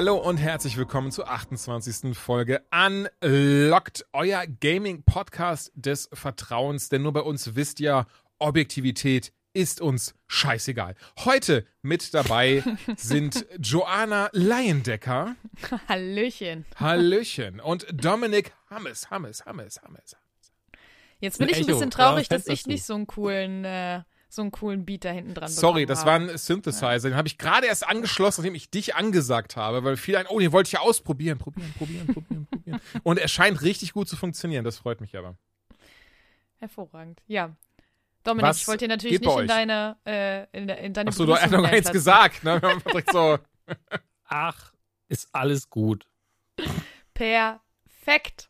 [0.00, 2.16] Hallo und herzlich willkommen zur 28.
[2.16, 6.88] Folge Unlocked, euer Gaming-Podcast des Vertrauens.
[6.88, 8.06] Denn nur bei uns wisst ihr,
[8.38, 10.94] Objektivität ist uns scheißegal.
[11.26, 12.64] Heute mit dabei
[12.96, 15.36] sind Joanna Leiendecker.
[15.86, 16.64] Hallöchen.
[16.76, 17.60] Hallöchen.
[17.60, 20.16] Und Dominik Hammes, Hammes, Hammes, Hammes.
[21.18, 24.00] Jetzt bin ich ein bisschen traurig, dass ich nicht so einen coolen, äh,
[24.32, 27.08] so einen coolen Beat da hinten dran Sorry, das war ein Synthesizer.
[27.10, 30.38] Den habe ich gerade erst angeschlossen, nachdem ich dich angesagt habe, weil viele ein, oh,
[30.38, 31.38] den wollte ich ja ausprobieren.
[31.38, 32.80] Probieren, probieren, probieren, probieren.
[33.02, 34.64] Und er scheint richtig gut zu funktionieren.
[34.64, 35.36] Das freut mich aber.
[36.58, 37.20] Hervorragend.
[37.26, 37.56] Ja.
[38.22, 41.24] Dominik, Was ich wollte dir natürlich nicht in deine, äh, in, de- in deine Achso,
[41.26, 41.92] du hast noch gar nichts reinplatzen.
[41.92, 42.44] gesagt.
[42.44, 42.60] Ne?
[43.12, 43.38] So.
[44.26, 44.72] Ach,
[45.08, 46.06] ist alles gut.
[47.14, 48.49] Perfekt.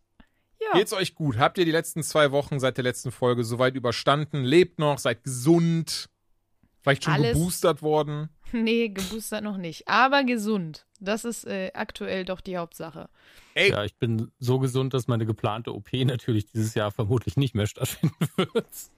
[0.60, 0.78] Ja.
[0.78, 1.38] Geht's euch gut?
[1.38, 4.44] Habt ihr die letzten zwei Wochen seit der letzten Folge soweit überstanden?
[4.44, 4.98] Lebt noch?
[4.98, 6.10] Seid gesund?
[6.82, 7.32] Vielleicht schon Alles.
[7.34, 8.28] geboostert worden?
[8.52, 9.86] Nee, geboostert noch nicht.
[9.86, 10.84] Aber gesund.
[10.98, 13.08] Das ist äh, aktuell doch die Hauptsache.
[13.54, 17.54] Ey, Ja, ich bin so gesund, dass meine geplante OP natürlich dieses Jahr vermutlich nicht
[17.54, 18.52] mehr stattfinden wird.
[18.56, 18.90] das,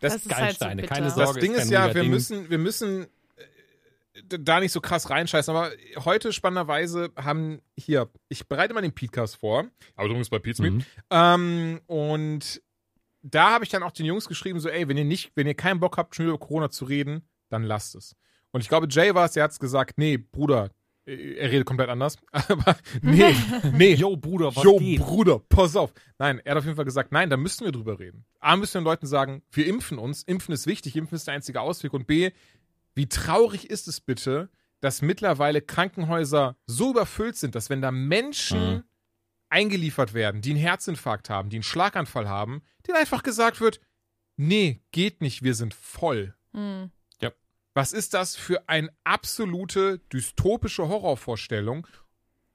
[0.00, 1.40] Das ist halt so keine das Sorge.
[1.40, 2.10] Ding kein ist ja, wir Ding.
[2.10, 3.06] müssen, wir müssen
[4.28, 5.70] da nicht so krass reinscheißen, aber
[6.04, 10.62] heute spannenderweise haben hier, ich bereite mal den Podcast vor, aber du bist bei Pizza
[10.62, 10.84] Mhm.
[11.10, 12.62] Ähm, und
[13.22, 15.54] da habe ich dann auch den Jungs geschrieben, so, ey, wenn ihr nicht, wenn ihr
[15.54, 18.16] keinen Bock habt, schon über Corona zu reden, dann lasst es.
[18.52, 20.70] Und ich glaube, Jay war es, der hat es gesagt, nee, Bruder,
[21.06, 22.18] äh, er redet komplett anders.
[22.32, 23.34] Aber nee,
[23.72, 23.94] nee.
[23.94, 25.00] Yo, Bruder, was Yo, geht?
[25.00, 25.92] Bruder, pass auf.
[26.18, 28.24] Nein, er hat auf jeden Fall gesagt, nein, da müssen wir drüber reden.
[28.40, 31.34] A, müssen wir den Leuten sagen, wir impfen uns, impfen ist wichtig, impfen ist der
[31.34, 31.92] einzige Ausweg.
[31.92, 32.30] Und B,
[33.00, 34.50] wie traurig ist es bitte,
[34.80, 38.84] dass mittlerweile Krankenhäuser so überfüllt sind, dass wenn da Menschen Mhm.
[39.48, 43.80] eingeliefert werden, die einen Herzinfarkt haben, die einen Schlaganfall haben, denen einfach gesagt wird,
[44.36, 46.34] nee, geht nicht, wir sind voll.
[46.52, 46.90] Hm.
[47.72, 51.86] Was ist das für eine absolute dystopische Horrorvorstellung?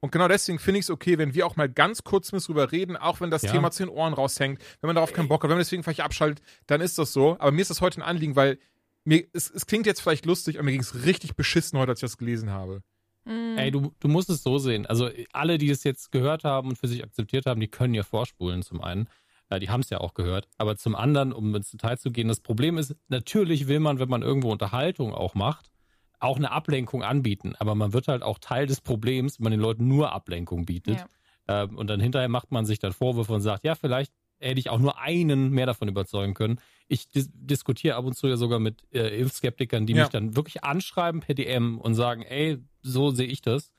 [0.02, 2.72] Und genau deswegen finde ich es okay, wenn wir auch mal ganz kurz mit drüber
[2.74, 3.52] reden, auch wenn das Ja.
[3.54, 6.02] Thema zu den Ohren raushängt, wenn man darauf keinen Bock hat, wenn man deswegen vielleicht
[6.02, 7.38] abschaltet, dann ist das so.
[7.40, 8.60] Aber mir ist das heute ein Anliegen, weil
[9.06, 12.00] mir, es, es klingt jetzt vielleicht lustig, aber mir ging es richtig beschissen heute, als
[12.00, 12.82] ich das gelesen habe.
[13.26, 13.58] Hm.
[13.58, 14.86] Ey, du, du musst es so sehen.
[14.86, 18.04] Also alle, die es jetzt gehört haben und für sich akzeptiert haben, die können ja
[18.04, 19.08] vorspulen zum einen.
[19.50, 20.48] Äh, die haben es ja auch gehört.
[20.58, 24.10] Aber zum anderen, um ins Detail zu gehen, das Problem ist, natürlich will man, wenn
[24.10, 25.72] man irgendwo Unterhaltung auch macht,
[26.20, 27.56] auch eine Ablenkung anbieten.
[27.60, 31.06] Aber man wird halt auch Teil des Problems, wenn man den Leuten nur Ablenkung bietet.
[31.48, 31.64] Ja.
[31.64, 34.70] Ähm, und dann hinterher macht man sich dann Vorwürfe und sagt, ja, vielleicht hätte ich
[34.70, 36.60] auch nur einen mehr davon überzeugen können.
[36.88, 40.04] Ich dis diskutiere ab und zu ja sogar mit äh, Impfskeptikern, die Ja.
[40.04, 43.72] mich dann wirklich anschreiben per DM und sagen, ey, so sehe ich das.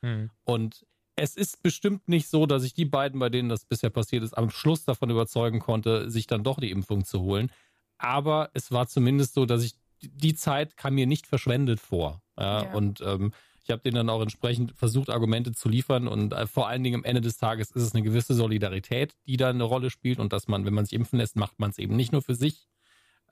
[0.45, 0.85] Und
[1.15, 4.37] es ist bestimmt nicht so, dass ich die beiden, bei denen das bisher passiert ist,
[4.37, 7.51] am Schluss davon überzeugen konnte, sich dann doch die Impfung zu holen.
[7.99, 12.21] Aber es war zumindest so, dass ich die Zeit kam mir nicht verschwendet vor.
[12.39, 12.73] Ja, Ja.
[12.75, 13.33] Und ähm,
[13.65, 16.07] ich habe denen dann auch entsprechend versucht, Argumente zu liefern.
[16.07, 19.37] Und äh, vor allen Dingen am Ende des Tages ist es eine gewisse Solidarität, die
[19.39, 20.19] da eine Rolle spielt.
[20.21, 22.35] Und dass man, wenn man sich impfen lässt, macht man es eben nicht nur für
[22.35, 22.69] sich.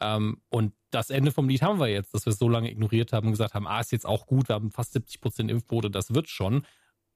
[0.01, 3.13] Ähm, und das Ende vom Lied haben wir jetzt, dass wir es so lange ignoriert
[3.13, 5.91] haben und gesagt haben, ah, ist jetzt auch gut, wir haben fast 70 Prozent Impfquote,
[5.91, 6.67] das wird schon.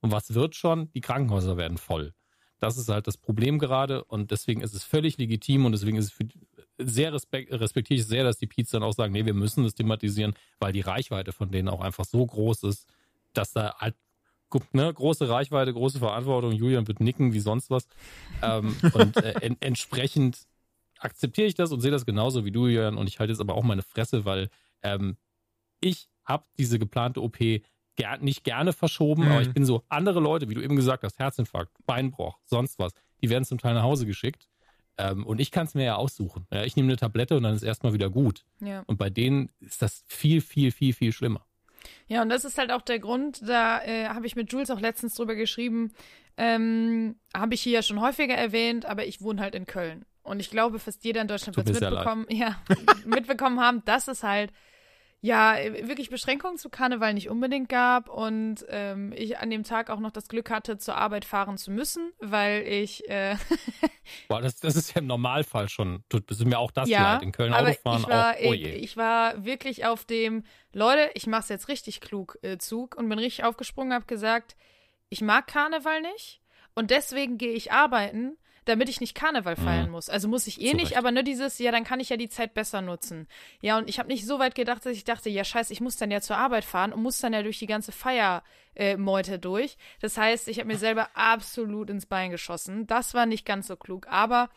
[0.00, 0.90] Und was wird schon?
[0.92, 2.14] Die Krankenhäuser werden voll.
[2.60, 6.06] Das ist halt das Problem gerade und deswegen ist es völlig legitim und deswegen ist
[6.06, 6.26] es für,
[6.78, 9.74] sehr respekt, respektiere ich sehr, dass die Peets dann auch sagen, nee, wir müssen das
[9.74, 12.88] thematisieren, weil die Reichweite von denen auch einfach so groß ist,
[13.32, 13.94] dass da halt
[14.48, 17.86] guckt, ne, große Reichweite, große Verantwortung, Julian wird nicken wie sonst was.
[18.42, 20.47] Ähm, und äh, en entsprechend
[21.00, 23.54] akzeptiere ich das und sehe das genauso wie du, Julian, und ich halte jetzt aber
[23.54, 24.48] auch meine Fresse, weil
[24.82, 25.16] ähm,
[25.80, 27.38] ich habe diese geplante OP
[27.96, 29.30] ger nicht gerne verschoben, Mhm.
[29.32, 32.92] aber ich bin so, andere Leute, wie du eben gesagt hast, Herzinfarkt, Beinbruch, sonst was,
[33.22, 34.48] die werden zum Teil nach Hause geschickt.
[35.00, 36.46] Ähm, und ich kann es mir ja aussuchen.
[36.52, 38.44] Ja, ich nehme eine Tablette und dann ist erstmal wieder gut.
[38.60, 38.82] Ja.
[38.86, 41.46] Und bei denen ist das viel, viel, viel, viel schlimmer.
[42.08, 44.80] Ja, und das ist halt auch der Grund, da äh, habe ich mit Jules auch
[44.80, 45.92] letztens drüber geschrieben,
[46.36, 50.04] ähm, habe ich hier ja schon häufiger erwähnt, aber ich wohne halt in Köln.
[50.28, 52.60] Und ich glaube, fast jeder in Deutschland wird es mitbekommen, ja,
[53.04, 54.52] mitbekommen haben, dass es halt
[55.20, 59.98] ja, wirklich Beschränkungen zu Karneval nicht unbedingt gab und ähm, ich an dem Tag auch
[59.98, 63.08] noch das Glück hatte, zur Arbeit fahren zu müssen, weil ich.
[63.08, 63.36] Äh
[64.28, 66.04] Boah, das, das ist ja im Normalfall schon.
[66.08, 67.22] Tut mir auch das ja, leid.
[67.22, 68.38] In Köln aber Autofahren ich war, auch.
[68.44, 72.96] Oh ich, ich war wirklich auf dem, Leute, ich mach's jetzt richtig klug äh, Zug
[72.96, 74.56] und bin richtig aufgesprungen, hab gesagt,
[75.08, 76.40] ich mag Karneval nicht
[76.76, 78.36] und deswegen gehe ich arbeiten,
[78.68, 79.92] damit ich nicht Karneval feiern Mhm.
[79.92, 80.08] muss.
[80.08, 82.28] Also muss ich eh Zu nicht, aber nur dieses, ja, dann kann ich ja die
[82.28, 83.26] Zeit besser nutzen.
[83.60, 85.96] Ja, und ich habe nicht so weit gedacht, dass ich dachte, ja, scheiße, ich muss
[85.96, 89.76] dann ja zur Arbeit fahren und muss dann ja durch die ganze Feiermeute äh, durch.
[90.00, 92.86] Das heißt, ich habe mir selber absolut ins Bein geschossen.
[92.86, 94.50] Das war nicht ganz so klug, aber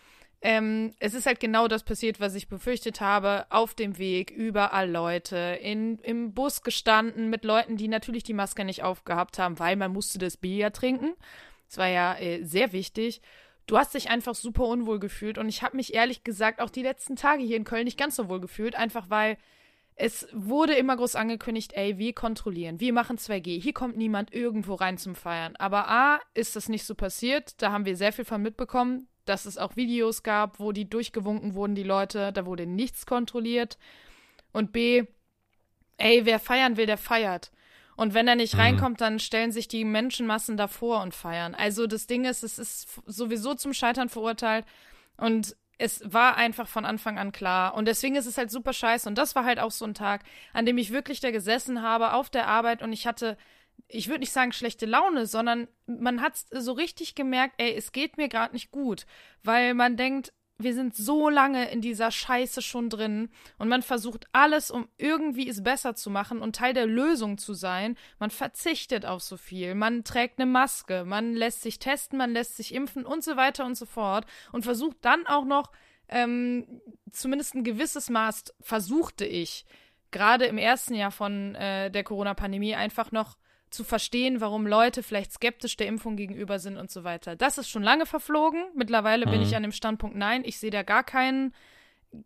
[0.44, 3.46] ähm, es ist halt genau das passiert, was ich befürchtet habe.
[3.50, 8.66] Auf dem Weg, überall Leute, in, im Bus gestanden mit Leuten, die natürlich die Maske
[8.66, 11.14] nicht aufgehabt haben, weil man musste das Bier ja trinken.
[11.68, 13.22] Das war ja äh, sehr wichtig.
[13.72, 16.82] Du hast dich einfach super unwohl gefühlt und ich habe mich ehrlich gesagt auch die
[16.82, 19.38] letzten Tage hier in Köln nicht ganz so wohl gefühlt, einfach weil
[19.96, 24.74] es wurde immer groß angekündigt, ey, wir kontrollieren, wir machen 2G, hier kommt niemand irgendwo
[24.74, 25.56] rein zum Feiern.
[25.56, 29.46] Aber A, ist das nicht so passiert, da haben wir sehr viel von mitbekommen, dass
[29.46, 33.78] es auch Videos gab, wo die durchgewunken wurden, die Leute, da wurde nichts kontrolliert.
[34.52, 35.06] Und B,
[35.96, 37.54] ey, wer feiern will, der feiert.
[38.02, 38.60] Und wenn er nicht Mhm.
[38.62, 41.54] reinkommt, dann stellen sich die Menschenmassen davor und feiern.
[41.54, 44.66] Also das Ding ist, es ist sowieso zum Scheitern verurteilt.
[45.18, 47.76] Und es war einfach von Anfang an klar.
[47.76, 49.08] Und deswegen ist es halt super scheiße.
[49.08, 52.14] Und das war halt auch so ein Tag, an dem ich wirklich da gesessen habe
[52.14, 53.38] auf der Arbeit und ich hatte,
[53.88, 58.18] ich würde nicht sagen schlechte Laune, sondern man hat so richtig gemerkt, ey, es geht
[58.18, 59.06] mir gerade nicht gut.
[59.44, 60.34] Weil man denkt,
[60.64, 65.48] wir sind so lange in dieser Scheiße schon drin und man versucht alles, um irgendwie
[65.48, 67.98] es besser zu machen und Teil der Lösung zu sein.
[68.20, 69.76] Man verzichtet auf so viel.
[69.76, 73.66] Man trägt eine Maske, man lässt sich testen, man lässt sich impfen und so weiter
[73.66, 75.72] und so fort und versucht dann auch noch
[76.10, 76.82] ähm,
[77.12, 79.66] zumindest ein gewisses Maß versuchte ich
[80.12, 83.38] gerade im ersten Jahr von äh, der Corona-Pandemie einfach noch
[83.72, 87.36] zu verstehen, warum Leute vielleicht skeptisch der Impfung gegenüber sind und so weiter.
[87.36, 88.64] Das ist schon lange verflogen.
[88.76, 89.46] Mittlerweile bin Mhm.
[89.46, 91.54] ich an dem Standpunkt, nein, ich sehe da gar keinen,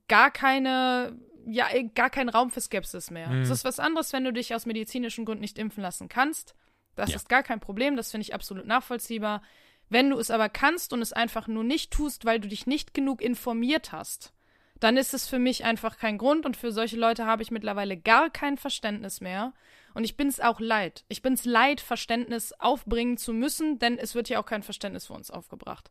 [0.07, 3.29] gar keine, ja, eh, gar keinen Raum für Skepsis mehr.
[3.29, 3.41] Mhm.
[3.41, 6.55] Es ist was anderes, wenn du dich aus medizinischen Gründen nicht impfen lassen kannst.
[6.95, 7.17] Das Ja.
[7.17, 9.41] ist gar kein Problem, das finde ich absolut nachvollziehbar.
[9.89, 12.93] Wenn du es aber kannst und es einfach nur nicht tust, weil du dich nicht
[12.95, 14.33] genug informiert hast,
[14.79, 17.97] dann ist es für mich einfach kein Grund und für solche Leute habe ich mittlerweile
[17.97, 19.53] gar kein Verständnis mehr.
[19.93, 21.05] Und ich bin es auch leid.
[21.07, 25.07] Ich bin es leid, Verständnis aufbringen zu müssen, denn es wird ja auch kein Verständnis
[25.07, 25.89] für uns aufgebracht.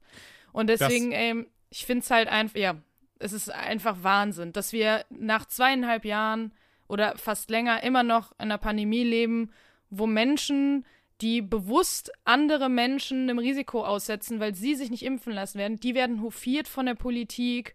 [0.53, 2.77] Und deswegen, ähm, ich finde es halt einfach, ja,
[3.19, 6.53] es ist einfach Wahnsinn, dass wir nach zweieinhalb Jahren
[6.87, 9.51] oder fast länger immer noch in einer Pandemie leben,
[9.89, 10.85] wo Menschen,
[11.23, 15.95] die bewusst andere Menschen einem Risiko aussetzen, weil sie sich nicht impfen lassen werden, die
[15.95, 17.75] werden hofiert von der Politik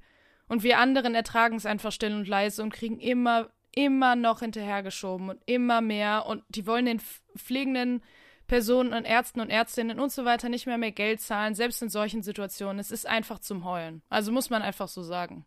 [0.49, 5.29] und wir anderen ertragen es einfach still und leise und kriegen immer, immer noch hinterhergeschoben
[5.29, 6.99] und immer mehr und die wollen den
[7.37, 8.03] pflegenden
[8.47, 11.89] Personen und Ärzten und Ärztinnen und so weiter nicht mehr mehr Geld zahlen, selbst in
[11.89, 12.79] solchen Situationen.
[12.79, 14.01] Es ist einfach zum Heulen.
[14.09, 15.45] Also muss man einfach so sagen.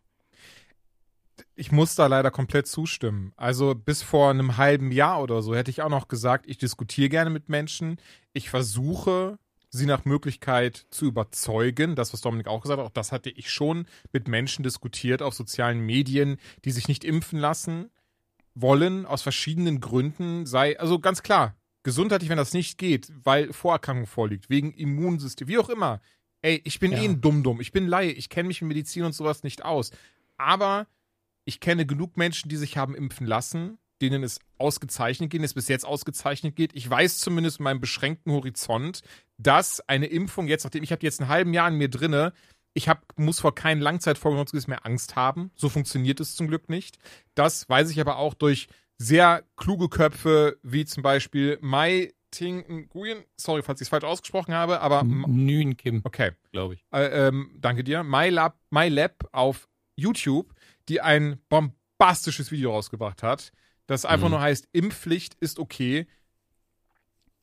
[1.55, 3.33] ich muss da leider komplett zustimmen.
[3.35, 7.09] Also bis vor einem halben Jahr oder so hätte ich auch noch gesagt, ich diskutiere
[7.09, 7.97] gerne mit Menschen.
[8.31, 9.37] Ich versuche,
[9.77, 11.95] sie nach Möglichkeit zu überzeugen.
[11.95, 15.33] Das, was Dominik auch gesagt hat, auch das hatte ich schon mit Menschen diskutiert auf
[15.33, 17.89] sozialen Medien, die sich nicht impfen lassen
[18.53, 20.45] wollen, aus verschiedenen Gründen.
[20.45, 25.57] Sei, also ganz klar, gesundheitlich, wenn das nicht geht, weil Vorerkrankung vorliegt, wegen Immunsystem, wie
[25.57, 26.01] auch immer.
[26.43, 26.99] Ey, ich bin Ja.
[26.99, 27.59] eh ein Dumm-Dumm.
[27.59, 28.11] Ich bin Laie.
[28.11, 29.91] Ich kenne mich in Medizin und sowas nicht aus.
[30.37, 30.87] Aber
[31.45, 35.53] ich kenne genug Menschen, die sich haben impfen lassen, denen es ausgezeichnet geht, denen es
[35.53, 36.75] bis jetzt ausgezeichnet geht.
[36.75, 39.01] Ich weiß zumindest in meinem beschränkten Horizont,
[39.37, 42.33] dass eine Impfung jetzt, nachdem ich habe jetzt einen halben Jahr in mir drinne,
[42.73, 45.51] ich hab, muss vor keinen Langzeitfolgen mehr Angst haben.
[45.55, 46.97] So funktioniert es zum Glück nicht.
[47.35, 53.23] Das weiß ich aber auch durch sehr kluge Köpfe, wie zum Beispiel Mai Ting Nguyen.
[53.37, 56.31] Sorry, falls ich es falsch ausgesprochen habe, aber Nün Kim, okay.
[56.51, 56.85] glaube ich.
[56.91, 58.03] Äh, ähm, danke dir.
[58.03, 60.53] MyLab, MyLab auf YouTube,
[60.89, 63.51] die ein bombastisches Video rausgebracht hat,
[63.87, 64.31] das einfach Mhm.
[64.31, 66.07] nur heißt, Impfpflicht ist okay.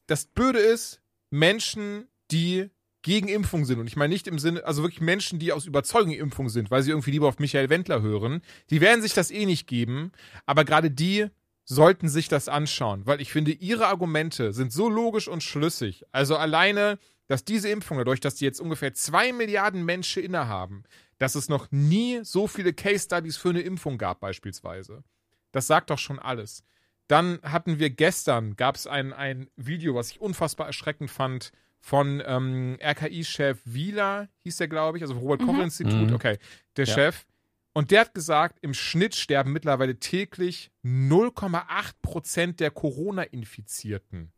[0.06, 2.70] Das Blöde ist, Menschen, die
[3.02, 6.12] gegen Impfung sind, und ich meine nicht im Sinne, also wirklich Menschen, die aus Überzeugung
[6.12, 9.46] Impfung sind, weil sie irgendwie lieber auf Michael Wendler hören, die werden sich das eh
[9.46, 10.12] nicht geben,
[10.44, 11.28] aber gerade die
[11.64, 16.04] sollten sich das anschauen, weil ich finde, ihre Argumente sind so logisch und schlüssig.
[16.10, 20.82] Also alleine, dass diese Impfung, dadurch, dass die jetzt ungefähr zwei Milliarden Menschen innehaben,
[21.18, 25.04] dass es noch nie so viele Case Studies für eine Impfung gab, beispielsweise.
[25.52, 26.64] Das sagt doch schon alles.
[27.08, 32.22] Dann hatten wir gestern, gab es ein, ein Video, was ich unfassbar erschreckend fand, von
[32.26, 36.14] ähm, RKI-Chef Wieler, hieß der, glaube ich, also Robert Koch Institut, Mhm.
[36.14, 36.38] okay,
[36.76, 36.94] der Ja.
[36.94, 37.26] Chef,
[37.72, 44.32] Und der hat gesagt, im Schnitt sterben mittlerweile täglich 0,8 Prozent der Corona-Infizierten.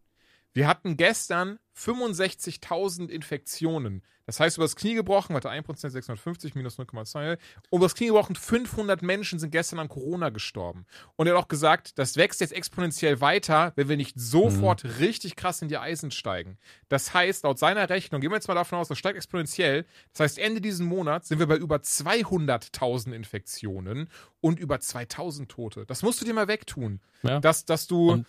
[0.53, 4.03] Wir hatten gestern 65.000 Infektionen.
[4.27, 7.39] Das heißt, übers Knie gebrochen, warte, 1% 650 minus 0,2.
[7.73, 10.87] Übers Knie gebrochen, 500 Menschen sind gestern an Corona gestorben.
[11.17, 14.91] Und er hat auch gesagt, das wächst jetzt exponentiell weiter, wenn wir nicht sofort mhm.
[15.01, 16.59] richtig krass in die Eisen steigen.
[16.89, 19.87] Das heißt, laut seiner Rechnung, gehen wir jetzt mal davon aus, das steigt exponentiell.
[20.13, 24.09] Das heißt, Ende diesen Monats sind wir bei über 200.000 Infektionen
[24.41, 25.85] und über 2.000 Tote.
[25.87, 27.01] Das musst du dir mal wegtun.
[27.23, 27.41] Ja.
[27.41, 28.13] Dass, dass du.
[28.13, 28.27] Und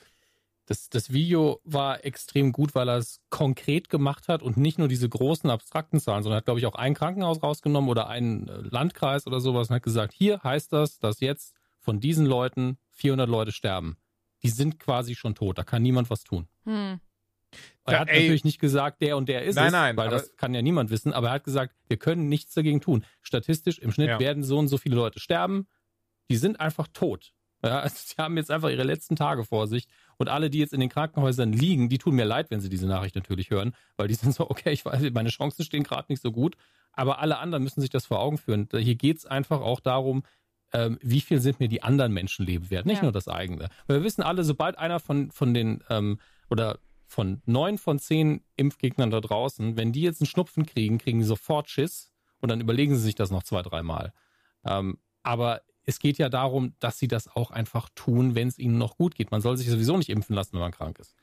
[0.65, 4.87] das, das Video war extrem gut, weil er es konkret gemacht hat und nicht nur
[4.87, 8.57] diese großen abstrakten Zahlen, sondern hat, glaube ich, auch ein Krankenhaus rausgenommen oder einen äh,
[8.69, 13.29] Landkreis oder sowas und hat gesagt, hier heißt das, dass jetzt von diesen Leuten 400
[13.29, 13.97] Leute sterben.
[14.41, 16.47] Die sind quasi schon tot, da kann niemand was tun.
[16.65, 16.99] Hm.
[17.85, 20.35] Er hat ey, natürlich nicht gesagt, der und der ist nein, es, nein, weil das
[20.37, 23.05] kann ja niemand wissen, aber er hat gesagt, wir können nichts dagegen tun.
[23.21, 24.19] Statistisch im Schnitt ja.
[24.19, 25.67] werden so und so viele Leute sterben.
[26.29, 27.33] Die sind einfach tot.
[27.63, 30.73] Ja, also sie haben jetzt einfach ihre letzten Tage vor sich und alle, die jetzt
[30.73, 34.07] in den Krankenhäusern liegen, die tun mir leid, wenn sie diese Nachricht natürlich hören, weil
[34.07, 36.55] die sind so, okay, ich weiß, meine Chancen stehen gerade nicht so gut,
[36.91, 38.67] aber alle anderen müssen sich das vor Augen führen.
[38.71, 40.23] Hier geht es einfach auch darum,
[40.73, 43.03] ähm, wie viel sind mir die anderen Menschenleben wert, nicht ja.
[43.03, 43.69] nur das eigene.
[43.87, 48.41] Weil wir wissen alle, sobald einer von, von den ähm, oder von neun von zehn
[48.55, 52.59] Impfgegnern da draußen, wenn die jetzt einen Schnupfen kriegen, kriegen die sofort Schiss und dann
[52.59, 54.13] überlegen sie sich das noch zwei, dreimal.
[54.65, 58.77] Ähm, aber es geht ja darum, dass sie das auch einfach tun, wenn es ihnen
[58.77, 59.31] noch gut geht.
[59.31, 61.15] Man soll sich sowieso nicht impfen lassen, wenn man krank ist.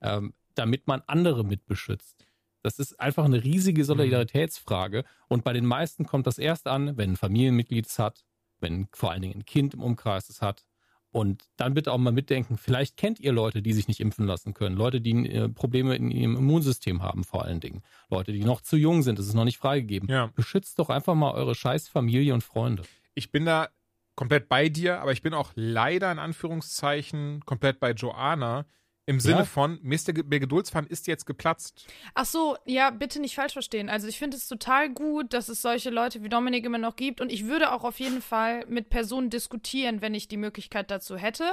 [0.00, 2.26] Ähm, damit man andere mitbeschützt.
[2.62, 5.04] Das ist einfach eine riesige Solidaritätsfrage.
[5.28, 8.24] Und bei den meisten kommt das erst an, wenn ein Familienmitglied es hat,
[8.60, 10.64] wenn vor allen Dingen ein Kind im Umkreis es hat.
[11.10, 14.54] Und dann bitte auch mal mitdenken, vielleicht kennt ihr Leute, die sich nicht impfen lassen
[14.54, 14.76] können.
[14.76, 17.82] Leute, die äh, Probleme in ihrem Immunsystem haben, vor allen Dingen.
[18.08, 20.08] Leute, die noch zu jung sind, das ist noch nicht freigegeben.
[20.08, 20.28] Ja.
[20.34, 22.84] Beschützt doch einfach mal eure scheiß Familie und Freunde.
[23.14, 23.68] Ich bin da
[24.14, 28.66] komplett bei dir, aber ich bin auch leider in Anführungszeichen komplett bei Joanna.
[29.04, 29.44] Im Sinne ja.
[29.44, 30.12] von, Mr.
[30.12, 31.88] der Geduldsfaden ist jetzt geplatzt.
[32.14, 33.90] Ach so, ja, bitte nicht falsch verstehen.
[33.90, 37.20] Also ich finde es total gut, dass es solche Leute wie Dominik immer noch gibt
[37.20, 41.16] und ich würde auch auf jeden Fall mit Personen diskutieren, wenn ich die Möglichkeit dazu
[41.16, 41.52] hätte.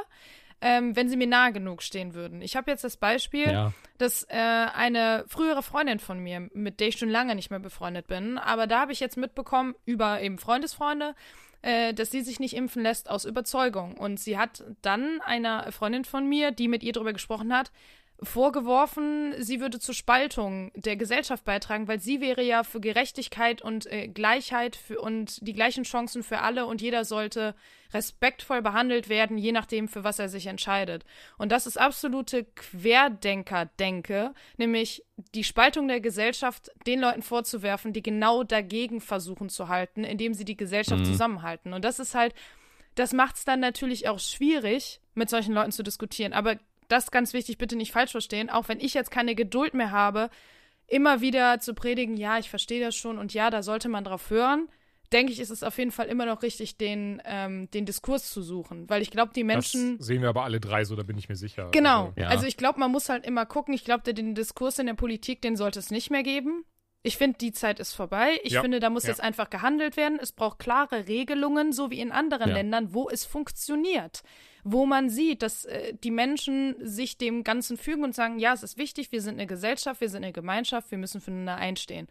[0.61, 2.41] Ähm, wenn sie mir nahe genug stehen würden.
[2.41, 3.73] Ich habe jetzt das Beispiel, ja.
[3.97, 8.07] dass äh, eine frühere Freundin von mir, mit der ich schon lange nicht mehr befreundet
[8.07, 11.15] bin, aber da habe ich jetzt mitbekommen über eben Freundesfreunde,
[11.61, 13.97] äh, dass sie sich nicht impfen lässt aus Überzeugung.
[13.97, 17.71] Und sie hat dann einer Freundin von mir, die mit ihr darüber gesprochen hat,
[18.21, 23.85] vorgeworfen, sie würde zur Spaltung der Gesellschaft beitragen, weil sie wäre ja für Gerechtigkeit und
[23.91, 27.55] äh, Gleichheit für, und die gleichen Chancen für alle und jeder sollte
[27.93, 31.05] respektvoll behandelt werden, je nachdem, für was er sich entscheidet.
[31.37, 38.43] Und das ist absolute Querdenker-Denke, nämlich die Spaltung der Gesellschaft den Leuten vorzuwerfen, die genau
[38.43, 41.05] dagegen versuchen zu halten, indem sie die Gesellschaft mhm.
[41.05, 41.73] zusammenhalten.
[41.73, 42.35] Und das ist halt,
[42.95, 46.33] das macht es dann natürlich auch schwierig, mit solchen Leuten zu diskutieren.
[46.33, 46.57] Aber
[46.89, 50.29] das ganz wichtig, bitte nicht falsch verstehen, auch wenn ich jetzt keine Geduld mehr habe,
[50.87, 54.29] immer wieder zu predigen, ja, ich verstehe das schon und ja, da sollte man drauf
[54.29, 54.67] hören,
[55.11, 58.41] denke ich, ist es auf jeden Fall immer noch richtig, den, ähm, den Diskurs zu
[58.41, 58.89] suchen.
[58.89, 59.97] Weil ich glaube, die Menschen.
[59.97, 61.69] Das sehen wir aber alle drei so, da bin ich mir sicher.
[61.71, 62.07] Genau.
[62.07, 62.27] Also, ja.
[62.27, 63.73] also ich glaube, man muss halt immer gucken.
[63.73, 66.63] Ich glaube, den Diskurs in der Politik, den sollte es nicht mehr geben.
[67.01, 68.39] Ich finde, die Zeit ist vorbei.
[68.43, 68.61] Ich ja.
[68.61, 69.09] finde, da muss ja.
[69.09, 70.19] jetzt einfach gehandelt werden.
[70.21, 74.21] Es braucht klare Regelungen, so wie in anderen Ländern, wo es funktioniert
[74.63, 78.63] wo man sieht, dass äh, die Menschen sich dem Ganzen fügen und sagen, ja, es
[78.63, 82.07] ist wichtig, wir sind eine Gesellschaft, wir sind eine Gemeinschaft, wir müssen füreinander einstehen.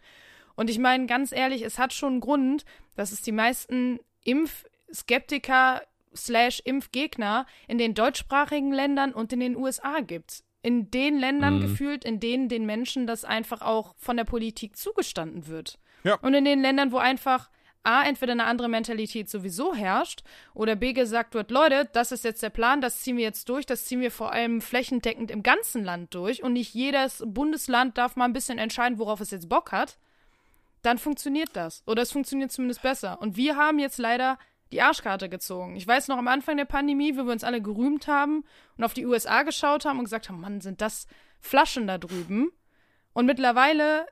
[0.55, 2.65] Und ich meine, ganz ehrlich, es hat schon einen Grund,
[2.95, 5.81] dass es die meisten Impfskeptiker
[6.15, 10.43] slash Impfgegner in den deutschsprachigen Ländern und in den USA gibt.
[10.61, 11.61] In den Ländern mhm.
[11.61, 15.79] gefühlt, in denen den Menschen das einfach auch von der Politik zugestanden wird.
[16.03, 16.15] Ja.
[16.15, 17.49] Und in den Ländern, wo einfach
[17.83, 22.43] A, entweder eine andere Mentalität sowieso herrscht oder B, gesagt wird, Leute, das ist jetzt
[22.43, 25.83] der Plan, das ziehen wir jetzt durch, das ziehen wir vor allem flächendeckend im ganzen
[25.83, 29.71] Land durch und nicht jedes Bundesland darf mal ein bisschen entscheiden, worauf es jetzt Bock
[29.71, 29.97] hat,
[30.81, 31.83] dann funktioniert das.
[31.85, 33.21] Oder es funktioniert zumindest besser.
[33.21, 34.37] Und wir haben jetzt leider
[34.71, 35.75] die Arschkarte gezogen.
[35.75, 38.43] Ich weiß noch am Anfang der Pandemie, wo wir uns alle gerühmt haben
[38.77, 41.07] und auf die USA geschaut haben und gesagt haben, Mann, sind das
[41.39, 42.51] Flaschen da drüben.
[43.13, 44.05] Und mittlerweile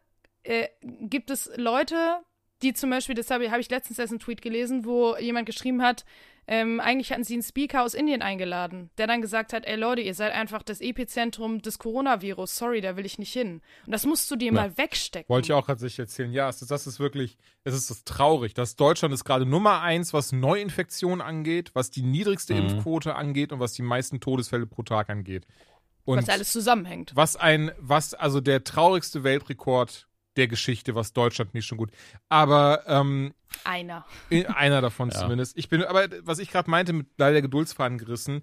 [0.43, 2.19] äh, gibt es Leute,
[2.61, 5.81] die zum Beispiel, das habe hab ich letztens erst einen Tweet gelesen, wo jemand geschrieben
[5.81, 6.05] hat,
[6.49, 10.01] ähm, eigentlich hatten sie einen Speaker aus Indien eingeladen, der dann gesagt hat, ey Leute,
[10.01, 13.61] ihr seid einfach das Epizentrum des Coronavirus, sorry, da will ich nicht hin.
[13.85, 14.51] Und das musst du dir ja.
[14.53, 15.27] mal wegstecken.
[15.27, 18.53] Wollte ich auch gerade sich erzählen, ja, das, das ist wirklich, es ist das traurig,
[18.53, 22.69] dass Deutschland ist gerade Nummer eins, was Neuinfektionen angeht, was die niedrigste mhm.
[22.69, 25.45] Impfquote angeht und was die meisten Todesfälle pro Tag angeht.
[26.05, 27.11] Und was alles zusammenhängt.
[27.13, 30.06] Was ein, was also der traurigste Weltrekord
[30.37, 31.91] der Geschichte, was Deutschland nicht schon gut.
[32.29, 34.05] Aber ähm, Einer.
[34.29, 35.19] einer davon Ja.
[35.19, 35.57] zumindest.
[35.57, 38.41] Ich bin, aber was ich gerade meinte, mit leider Geduldsfaden gerissen.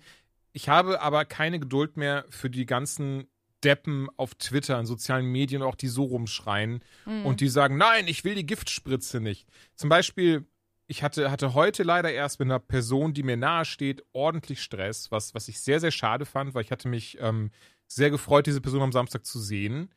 [0.53, 3.27] Ich habe aber keine Geduld mehr für die ganzen
[3.65, 7.25] Deppen auf Twitter, in sozialen Medien, auch die so rumschreien Mhm.
[7.27, 9.49] und die sagen, nein, ich will die Giftspritze nicht.
[9.75, 10.47] Zum Beispiel,
[10.87, 15.11] ich hatte, hatte heute leider erst mit einer Person, die mir nahe steht, ordentlich Stress,
[15.11, 17.51] was, was ich sehr, sehr schade fand, weil ich hatte mich ähm,
[17.87, 19.91] sehr gefreut, diese Person am Samstag zu sehen.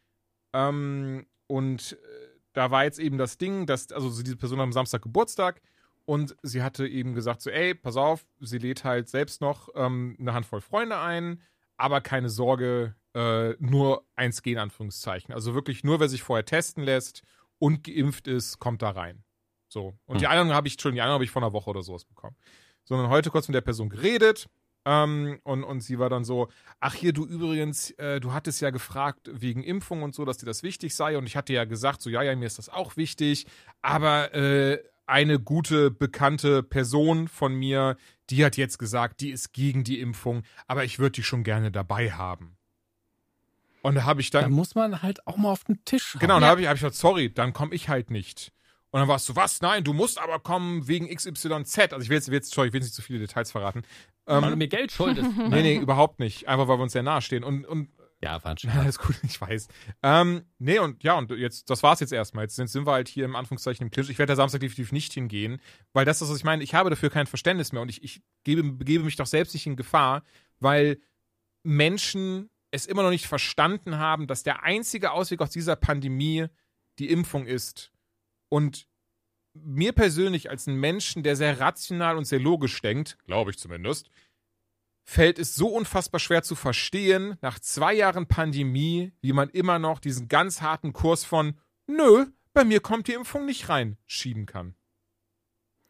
[0.53, 4.63] Ähm, und äh, da war jetzt eben das Ding, dass, also so diese Person hat
[4.63, 5.61] am Samstag Geburtstag
[6.05, 10.15] und sie hatte eben gesagt so, ey, pass auf, sie lädt halt selbst noch ähm,
[10.19, 11.41] eine Handvoll Freunde ein,
[11.77, 15.33] aber keine Sorge, äh, nur 1G in Anführungszeichen.
[15.33, 17.23] Also wirklich nur, wer sich vorher testen lässt
[17.59, 19.23] und geimpft ist, kommt da rein.
[19.69, 19.97] So.
[20.05, 20.31] Und die Hm.
[20.31, 22.35] Einladung habe ich schon, die Einladung habe ich vor einer Woche oder sowas bekommen.
[22.85, 24.47] Sondern heute kurz mit der Person geredet.
[24.89, 26.47] Ähm, und, und sie war dann so,
[26.79, 30.45] ach hier, du übrigens, äh, du hattest ja gefragt wegen Impfung und so, dass dir
[30.45, 31.17] das wichtig sei.
[31.17, 33.47] Und ich hatte ja gesagt, so, ja, ja, mir ist das auch wichtig.
[33.81, 37.97] Aber äh, eine gute, bekannte Person von mir,
[38.29, 41.69] die hat jetzt gesagt, die ist gegen die Impfung, aber ich würde die schon gerne
[41.69, 42.55] dabei haben.
[43.81, 46.39] Und da habe ich Da dann, muss man halt auch mal auf den Tisch genau,
[46.39, 48.53] da habe ich, hab ich gesagt, sorry, dann komme ich halt nicht.
[48.97, 49.61] Und dann warst du, was?
[49.61, 51.45] Nein, du musst aber kommen wegen XYZ.
[51.93, 53.83] Also ich will jetzt, will jetzt sorry, ich will jetzt nicht zu viele Details verraten.
[54.25, 55.29] Weil du Ähm, mir Geld schuldest.
[55.37, 56.47] nee, nee, überhaupt nicht.
[56.47, 57.43] Einfach weil wir uns sehr nahe stehen.
[57.43, 57.89] Und, und
[58.23, 58.75] Ja, war Spaß.
[58.75, 59.67] alles gut, ich weiß.
[60.01, 62.45] Ähm, nee, und ja, und jetzt, das war's jetzt erstmal.
[62.45, 64.09] Jetzt sind, sind wir halt hier im Anführungszeichen im Clinch.
[64.09, 65.61] Ich werde da Samstag definitiv nicht hingehen,
[65.93, 66.63] weil das ist, was ich meine.
[66.63, 69.67] Ich habe dafür kein Verständnis mehr und ich, ich gebe, begebe mich doch selbst nicht
[69.67, 70.23] in Gefahr,
[70.59, 70.97] weil
[71.61, 76.47] Menschen es immer noch nicht verstanden haben, dass der einzige Ausweg aus dieser Pandemie
[76.97, 77.91] die Impfung ist.
[78.49, 78.87] Und
[79.53, 84.09] mir persönlich als ein Menschen, der sehr rational und sehr logisch denkt, glaube ich zumindest,
[85.03, 89.99] fällt es so unfassbar schwer zu verstehen, nach zwei Jahren Pandemie, wie man immer noch
[89.99, 94.75] diesen ganz harten Kurs von Nö, bei mir kommt die Impfung nicht rein, schieben kann.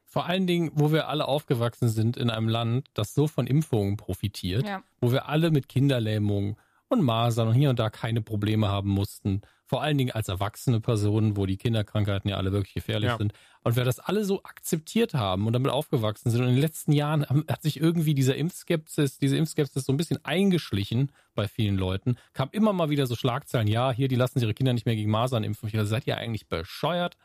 [0.06, 3.98] Vor allen Dingen, wo wir alle aufgewachsen sind in einem Land, das so von Impfungen
[3.98, 4.84] profitiert, Ja.
[5.02, 9.42] wo wir alle mit Kinderlähmung und Masern und hier und da keine Probleme haben mussten.
[9.70, 13.18] Vor allen Dingen als erwachsene Personen, wo die Kinderkrankheiten ja alle wirklich gefährlich Ja.
[13.18, 13.34] sind.
[13.64, 16.40] Und wir das alle so akzeptiert haben und damit aufgewachsen sind.
[16.42, 20.24] Und in den letzten Jahren hat sich irgendwie dieser Impfskepsis, diese Impfskepsis so ein bisschen
[20.24, 22.16] eingeschlichen bei vielen Leuten.
[22.34, 25.12] Kam immer mal wieder so Schlagzeilen, ja, hier, die lassen ihre Kinder nicht mehr gegen
[25.12, 25.68] Masern impfen.
[25.68, 27.18] Ich dachte, seid ihr eigentlich bescheuert?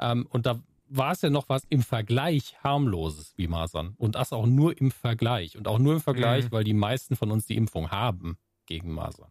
[0.00, 3.94] Ähm, und da war es ja noch was im Vergleich harmloses wie Masern.
[3.98, 5.58] Und das auch nur im Vergleich.
[5.58, 6.52] Und auch nur im Vergleich, Mhm.
[6.52, 9.30] weil die meisten von uns die Impfung haben gegen Masern.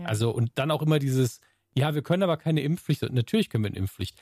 [0.00, 0.06] Ja.
[0.06, 1.40] Also, und dann auch immer dieses,
[1.74, 3.02] ja, wir können aber keine Impfpflicht.
[3.02, 4.16] Natürlich können wir eine Impfpflicht.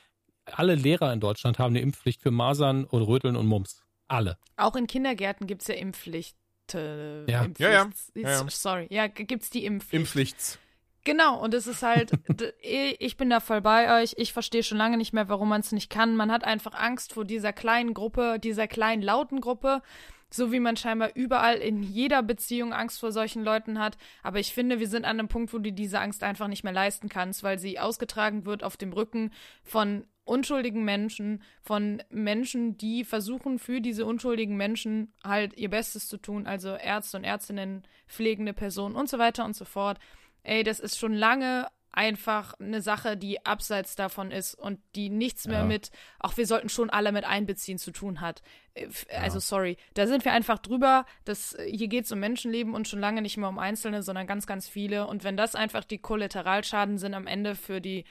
[0.47, 3.83] Alle Lehrer in Deutschland haben eine Impfpflicht für Masern und Röteln und Mumps.
[4.09, 4.37] Alle.
[4.57, 6.37] Auch in Kindergärten gibt es ja Impfpflicht.
[6.75, 7.45] Äh, Ja.
[7.45, 7.61] Impfpflicht.
[7.61, 7.91] Ja, ja.
[8.15, 8.49] Ja, ja.
[8.49, 8.87] Sorry.
[8.91, 9.95] Ja, gibt es die Impfpflicht.
[10.01, 10.59] Impfpflichts.
[11.05, 12.13] Genau, und es ist halt,
[12.61, 14.15] ich bin da voll bei euch.
[14.17, 16.17] Ich verstehe schon lange nicht mehr, warum man es nicht kann.
[16.17, 19.83] Man hat einfach Angst vor dieser kleinen Gruppe, dieser kleinen lauten Gruppe,
[20.31, 23.99] so wie man scheinbar überall in jeder Beziehung Angst vor solchen Leuten hat.
[24.23, 26.73] Aber ich finde, wir sind an einem Punkt, wo du diese Angst einfach nicht mehr
[26.73, 29.31] leisten kannst, weil sie ausgetragen wird auf dem Rücken
[29.63, 36.17] von unschuldigen Menschen, von Menschen, die versuchen, für diese unschuldigen Menschen halt ihr Bestes zu
[36.17, 39.99] tun, also Ärzte und Ärztinnen, pflegende Personen und so weiter und so fort
[40.45, 45.47] ey, das ist schon lange einfach eine Sache, die abseits davon ist und die nichts
[45.47, 45.65] mehr Ja.
[45.65, 48.43] mit, auch wir sollten schon alle mit einbeziehen zu tun hat.
[48.75, 51.07] Äh, Also sorry, da sind wir einfach drüber.
[51.25, 54.27] Das, äh, hier geht es um Menschenleben und schon lange nicht mehr um Einzelne, sondern
[54.27, 55.07] ganz, ganz viele.
[55.07, 58.05] Und wenn das einfach die Kollateralschaden sind am Ende für die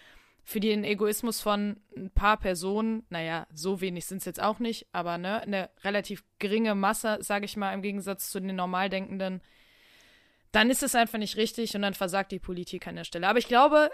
[0.45, 4.87] für den Egoismus von ein paar Personen, naja, so wenig sind es jetzt auch nicht,
[4.91, 9.41] aber ne, eine relativ geringe Masse, sage ich mal, im Gegensatz zu den Normaldenkenden,
[10.53, 13.27] dann ist es einfach nicht richtig und dann versagt die Politik an der Stelle.
[13.27, 13.89] Aber ich glaube,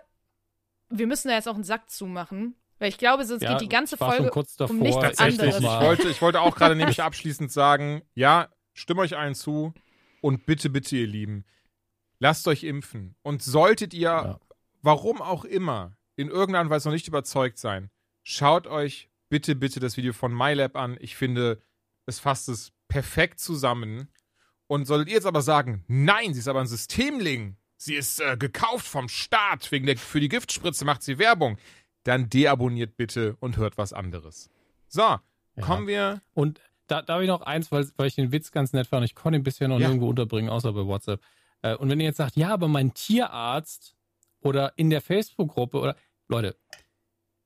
[0.89, 3.69] wir müssen da jetzt auch einen Sack zumachen, weil ich glaube, sonst Ja, geht die
[3.69, 5.63] ganze Folge kurz davor, um nichts Tatsächlich, anderes.
[5.63, 9.73] ich wollte, ich wollte auch gerade nämlich abschließend sagen, ja, stimme euch allen zu
[10.21, 11.45] und bitte, bitte, ihr Lieben,
[12.19, 13.15] lasst euch impfen.
[13.23, 14.39] Und solltet ihr, Ja.
[14.81, 17.89] warum auch immer, in irgendeiner Weise noch nicht überzeugt sein,
[18.23, 20.97] schaut euch bitte, bitte das Video von MyLab an.
[20.99, 21.61] Ich finde,
[22.05, 24.11] es fasst es perfekt zusammen.
[24.69, 28.37] Und solltet ihr jetzt aber sagen, nein, sie ist aber ein Systemling, sie ist äh,
[28.37, 31.57] gekauft vom Staat, wegen der, für die Giftspritze macht sie Werbung,
[32.03, 34.51] dann deabonniert bitte und hört was anderes.
[34.87, 35.17] So,
[35.59, 36.21] kommen wir.
[36.35, 39.03] Und da darf ich noch eins, weil, weil ich den Witz ganz nett fand.
[39.05, 39.87] Ich konnte ihn bisher noch Ja.
[39.87, 41.19] nirgendwo unterbringen, außer bei WhatsApp.
[41.63, 43.95] Äh, und wenn ihr jetzt sagt, ja, aber mein Tierarzt
[44.41, 45.95] oder in der Facebook-Gruppe oder
[46.27, 46.55] Leute,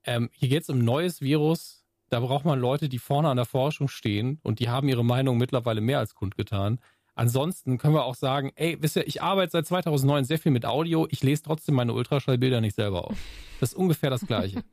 [0.03, 1.85] ähm, hier geht es um ein neues Virus.
[2.09, 5.37] Da braucht man Leute, die vorne an der Forschung stehen und die haben ihre Meinung
[5.37, 6.79] mittlerweile mehr als kundgetan.
[7.15, 10.65] Ansonsten können wir auch sagen, ey, wisst ihr, ich arbeite seit 2009 sehr viel mit
[10.65, 13.17] Audio, ich lese trotzdem meine Ultraschallbilder nicht selber auf.
[13.59, 14.63] Das ist ungefähr das Gleiche.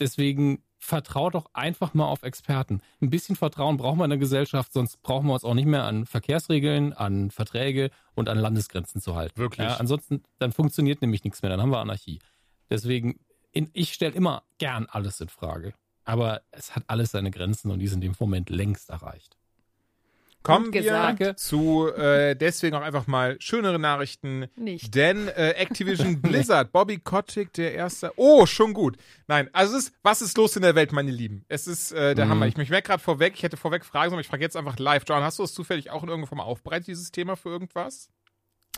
[0.00, 2.80] Deswegen vertraut doch einfach mal auf Experten.
[3.00, 5.82] Ein bisschen Vertrauen brauchen wir in der Gesellschaft, sonst brauchen wir uns auch nicht mehr
[5.82, 9.36] an Verkehrsregeln, an Verträge und an Landesgrenzen zu halten.
[9.36, 9.66] Wirklich.
[9.66, 12.20] Ja, ansonsten, dann funktioniert nämlich nichts mehr, dann haben wir Anarchie.
[12.70, 13.18] Deswegen,
[13.50, 15.74] in, ich stelle immer gern alles in Frage.
[16.04, 19.36] Aber es hat alles seine Grenzen und die sind im Moment längst erreicht.
[20.54, 24.46] Kommen wir zu äh, deswegen auch einfach mal schönere Nachrichten.
[24.56, 24.94] Nicht.
[24.94, 28.12] Denn äh, Activision Blizzard, Bobby Kotick, der erste.
[28.16, 28.96] Oh, schon gut.
[29.26, 31.44] Nein, also es ist, was ist los in der Welt, meine Lieben?
[31.48, 32.30] Es ist äh, der Mhm.
[32.30, 32.46] Hammer.
[32.46, 35.04] Ich mich merke gerade vorweg, ich hätte vorweg Fragen, aber ich frage jetzt einfach live.
[35.06, 38.10] John, hast du es zufällig auch in irgendeiner Form aufbereitet, dieses Thema für irgendwas?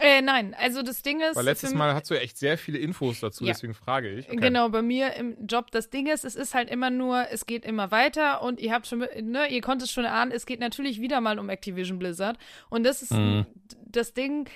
[0.00, 1.36] Äh, nein, also das Ding ist.
[1.36, 3.52] Weil letztes Mal hast du ja echt sehr viele Infos dazu, Ja.
[3.52, 4.26] deswegen frage ich.
[4.28, 4.36] Okay.
[4.36, 7.64] Genau, bei mir im Job, das Ding ist, es ist halt immer nur, es geht
[7.64, 11.20] immer weiter und ihr habt schon, ne, ihr konntet schon ahnen, es geht natürlich wieder
[11.20, 12.38] mal um Activision Blizzard
[12.70, 13.46] und das ist Mhm.
[13.86, 14.48] das Ding,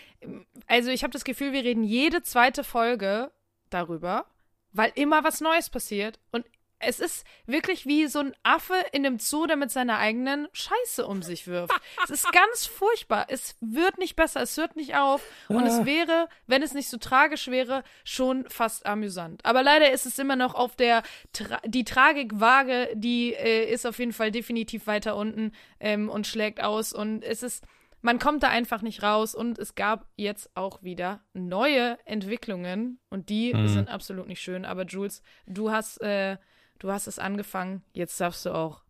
[0.66, 3.30] also ich habe das Gefühl, wir reden jede zweite Folge
[3.70, 4.24] darüber,
[4.72, 6.46] weil immer was Neues passiert und
[6.86, 11.06] es ist wirklich wie so ein Affe in einem Zoo, der mit seiner eigenen Scheiße
[11.06, 11.72] um sich wirft.
[12.04, 13.26] es ist ganz furchtbar.
[13.28, 15.22] Es wird nicht besser, es hört nicht auf.
[15.48, 19.44] Und es wäre, wenn es nicht so tragisch wäre, schon fast amüsant.
[19.44, 23.98] Aber leider ist es immer noch auf der, Tra die Tragikwaage, die äh, ist auf
[23.98, 26.92] jeden Fall definitiv weiter unten ähm, und schlägt aus.
[26.92, 27.64] Und es ist,
[28.02, 29.34] man kommt da einfach nicht raus.
[29.34, 32.98] Und es gab jetzt auch wieder neue Entwicklungen.
[33.10, 33.68] Und die Mhm.
[33.68, 34.64] sind absolut nicht schön.
[34.64, 36.36] Aber Jules, du hast, äh,
[36.84, 37.82] du hast es angefangen.
[37.94, 38.82] Jetzt darfst du auch.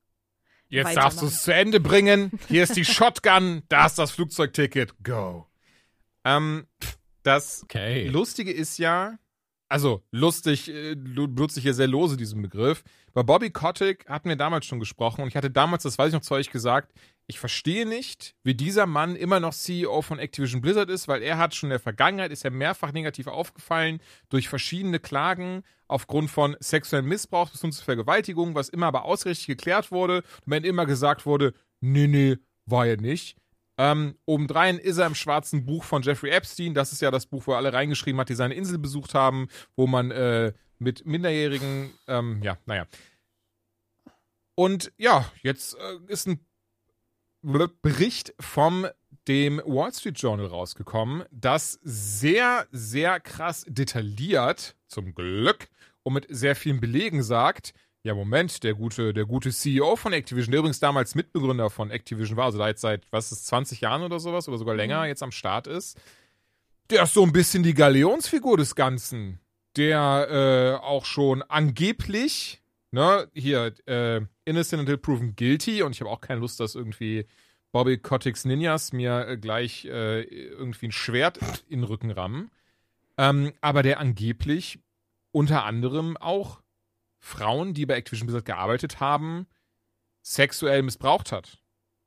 [0.68, 2.32] Jetzt darfst du es zu Ende bringen.
[2.48, 4.94] Hier ist die Shotgun, da ist das Flugzeugticket.
[5.04, 5.46] Go.
[6.24, 6.66] Ähm,
[7.22, 8.08] das Okay.
[8.08, 9.16] Lustige ist ja,
[9.68, 12.82] also lustig, äh, benutze ich hier sehr lose diesen Begriff.
[13.12, 16.14] Bei Bobby Kotick hatten wir damals schon gesprochen und ich hatte damals, das weiß ich
[16.14, 16.92] noch zu euch gesagt,
[17.28, 21.38] ich verstehe nicht, wie dieser Mann immer noch CEO von Activision Blizzard ist, weil er
[21.38, 25.62] hat schon in der Vergangenheit, ist er mehrfach negativ aufgefallen durch verschiedene Klagen
[25.94, 30.64] aufgrund von sexuellem Missbrauch bis hin zu Vergewaltigung, was immer aber ausrichtig geklärt wurde wenn
[30.64, 33.36] immer gesagt wurde, nee, nee, war er nicht.
[33.78, 36.74] Ähm, obendrein ist er im schwarzen Buch von Jeffrey Epstein.
[36.74, 39.48] Das ist ja das Buch, wo er alle reingeschrieben hat, die seine Insel besucht haben,
[39.76, 42.86] wo man äh, mit Minderjährigen, ähm, ja, naja.
[44.56, 46.44] Und ja, jetzt äh, ist ein
[47.82, 48.86] Bericht vom
[49.28, 55.68] dem Wall Street Journal rausgekommen, das sehr, sehr krass detailliert, zum Glück,
[56.02, 60.52] und mit sehr vielen Belegen sagt, ja, Moment, der gute, der gute CEO von Activision,
[60.52, 64.02] der übrigens damals Mitbegründer von Activision war, also da jetzt seit, was ist, 20 Jahren
[64.02, 65.98] oder sowas oder sogar länger jetzt am Start ist,
[66.90, 69.40] der ist so ein bisschen die Galeonsfigur des Ganzen.
[69.76, 76.10] Der äh, auch schon angeblich, ne, hier, äh, innocent until proven guilty und ich habe
[76.10, 77.26] auch keine Lust, dass irgendwie
[77.74, 82.52] Bobby Kotick's Ninjas mir äh, gleich äh, irgendwie ein Schwert in den Rücken rammen.
[83.18, 84.78] Ähm, aber der angeblich
[85.32, 86.62] unter anderem auch
[87.18, 89.48] Frauen, die bei Activision Blizzard gearbeitet haben,
[90.22, 91.58] sexuell missbraucht hat,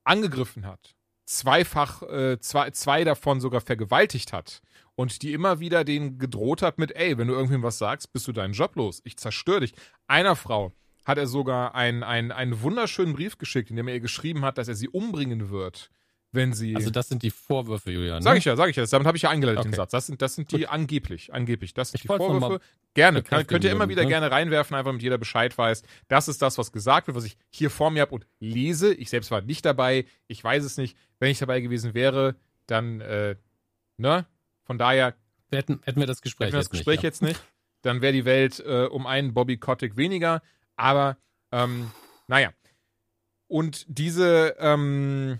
[0.05, 4.61] angegriffen hat, zweifach, äh, zwei, zwei davon sogar vergewaltigt hat
[4.95, 8.25] und die immer wieder denen gedroht hat mit, ey, wenn du irgendwem was sagst, bist
[8.25, 9.73] du deinen Job los, ich zerstöre dich.
[10.07, 10.71] Einer Frau
[11.07, 14.57] hat er sogar einen, einen, einen wunderschönen Brief geschickt, in dem er ihr geschrieben hat,
[14.57, 15.89] dass er sie umbringen wird,
[16.33, 16.75] wenn sie.
[16.75, 18.21] Also das sind die Vorwürfe, Julian.
[18.21, 18.39] Sag ne?
[18.39, 18.85] ich ja, sag ich ja.
[18.85, 19.77] Damit habe ich ja eingeleitet den Okay.
[19.77, 19.91] Satz.
[19.91, 21.73] Das sind, das sind die angeblich, angeblich.
[21.73, 22.59] Das sind Ich die Vorwürfe.
[22.93, 23.23] Gerne.
[23.23, 24.09] Kann, könnt ihr immer wieder ne?
[24.09, 25.83] gerne reinwerfen, einfach damit jeder Bescheid weiß.
[26.09, 28.93] Das ist das, was gesagt wird, was ich hier vor mir habe und lese.
[28.93, 30.05] Ich selbst war nicht dabei.
[30.27, 30.97] Ich weiß es nicht.
[31.19, 33.37] Wenn ich dabei gewesen wäre, dann, äh,
[33.95, 34.25] ne?
[34.65, 35.15] Von daher
[35.51, 37.03] hätten, hätten wir das Gespräch hätten wir das jetzt Gespräch nicht.
[37.03, 37.07] ja.
[37.07, 37.41] jetzt nicht.
[37.81, 40.41] Dann wäre die Welt äh, um einen Bobby Kotick weniger.
[40.77, 41.17] Aber,
[41.51, 41.91] ähm,
[42.27, 42.51] naja.
[43.47, 45.39] Und diese ähm,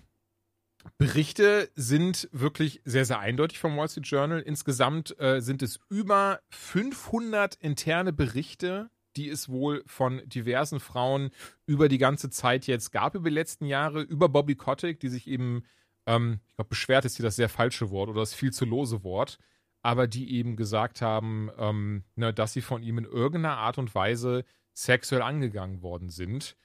[0.97, 4.39] Berichte sind wirklich sehr, sehr eindeutig vom Wall Street Journal.
[4.39, 11.32] Insgesamt äh, sind es über 500 interne Berichte, die es wohl von diversen Frauen
[11.65, 15.28] über die ganze Zeit jetzt gab, über die letzten Jahre, über Bobby Kotick, die sich
[15.28, 15.63] eben,
[16.06, 19.04] ähm, ich glaube, beschwert ist hier das sehr falsche Wort oder das viel zu lose
[19.04, 19.39] Wort,
[19.82, 23.93] aber die eben gesagt haben, ähm, ne, dass sie von ihm in irgendeiner Art und
[23.95, 24.45] Weise
[24.78, 26.56] sexuell angegangen worden sind.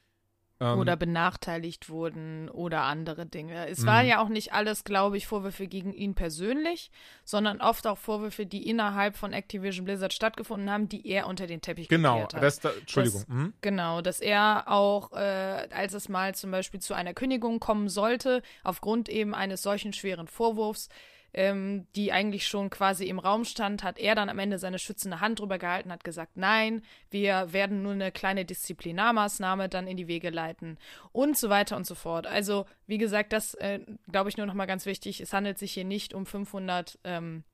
[0.61, 3.67] Ähm, oder benachteiligt wurden oder andere Dinge.
[3.69, 3.87] Es Mhm.
[3.87, 6.91] waren ja auch nicht alles, glaube ich, Vorwürfe gegen ihn persönlich,
[7.25, 11.63] sondern oft auch Vorwürfe, die innerhalb von Activision Blizzard stattgefunden haben, die er unter den
[11.63, 12.43] Teppich genau, gekehrt hat.
[12.43, 13.21] das, da, Entschuldigung.
[13.23, 13.55] Das- mhm.
[13.63, 18.43] Genau, dass er auch, äh, als es mal zum Beispiel zu einer Kündigung kommen sollte,
[18.63, 20.89] aufgrund eben eines solchen schweren Vorwurfs,
[21.35, 25.21] ähm, die eigentlich schon quasi im Raum stand, hat er dann am Ende seine schützende
[25.21, 30.09] Hand drüber gehalten, hat gesagt, nein, wir werden nur eine kleine Disziplinarmaßnahme dann in die
[30.09, 30.79] Wege leiten
[31.13, 32.27] und so weiter und so fort.
[32.27, 35.21] Also, wie gesagt, das äh, glaube ich nur noch mal ganz wichtig.
[35.21, 37.45] Es handelt sich hier nicht um 500 ähm,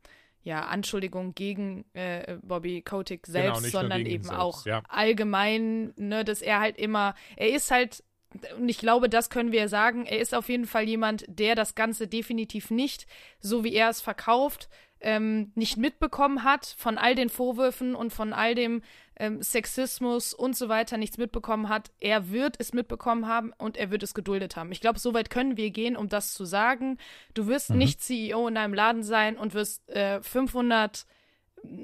[0.43, 4.83] ja, Anschuldigungen gegen äh, Bobby Kotick Genau, selbst, nur sondern eben selbst, auch ja.
[4.89, 8.03] allgemein, ne, dass er halt immer, er ist halt,
[8.59, 11.75] und ich glaube, das können wir sagen, er ist auf jeden Fall jemand, der das
[11.75, 13.07] Ganze definitiv nicht,
[13.41, 14.69] so wie er es verkauft,
[15.01, 18.83] ähm, nicht mitbekommen hat, von all den Vorwürfen und von all dem
[19.17, 21.91] ähm, Sexismus und so weiter nichts mitbekommen hat.
[22.01, 24.73] Er wird es mitbekommen haben und er wird es geduldet haben.
[24.73, 26.99] Ich glaube, so weit können wir gehen, um das zu sagen.
[27.35, 27.79] Du wirst Mhm.
[27.79, 31.07] nicht CEO in einem Laden sein und wirst äh, 500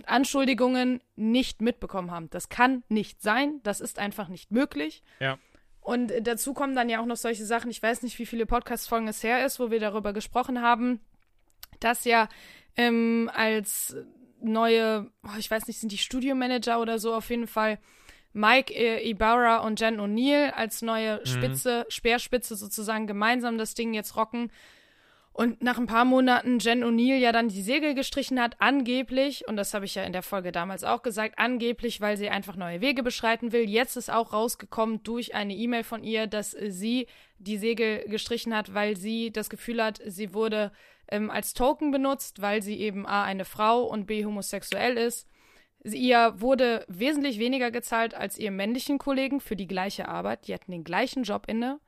[0.06, 2.30] Anschuldigungen nicht mitbekommen haben.
[2.30, 3.60] Das kann nicht sein.
[3.62, 5.02] Das ist einfach nicht möglich.
[5.20, 5.38] Ja.
[5.84, 7.70] Und dazu kommen dann ja auch noch solche Sachen.
[7.70, 10.98] Ich weiß nicht, wie viele Podcast-Folgen es her ist, wo wir darüber gesprochen haben,
[11.78, 12.30] dass ja
[12.74, 13.94] ähm, als
[14.40, 17.78] neue, oh, ich weiß nicht, sind die Studiomanager oder so auf jeden Fall
[18.32, 24.16] Mike äh, Ibarra und Jen O'Neill als neue Spitze, Speerspitze sozusagen gemeinsam das Ding jetzt
[24.16, 24.50] rocken.
[25.36, 29.56] Und nach ein paar Monaten Jen O'Neill ja dann die Segel gestrichen hat, angeblich, und
[29.56, 32.80] das habe ich ja in der Folge damals auch gesagt, angeblich, weil sie einfach neue
[32.80, 33.68] Wege beschreiten will.
[33.68, 38.74] Jetzt ist auch rausgekommen durch eine E-Mail von ihr, dass sie die Segel gestrichen hat,
[38.74, 40.70] weil sie das Gefühl hat, sie wurde
[41.08, 45.28] ähm, als Token benutzt, weil sie eben A, eine Frau und B, homosexuell ist.
[45.82, 50.46] Sie- Ihr wurde wesentlich weniger gezahlt als ihrem männlichen Kollegen für die gleiche Arbeit.
[50.46, 51.80] Die hatten den gleichen Job inne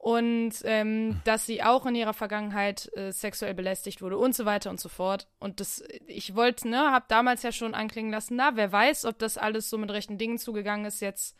[0.00, 4.70] und ähm, dass sie auch in ihrer Vergangenheit äh, sexuell belästigt wurde und so weiter
[4.70, 5.28] und so fort.
[5.38, 9.18] Und das, ich wollte, ne, hab damals ja schon anklingen lassen, na, wer weiß, ob
[9.18, 11.00] das alles so mit rechten Dingen zugegangen ist.
[11.00, 11.36] Jetzt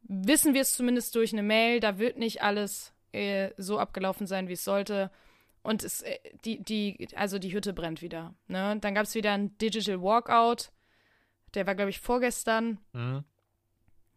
[0.00, 4.48] wissen wir es zumindest durch eine Mail, da wird nicht alles äh, so abgelaufen sein,
[4.48, 5.10] wie es sollte.
[5.62, 8.34] Und es, äh, die, die, also die Hütte brennt wieder.
[8.46, 8.78] Ne?
[8.80, 10.70] Dann gab es wieder ein Digital Walkout.
[11.52, 12.78] Der war, glaube ich, vorgestern.
[12.94, 13.24] Mhm.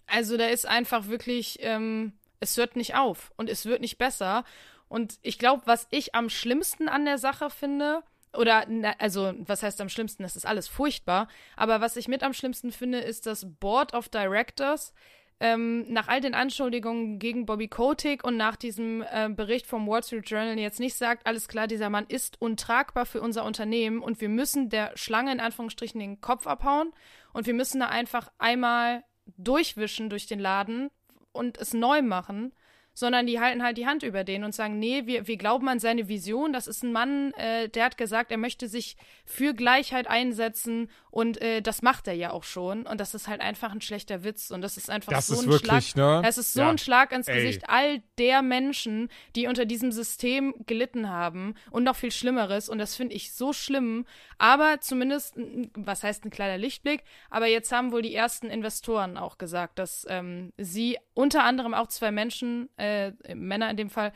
[0.06, 4.44] Also da ist einfach wirklich, ähm, es hört nicht auf und es wird nicht besser.
[4.88, 8.66] Und ich glaube, was ich am schlimmsten an der Sache finde, oder,
[9.00, 10.24] also, was heißt am schlimmsten?
[10.24, 11.28] Das ist alles furchtbar.
[11.56, 14.94] Aber was ich mit am schlimmsten finde, ist das Board of Directors.
[15.40, 20.04] Ähm, nach all den Anschuldigungen gegen Bobby Kotick und nach diesem äh, Bericht vom Wall
[20.04, 24.20] Street Journal jetzt nicht sagt, alles klar, dieser Mann ist untragbar für unser Unternehmen und
[24.20, 26.92] wir müssen der Schlange in Anführungsstrichen den Kopf abhauen
[27.34, 29.04] und wir müssen da einfach einmal
[29.38, 30.90] durchwischen durch den Laden
[31.32, 32.54] und es neu machen,
[32.98, 35.78] sondern die halten halt die Hand über den und sagen, nee, wir, wir glauben an
[35.80, 36.52] seine Vision.
[36.52, 41.40] Das ist ein Mann, äh, der hat gesagt, er möchte sich für Gleichheit einsetzen und
[41.40, 42.88] äh, das macht er ja auch schon.
[42.88, 45.42] Und das ist halt einfach ein schlechter Witz und das ist einfach Das so ist
[45.42, 46.22] ein wirklich, Schlag.
[46.24, 46.28] ne?
[46.28, 46.72] Es ist so Ja.
[46.72, 47.36] ein Schlag ins Ey.
[47.36, 52.68] Gesicht all der Menschen, die unter diesem System gelitten haben und noch viel Schlimmeres.
[52.68, 54.06] Und das finde ich so schlimm.
[54.40, 55.36] Aber zumindest,
[55.76, 57.04] was heißt ein kleiner Lichtblick?
[57.30, 61.88] Aber jetzt haben wohl die ersten Investoren auch gesagt, dass ähm, sie unter anderem auch
[61.90, 62.87] zwei Menschen, äh,
[63.34, 64.14] Männer in dem Fall,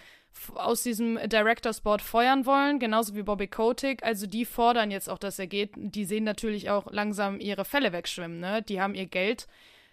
[0.55, 4.03] aus diesem Directors Board feuern wollen, genauso wie Bobby Kotick.
[4.03, 5.71] Also die fordern jetzt auch, dass er geht.
[5.75, 8.39] Die sehen natürlich auch langsam ihre Fälle wegschwimmen.
[8.39, 8.61] Ne?
[8.61, 9.47] Die haben ihr Geld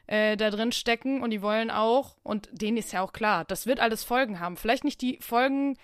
[0.07, 3.67] äh, da drin stecken und die wollen auch, und denen ist ja auch klar, das
[3.67, 4.57] wird alles Folgen haben.
[4.57, 5.77] Vielleicht nicht die Folgen,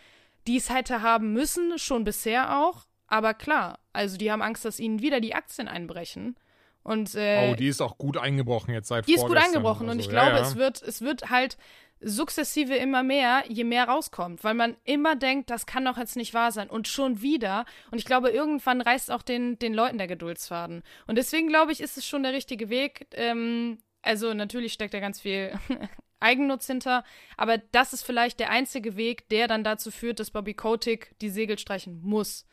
[0.47, 4.81] die es hätte haben müssen, schon bisher auch, aber klar, also die haben Angst, dass
[4.81, 6.37] ihnen wieder die Aktien einbrechen.
[6.85, 9.93] Und äh, Oh, die ist auch gut eingebrochen jetzt seit die ist gut eingebrochen oder
[9.93, 10.09] und so.
[10.09, 10.47] ich Ja, glaube, ja.
[10.47, 11.57] es wird, es wird halt
[12.01, 16.35] sukzessive immer mehr, je mehr rauskommt, weil man immer denkt, das kann doch jetzt nicht
[16.35, 17.65] wahr sein und schon wieder.
[17.91, 20.83] Und ich glaube, irgendwann reißt auch den, den Leuten der Geduldsfaden.
[21.07, 23.07] Und deswegen glaube ich, ist es schon der richtige Weg.
[23.13, 25.53] Ähm, also natürlich steckt da ganz viel
[26.21, 27.05] Eigennutz hinter,
[27.39, 31.31] aber das ist vielleicht der einzige Weg, der dann dazu führt, dass Bobby Kotick die
[31.31, 32.47] Segel streichen muss.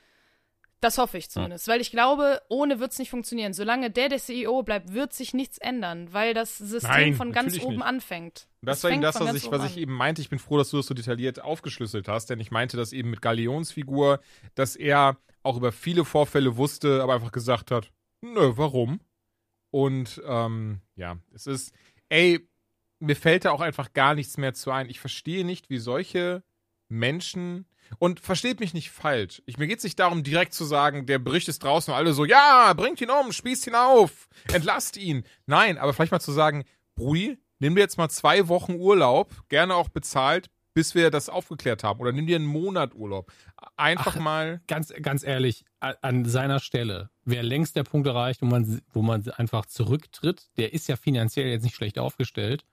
[0.82, 3.54] Das hoffe ich zumindest, weil ich glaube, ohne wird es nicht funktionieren.
[3.54, 7.60] Solange der der CEO bleibt, wird sich nichts ändern, weil das System Nein, von ganz
[7.60, 7.86] oben nicht.
[7.86, 8.48] anfängt.
[8.64, 10.24] Das war eben das, was ich, was ich eben meinte.
[10.24, 13.12] Ich bin froh, dass du das so detailliert aufgeschlüsselt hast, denn ich meinte das eben
[13.12, 14.22] mit Galeons Figur,
[14.56, 17.92] dass er auch über viele Vorfälle wusste, aber einfach gesagt hat,
[18.22, 19.02] nö, warum?
[19.70, 21.76] Und ähm, ja, es ist,
[22.10, 22.48] ey,
[23.00, 24.90] mir fällt da auch einfach gar nichts mehr zu ein.
[24.90, 26.44] Ich verstehe nicht, wie solche
[26.90, 27.66] Menschen
[28.00, 29.42] und versteht mich nicht falsch.
[29.46, 32.14] Ich, mir geht es nicht darum, direkt zu sagen, der Bericht ist draußen und alle
[32.14, 35.24] so, ja, bringt ihn um, spießt ihn auf, entlasst ihn.
[35.46, 36.64] Nein, aber vielleicht mal zu sagen,
[36.96, 41.84] Brudi, nimm dir jetzt mal zwei Wochen Urlaub, gerne auch bezahlt, bis wir das aufgeklärt
[41.84, 42.00] haben.
[42.00, 43.32] Oder nimm dir einen Monat Urlaub.
[43.76, 44.62] Einfach Ach, mal.
[44.68, 49.30] Ganz, ganz ehrlich, an seiner Stelle wäre längst der Punkt erreicht, wo man, wo man
[49.32, 50.50] einfach zurücktritt.
[50.58, 52.66] Der ist ja finanziell jetzt nicht schlecht aufgestellt.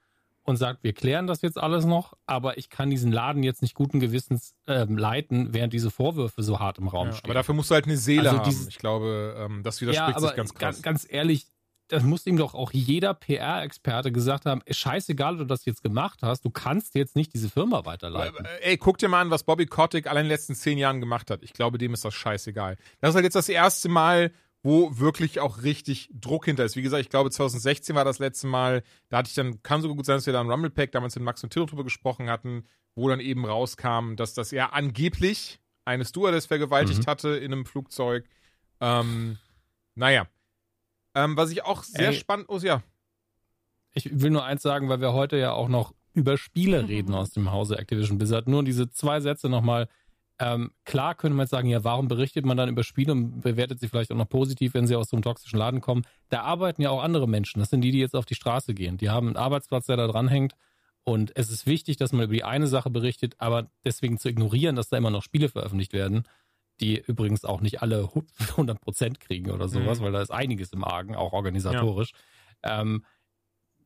[0.48, 3.74] Und sagt, wir klären das jetzt alles noch, aber ich kann diesen Laden jetzt nicht
[3.74, 7.26] guten Gewissens ähm, leiten, während diese Vorwürfe so hart im Raum Ja, stehen.
[7.26, 8.66] aber dafür musst du halt eine Seele Also haben.
[8.68, 10.60] ich glaube, ähm, das ja, widerspricht aber sich ganz krass.
[10.60, 11.46] ganz, ganz ehrlich,
[11.88, 16.20] das muss ihm doch auch jeder PR-Experte gesagt haben, scheißegal, ob du das jetzt gemacht
[16.22, 18.44] hast, du kannst jetzt nicht diese Firma weiterleiten.
[18.44, 21.00] Äh, Ey, guck dir mal an, was Bobby Kotick allein in den letzten zehn Jahren
[21.00, 21.42] gemacht hat.
[21.42, 22.76] Ich glaube, dem ist das scheißegal.
[23.00, 26.76] Das ist halt jetzt das erste Mal, wo wirklich auch richtig Druck hinter ist.
[26.76, 29.96] Wie gesagt, ich glaube, 2016 war das letzte Mal, da hatte ich dann, kann sogar
[29.96, 32.28] gut sein, dass wir da einen Rumble Pack damals mit Max und Tilo drüber gesprochen
[32.28, 37.06] hatten, wo dann eben rauskam, dass das er angeblich eine Stewardess vergewaltigt Mhm.
[37.06, 38.28] hatte in einem Flugzeug.
[38.80, 39.38] Ähm,
[39.94, 40.26] naja.
[41.14, 42.14] Ähm, was ich auch sehr Ey.
[42.14, 42.82] spannend, oh ja,
[43.92, 47.30] Ich will nur eins sagen, weil wir heute ja auch noch über Spiele reden aus
[47.30, 48.48] dem Hause Activision Blizzard.
[48.48, 49.88] Nur diese zwei Sätze nochmal.
[50.40, 53.80] Ähm, klar könnte man jetzt sagen, ja, warum berichtet man dann über Spiele und bewertet
[53.80, 56.04] sie vielleicht auch noch positiv, wenn sie aus so einem toxischen Laden kommen?
[56.28, 57.58] Da arbeiten ja auch andere Menschen.
[57.58, 58.98] Das sind die, die jetzt auf die Straße gehen.
[58.98, 60.54] Die haben einen Arbeitsplatz, der da dranhängt.
[61.04, 64.76] Und es ist wichtig, dass man über die eine Sache berichtet, aber deswegen zu ignorieren,
[64.76, 66.24] dass da immer noch Spiele veröffentlicht werden,
[66.80, 70.04] die übrigens auch nicht alle 100% kriegen oder sowas, Mhm.
[70.04, 72.12] weil da ist einiges im Argen, auch organisatorisch.
[72.62, 73.04] Ähm,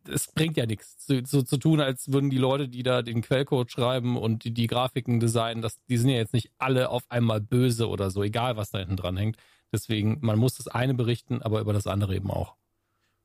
[0.08, 3.22] es bringt ja nichts, so, so zu tun, als würden die Leute, die da den
[3.22, 7.04] Quellcode schreiben und die, die Grafiken designen, das, die sind ja jetzt nicht alle auf
[7.10, 9.36] einmal böse oder so, egal was da hinten dran hängt.
[9.72, 12.56] Deswegen, man muss das eine berichten, aber über das andere eben auch.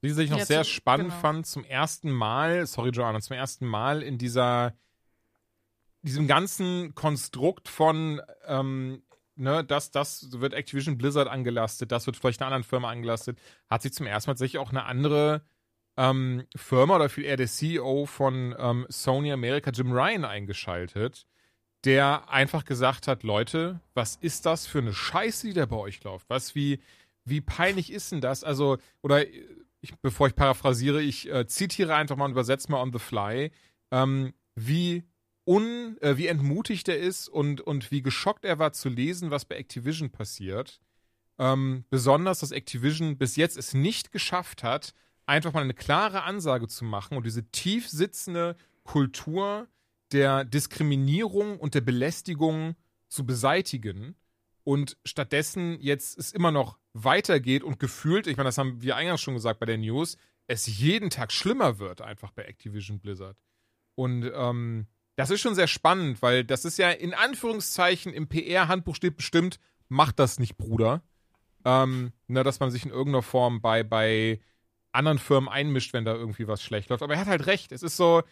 [0.02, 1.20] Wie ich noch Ja, sehr zu- spannend genau.
[1.22, 4.74] fand, zum ersten Mal, sorry Joanna, zum ersten Mal in dieser,
[6.04, 9.02] diesem ganzen Konstrukt von, ähm,
[9.36, 13.82] ne, das, das wird Activision Blizzard angelastet, das wird vielleicht einer anderen Firma angelastet, hat
[13.82, 15.42] sich zum ersten Mal tatsächlich auch eine andere
[15.98, 21.26] ähm, Firma oder viel eher der CEO von ähm, Sony America, Jim Ryan, eingeschaltet,
[21.84, 26.04] der einfach gesagt hat, Leute, was ist das für eine Scheiße, die da bei euch
[26.04, 26.30] läuft?
[26.30, 26.80] Was, wie,
[27.26, 28.44] wie peinlich ist denn das?
[28.44, 29.26] Also, oder
[29.82, 33.52] ich, bevor ich paraphrasiere, ich äh, zitiere einfach mal und übersetze mal on the fly,
[33.92, 35.04] ähm, wie
[35.46, 39.46] un, äh, wie entmutigt er ist und, und wie geschockt er war zu lesen, was
[39.46, 40.80] bei Activision passiert.
[41.40, 44.94] Ähm, besonders, dass Activision bis jetzt es nicht geschafft hat,
[45.28, 49.68] einfach mal eine klare Ansage zu machen und diese tief sitzende Kultur
[50.12, 52.76] der Diskriminierung und der Belästigung
[53.10, 54.16] zu beseitigen
[54.64, 59.22] und stattdessen jetzt es immer noch weitergeht und gefühlt, ich meine, das haben wir eingangs
[59.22, 63.38] schon gesagt bei der News, es jeden Tag schlimmer wird einfach bei Activision Blizzard.
[63.96, 68.96] Und ähm, das ist schon sehr spannend, weil das ist ja in Anführungszeichen im PR-Handbuch
[68.96, 69.60] steht bestimmt,
[69.90, 71.02] macht das nicht, Bruder.
[71.66, 74.40] Ähm, ne, dass man sich in irgendeiner Form bei, bei
[74.98, 77.04] anderen Firmen einmischt, wenn da irgendwie was schlecht läuft.
[77.04, 77.72] Aber er hat halt recht.
[77.72, 78.24] Es ist so,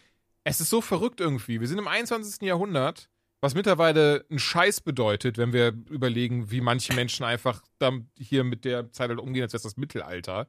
[0.44, 1.60] es ist so verrückt irgendwie.
[1.60, 2.42] Wir sind im 21.
[2.42, 3.08] Jahrhundert,
[3.40, 8.64] was mittlerweile ein Scheiß bedeutet, wenn wir überlegen, wie manche Menschen einfach dann hier mit
[8.64, 10.48] der Zeit halt umgehen, als wäre es das Mittelalter.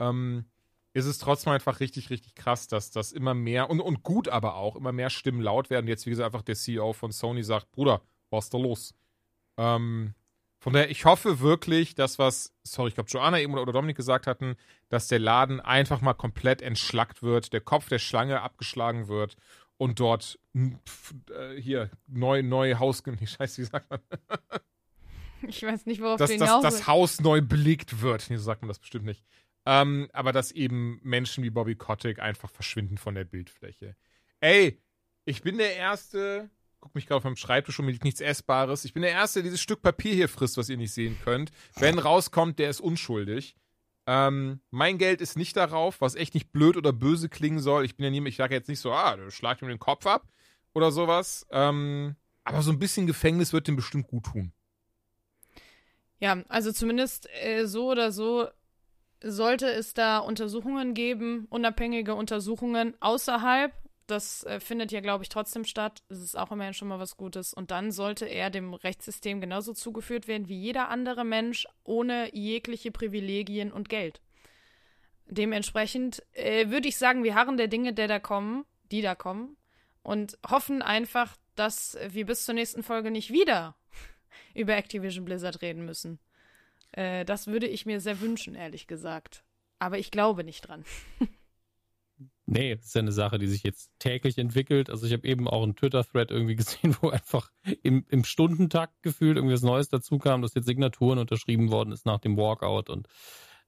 [0.00, 0.46] Ähm,
[0.94, 4.56] ist es trotzdem einfach richtig, richtig krass, dass das immer mehr und, und gut aber
[4.56, 5.88] auch, immer mehr Stimmen laut werden.
[5.88, 8.94] Jetzt, wie gesagt, einfach der CEO von Sony sagt, Bruder, was ist da los?
[9.56, 10.14] Ähm,
[10.62, 14.28] von daher, ich hoffe wirklich, dass was, sorry, ich glaube, Joanna eben oder Dominik gesagt
[14.28, 14.54] hatten,
[14.90, 19.34] dass der Laden einfach mal komplett entschlackt wird, der Kopf der Schlange abgeschlagen wird
[19.76, 23.98] und dort äh, hier neu, neu Haus, nee, scheiße, wie sagt man,
[25.48, 26.86] Ich weiß nicht, worauf dass du das, hinaus das willst.
[26.86, 28.30] Haus neu belegt wird.
[28.30, 29.24] Nee, so sagt man das bestimmt nicht.
[29.66, 33.96] Ähm, aber dass eben Menschen wie Bobby Kotick einfach verschwinden von der Bildfläche.
[34.38, 34.80] Ey,
[35.24, 36.50] ich bin der Erste,
[36.82, 38.84] guck mich gerade auf meinem Schreibtisch und mir liegt nichts Essbares.
[38.84, 41.52] Ich bin der Erste, der dieses Stück Papier hier frisst, was ihr nicht sehen könnt.
[41.76, 43.54] Wenn rauskommt, der ist unschuldig.
[44.06, 47.84] Ähm, mein Geld ist nicht darauf, was echt nicht blöd oder böse klingen soll.
[47.84, 50.06] Ich bin ja niemand, ich sage jetzt nicht so, ah, du schlag ihm den Kopf
[50.06, 50.26] ab
[50.74, 51.46] oder sowas.
[51.50, 54.52] Ähm, aber so ein bisschen Gefängnis wird dem bestimmt gut tun.
[56.18, 58.48] Ja, also zumindest äh, so oder so
[59.22, 63.72] sollte es da Untersuchungen geben, unabhängige Untersuchungen außerhalb.
[64.06, 66.02] Das äh, findet ja, glaube ich, trotzdem statt.
[66.08, 67.54] Das ist auch immerhin schon mal was Gutes.
[67.54, 72.90] Und dann sollte er dem Rechtssystem genauso zugeführt werden wie jeder andere Mensch ohne jegliche
[72.90, 74.20] Privilegien und Geld.
[75.26, 79.56] Dementsprechend äh, würde ich sagen, wir harren der Dinge, der da kommen, die da kommen,
[80.02, 83.76] und hoffen einfach, dass wir bis zur nächsten Folge nicht wieder
[84.54, 86.18] über Activision Blizzard reden müssen.
[86.92, 89.44] Äh, das würde ich mir sehr wünschen, ehrlich gesagt.
[89.78, 90.84] Aber ich glaube nicht dran.
[92.52, 94.90] Nee, das ist ja eine Sache, die sich jetzt täglich entwickelt.
[94.90, 97.50] Also ich habe eben auch einen Twitter-Thread irgendwie gesehen, wo einfach
[97.82, 102.04] im, im Stundentakt gefühlt irgendwie was Neues dazu kam, dass jetzt Signaturen unterschrieben worden ist
[102.04, 103.08] nach dem Walkout und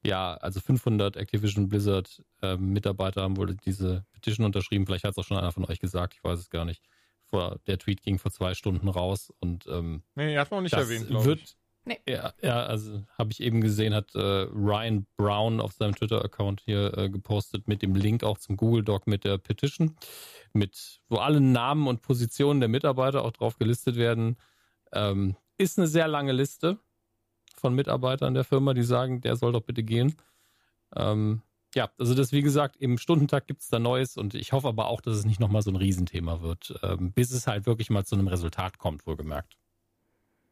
[0.05, 4.85] ja, also 500 Activision Blizzard äh, Mitarbeiter haben wohl diese Petition unterschrieben.
[4.85, 6.83] Vielleicht hat es auch schon einer von euch gesagt, ich weiß es gar nicht.
[7.25, 10.75] Vor, der Tweet ging vor zwei Stunden raus und ähm, Nee, hat man auch nicht
[10.75, 11.57] erwähnt, glaube wird, ich.
[11.87, 12.01] Nee.
[12.09, 16.97] Ja, ja also habe ich eben gesehen, hat äh, Ryan Brown auf seinem Twitter-Account hier
[16.97, 19.97] äh, gepostet mit dem Link auch zum Google Doc mit der Petition,
[20.55, 24.37] mit wo alle Namen und Positionen der Mitarbeiter auch drauf gelistet werden.
[24.93, 26.79] Ähm, ist eine sehr lange Liste
[27.55, 30.17] von Mitarbeitern der Firma, die sagen, der soll doch bitte gehen.
[30.97, 31.43] Ähm,
[31.75, 34.87] ja, also das, wie gesagt, im Stundentag gibt es da Neues und ich hoffe aber
[34.87, 38.05] auch, dass es nicht nochmal so ein Riesenthema wird, ähm, bis es halt wirklich mal
[38.05, 39.57] zu einem Resultat kommt, wohlgemerkt.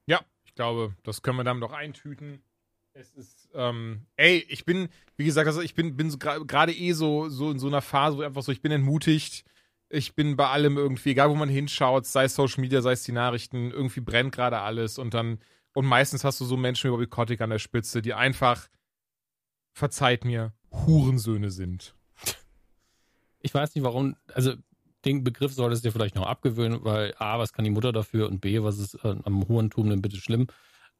[0.06, 0.20] Ja,
[0.52, 2.42] ich glaube, das können wir damit auch eintüten.
[2.92, 6.92] Es ist, ähm, ey, ich bin, wie gesagt, also ich bin, bin so gerade eh
[6.92, 9.46] so, so in so einer Phase, wo einfach so, ich bin entmutigt.
[9.88, 13.02] Ich bin bei allem irgendwie, egal wo man hinschaut, sei es Social Media, sei es
[13.02, 15.38] die Nachrichten, irgendwie brennt gerade alles und dann,
[15.72, 18.68] und meistens hast du so Menschen wie Bobby Kotick an der Spitze, die einfach,
[19.72, 21.94] verzeiht mir, Hurensöhne sind.
[23.40, 24.52] Ich weiß nicht warum, also
[25.04, 28.28] den Begriff solltest du dir vielleicht noch abgewöhnen, weil A, was kann die Mutter dafür
[28.28, 30.46] und B, was ist äh, am Hurentum denn bitte schlimm?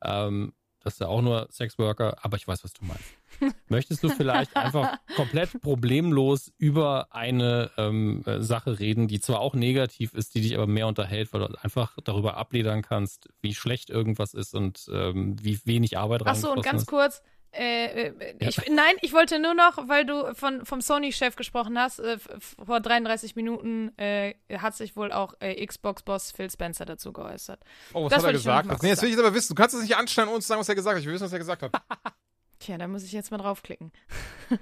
[0.03, 3.05] Ähm, das ist ja auch nur Sexworker, aber ich weiß, was du meinst.
[3.69, 9.55] Möchtest du vielleicht einfach komplett problemlos über eine ähm, äh, Sache reden, die zwar auch
[9.55, 13.91] negativ ist, die dich aber mehr unterhält, weil du einfach darüber abledern kannst, wie schlecht
[13.91, 17.23] irgendwas ist und ähm, wie wenig Arbeit rein Ach so, und ganz kurz,
[17.53, 21.99] äh, äh ich, Nein, ich wollte nur noch, weil du von, vom Sony-Chef gesprochen hast,
[22.01, 22.19] äh,
[22.65, 27.61] vor 33 Minuten äh, hat sich wohl auch äh, Xbox-Boss Phil Spencer dazu geäußert.
[27.93, 28.83] Oh, was das hat er gesagt?
[28.83, 29.55] Nee, jetzt will ich aber wissen.
[29.55, 31.01] Du kannst es nicht anstellen und uns sagen, was er gesagt hat.
[31.03, 31.73] Ich will wissen, was er gesagt hat.
[32.59, 33.93] Tja, da muss ich jetzt mal draufklicken.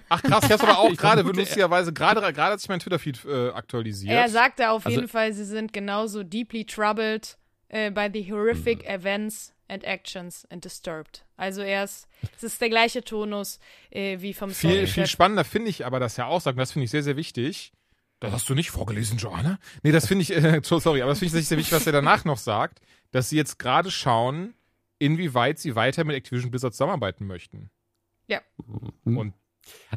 [0.09, 4.14] Ach krass, ich hab's aber auch gerade lustigerweise, gerade gerade hat sich mein Twitter-Feed aktualisiert.
[4.14, 7.36] Er sagte auf also, jeden Fall, sie sind genauso deeply troubled
[7.68, 8.95] by the horrific mhm.
[8.95, 11.25] events and actions and disturbed.
[11.37, 13.61] Also er ist, es ist der gleiche Tonus
[13.91, 16.85] äh, wie vom Viel, viel spannender finde ich aber, dass er auch sagt, das finde
[16.85, 17.73] ich sehr, sehr wichtig.
[18.18, 19.59] Das hast du nicht vorgelesen, Joanna?
[19.83, 22.25] Nee, das finde ich, äh, sorry, aber das finde ich sehr wichtig, was er danach
[22.25, 22.81] noch sagt,
[23.12, 24.55] dass sie jetzt gerade schauen,
[24.99, 27.71] inwieweit sie weiter mit Activision Blizzard zusammenarbeiten möchten.
[28.27, 28.43] Ja.
[29.05, 29.33] Und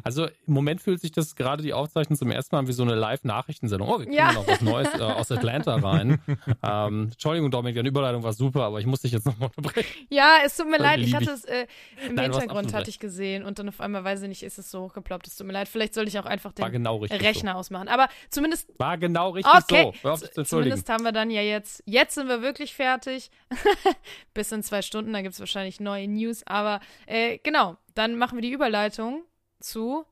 [0.02, 2.94] also im Moment fühlt sich das gerade die Aufzeichnung zum ersten Mal wie so eine
[2.94, 3.88] Live-Nachrichtensendung.
[3.88, 4.32] Oh, wir kriegen ja.
[4.32, 6.20] noch was Neues äh, aus Atlanta rein.
[6.62, 9.88] ähm, Entschuldigung, Dominik, deine Überleitung war super, aber ich muss dich jetzt nochmal unterbrechen.
[10.10, 11.66] Ja, es tut mir leid, ich hatte es äh,
[12.06, 14.70] im Nein, Hintergrund hatte ich gesehen und dann auf einmal, weiß ich nicht, ist es
[14.70, 15.26] so hochgeploppt.
[15.26, 17.58] Es tut mir leid, vielleicht sollte ich auch einfach den genau Rechner so.
[17.58, 17.88] ausmachen.
[17.88, 18.68] Aber zumindest.
[18.78, 19.92] War genau richtig okay.
[20.02, 20.08] so.
[20.08, 23.30] Hör zumindest haben wir dann ja jetzt, jetzt sind wir wirklich fertig.
[24.34, 26.42] Bis in zwei Stunden, da gibt es wahrscheinlich neue News.
[26.46, 29.22] Aber äh, genau, dann machen wir die Überleitung
[29.64, 30.04] zu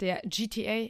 [0.00, 0.88] der GTA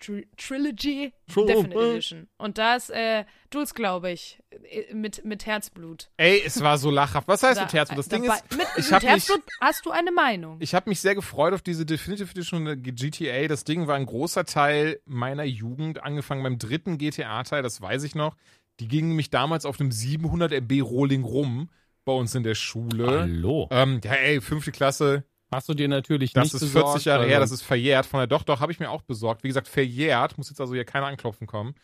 [0.00, 2.28] Tri Trilogy Definite Edition.
[2.38, 4.38] Und da ist äh, Jules, glaube ich,
[4.70, 6.08] äh, mit, mit Herzblut.
[6.16, 7.28] Ey, es war so lachhaft.
[7.28, 7.98] Was heißt da, mit Herzblut?
[7.98, 10.56] Das Ding ist, mit, ich mit Herzblut mich, hast du eine Meinung.
[10.60, 13.46] Ich habe mich sehr gefreut auf diese Definitive Edition GTA.
[13.46, 18.14] Das Ding war ein großer Teil meiner Jugend, angefangen beim dritten GTA-Teil, das weiß ich
[18.14, 18.36] noch.
[18.80, 21.68] Die gingen nämlich damals auf einem 700 MB Rolling rum
[22.06, 23.06] bei uns in der Schule.
[23.06, 23.68] Hallo.
[23.70, 27.26] Ähm, ja, ey, fünfte Klasse, Hast du dir natürlich das nicht Das ist 40 Jahre
[27.26, 28.06] her, das ist verjährt.
[28.06, 29.42] Von der doch, doch, habe ich mir auch besorgt.
[29.42, 30.38] Wie gesagt, verjährt.
[30.38, 31.74] Muss jetzt also hier keiner anklopfen kommen.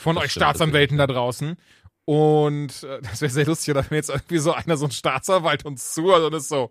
[0.00, 1.56] Von das euch Staatsanwälten da draußen.
[2.04, 5.92] Und äh, das wäre sehr lustig, wenn jetzt irgendwie so einer, so ein Staatsanwalt uns
[5.92, 6.70] zuhört und ist so.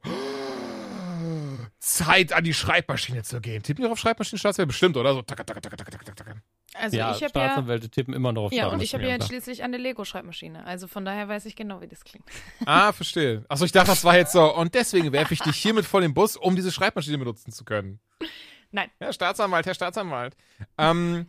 [1.86, 3.62] Zeit an die Schreibmaschine zu gehen.
[3.62, 4.70] Tippen die auf Schreibmaschinen Staatsanwälte?
[4.70, 5.14] Bestimmt, oder?
[5.14, 6.36] So taka, taka, taka, taka, taka, taka.
[6.74, 9.22] Also ja, ich habe Staatsanwälte ja, tippen immer noch auf Ja, und ich habe ja
[9.22, 10.66] schließlich eine Lego-Schreibmaschine.
[10.66, 12.26] Also von daher weiß ich genau, wie das klingt.
[12.66, 13.46] Ah, verstehe.
[13.50, 14.54] Achso, ich dachte, das war jetzt so.
[14.56, 18.00] Und deswegen werfe ich dich hiermit vor den Bus, um diese Schreibmaschine benutzen zu können.
[18.72, 18.90] Nein.
[18.98, 20.36] Herr Staatsanwalt, Herr Staatsanwalt.
[20.80, 21.28] Ähm,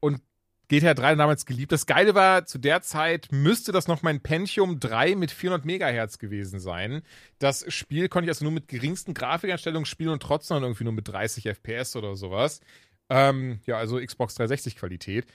[0.00, 0.20] und
[0.68, 1.72] GTA 3 damals geliebt.
[1.72, 6.18] Das Geile war, zu der Zeit müsste das noch mein Pentium 3 mit 400 Megahertz
[6.18, 7.02] gewesen sein.
[7.38, 11.06] Das Spiel konnte ich also nur mit geringsten Grafikeinstellungen spielen und trotzdem irgendwie nur mit
[11.08, 12.60] 30 FPS oder sowas.
[13.10, 15.26] Ähm, ja, also Xbox 360 Qualität.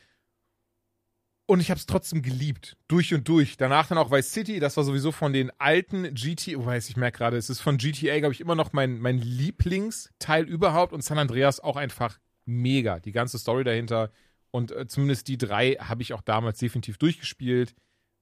[1.46, 3.58] Und ich habe es trotzdem geliebt, durch und durch.
[3.58, 7.18] Danach dann auch Vice City, das war sowieso von den alten GTA, weiß ich merke
[7.18, 11.18] gerade, es ist von GTA, glaube ich, immer noch mein, mein Lieblingsteil überhaupt und San
[11.18, 13.00] Andreas auch einfach mega.
[13.00, 14.12] Die ganze Story dahinter
[14.52, 17.76] und äh, zumindest die drei habe ich auch damals definitiv durchgespielt.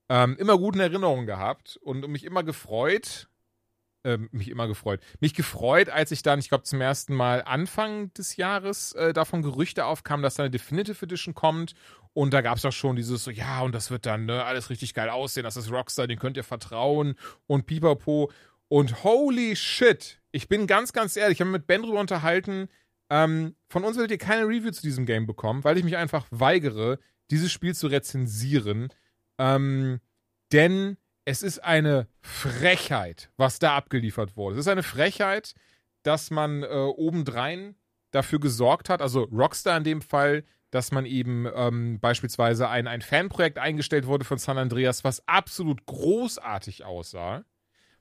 [0.10, 3.28] Ähm, immer guten Erinnerungen gehabt und mich immer gefreut,
[4.04, 5.02] äh, mich immer gefreut.
[5.20, 9.42] Mich gefreut, als ich dann, ich glaube, zum ersten Mal Anfang des Jahres äh, davon
[9.42, 11.74] Gerüchte aufkam, dass da eine Definitive Edition kommt.
[12.14, 14.70] Und da gab es auch schon dieses so, ja, und das wird dann ne, alles
[14.70, 17.16] richtig geil aussehen, das ist Rockstar, den könnt ihr vertrauen
[17.46, 18.32] und pipapo.
[18.70, 22.70] Und holy shit, ich bin ganz, ganz ehrlich, ich habe mit Ben drüber unterhalten,
[23.10, 26.28] ähm, von uns werdet ihr keine Review zu diesem Game bekommen, weil ich mich einfach
[26.32, 27.00] weigere,
[27.32, 28.90] dieses Spiel zu rezensieren.
[29.38, 30.00] Ähm,
[30.52, 34.56] denn es ist eine Frechheit, was da abgeliefert wurde.
[34.56, 35.54] Es ist eine Frechheit,
[36.04, 37.76] dass man äh, obendrein
[38.12, 43.02] dafür gesorgt hat, also Rockstar in dem Fall, dass man eben ähm, beispielsweise ein, ein
[43.02, 47.44] Fanprojekt eingestellt wurde von San Andreas, was absolut großartig aussah,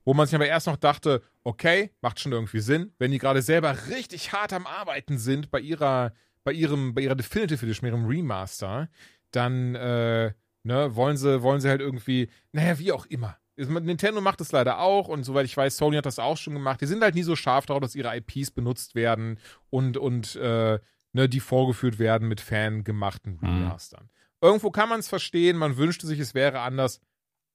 [0.07, 3.43] wo man sich aber erst noch dachte, okay, macht schon irgendwie Sinn, wenn die gerade
[3.43, 8.07] selber richtig hart am Arbeiten sind bei ihrer, bei ihrem, bei ihrer Definitive Edition, ihrem
[8.07, 8.89] Remaster,
[9.33, 10.33] dann äh,
[10.63, 13.37] ne, wollen sie, wollen sie halt irgendwie, naja, wie auch immer.
[13.57, 16.81] Nintendo macht es leider auch und soweit ich weiß, Sony hat das auch schon gemacht.
[16.81, 19.41] Die sind halt nie so scharf darauf, dass ihre IPs benutzt werden
[19.71, 20.79] und, und äh,
[21.13, 23.63] ne, die vorgeführt werden mit fangemachten Mhm.
[23.65, 24.09] Remastern.
[24.41, 27.01] Irgendwo kann man es verstehen, man wünschte sich, es wäre anders,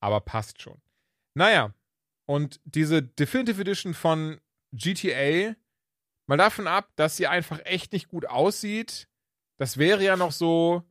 [0.01, 0.81] aber passt schon.
[1.35, 1.73] Naja,
[2.31, 4.39] und diese Definitive Edition von
[4.71, 5.53] GTA,
[6.27, 9.09] mal davon ab, dass sie einfach echt nicht gut aussieht,
[9.57, 10.83] das wäre ja noch so,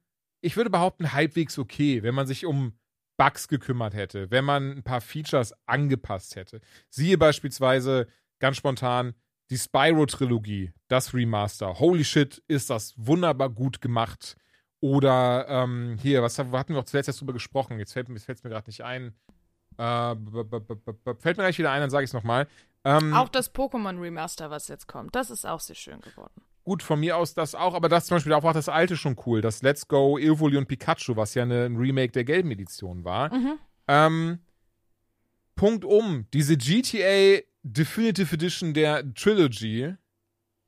[0.43, 2.78] ich würde behaupten, halbwegs okay, wenn man sich um
[3.16, 6.61] Bugs gekümmert hätte, wenn man ein paar Features angepasst hätte.
[6.91, 8.07] Siehe beispielsweise
[8.38, 9.14] ganz spontan
[9.49, 11.78] die Spyro-Trilogie, das Remaster.
[11.78, 14.36] Holy shit, ist das wunderbar gut gemacht.
[14.80, 17.78] Oder ähm, hier, was hatten wir auch zuletzt erst drüber gesprochen?
[17.78, 19.14] Jetzt fällt es mir gerade nicht ein.
[19.78, 20.14] Äh,
[21.18, 22.46] fällt mir gleich wieder ein, dann sage ich es nochmal.
[22.84, 26.42] Ähm, Auch das Pokémon Remaster, was jetzt kommt, das ist auch sehr schön geworden.
[26.64, 29.16] gut, von mir aus das auch, aber das zum Beispiel auch war das alte schon
[29.26, 29.40] cool.
[29.40, 33.34] Das Let's Go Evoli und Pikachu, was ja eine, ein Remake der gelben Edition war.
[33.34, 33.58] Mhm.
[33.88, 34.38] Ähm,
[35.56, 36.26] Punkt um.
[36.32, 39.94] Diese GTA Definitive Edition der Trilogy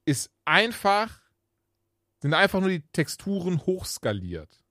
[0.04, 1.20] ist einfach,
[2.20, 4.62] sind einfach nur die Texturen hochskaliert.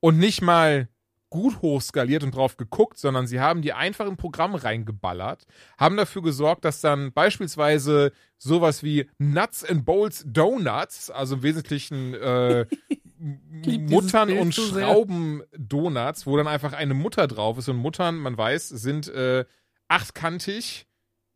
[0.00, 0.88] Und nicht mal
[1.36, 6.22] gut hochskaliert und drauf geguckt, sondern sie haben die einfach im Programm reingeballert, haben dafür
[6.22, 12.64] gesorgt, dass dann beispielsweise sowas wie Nuts and Bolts Donuts, also im Wesentlichen äh,
[13.18, 14.86] Muttern und so sehr.
[14.86, 19.44] Schrauben-Donuts, wo dann einfach eine Mutter drauf ist und Muttern, man weiß, sind äh,
[19.88, 20.86] achtkantig.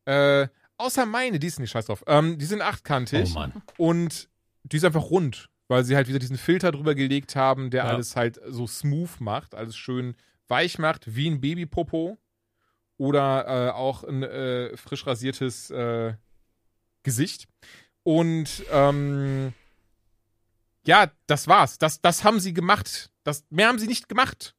[0.07, 0.49] Äh,
[0.79, 2.05] außer meine, die ist nicht scheiß drauf.
[2.07, 3.53] Ähm, die sind achtkantig Oh Mann.
[3.77, 4.29] und
[4.63, 7.91] die ist einfach rund, weil sie halt wieder diesen Filter drüber gelegt haben, der Ja.
[7.91, 10.17] alles halt so smooth macht, alles schön
[10.49, 12.19] weich macht, wie ein Babypopo.
[12.99, 16.15] Oder äh, auch ein äh, frisch rasiertes äh,
[17.05, 17.47] Gesicht.
[18.03, 19.55] Und ähm,
[20.85, 21.79] ja, das war's.
[21.79, 23.11] Das, das haben sie gemacht.
[23.25, 24.55] Das, mehr haben sie nicht gemacht.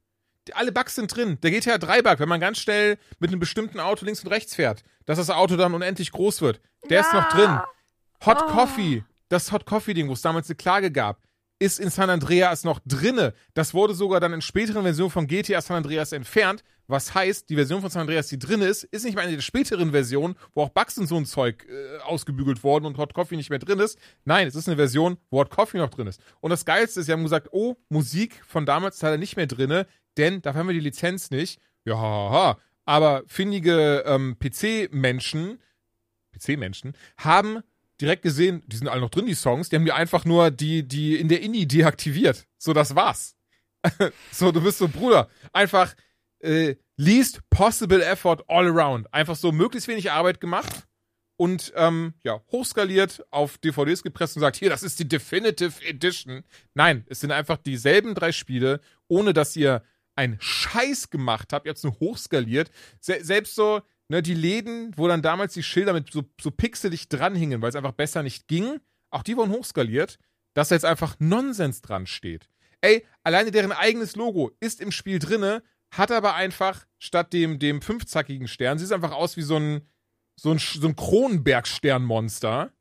[0.47, 1.38] Die, alle Bugs sind drin.
[1.41, 4.55] Der GTA 3 Bug, wenn man ganz schnell mit einem bestimmten Auto links und rechts
[4.55, 6.62] fährt, dass das Auto dann unendlich groß wird.
[6.89, 7.59] Der ist noch drin.
[8.26, 8.47] Hot Oh.
[8.47, 11.22] Coffee, das Hot Coffee Ding, wo es damals eine Klage gab,
[11.58, 13.34] ist in San Andreas noch drinne.
[13.54, 16.64] Das wurde sogar dann in späteren Versionen von GTA San Andreas entfernt.
[16.88, 19.42] Was heißt, die Version von San Andreas, die drin ist, ist nicht mehr eine der
[19.42, 23.38] späteren Versionen, wo auch Bugs und so ein Zeug äh, ausgebügelt worden und Hot Coffee
[23.38, 23.98] nicht mehr drin ist.
[24.26, 26.20] Nein, es ist eine Version, wo Hot Coffee noch drin ist.
[26.42, 29.48] Und das Geilste ist, sie haben gesagt, oh, Musik von damals ist leider nicht mehr
[29.48, 29.86] drinne,
[30.18, 31.62] denn dafür haben wir die Lizenz nicht.
[31.86, 32.58] Ja, haha.
[32.86, 35.60] aber findige ähm, PC-Menschen,
[36.34, 37.62] PC-Menschen, haben
[38.02, 40.88] direkt gesehen, die sind alle noch drin, die Songs, die haben die einfach nur die,
[40.88, 42.47] die in der INI deaktiviert.
[42.58, 43.36] So, das war's.
[44.32, 45.95] so, du bist so, Bruder, einfach
[46.39, 49.12] äh, least possible effort all around.
[49.14, 50.88] Einfach so möglichst wenig Arbeit gemacht
[51.38, 56.43] und ähm, ja, hochskaliert auf DVDs gepresst und sagt, hier, das ist die Definitive Edition.
[56.76, 59.84] Nein, es sind einfach dieselben drei Spiele, ohne dass ihr
[60.16, 62.70] einen Scheiß gemacht habt, jetzt nur hochskaliert.
[62.99, 63.82] Se selbst so,
[64.12, 67.76] ne, die Läden, wo dann damals die Schilder mit so, so pixelig dranhingen, weil es
[67.76, 70.20] einfach besser nicht ging, auch die wurden hochskaliert,
[70.53, 72.49] dass da jetzt einfach Nonsens dran steht.
[72.82, 77.82] Ey, alleine deren eigenes Logo ist im Spiel drinne, hat aber einfach statt dem, dem
[77.82, 79.88] fünfzackigen Stern, sieht es einfach aus wie so ein,
[80.36, 82.74] so ein, so ein Kronenberg-Sternmonster,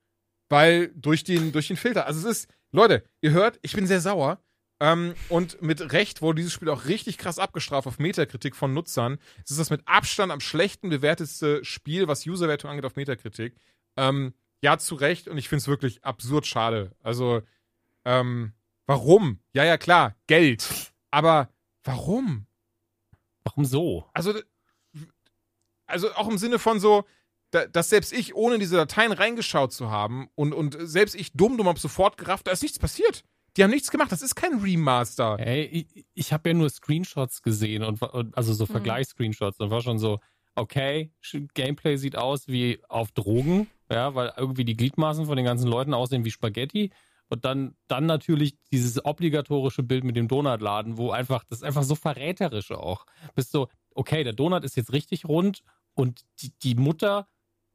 [0.49, 2.07] weil durch den, durch den Filter.
[2.07, 4.43] Also es ist, Leute, ihr hört, ich bin sehr sauer.
[4.81, 9.19] Ähm, und mit Recht wurde dieses Spiel auch richtig krass abgestraft auf Metakritik von Nutzern.
[9.45, 13.55] Es ist das mit Abstand am schlechten bewertetste Spiel, was Userwertung angeht auf Metakritik.
[13.97, 15.29] Ähm, ja, zu Recht.
[15.29, 16.97] Und ich finde es wirklich absurd schade.
[17.03, 17.43] Also,
[18.07, 18.53] ähm,
[18.87, 19.39] warum?
[19.53, 20.93] Ja, ja, klar, Geld.
[21.11, 21.51] Aber
[21.85, 22.47] warum?
[23.45, 24.07] Warum so?
[24.15, 24.35] Also,
[25.87, 27.05] also auch im Sinne von so,
[27.51, 31.59] da, dass selbst ich, ohne diese Dateien reingeschaut zu haben und, und selbst ich dumm,
[31.59, 33.25] dumm hab sofort gerafft, da ist nichts passiert.
[33.57, 35.39] Die haben nichts gemacht, das ist kein Remaster.
[35.39, 38.73] Ey, ich, ich habe ja nur Screenshots gesehen und, und also so Hm.
[38.73, 40.21] Vergleichsscreenshots und war schon so,
[40.55, 41.13] okay,
[41.55, 45.95] Gameplay sieht aus wie auf Drogen, ja, weil irgendwie die Gliedmaßen von den ganzen Leuten
[45.95, 46.91] aussehen wie Spaghetti.
[47.29, 51.85] Und dann, dann natürlich dieses obligatorische Bild mit dem Donutladen, wo einfach, das ist einfach
[51.85, 53.07] so verräterisch auch.
[53.37, 55.63] Bist so, okay, der Donut ist jetzt richtig rund
[55.95, 57.29] und die, die Mutter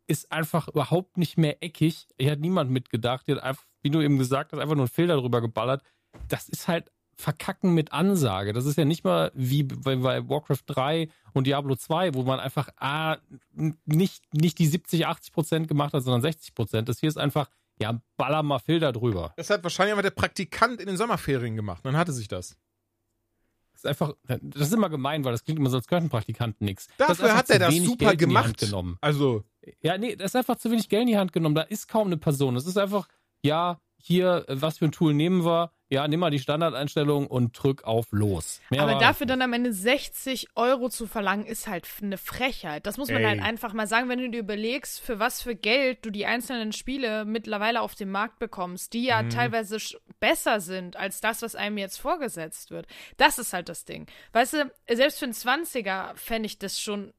[0.07, 2.07] ist einfach überhaupt nicht mehr eckig.
[2.19, 3.28] Hier hat niemand mitgedacht.
[3.28, 5.83] Die hat einfach, wie du eben gesagt hast, einfach nur einen Filter drüber geballert.
[6.27, 8.51] Das ist halt Verkacken mit Ansage.
[8.51, 12.39] Das ist ja nicht mal wie bei, bei Warcraft 3 und Diablo 2, wo man
[12.39, 13.17] einfach ah,
[13.86, 16.89] nicht, nicht die 70, 80 Prozent gemacht hat, sondern 60 Prozent.
[16.89, 17.47] Das hier ist einfach,
[17.79, 19.33] ja, baller mal Filter drüber.
[19.38, 21.86] Das hat wahrscheinlich einfach der Praktikant in den Sommerferien gemacht.
[21.86, 22.57] Dann hatte sich das.
[23.75, 26.88] ist einfach, das ist immer gemein, weil das klingt immer so als Kirchenpraktikant nix.
[26.97, 28.73] Das ist Dafür hat er das super Geld gemacht.
[28.99, 29.43] Also,
[29.83, 31.53] Ja, nee, das ist einfach zu wenig Geld in die Hand genommen.
[31.53, 32.55] Da ist kaum eine Person.
[32.55, 33.07] Das ist einfach,
[33.43, 35.71] ja, hier, äh, was für ein Tool nehmen wir?
[35.88, 38.59] Ja, nimm mal die Standardeinstellung und drück auf los.
[38.71, 42.88] Mehr Aber dafür dann am Ende 60 Euro zu verlangen, ist halt eine Frechheit.
[42.88, 43.27] Das muss man Ey.
[43.27, 46.73] halt einfach mal sagen, wenn du dir überlegst, für was für Geld du die einzelnen
[46.73, 51.55] Spiele mittlerweile auf dem Markt bekommst, die ja teilweise sch- besser sind als das, was
[51.55, 52.88] einem jetzt vorgesetzt wird.
[53.17, 54.07] Das ist halt das Ding.
[54.33, 57.13] Weißt du, selbst für einen 20er fände ich das schon.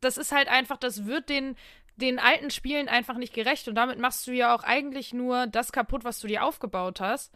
[0.00, 1.56] Das ist halt einfach, das wird den
[1.96, 5.72] den alten Spielen einfach nicht gerecht und damit machst du ja auch eigentlich nur das
[5.72, 7.32] kaputt, was du dir aufgebaut hast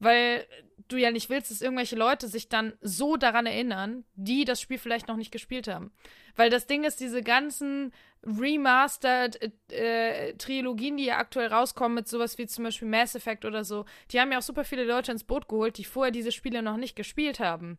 [0.00, 0.46] weil
[0.88, 4.78] du ja nicht willst, dass irgendwelche Leute sich dann so daran erinnern, die das Spiel
[4.78, 5.92] vielleicht noch nicht gespielt haben.
[6.34, 7.92] Weil das Ding ist, diese ganzen
[8.24, 9.38] Remastered
[9.70, 13.84] äh, Trilogien, die ja aktuell rauskommen, mit sowas wie zum Beispiel Mass Effect oder so,
[14.10, 16.76] die haben ja auch super viele Leute ins Boot geholt, die vorher diese Spiele noch
[16.76, 17.78] nicht gespielt haben.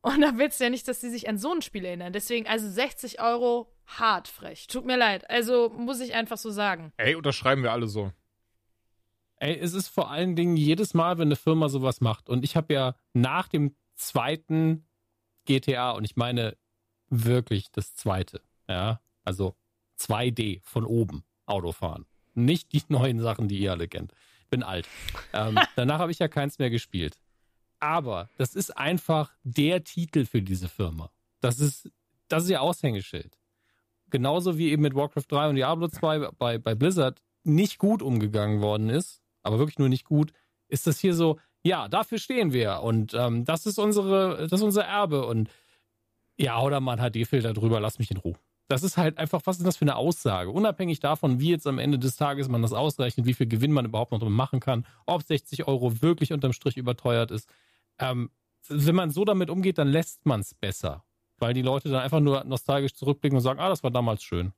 [0.00, 2.12] Und da willst du ja nicht, dass die sich an so ein Spiel erinnern.
[2.12, 4.66] Deswegen, also 60 Euro, hart frech.
[4.66, 5.28] Tut mir leid.
[5.30, 6.92] Also muss ich einfach so sagen.
[6.98, 8.12] ey, unterschreiben wir alle so.
[9.36, 12.28] Ey, es ist vor allen Dingen jedes Mal, wenn eine Firma sowas macht.
[12.28, 14.86] Und ich habe ja nach dem zweiten
[15.44, 16.56] GTA, und ich meine
[17.08, 19.56] wirklich das zweite, ja, also
[19.98, 22.04] 2D von oben Autofahren.
[22.34, 24.12] Nicht die neuen Sachen, die ihr alle kennt.
[24.42, 24.88] Ich bin alt.
[25.32, 27.16] ähm, danach habe ich ja keins mehr gespielt.
[27.80, 31.10] Aber das ist einfach der Titel für diese Firma.
[31.40, 31.90] Das ist,
[32.26, 33.38] das ist ihr Aushängeschild.
[34.10, 38.60] Genauso wie eben mit Warcraft 3 und Diablo 2 bei, bei Blizzard nicht gut umgegangen
[38.60, 40.32] worden ist, aber wirklich nur nicht gut,
[40.68, 44.62] ist das hier so, ja, dafür stehen wir und ähm, das ist unsere, das ist
[44.62, 45.48] unser Erbe und
[46.36, 48.36] ja, oder man hat HD-Filter drüber, lass mich in Ruhe.
[48.68, 50.50] Das ist halt einfach, was ist das für eine Aussage?
[50.50, 53.86] Unabhängig davon, wie jetzt am Ende des Tages man das ausrechnet, wie viel Gewinn man
[53.86, 57.48] überhaupt noch drum machen kann, ob 60 Euro wirklich unterm Strich überteuert ist.
[57.98, 58.30] Ähm,
[58.68, 61.04] wenn man so damit umgeht, dann lässt man es besser.
[61.38, 64.52] Weil die Leute dann einfach nur nostalgisch zurückblicken und sagen, ah, das war damals schön.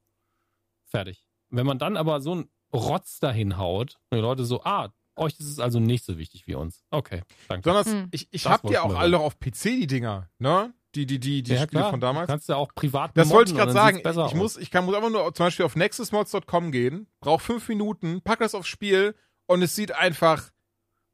[0.87, 1.24] Fertig.
[1.51, 5.39] Wenn man dann aber so einen Rotz dahin haut und die Leute so, ah, euch
[5.39, 6.85] ist es also nicht so wichtig wie uns.
[6.91, 7.68] Okay, danke.
[7.68, 8.09] Sondern Hm.
[8.12, 10.72] ich, ich Das hab die wollten auch alle noch auf PC, die Dinger, ne?
[10.95, 11.91] Die, die, die, die ja, Spiele klar.
[11.91, 12.26] von damals.
[12.26, 14.01] Du kannst ja auch privat Das wollte ich gerade sagen.
[14.01, 14.35] Ich aus.
[14.35, 18.41] muss, ich kann, muss einfach nur zum Beispiel auf nexusmods.com gehen, brauche fünf Minuten, pack
[18.41, 19.14] das aufs Spiel
[19.47, 20.51] und es sieht einfach,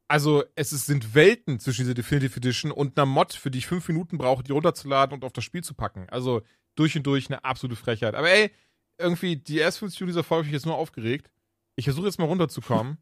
[0.09, 3.67] also es ist, sind Welten zwischen dieser Definitive Edition und einer Mod, für die ich
[3.67, 6.09] fünf Minuten brauche, die runterzuladen und auf das Spiel zu packen.
[6.11, 6.43] Also
[6.77, 8.15] durch und durch eine absolute Frechheit.
[8.15, 8.51] Aber ey,
[8.99, 11.31] irgendwie die ersten 50 Minuten dieser Folge habe ich jetzt nur aufgeregt.
[11.75, 12.99] Ich versuche jetzt mal runterzukommen.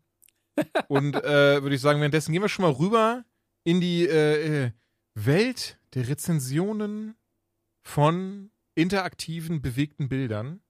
[0.88, 3.24] und äh, würde ich sagen, währenddessen gehen wir schon mal rüber
[3.64, 4.70] in die äh, äh,
[5.14, 7.16] Welt der Rezensionen
[7.82, 10.60] von interaktiven, bewegten Bildern.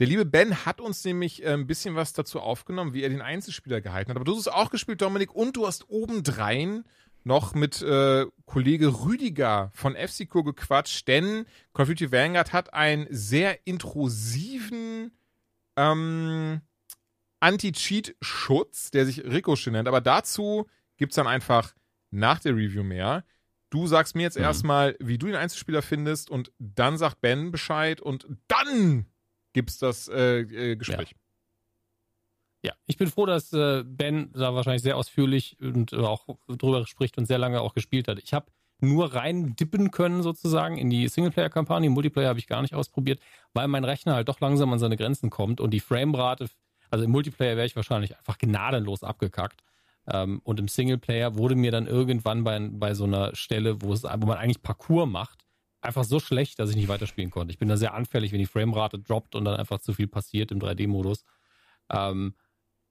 [0.00, 3.20] Der liebe Ben hat uns nämlich äh, ein bisschen was dazu aufgenommen, wie er den
[3.20, 4.16] Einzelspieler gehalten hat.
[4.16, 6.84] Aber du hast es auch gespielt, Dominik, und du hast obendrein
[7.22, 11.44] noch mit äh, Kollege Rüdiger von FCCO gequatscht, denn
[11.74, 15.12] Call of Duty Vanguard hat einen sehr intrusiven
[15.76, 16.62] ähm,
[17.40, 19.86] Anti-Cheat-Schutz, der sich Ricochet nennt.
[19.86, 21.74] Aber dazu gibt's dann einfach
[22.10, 23.24] nach der Review mehr.
[23.68, 24.44] Du sagst mir jetzt Mhm.
[24.44, 29.04] erstmal, wie du den Einzelspieler findest und dann sagt Ben Bescheid und dann
[29.52, 31.14] gibt's das äh, äh, Gespräch.
[32.62, 36.86] Ja, ich bin froh, dass äh, Ben da wahrscheinlich sehr ausführlich und äh, auch drüber
[36.86, 38.18] spricht und sehr lange auch gespielt hat.
[38.18, 38.46] Ich habe
[38.80, 41.88] nur rein dippen können sozusagen in die Singleplayer-Kampagne.
[41.90, 43.20] Multiplayer habe ich gar nicht ausprobiert,
[43.54, 46.48] weil mein Rechner halt doch langsam an seine Grenzen kommt und die Framerate,
[46.90, 49.62] also im Multiplayer wäre ich wahrscheinlich einfach gnadenlos abgekackt.
[50.06, 54.02] Ähm, und im Singleplayer wurde mir dann irgendwann bei, bei so einer Stelle, wo, es,
[54.02, 55.44] wo man eigentlich Parcours macht,
[55.80, 57.52] einfach so schlecht, dass ich nicht weiterspielen konnte.
[57.52, 60.50] Ich bin da sehr anfällig, wenn die Framerate droppt und dann einfach zu viel passiert
[60.52, 61.24] im 3D-Modus.
[61.90, 62.34] Ähm,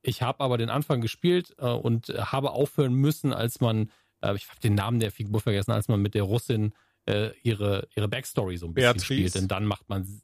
[0.01, 4.49] ich habe aber den Anfang gespielt äh, und habe aufhören müssen, als man, äh, ich
[4.49, 6.73] habe den Namen der Figur vergessen, als man mit der Russin
[7.05, 9.05] äh, ihre, ihre Backstory so ein bisschen Beatrice.
[9.05, 9.35] spielt.
[9.35, 10.21] Denn dann macht man,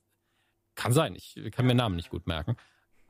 [0.76, 2.56] kann sein, ich kann mir Namen nicht gut merken.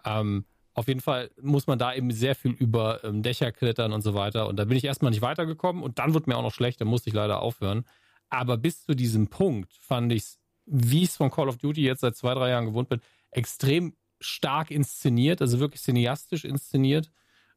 [0.03, 4.01] Ähm, auf jeden Fall muss man da eben sehr viel über ähm, Dächer klettern und
[4.01, 4.47] so weiter.
[4.47, 6.85] Und da bin ich erstmal nicht weitergekommen und dann wurde mir auch noch schlecht, da
[6.85, 7.85] musste ich leider aufhören.
[8.35, 11.81] Aber bis zu diesem Punkt fand ich es, wie ich es von Call of Duty
[11.81, 17.11] jetzt seit zwei, drei Jahren gewohnt bin, extrem stark inszeniert, also wirklich cineastisch inszeniert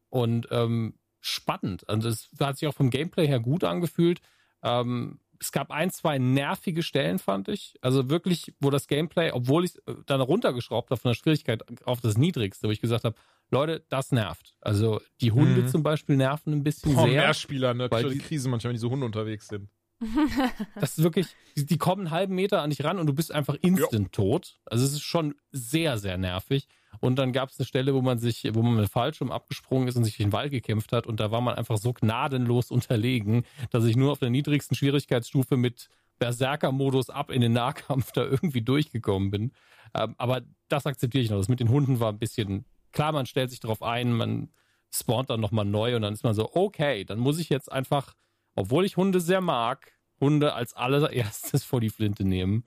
[0.09, 1.89] und ähm, spannend.
[1.89, 4.20] Also es hat sich auch vom Gameplay her gut angefühlt.
[4.62, 7.76] Ähm, es gab ein, zwei nervige Stellen, fand ich.
[7.81, 12.01] Also wirklich, wo das Gameplay, obwohl ich es dann runtergeschraubt habe von der Schwierigkeit auf
[12.01, 13.14] das Niedrigste, wo ich gesagt habe,
[13.51, 14.57] Leute, das nervt.
[14.61, 15.68] Also die Hunde Mhm.
[15.68, 17.22] zum Beispiel nerven ein bisschen Boah, sehr.
[17.22, 17.89] Mehrspieler, ne?
[17.91, 19.70] Weil die- Krise manchmal, wenn diese Hunde unterwegs sind.
[20.81, 21.27] Das ist wirklich,
[21.57, 24.59] die, die kommen einen halben Meter an dich ran und du bist einfach instant tot.
[24.65, 26.69] Also es ist schon sehr, sehr nervig.
[27.01, 29.97] Und dann gab es eine Stelle, wo man sich, wo man mit Fallschirm abgesprungen ist
[29.97, 31.07] und sich in den Wald gekämpft hat.
[31.07, 35.57] Und da war man einfach so gnadenlos unterlegen, dass ich nur auf der niedrigsten Schwierigkeitsstufe
[35.57, 35.89] mit
[36.19, 39.53] Berserker-Modus ab in den Nahkampf da irgendwie durchgekommen bin.
[39.95, 41.39] Ähm, aber das akzeptiere ich noch.
[41.39, 44.51] Das mit den Hunden war ein bisschen, klar, man stellt sich darauf ein, man
[44.91, 48.15] spawnt dann nochmal neu und dann ist man so, okay, dann muss ich jetzt einfach,
[48.59, 52.65] obwohl ich Hunde sehr mag, Hunde als allererstes vor die Flinte nehmen.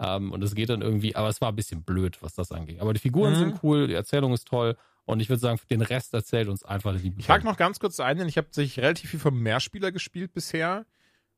[0.00, 2.80] Ähm, und es geht dann irgendwie, aber es war ein bisschen blöd, was das angeht.
[2.80, 3.36] Aber die Figuren mhm.
[3.36, 4.76] sind cool, die Erzählung ist toll.
[5.04, 7.98] Und ich würde sagen, den Rest erzählt uns einfach die Ich hake noch ganz kurz
[7.98, 10.84] ein, denn ich habe sich relativ viel vom Mehrspieler gespielt bisher.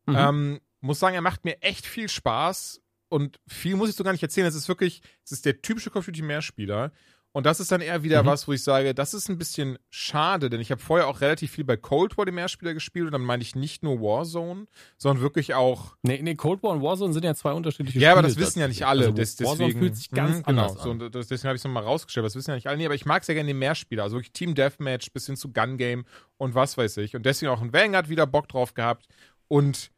[0.07, 0.16] Mhm.
[0.16, 4.12] Ähm, muss sagen, er macht mir echt viel Spaß und viel muss ich so gar
[4.12, 4.46] nicht erzählen.
[4.46, 6.92] Es ist wirklich, es ist der typische Call of Duty Mehrspieler.
[7.32, 8.26] Und das ist dann eher wieder mhm.
[8.26, 11.52] was, wo ich sage, das ist ein bisschen schade, denn ich habe vorher auch relativ
[11.52, 13.06] viel bei Cold War, dem Mehrspieler, gespielt.
[13.06, 14.66] Und dann meine ich nicht nur Warzone,
[14.96, 15.94] sondern wirklich auch.
[16.02, 18.04] Nee, nee, Cold War und Warzone sind ja zwei unterschiedliche Spiele.
[18.04, 19.02] Ja, aber das wissen ja nicht alle.
[19.02, 20.98] Also, des, deswegen, Warzone fühlt sich ganz mh, genau, anders an.
[20.98, 22.26] So, das, deswegen habe ich es nochmal rausgestellt.
[22.26, 22.78] Das wissen ja nicht alle.
[22.78, 24.02] Nee, aber ich mag sehr gerne den Mehrspieler.
[24.02, 26.06] Also wirklich Team Deathmatch bis hin zu Gun Game
[26.36, 27.14] und was weiß ich.
[27.14, 29.06] Und deswegen auch ein Vanguard wieder Bock drauf gehabt.
[29.46, 29.92] Und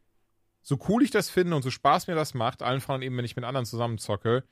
[0.60, 3.24] so cool ich das finde und so Spaß mir das macht, allen voran eben, wenn
[3.24, 4.44] ich mit anderen zusammen zocke,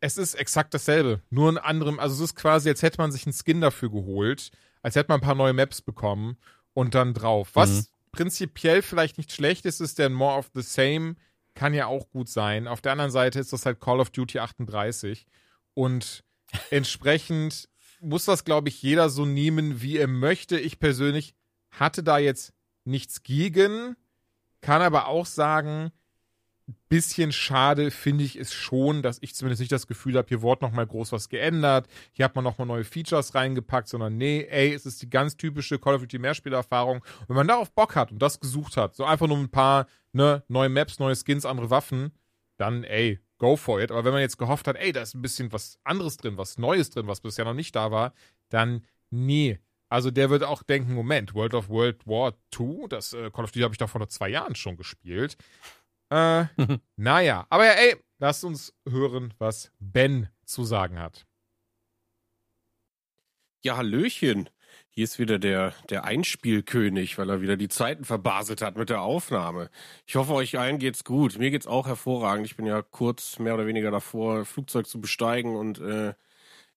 [0.00, 1.22] es ist exakt dasselbe.
[1.30, 4.50] Nur in anderem, also es ist quasi, als hätte man sich einen Skin dafür geholt,
[4.82, 6.38] als hätte man ein paar neue Maps bekommen
[6.72, 7.50] und dann drauf.
[7.54, 7.86] Was mhm.
[8.12, 11.16] prinzipiell vielleicht nicht schlecht ist, ist der More of the Same,
[11.54, 12.66] kann ja auch gut sein.
[12.66, 15.26] Auf der anderen Seite ist das halt Call of Duty 38
[15.74, 16.24] und
[16.70, 17.68] entsprechend
[18.00, 20.58] muss das, glaube ich, jeder so nehmen, wie er möchte.
[20.58, 21.34] Ich persönlich
[21.70, 23.94] hatte da jetzt nichts gegen,
[24.62, 25.92] kann aber auch sagen,
[26.88, 30.64] bisschen schade finde ich es schon, dass ich zumindest nicht das Gefühl habe, hier wurde
[30.64, 34.46] noch mal groß was geändert, hier hat man noch mal neue Features reingepackt, sondern nee,
[34.50, 37.04] ey, es ist die ganz typische Call of Duty Mehrspielerfahrung.
[37.28, 40.42] Wenn man darauf Bock hat und das gesucht hat, so einfach nur ein paar ne,
[40.48, 42.12] neue Maps, neue Skins, andere Waffen,
[42.56, 43.90] dann ey, go for it.
[43.90, 46.58] Aber wenn man jetzt gehofft hat, ey, da ist ein bisschen was anderes drin, was
[46.58, 48.12] Neues drin, was bisher noch nicht da war,
[48.48, 49.58] dann nee.
[49.88, 53.50] Also der wird auch denken, Moment, World of World War 2, das äh, Call of
[53.50, 55.36] Duty habe ich doch vor zwei Jahren schon gespielt.
[56.10, 56.46] Äh,
[56.96, 61.26] naja, aber ja, ey, lasst uns hören, was Ben zu sagen hat.
[63.62, 64.48] Ja, Hallöchen.
[64.92, 69.02] Hier ist wieder der, der Einspielkönig, weil er wieder die Zeiten verbaselt hat mit der
[69.02, 69.70] Aufnahme.
[70.06, 71.38] Ich hoffe, euch allen geht's gut.
[71.38, 72.46] Mir geht's auch hervorragend.
[72.46, 76.14] Ich bin ja kurz mehr oder weniger davor, Flugzeug zu besteigen und äh,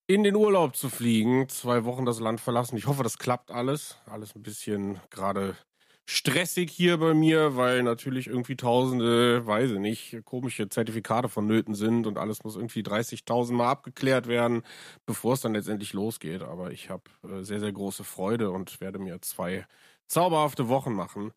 [0.08, 1.50] in den Urlaub zu fliegen.
[1.50, 2.78] Zwei Wochen das Land verlassen.
[2.78, 3.98] Ich hoffe, das klappt alles.
[4.06, 5.58] Alles ein bisschen gerade
[6.06, 12.08] stressig hier bei mir, weil natürlich irgendwie tausende, weiß ich nicht, komische Zertifikate vonnöten sind
[12.08, 14.64] und alles muss irgendwie 30.000 Mal abgeklärt werden,
[15.06, 16.42] bevor es dann letztendlich losgeht.
[16.42, 19.66] Aber ich habe äh, sehr, sehr große Freude und werde mir zwei
[20.08, 21.32] zauberhafte Wochen machen.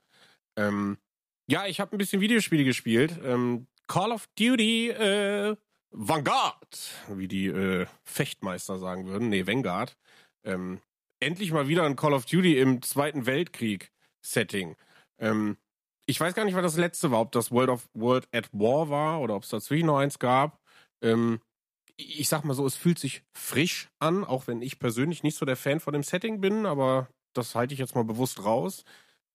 [0.56, 0.98] Ähm,
[1.48, 3.18] ja, ich habe ein bisschen Videospiele gespielt.
[3.24, 5.56] Ähm, Call of Duty äh,
[5.90, 9.28] Vanguard, wie die äh, Fechtmeister sagen würden.
[9.28, 9.96] Nee, Vanguard.
[10.44, 10.80] Ähm,
[11.20, 13.92] endlich mal wieder ein Call of Duty im Zweiten Weltkrieg.
[14.32, 14.76] Setting.
[15.18, 15.56] Ähm,
[16.06, 18.88] ich weiß gar nicht, was das letzte war, ob das World of World at War
[18.90, 20.60] war oder ob es dazwischen noch eins gab.
[21.02, 21.40] Ähm,
[21.96, 25.46] ich sag mal so, es fühlt sich frisch an, auch wenn ich persönlich nicht so
[25.46, 28.84] der Fan von dem Setting bin, aber das halte ich jetzt mal bewusst raus.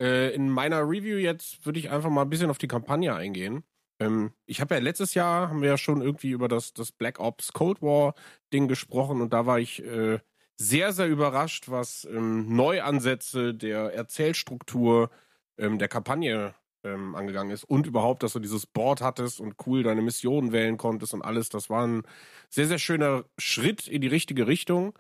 [0.02, 3.64] Äh, in meiner Review jetzt würde ich einfach mal ein bisschen auf die Kampagne eingehen.
[4.00, 7.20] Ähm, ich habe ja letztes Jahr, haben wir ja schon irgendwie über das, das Black
[7.20, 8.16] Ops Cold War
[8.54, 10.20] Ding gesprochen und da war ich äh,
[10.62, 15.10] sehr, sehr überrascht, was ähm, Neuansätze der Erzählstruktur
[15.58, 16.54] ähm, der Kampagne
[16.84, 20.78] ähm, angegangen ist und überhaupt, dass du dieses Board hattest und cool deine Missionen wählen
[20.78, 21.50] konntest und alles.
[21.50, 22.04] Das war ein
[22.50, 24.94] sehr, sehr schöner Schritt in die richtige Richtung.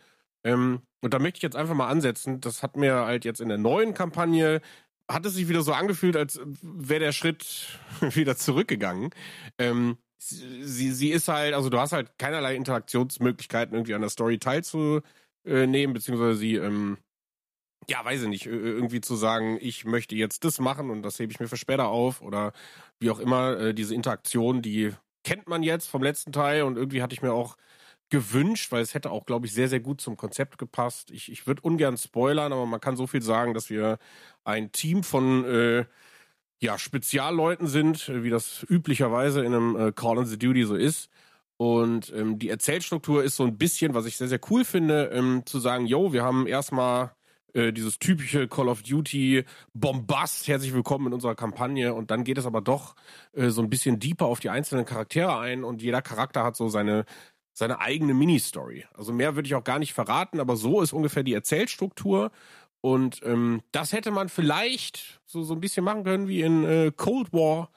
[0.44, 2.42] Ähm, und da möchte ich jetzt einfach mal ansetzen.
[2.42, 4.62] Das hat mir halt jetzt in der neuen Kampagne
[5.08, 9.12] hat es sich wieder so angefühlt, als wäre der Schritt wieder zurückgegangen.
[9.58, 14.40] Ähm, sie, sie ist halt, also du hast halt keinerlei Interaktionsmöglichkeiten, irgendwie an der Story
[14.40, 15.02] teilzunehmen
[15.46, 16.98] äh, nehmen, beziehungsweise sie, ähm,
[17.90, 21.32] ja, weiß ich nicht, irgendwie zu sagen, ich möchte jetzt das machen und das hebe
[21.32, 22.54] ich mir für später auf oder
[23.00, 24.92] wie auch immer, äh, diese Interaktion, die
[25.24, 27.58] kennt man jetzt vom letzten Teil und irgendwie hatte ich mir auch
[28.10, 31.12] gewünscht, weil es hätte auch, glaube ich, sehr, sehr gut zum Konzept gepasst.
[31.12, 33.98] Ich, ich würde ungern spoilern, aber man kann so viel sagen, dass wir
[34.44, 35.86] ein Team von äh,
[36.62, 41.10] ja, Spezialleuten sind, wie das üblicherweise in einem äh, Call the Duty so ist.
[41.62, 45.44] Und ähm, die Erzählstruktur ist so ein bisschen, was ich sehr, sehr cool finde, ähm,
[45.46, 47.12] zu sagen, yo, wir haben erstmal
[47.54, 49.46] äh, dieses typische Call of Duty
[49.76, 51.94] Bombast, herzlich willkommen in unserer Kampagne.
[51.94, 52.96] Und dann geht es aber doch
[53.34, 56.68] äh, so ein bisschen deeper auf die einzelnen Charaktere ein und jeder Charakter hat so
[56.68, 57.06] seine,
[57.54, 58.88] seine eigene Mini-Story.
[58.96, 62.32] Also mehr würde ich auch gar nicht verraten, aber so ist ungefähr die Erzählstruktur.
[62.82, 66.92] Und ähm, das hätte man vielleicht so, so ein bisschen machen können wie in äh,
[66.96, 67.70] Cold War.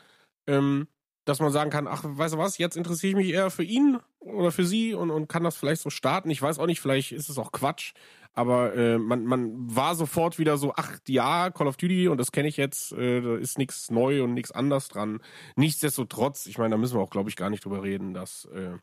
[0.46, 0.88] Ähm,
[1.24, 3.98] dass man sagen kann, ach, weißt du was, jetzt interessiere ich mich eher für ihn
[4.20, 6.30] oder für sie und, und kann das vielleicht so starten.
[6.30, 7.94] Ich weiß auch nicht, vielleicht ist es auch Quatsch,
[8.34, 12.32] aber äh, man, man war sofort wieder so, ach ja, Call of Duty und das
[12.32, 15.20] kenne ich jetzt, äh, da ist nichts neu und nichts anders dran.
[15.56, 18.76] Nichtsdestotrotz, ich meine, da müssen wir auch, glaube ich, gar nicht drüber reden, dass äh,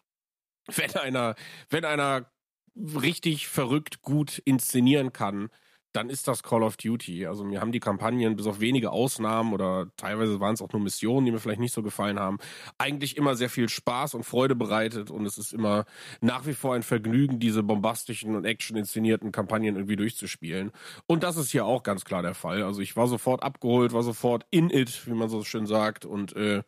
[0.68, 1.36] wenn einer,
[1.70, 2.32] wenn einer
[2.76, 5.50] richtig verrückt gut inszenieren kann,
[5.94, 7.28] dann ist das Call of Duty.
[7.28, 10.82] Also mir haben die Kampagnen bis auf wenige Ausnahmen oder teilweise waren es auch nur
[10.82, 12.38] Missionen, die mir vielleicht nicht so gefallen haben,
[12.78, 15.86] eigentlich immer sehr viel Spaß und Freude bereitet und es ist immer
[16.22, 20.72] nach wie vor ein Vergnügen, diese bombastischen und action inszenierten Kampagnen irgendwie durchzuspielen.
[21.08, 22.64] Und das ist hier auch ganz klar der Fall.
[22.64, 26.36] Also ich war sofort abgeholt, war sofort in it, wie man so schön sagt und
[26.36, 26.64] äh,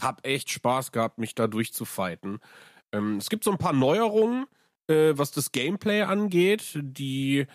[0.00, 2.40] hab echt Spaß gehabt, mich da durchzufighten.
[2.92, 4.46] Ähm, es gibt so ein paar Neuerungen,
[4.88, 7.46] äh, was das Gameplay angeht, die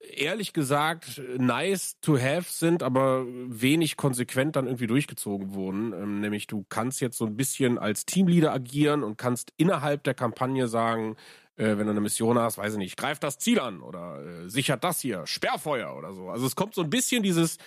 [0.00, 5.92] ehrlich gesagt nice to have sind, aber wenig konsequent dann irgendwie durchgezogen wurden.
[5.92, 10.14] Ähm, nämlich du kannst jetzt so ein bisschen als Teamleader agieren und kannst innerhalb der
[10.14, 11.16] Kampagne sagen,
[11.56, 14.48] äh, wenn du eine Mission hast, weiß ich nicht, greif das Ziel an oder äh,
[14.48, 16.28] sichert das hier, Sperrfeuer oder so.
[16.28, 17.58] Also es kommt so ein bisschen dieses,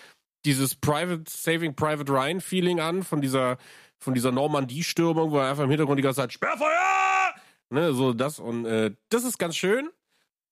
[0.45, 3.57] dieses Private Saving Private Ryan Feeling an von dieser,
[3.97, 7.33] von dieser Normandie-Stürmung, wo er einfach im Hintergrund die ganze Zeit Sperrfeuer!
[7.71, 9.89] Ne, so das und äh, das ist ganz schön.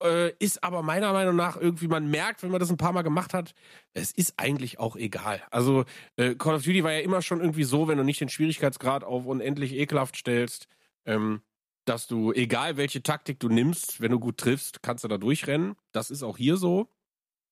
[0.03, 3.01] Äh, ist aber meiner Meinung nach irgendwie, man merkt, wenn man das ein paar Mal
[3.01, 3.55] gemacht hat,
[3.93, 5.41] es ist eigentlich auch egal.
[5.49, 5.85] Also
[6.17, 9.03] äh, Call of Duty war ja immer schon irgendwie so, wenn du nicht den Schwierigkeitsgrad
[9.03, 10.67] auf unendlich ekelhaft stellst,
[11.05, 11.41] ähm,
[11.85, 15.75] dass du, egal welche Taktik du nimmst, wenn du gut triffst, kannst du da durchrennen.
[15.93, 16.89] Das ist auch hier so.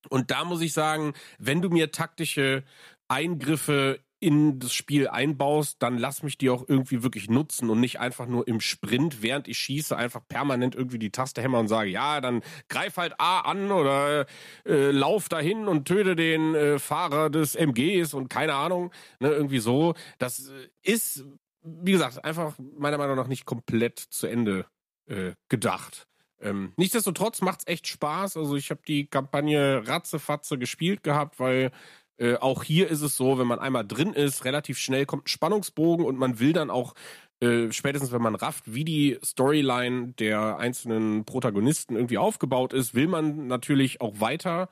[0.09, 2.63] Und da muss ich sagen, wenn du mir taktische
[3.07, 7.99] Eingriffe in das Spiel einbaust, dann lass mich die auch irgendwie wirklich nutzen und nicht
[7.99, 11.91] einfach nur im Sprint, während ich schieße, einfach permanent irgendwie die Taste hämmer und sage,
[11.91, 14.25] ja, dann greif halt A an oder
[14.65, 19.59] äh, lauf dahin und töte den äh, Fahrer des MGs und keine Ahnung, ne, irgendwie
[19.59, 19.93] so.
[20.17, 21.23] Das äh, ist,
[21.61, 24.65] wie gesagt, einfach meiner Meinung nach nicht komplett zu Ende
[25.05, 26.07] äh, gedacht.
[26.41, 28.37] Ähm, nichtsdestotrotz macht's echt Spaß.
[28.37, 31.71] Also ich habe die Kampagne ratzefatze gespielt gehabt, weil
[32.17, 35.29] äh, auch hier ist es so, wenn man einmal drin ist, relativ schnell kommt ein
[35.29, 36.93] Spannungsbogen und man will dann auch
[37.41, 43.07] äh, spätestens wenn man rafft, wie die Storyline der einzelnen Protagonisten irgendwie aufgebaut ist, will
[43.07, 44.69] man natürlich auch weiter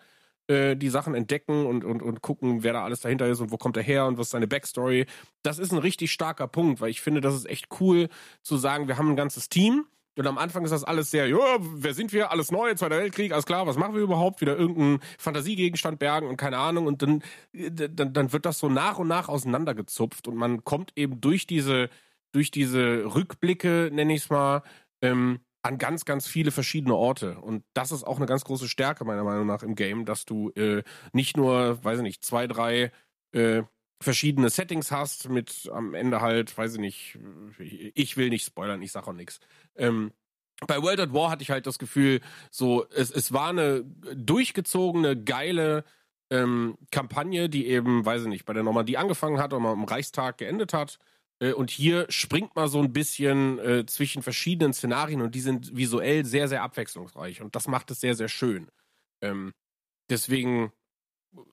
[0.47, 3.57] äh, die Sachen entdecken und, und, und gucken, wer da alles dahinter ist und wo
[3.57, 5.05] kommt er her und was ist seine Backstory.
[5.41, 8.09] Das ist ein richtig starker Punkt, weil ich finde, das ist echt cool
[8.41, 9.85] zu sagen, wir haben ein ganzes Team
[10.15, 12.31] und am Anfang ist das alles sehr, ja, wer sind wir?
[12.31, 14.41] Alles neu, Zweiter Weltkrieg, alles klar, was machen wir überhaupt?
[14.41, 16.85] Wieder irgendeinen Fantasiegegenstand bergen und keine Ahnung.
[16.85, 21.19] Und dann, dann, dann wird das so nach und nach auseinandergezupft und man kommt eben
[21.19, 21.89] durch diese,
[22.31, 24.61] durch diese Rückblicke, nenne ich es mal,
[25.01, 27.39] ähm, an ganz, ganz viele verschiedene Orte.
[27.39, 30.49] Und das ist auch eine ganz große Stärke, meiner Meinung nach, im Game, dass du
[30.51, 30.83] äh,
[31.13, 32.91] nicht nur, weiß ich nicht, zwei, drei
[33.31, 33.63] äh,
[34.03, 37.19] verschiedene Settings hast, mit am Ende halt, weiß ich nicht,
[37.59, 39.39] ich will nicht spoilern, ich sag auch nichts.
[39.75, 40.11] Ähm,
[40.67, 43.83] bei World at War hatte ich halt das Gefühl, so, es, es war eine
[44.15, 45.83] durchgezogene, geile
[46.29, 50.37] ähm, Kampagne, die eben, weiß ich nicht, bei der Normandie angefangen hat und am Reichstag
[50.37, 50.99] geendet hat.
[51.39, 55.75] Äh, und hier springt man so ein bisschen äh, zwischen verschiedenen Szenarien und die sind
[55.75, 57.41] visuell sehr, sehr abwechslungsreich.
[57.41, 58.69] Und das macht es sehr, sehr schön.
[59.21, 59.53] Ähm,
[60.09, 60.71] deswegen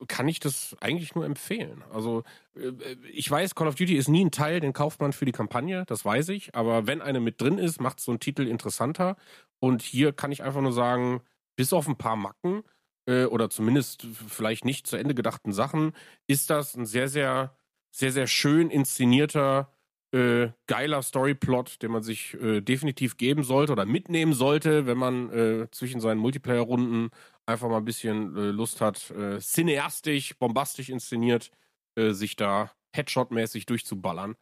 [0.09, 1.83] kann ich das eigentlich nur empfehlen.
[1.93, 2.25] Also
[2.55, 2.73] äh,
[3.13, 5.85] ich weiß, Call of Duty ist nie ein Teil, den kauft man für die Kampagne,
[5.87, 6.55] das weiß ich.
[6.55, 9.17] Aber wenn eine mit drin ist, macht so ein Titel interessanter.
[9.59, 11.23] Und hier kann ich einfach nur sagen,
[11.57, 12.63] bis auf ein paar Macken
[13.07, 15.93] äh, oder zumindest vielleicht nicht zu Ende gedachten Sachen,
[16.27, 17.55] ist das ein sehr, sehr,
[17.91, 19.73] sehr, sehr schön inszenierter,
[20.13, 25.31] äh, geiler Storyplot, den man sich äh, definitiv geben sollte oder mitnehmen sollte, wenn man
[25.31, 27.11] äh, zwischen seinen Multiplayer-Runden
[27.51, 31.51] einfach mal ein bisschen äh, Lust hat, äh, cineastisch, bombastisch inszeniert,
[31.97, 34.37] äh, sich da Headshot-mäßig durchzuballern.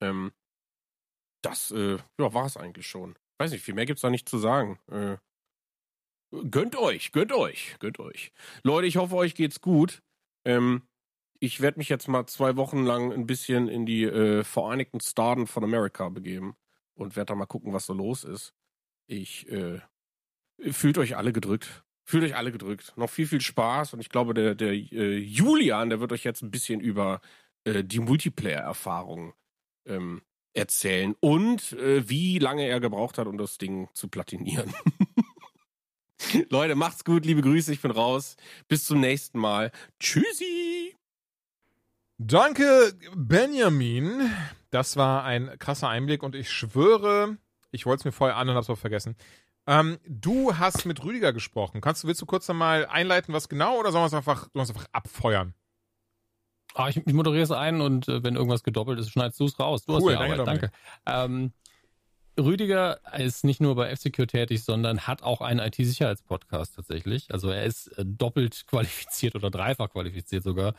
[0.00, 0.32] Ähm,
[1.42, 3.16] das äh, ja, war es eigentlich schon.
[3.38, 4.78] Weiß nicht, viel mehr gibt's da nicht zu sagen.
[4.90, 5.16] Äh,
[6.50, 8.32] gönnt euch, gönnt euch, gönnt euch.
[8.62, 10.02] Leute, ich hoffe, euch geht's gut.
[10.44, 10.82] Ähm,
[11.40, 15.62] ich werde mich jetzt mal zwei Wochen lang ein bisschen in die Vereinigten Staaten von
[15.62, 16.56] Amerika begeben
[16.94, 18.54] und werde da mal gucken, was so los ist.
[19.06, 19.46] Ich
[20.72, 21.84] fühlt euch alle gedrückt.
[22.08, 22.94] Fühlt euch alle gedrückt.
[22.96, 26.40] Noch viel, viel Spaß und ich glaube, der, der äh, Julian, der wird euch jetzt
[26.40, 27.20] ein bisschen über
[27.64, 29.34] äh, die Multiplayer-Erfahrung
[29.84, 30.22] ähm,
[30.54, 34.72] erzählen und äh, wie lange er gebraucht hat, um das Ding zu platinieren.
[36.48, 38.38] Leute, macht's gut, liebe Grüße, ich bin raus.
[38.68, 39.70] Bis zum nächsten Mal.
[40.00, 40.96] Tschüssi!
[42.16, 44.30] Danke, Benjamin.
[44.70, 47.36] Das war ein krasser Einblick und ich schwöre,
[47.70, 49.14] ich wollte es mir vorher an und hab's auch vergessen.
[49.68, 51.82] Ähm, du hast mit Rüdiger gesprochen.
[51.82, 54.86] Kannst du, willst du kurz einmal einleiten, was genau, oder sollen wir es einfach, einfach
[54.92, 55.52] abfeuern?
[56.74, 59.60] Ah, ich, ich moderiere es ein und äh, wenn irgendwas gedoppelt ist, schneidest du es
[59.60, 59.84] raus.
[59.84, 60.72] Du Cool, hast ja danke, Arbeit, danke.
[61.04, 61.52] Ähm,
[62.38, 67.30] Rüdiger ist nicht nur bei F-Secure tätig, sondern hat auch einen IT-Sicherheitspodcast tatsächlich.
[67.30, 70.74] Also er ist äh, doppelt qualifiziert oder dreifach qualifiziert sogar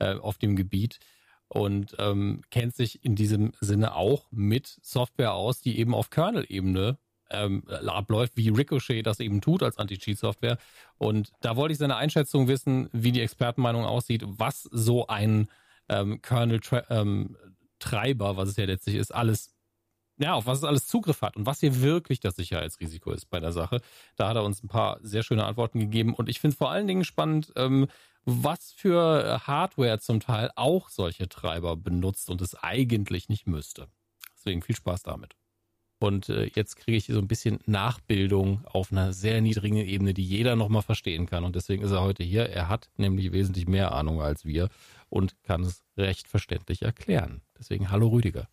[0.00, 0.98] äh, auf dem Gebiet
[1.46, 6.98] und ähm, kennt sich in diesem Sinne auch mit Software aus, die eben auf Kernel-Ebene
[7.32, 10.58] ähm, abläuft, wie Ricochet das eben tut als Anti-Cheat-Software.
[10.98, 15.48] Und da wollte ich seine Einschätzung wissen, wie die Expertenmeinung aussieht, was so ein
[15.88, 19.52] ähm, Kernel-Treiber, ähm, was es ja letztlich ist, alles
[20.18, 23.40] ja, auf was es alles Zugriff hat und was hier wirklich das Sicherheitsrisiko ist bei
[23.40, 23.80] der Sache.
[24.16, 26.86] Da hat er uns ein paar sehr schöne Antworten gegeben und ich finde vor allen
[26.86, 27.88] Dingen spannend, ähm,
[28.24, 33.88] was für Hardware zum Teil auch solche Treiber benutzt und es eigentlich nicht müsste.
[34.36, 35.34] Deswegen viel Spaß damit.
[36.02, 40.24] Und äh, jetzt kriege ich so ein bisschen Nachbildung auf einer sehr niedrigen Ebene, die
[40.24, 41.44] jeder nochmal verstehen kann.
[41.44, 42.48] Und deswegen ist er heute hier.
[42.48, 44.68] Er hat nämlich wesentlich mehr Ahnung als wir
[45.10, 47.40] und kann es recht verständlich erklären.
[47.56, 48.48] Deswegen hallo Rüdiger.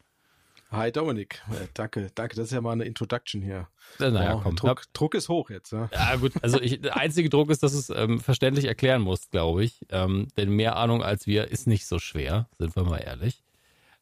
[0.70, 2.36] Hi Dominik, äh, danke, danke.
[2.36, 3.68] Das ist ja mal eine Introduction hier.
[3.98, 4.56] Naja, wow, komm.
[4.56, 5.72] Druck, Druck ist hoch jetzt.
[5.72, 6.34] Ja, ja gut.
[6.44, 9.80] Also ich, der einzige Druck ist, dass du es ähm, verständlich erklären musst, glaube ich.
[9.90, 13.42] Ähm, denn mehr Ahnung als wir ist nicht so schwer, sind wir mal ehrlich.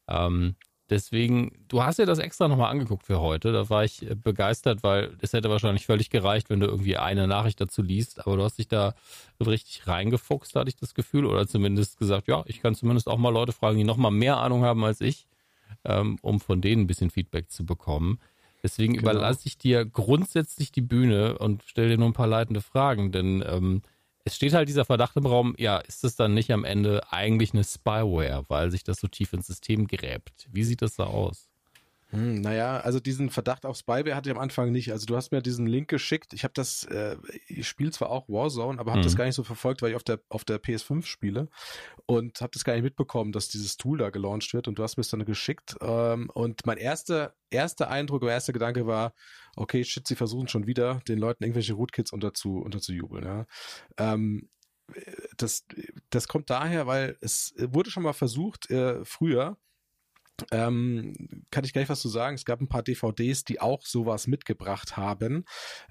[0.09, 0.55] Ähm,
[0.89, 3.51] deswegen, du hast dir das extra nochmal angeguckt für heute.
[3.51, 7.27] Da war ich äh, begeistert, weil es hätte wahrscheinlich völlig gereicht, wenn du irgendwie eine
[7.27, 8.25] Nachricht dazu liest.
[8.25, 8.95] Aber du hast dich da
[9.45, 11.25] richtig reingefuchst, hatte ich das Gefühl.
[11.25, 14.63] Oder zumindest gesagt, ja, ich kann zumindest auch mal Leute fragen, die nochmal mehr Ahnung
[14.63, 15.27] haben als ich
[15.85, 18.19] ähm, um von denen ein bisschen Feedback zu bekommen.
[18.63, 19.11] Deswegen genau.
[19.11, 23.43] überlasse ich dir grundsätzlich die Bühne und stelle dir nur ein paar leitende Fragen, denn
[23.47, 23.81] ähm,
[24.27, 27.53] es steht halt dieser Verdacht im Raum, ja, ist es dann nicht am Ende eigentlich
[27.53, 30.47] eine Spyware, weil sich das so tief ins System gräbt?
[30.51, 31.49] Wie sieht das da aus?
[32.09, 34.91] Hm, naja, also diesen Verdacht auf Spyware hatte ich am Anfang nicht.
[34.91, 36.33] Also du hast mir diesen Link geschickt.
[36.33, 37.17] Ich habe das, äh,
[37.47, 39.05] ich spiele zwar auch Warzone, aber habe mhm.
[39.05, 41.49] das gar nicht so verfolgt, weil ich auf der auf der PS5 spiele
[42.05, 44.69] und habe das gar nicht mitbekommen, dass dieses Tool da gelauncht wird.
[44.69, 45.75] Und du hast mir es dann geschickt.
[45.81, 49.13] Ähm, und mein erster erster Eindruck, mein erster Gedanke war,
[49.57, 53.25] okay, shit, sie versuchen schon wieder den Leuten irgendwelche Rootkits unterzu unterzujubeln.
[53.25, 53.45] Ja.
[53.97, 54.49] Ähm,
[55.35, 55.65] das,
[56.09, 59.57] das kommt daher, weil es wurde schon mal versucht, äh, früher,
[60.51, 61.13] ähm,
[61.51, 62.35] kann ich gleich was zu sagen.
[62.35, 65.45] Es gab ein paar DVDs, die auch sowas mitgebracht haben.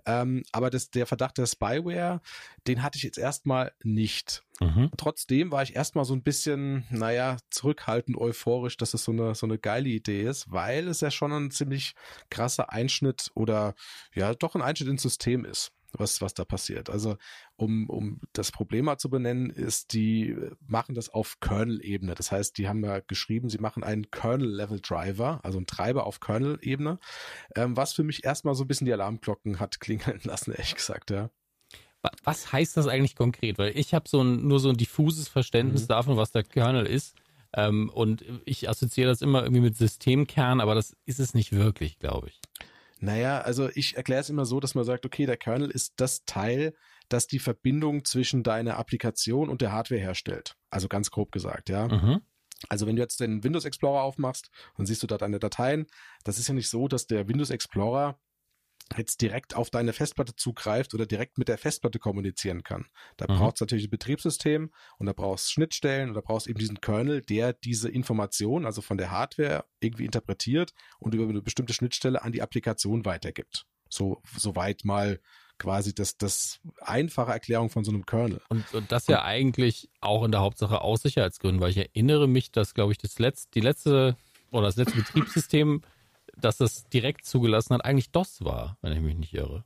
[0.04, 2.20] Ähm, aber das, der Verdacht der Spyware,
[2.66, 4.44] den hatte ich jetzt erstmal nicht.
[4.60, 4.90] Mhm.
[4.96, 9.46] Trotzdem war ich erstmal so ein bisschen, naja, zurückhaltend euphorisch, dass es so eine, so
[9.46, 11.94] eine geile Idee ist, weil es ja schon ein ziemlich
[12.30, 13.74] krasser Einschnitt oder
[14.14, 16.90] ja, doch ein Einschnitt ins System ist was, was da passiert.
[16.90, 17.16] Also,
[17.56, 20.36] um, um das Problem mal zu benennen, ist, die
[20.66, 22.14] machen das auf Kernel-Ebene.
[22.14, 26.98] Das heißt, die haben ja geschrieben, sie machen einen Kernel-Level-Driver, also einen Treiber auf Kernel-Ebene,
[27.54, 31.10] ähm, was für mich erstmal so ein bisschen die Alarmglocken hat klingeln lassen, ehrlich gesagt,
[31.10, 31.30] ja.
[32.22, 33.58] Was heißt das eigentlich konkret?
[33.58, 35.88] Weil ich habe so ein, nur so ein diffuses Verständnis mhm.
[35.88, 37.16] davon, was der Kernel ist.
[37.52, 41.98] Ähm, und ich assoziiere das immer irgendwie mit Systemkern, aber das ist es nicht wirklich,
[41.98, 42.40] glaube ich.
[42.98, 46.24] Naja, also ich erkläre es immer so, dass man sagt, okay, der Kernel ist das
[46.24, 46.74] Teil,
[47.08, 50.56] das die Verbindung zwischen deiner Applikation und der Hardware herstellt.
[50.70, 51.88] Also ganz grob gesagt, ja.
[51.88, 52.22] Mhm.
[52.68, 55.86] Also wenn du jetzt den Windows Explorer aufmachst, dann siehst du da deine Dateien.
[56.24, 58.18] Das ist ja nicht so, dass der Windows Explorer
[58.96, 62.86] jetzt direkt auf deine Festplatte zugreift oder direkt mit der Festplatte kommunizieren kann.
[63.16, 63.38] Da mhm.
[63.38, 67.20] braucht es natürlich ein Betriebssystem und da brauchst Schnittstellen und da brauchst eben diesen Kernel,
[67.22, 72.32] der diese Information, also von der Hardware, irgendwie interpretiert und über eine bestimmte Schnittstelle an
[72.32, 73.66] die Applikation weitergibt.
[73.88, 75.20] So, soweit mal
[75.58, 78.40] quasi das, das einfache Erklärung von so einem Kernel.
[78.48, 82.28] Und, und das ja und, eigentlich auch in der Hauptsache aus Sicherheitsgründen, weil ich erinnere
[82.28, 84.16] mich, dass, glaube ich, das letzte, die letzte
[84.50, 85.82] oder das letzte Betriebssystem
[86.36, 89.64] dass das direkt zugelassen hat, eigentlich DOS war, wenn ich mich nicht irre.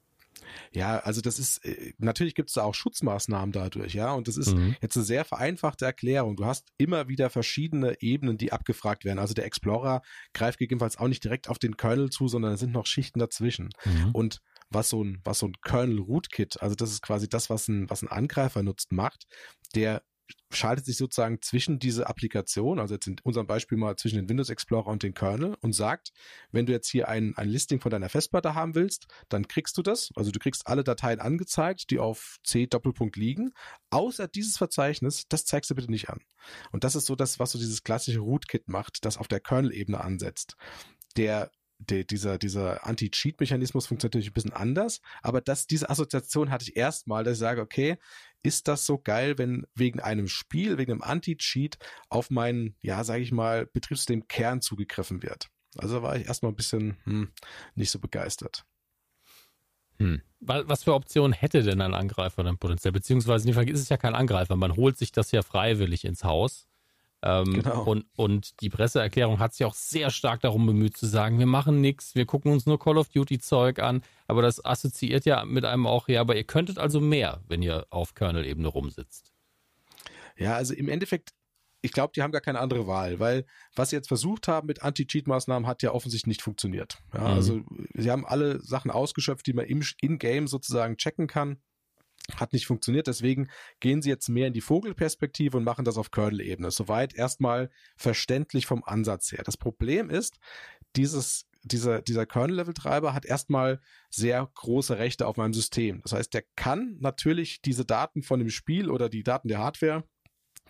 [0.73, 4.37] Ja, also das ist, äh, natürlich gibt es da auch Schutzmaßnahmen dadurch, ja, und das
[4.37, 4.77] ist mhm.
[4.81, 6.37] jetzt eine sehr vereinfachte Erklärung.
[6.37, 9.19] Du hast immer wieder verschiedene Ebenen, die abgefragt werden.
[9.19, 10.03] Also der Explorer
[10.33, 13.71] greift gegebenenfalls auch nicht direkt auf den Kernel zu, sondern es sind noch Schichten dazwischen.
[13.85, 14.11] Mhm.
[14.13, 14.41] Und
[14.71, 17.91] was so ein, was so ein Kernel Rootkit, also das ist quasi das, was ein,
[17.91, 19.27] was ein Angreifer nutzt, macht,
[19.75, 20.03] der
[20.51, 24.51] schaltet sich sozusagen zwischen diese Applikation, also jetzt in unserem Beispiel mal zwischen den Windows
[24.51, 26.13] Explorer und den Kernel und sagt,
[26.53, 29.83] wenn du jetzt hier ein, ein Listing von deiner Festplatte haben willst, dann kriegst du
[29.83, 30.11] das.
[30.17, 33.53] Also du kriegst alle Dateien angezeigt, die auf C Doppelpunkt liegen,
[33.91, 36.21] außer dieses Verzeichnis, das zeigst du bitte nicht an.
[36.73, 40.01] Und das ist so das, was so dieses klassische Rootkit macht, das auf der Kernel-Ebene
[40.01, 40.57] ansetzt.
[41.17, 41.51] Der
[41.81, 46.77] der, dieser, dieser Anti-Cheat-Mechanismus funktioniert natürlich ein bisschen anders, aber das, diese Assoziation hatte ich
[46.77, 47.97] erstmal, dass ich sage, okay,
[48.43, 51.79] ist das so geil, wenn wegen einem Spiel, wegen einem Anti-Cheat
[52.09, 55.49] auf meinen, ja, sage ich mal, Betriebssystem Kern zugegriffen wird.
[55.77, 57.33] Also war ich erstmal ein bisschen hm,
[57.75, 58.65] nicht so begeistert.
[59.99, 60.23] Hm.
[60.41, 62.93] Was für Optionen hätte denn ein Angreifer dann potenziell?
[62.93, 64.57] Beziehungsweise in dem Fall ist es ja kein Angreifer.
[64.57, 66.70] Man holt sich das ja freiwillig ins Haus.
[67.23, 67.85] Ähm, Genau.
[67.85, 71.81] und, und die Presseerklärung hat sich auch sehr stark darum bemüht zu sagen, wir machen
[71.81, 74.03] nichts, wir gucken uns nur Call of Duty Zeug an.
[74.27, 77.87] Aber das assoziiert ja mit einem auch, ja, aber ihr könntet also mehr, wenn ihr
[77.91, 79.33] auf Kernel-Ebene rumsitzt.
[80.37, 81.31] Ja, also im Endeffekt,
[81.83, 83.45] ich glaube, die haben gar keine andere Wahl, weil
[83.75, 86.99] was sie jetzt versucht haben mit Anti-Cheat-Maßnahmen hat ja offensichtlich nicht funktioniert.
[87.13, 87.27] Ja, Mhm.
[87.27, 87.61] Also
[87.95, 91.59] sie haben alle Sachen ausgeschöpft, die man im In-Game sozusagen checken kann.
[92.37, 93.49] Hat nicht funktioniert, deswegen
[93.81, 96.71] gehen sie jetzt mehr in die Vogelperspektive und machen das auf Kernel-Ebene.
[96.71, 99.43] Soweit erstmal verständlich vom Ansatz her.
[99.45, 100.39] Das Problem ist,
[100.97, 106.01] dieses, dieser, dieser Kernel-Level-Treiber hat erstmal sehr große Rechte auf meinem System.
[106.03, 110.05] Das heißt, der kann natürlich diese Daten von dem Spiel oder die Daten der Hardware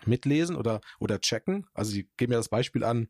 [0.05, 1.67] mitlesen oder, oder checken.
[1.73, 3.07] Also sie geben ja das Beispiel an,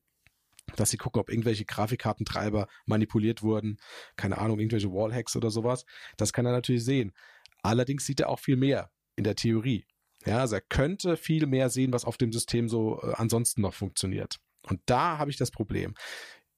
[0.75, 3.77] dass sie gucken, ob irgendwelche Grafikkartentreiber manipuliert wurden,
[4.15, 5.85] keine Ahnung, irgendwelche Wallhacks oder sowas.
[6.17, 7.13] Das kann er natürlich sehen.
[7.61, 9.85] Allerdings sieht er auch viel mehr in der Theorie.
[10.25, 13.73] Ja, also er könnte viel mehr sehen, was auf dem System so äh, ansonsten noch
[13.73, 14.37] funktioniert.
[14.67, 15.95] Und da habe ich das Problem.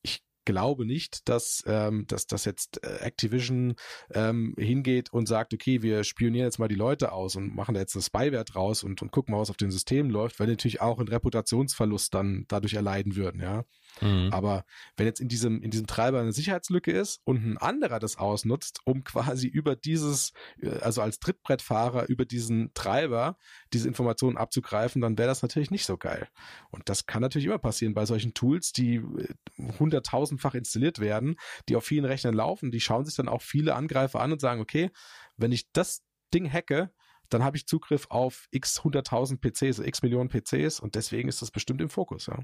[0.01, 3.76] Ich glaube nicht, dass, ähm, dass, dass jetzt äh, Activision
[4.12, 7.80] ähm, hingeht und sagt, okay, wir spionieren jetzt mal die Leute aus und machen da
[7.80, 10.54] jetzt eine Spyware draus und, und gucken mal, was auf den Systemen läuft, weil die
[10.54, 13.64] natürlich auch einen Reputationsverlust dann dadurch erleiden würden, ja.
[14.02, 14.30] Mhm.
[14.32, 14.66] Aber
[14.98, 18.80] wenn jetzt in diesem, in diesem Treiber eine Sicherheitslücke ist und ein anderer das ausnutzt,
[18.86, 23.38] um quasi über dieses, äh, also als Trittbrettfahrer über diesen Treiber
[23.72, 26.28] diese Informationen abzugreifen, dann wäre das natürlich nicht so geil.
[26.72, 29.34] Und das kann natürlich immer passieren bei solchen Tools, die äh,
[29.80, 31.36] hunderttausendfach installiert werden,
[31.70, 32.72] die auf vielen Rechnern laufen.
[32.72, 34.91] Die schauen sich dann auch viele Angreifer an und sagen, okay,
[35.38, 36.91] wenn ich das Ding hacke,
[37.30, 41.52] dann habe ich Zugriff auf x hunderttausend PCs, x Millionen PCs und deswegen ist das
[41.52, 42.39] bestimmt im Fokus, ja.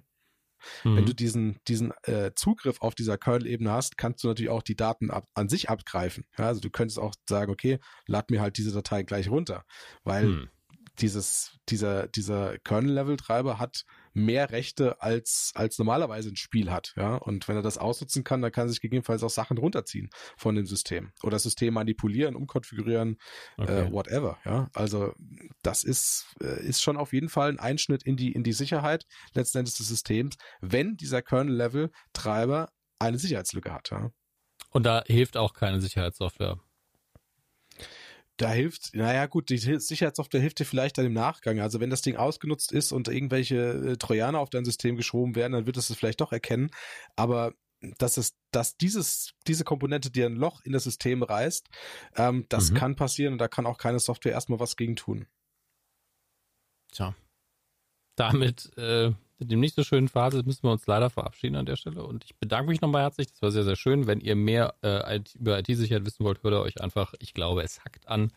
[0.83, 0.95] Mhm.
[0.95, 4.75] Wenn du diesen, diesen äh, Zugriff auf dieser Kernel-Ebene hast, kannst du natürlich auch die
[4.75, 6.25] Daten ab, an sich abgreifen.
[6.37, 9.63] Ja, also du könntest auch sagen, okay, lad mir halt diese Datei gleich runter,
[10.03, 10.49] weil Hm.
[11.01, 16.93] Dieses, dieser, dieser Kernel-Level-Treiber hat mehr Rechte als, als normalerweise ein Spiel hat.
[16.97, 20.09] Ja, und wenn er das ausnutzen kann, dann kann er sich gegebenenfalls auch Sachen runterziehen
[20.37, 23.17] von dem System oder das System manipulieren, umkonfigurieren,
[23.57, 23.87] Okay.
[23.87, 24.37] äh, whatever.
[24.45, 25.13] Ja, also
[25.61, 29.05] das ist, äh, ist schon auf jeden Fall ein Einschnitt in die, in die Sicherheit
[29.33, 32.69] letzten Endes des Systems, wenn dieser Kernel-Level-Treiber
[32.99, 33.89] eine Sicherheitslücke hat.
[33.91, 34.11] Ja.
[34.71, 36.59] Und da hilft auch keine Sicherheitssoftware.
[38.39, 41.59] Da hilft, naja gut, die Sicherheitssoftware hilft dir vielleicht dann im Nachgang.
[41.59, 45.51] Also wenn das Ding ausgenutzt ist und irgendwelche äh, Trojaner auf dein System geschoben werden,
[45.51, 46.71] dann wird es es vielleicht doch erkennen.
[47.17, 47.53] Aber
[47.97, 51.67] dass es, dass dieses, diese Komponente dir ein Loch in das System reißt,
[52.15, 52.75] ähm, das Mhm.
[52.75, 55.27] kann passieren und da kann auch keine Software erstmal was gegen tun.
[56.91, 57.13] Tja.
[58.15, 61.77] Damit, äh, mit dem nicht so schönen Phase müssen wir uns leider verabschieden an der
[61.77, 62.03] Stelle.
[62.03, 63.27] Und ich bedanke mich nochmal herzlich.
[63.27, 64.05] Das war sehr, sehr schön.
[64.05, 67.83] Wenn ihr mehr äh, über IT-Sicherheit wissen wollt, hört ihr euch einfach, ich glaube, es
[67.83, 68.31] hackt an.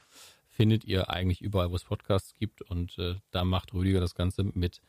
[0.48, 2.62] Findet ihr eigentlich überall, wo es Podcasts gibt.
[2.62, 4.80] Und äh, da macht Rüdiger das Ganze mit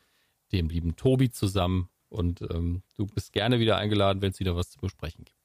[0.52, 1.88] dem lieben Tobi zusammen.
[2.08, 5.38] Und ähm, du bist gerne wieder eingeladen, wenn es wieder was zu besprechen gibt.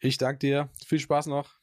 [0.00, 0.68] Ich danke dir.
[0.84, 1.57] Viel Spaß noch.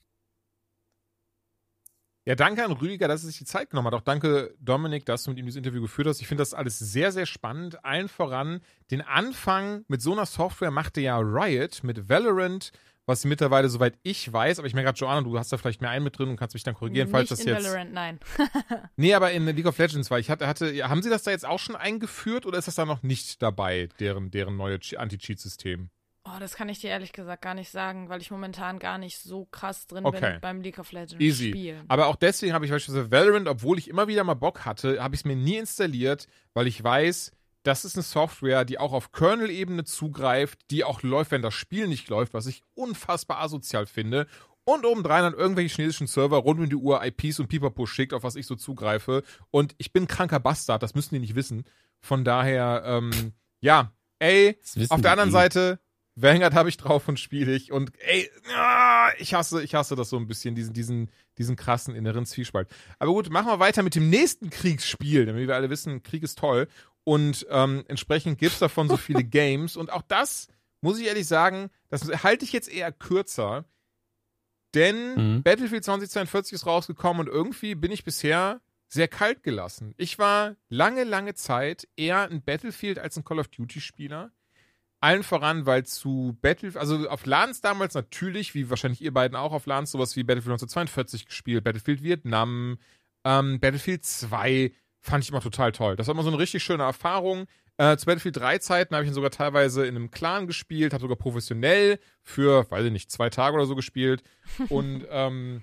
[2.28, 3.94] Ja, danke an Rüdiger, dass er sich die Zeit genommen hat.
[3.94, 6.22] Auch danke, Dominik, dass du mit ihm dieses Interview geführt hast.
[6.22, 7.86] Ich finde das alles sehr, sehr spannend.
[7.86, 12.72] Allen voran, den Anfang mit so einer Software machte ja Riot mit Valorant,
[13.06, 15.92] was mittlerweile, soweit ich weiß, aber ich merke gerade, Joanna, du hast da vielleicht mehr
[15.92, 17.66] einen mit drin und kannst mich dann korrigieren, falls Nicht das in jetzt.
[17.68, 18.20] Valorant, nein.
[18.96, 21.46] Nee, aber in League of Legends, weil ich hatte, hatte, haben sie das da jetzt
[21.46, 25.92] auch schon eingeführt oder ist das da noch nicht dabei, deren, deren neue Che- Anti-Cheat-System?
[26.28, 29.20] Oh, das kann ich dir ehrlich gesagt gar nicht sagen, weil ich momentan gar nicht
[29.20, 30.32] so krass drin Okay.
[30.32, 31.50] bin beim League of Legends Easy.
[31.50, 31.86] Spielen.
[31.88, 35.14] Aber auch deswegen habe ich beispielsweise Valorant, obwohl ich immer wieder mal Bock hatte, habe
[35.14, 39.12] ich es mir nie installiert, weil ich weiß, das ist eine Software, die auch auf
[39.12, 44.26] Kernel-Ebene zugreift, die auch läuft, wenn das Spiel nicht läuft, was ich unfassbar asozial finde.
[44.64, 48.24] Und obendrein an irgendwelche chinesischen Server rund um die Uhr IPs und Pipapo schickt, auf
[48.24, 49.22] was ich so zugreife.
[49.52, 51.66] Und ich bin ein kranker Bastard, das müssen die nicht wissen.
[52.00, 54.58] Von daher, ähm, ja, ey,
[54.90, 55.34] auf der anderen eh.
[55.34, 55.80] Seite,
[56.16, 57.72] Vanguard habe ich drauf und spiele ich.
[57.72, 61.94] Und ey, ah, ich hasse, ich hasse das so ein bisschen, diesen, diesen, diesen krassen
[61.96, 62.70] inneren Zwiespalt.
[63.00, 66.38] Aber gut, machen wir weiter mit dem nächsten Kriegsspiel, damit wir alle wissen, Krieg ist
[66.40, 66.68] toll.
[67.04, 69.76] Und ähm, entsprechend gibt's davon so viele Games.
[69.78, 70.48] Und auch das,
[70.82, 73.66] muss ich ehrlich sagen, das halte ich jetzt eher kürzer.
[74.74, 75.44] Denn Mhm.
[75.44, 79.94] Battlefield 2042 ist rausgekommen und irgendwie bin ich bisher sehr kalt gelassen.
[79.98, 84.32] Ich war lange, lange Zeit eher ein Battlefield als ein Call of Duty-Spieler.
[85.06, 89.52] Allen voran, weil zu Battlefield, also auf LANs damals natürlich, wie wahrscheinlich ihr beiden auch
[89.54, 92.78] auf LANs, sowas wie Battlefield 1942 gespielt, Battlefield Vietnam,
[93.24, 95.96] ähm, Battlefield 2 fand ich immer total toll.
[95.96, 97.46] Das war immer so eine richtig schöne Erfahrung.
[97.78, 101.02] Äh, zu Battlefield 3 Zeiten habe ich ihn sogar teilweise in einem Clan gespielt, habe
[101.02, 104.24] sogar professionell für, weiß ich nicht, zwei Tage oder so gespielt.
[104.70, 105.62] Und ähm,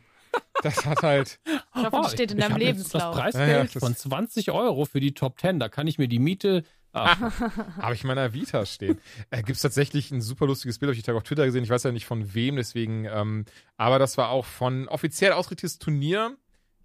[0.63, 3.17] das hat halt, Ich hoffe, das steht in deinem Lebenslauf.
[3.17, 5.99] Das Ja, ja, Preisgeld das- von 20 Euro für die Top 10, da kann ich
[5.99, 6.63] mir die Miete
[6.93, 7.17] Ah,
[7.81, 9.01] Habe ich in meiner Vita stehen.
[9.31, 11.65] Äh, Gibt es tatsächlich ein super lustiges Bild, habe ich Tag auf Twitter gesehen.
[11.65, 13.07] Ich weiß ja nicht von wem, deswegen.
[13.07, 13.45] Ähm,
[13.77, 16.37] aber das war auch von offiziell ausgerichtetes Turnier.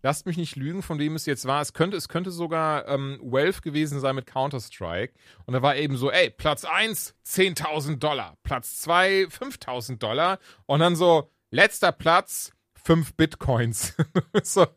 [0.03, 1.61] Lasst mich nicht lügen, von wem es jetzt war.
[1.61, 5.13] Es könnte, es könnte sogar ähm, Wealth gewesen sein mit Counter-Strike.
[5.45, 8.37] Und da war eben so, ey, Platz 1, 10.000 Dollar.
[8.43, 10.39] Platz 2, 5.000 Dollar.
[10.65, 12.51] Und dann so, letzter Platz,
[12.83, 13.95] 5 Bitcoins.
[14.43, 14.67] so,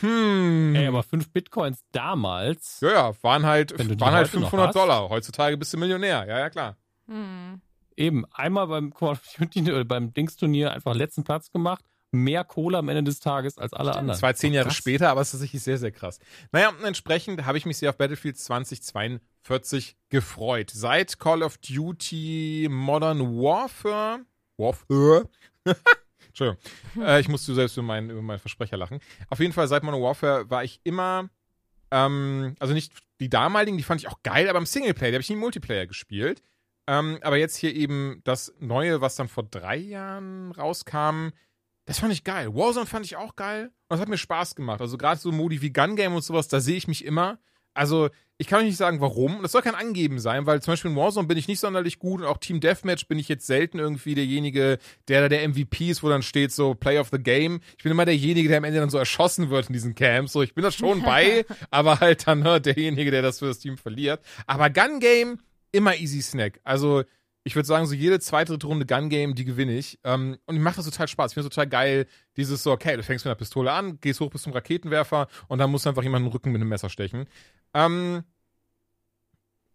[0.00, 0.74] hm.
[0.74, 2.80] ey, aber fünf Bitcoins damals.
[2.80, 4.76] Ja, ja, waren halt, Wenn du die waren halt heute noch 500 hast.
[4.76, 5.08] Dollar.
[5.08, 6.26] Heutzutage bist du Millionär.
[6.26, 6.76] Ja, ja, klar.
[7.08, 7.60] Hm.
[7.96, 11.84] Eben, einmal beim Call of Duty oder beim Dings-Turnier einfach letzten Platz gemacht.
[12.12, 14.08] Mehr Kohle am Ende des Tages als alle anderen.
[14.08, 14.76] Das war zehn Jahre Krass.
[14.76, 16.18] später, aber es ist tatsächlich sehr, sehr krass.
[16.52, 20.70] Naja, und entsprechend habe ich mich sehr auf Battlefield 2042 gefreut.
[20.72, 24.20] Seit Call of Duty Modern Warfare.
[24.56, 25.28] Warfare?
[26.38, 27.06] Entschuldigung.
[27.06, 29.00] Äh, ich musste selbst über meinen, über meinen Versprecher lachen.
[29.30, 31.30] Auf jeden Fall, seit Modern Warfare war ich immer.
[31.90, 35.22] Ähm, also nicht die damaligen, die fand ich auch geil, aber im Singleplayer, die habe
[35.22, 36.42] ich nie im Multiplayer gespielt.
[36.86, 41.30] Ähm, aber jetzt hier eben das Neue, was dann vor drei Jahren rauskam,
[41.86, 42.54] das fand ich geil.
[42.54, 43.66] Warzone fand ich auch geil.
[43.66, 44.80] Und das hat mir Spaß gemacht.
[44.80, 47.38] Also gerade so Modi wie Gun Game und sowas, da sehe ich mich immer.
[47.74, 49.40] Also ich kann euch nicht sagen, warum.
[49.42, 52.20] Das soll kein Angeben sein, weil zum Beispiel in Warzone bin ich nicht sonderlich gut
[52.20, 56.02] und auch Team Deathmatch bin ich jetzt selten irgendwie derjenige, der da der MVP ist,
[56.02, 57.60] wo dann steht so Play of the Game.
[57.78, 60.32] Ich bin immer derjenige, der am Ende dann so erschossen wird in diesen Camps.
[60.32, 63.58] So, ich bin da schon bei, aber halt dann ne, derjenige, der das für das
[63.58, 64.20] Team verliert.
[64.46, 65.38] Aber Gun Game,
[65.72, 66.60] immer easy Snack.
[66.62, 67.04] Also
[67.46, 70.00] ich würde sagen, so jede zweite, dritte Runde Gun Game, die gewinne ich.
[70.02, 71.30] Ähm, und mir macht das total Spaß.
[71.30, 72.06] Ich finde es total geil,
[72.36, 75.58] dieses so, okay, du fängst mit einer Pistole an, gehst hoch bis zum Raketenwerfer und
[75.60, 77.26] dann musst du einfach jemanden den Rücken mit einem Messer stechen.
[77.72, 78.24] Ähm,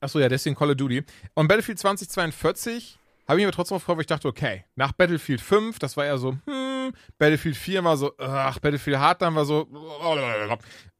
[0.02, 1.06] Achso, ja, deswegen Call of Duty.
[1.34, 5.80] Und Battlefield 2042 habe ich mir trotzdem gefreut, weil ich dachte, okay, nach Battlefield 5,
[5.80, 9.68] das war eher so, hm, Battlefield 4 war so, ach, Battlefield Hardline war so,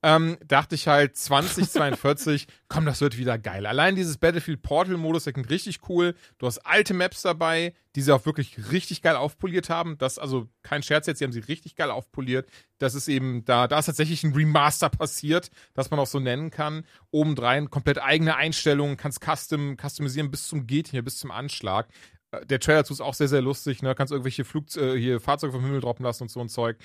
[0.04, 3.66] ähm, dachte ich halt 2042, komm, das wird wieder geil.
[3.68, 6.16] Allein dieses Battlefield Portal-Modus, der klingt richtig cool.
[6.40, 9.98] Du hast alte Maps dabei, die sie auch wirklich richtig geil aufpoliert haben.
[10.00, 12.50] Das, also kein Scherz jetzt, sie haben sie richtig geil aufpoliert.
[12.80, 16.50] Das ist eben, da, da ist tatsächlich ein Remaster passiert, das man auch so nennen
[16.50, 16.84] kann.
[17.12, 21.90] Obendrein komplett eigene Einstellungen, kannst custom, customisieren bis zum Geht hier, bis zum Anschlag.
[22.32, 23.94] Äh, Der Trailer dazu ist auch sehr, sehr lustig, ne?
[23.94, 26.78] Kannst irgendwelche Flug, äh, hier Fahrzeuge vom Himmel droppen lassen und so ein Zeug.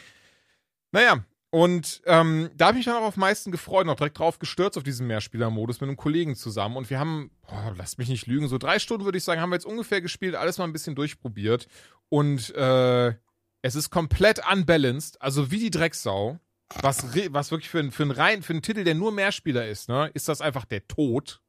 [0.93, 4.19] Naja, und ähm, da habe ich mich dann auch auf meisten gefreut und auch direkt
[4.19, 6.77] drauf gestürzt auf diesen Mehrspieler-Modus mit einem Kollegen zusammen.
[6.77, 9.51] Und wir haben, boah, lasst mich nicht lügen, so drei Stunden würde ich sagen, haben
[9.51, 11.69] wir jetzt ungefähr gespielt, alles mal ein bisschen durchprobiert.
[12.09, 13.15] Und äh,
[13.63, 16.39] es ist komplett unbalanced, also wie die Drecksau.
[16.83, 20.11] Was, was wirklich für, für, einen rein, für einen Titel, der nur Mehrspieler ist, ne,
[20.15, 21.41] ist das einfach der Tod.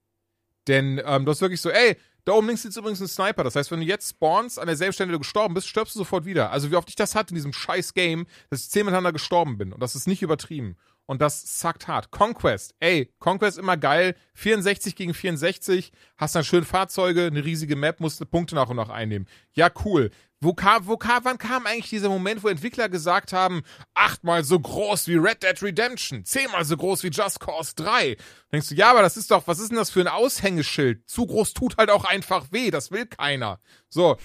[0.68, 1.98] Denn ähm, das ist wirklich so, ey,
[2.28, 3.46] da oben links sitzt übrigens ein Sniper.
[3.46, 6.26] Das heißt, wenn du jetzt spawnst an derselben Stelle, du gestorben bist, stirbst du sofort
[6.26, 6.52] wieder.
[6.52, 9.58] Also wie oft ich das hatte in diesem scheiß Game, dass ich zehnmal miteinander gestorben
[9.58, 9.72] bin.
[9.72, 10.76] Und das ist nicht übertrieben.
[11.06, 12.12] Und das suckt hart.
[12.12, 14.14] Conquest, ey, Conquest immer geil.
[14.34, 18.90] 64 gegen 64, hast dann schön Fahrzeuge, eine riesige Map, musst Punkte nach und nach
[18.90, 19.26] einnehmen.
[19.54, 20.12] Ja, cool.
[20.40, 23.64] Wo kam, wo kam, wann kam eigentlich dieser Moment, wo Entwickler gesagt haben,
[23.96, 28.18] achtmal so groß wie Red Dead Redemption, zehnmal so groß wie Just Cause 3?
[28.52, 31.10] Denkst du, ja, aber das ist doch, was ist denn das für ein Aushängeschild?
[31.10, 33.60] Zu groß tut halt auch einfach weh, das will keiner.
[33.90, 34.18] So,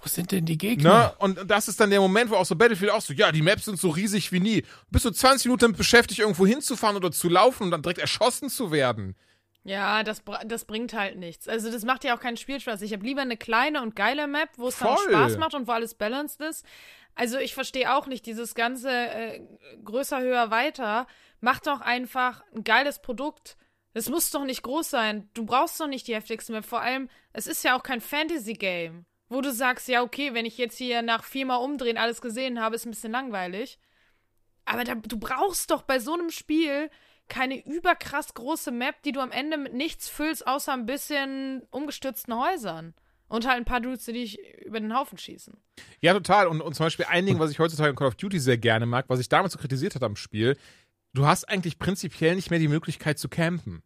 [0.00, 0.98] Wo sind denn die Gegner?
[0.98, 1.14] Ne?
[1.18, 3.42] Und und das ist dann der Moment, wo auch so Battlefield auch so, ja, die
[3.42, 4.64] Maps sind so riesig wie nie.
[4.90, 8.48] Bist du 20 Minuten damit beschäftigt, irgendwo hinzufahren oder zu laufen und dann direkt erschossen
[8.48, 9.16] zu werden.
[9.68, 11.46] Ja, das, das bringt halt nichts.
[11.46, 12.80] Also das macht ja auch keinen Spielspaß.
[12.82, 14.96] Ich habe lieber eine kleine und geile Map, wo es dann.
[14.96, 16.64] Spaß macht und wo alles balanced ist.
[17.14, 19.40] Also ich verstehe auch nicht dieses ganze äh,
[19.84, 21.06] größer, höher, weiter.
[21.40, 23.56] Mach doch einfach ein geiles Produkt.
[23.92, 25.28] Das muss doch nicht groß sein.
[25.34, 26.64] Du brauchst doch nicht die heftigste Map.
[26.64, 30.56] Vor allem, es ist ja auch kein Fantasy-Game, wo du sagst, ja, okay, wenn ich
[30.56, 33.78] jetzt hier nach viermal umdrehen alles gesehen habe, ist ein bisschen langweilig.
[34.64, 36.90] Aber da, du brauchst doch bei so einem Spiel
[37.28, 42.34] keine überkrass große Map, die du am Ende mit nichts füllst, außer ein bisschen umgestürzten
[42.34, 42.94] Häusern.
[43.28, 45.54] Und halt ein paar Dudes, die dich über den Haufen schießen.
[46.00, 46.46] Ja, total.
[46.46, 48.86] Und, und zum Beispiel ein Ding, was ich heutzutage in Call of Duty sehr gerne
[48.86, 50.56] mag, was ich damals so kritisiert hatte am Spiel,
[51.12, 53.82] du hast eigentlich prinzipiell nicht mehr die Möglichkeit zu campen.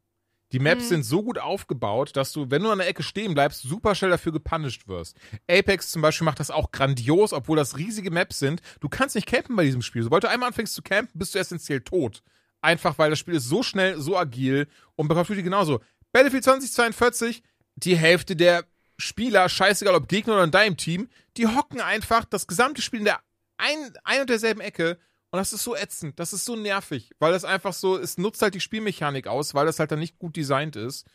[0.53, 0.89] Die Maps Mhm.
[0.89, 4.11] sind so gut aufgebaut, dass du, wenn du an der Ecke stehen bleibst, super schnell
[4.13, 5.17] dafür gepunished wirst.
[5.51, 8.61] Apex zum Beispiel macht das auch grandios, obwohl das riesige Maps sind.
[8.79, 10.03] Du kannst nicht campen bei diesem Spiel.
[10.05, 12.23] Sobald du einmal anfängst zu campen, bist du essentiell tot.
[12.63, 14.69] Einfach weil das Spiel ist so schnell, so agil.
[14.97, 15.81] Und bei Call of Duty genauso.
[16.13, 17.43] Battlefield 2042,
[17.77, 18.65] die Hälfte der
[18.97, 23.07] Spieler, scheißegal ob Gegner oder in deinem Team, die hocken einfach das gesamte Spiel in
[23.07, 23.21] der
[23.59, 24.99] ein, ein und derselben Ecke.
[25.31, 28.43] Und das ist so ätzend, das ist so nervig, weil das einfach so, es nutzt
[28.43, 31.07] halt die Spielmechanik aus, weil das halt dann nicht gut designt ist.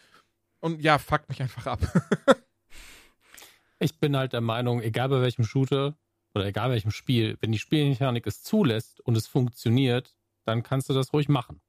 [0.60, 1.80] Und ja, fuckt mich einfach ab.
[3.80, 5.96] Ich bin halt der Meinung, egal bei welchem Shooter
[6.34, 10.16] oder egal welchem Spiel, wenn die Spielmechanik es zulässt und es funktioniert,
[10.48, 11.62] dann kannst du das ruhig machen.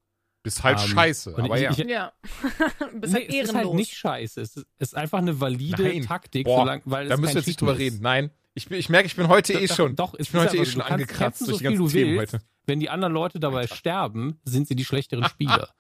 [0.43, 1.71] Bist halt Ähm, scheiße, aber ich- ja.
[1.73, 2.13] ich- Ja.
[2.95, 3.55] Bist Nee, halt es ist ehrenlos.
[3.55, 4.41] halt nicht scheiße.
[4.41, 6.03] Es ist, ist einfach eine valide Nein.
[6.03, 7.79] Taktik, Boah, solange, weil es da müssen wir jetzt nicht drüber ist.
[7.81, 7.99] reden.
[8.01, 9.97] Nein, ich, ich merke, ich bin heute eh Doch, schon.
[9.97, 12.33] Doch, ich bin ist heute eh schon angekratzt durch so die viel ganzen Themen willst.
[12.35, 12.45] heute.
[12.67, 15.71] Wenn die anderen Leute dabei sterben, sind sie die schlechteren Spieler.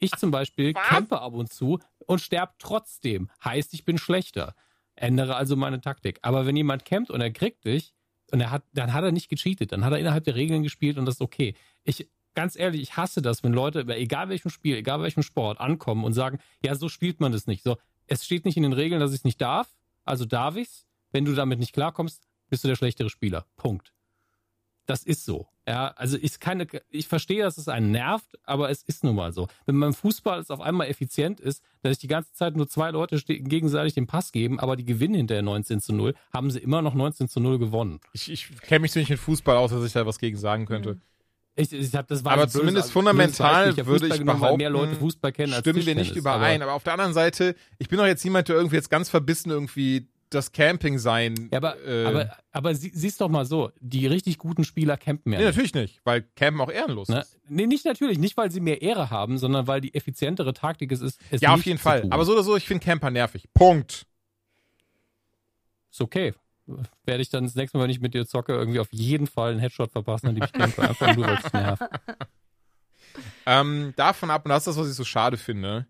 [0.00, 3.30] ich zum Beispiel campe ab und zu und sterbe trotzdem.
[3.44, 4.54] Heißt, ich bin schlechter.
[4.96, 6.18] Ändere also meine Taktik.
[6.22, 7.94] Aber wenn jemand campt und er kriegt dich,
[8.32, 10.98] und er hat, dann hat er nicht gecheatet, dann hat er innerhalb der Regeln gespielt
[10.98, 11.54] und das ist okay.
[11.82, 15.60] Ich, ganz ehrlich, ich hasse das, wenn Leute, bei egal welchem Spiel, egal welchem Sport,
[15.60, 17.62] ankommen und sagen, ja, so spielt man das nicht.
[17.62, 17.76] So,
[18.06, 19.68] es steht nicht in den Regeln, dass ich es nicht darf,
[20.04, 20.86] also darf ich's.
[21.12, 23.46] Wenn du damit nicht klarkommst, bist du der schlechtere Spieler.
[23.56, 23.92] Punkt.
[24.86, 25.48] Das ist so.
[25.68, 29.32] Ja, also ich keine, ich verstehe, dass es einen nervt, aber es ist nun mal
[29.32, 29.46] so.
[29.66, 32.90] Wenn beim Fußball es auf einmal effizient ist, dass sich die ganze Zeit nur zwei
[32.90, 36.82] Leute gegenseitig den Pass geben, aber die gewinnen hinterher 19 zu 0, haben sie immer
[36.82, 38.00] noch 19 zu 0 gewonnen.
[38.12, 40.66] Ich, ich kenne mich so nicht mit Fußball aus, dass ich da was gegen sagen
[40.66, 41.00] könnte.
[41.60, 45.00] Ich, ich hab, das war Aber zumindest fundamental würde ich genommen, weil mehr behaupten, Leute
[45.00, 46.62] Fußball kennen als Stimmen wir nicht überein.
[46.62, 49.50] Aber auf der anderen Seite, ich bin doch jetzt niemand, der irgendwie jetzt ganz verbissen
[49.50, 51.48] irgendwie das Camping sein.
[51.52, 55.32] Ja, aber, äh, aber, aber sie, siehst doch mal so, die richtig guten Spieler campen
[55.32, 55.54] ja nee, nicht.
[55.54, 57.20] natürlich nicht, weil Campen auch ehrenlos Ne?
[57.20, 57.36] ist.
[57.48, 61.00] Nee, nicht natürlich, nicht weil sie mehr Ehre haben, sondern weil die effizientere Taktik es
[61.00, 61.20] ist.
[61.30, 62.02] Es Ja, auf jeden Fall.
[62.02, 62.12] tun.
[62.12, 63.48] Aber so oder so, ich finde Camper nervig.
[63.52, 64.06] Punkt.
[65.90, 66.32] Ist okay.
[67.04, 69.52] Werde ich dann das nächste Mal, wenn ich mit dir zocke, irgendwie auf jeden Fall
[69.52, 71.82] einen Headshot verpassen, dann liebe ich Camper einfach nur, weil es nervt.
[73.46, 75.86] Ähm, davon ab, und das ist das, was ich so schade finde.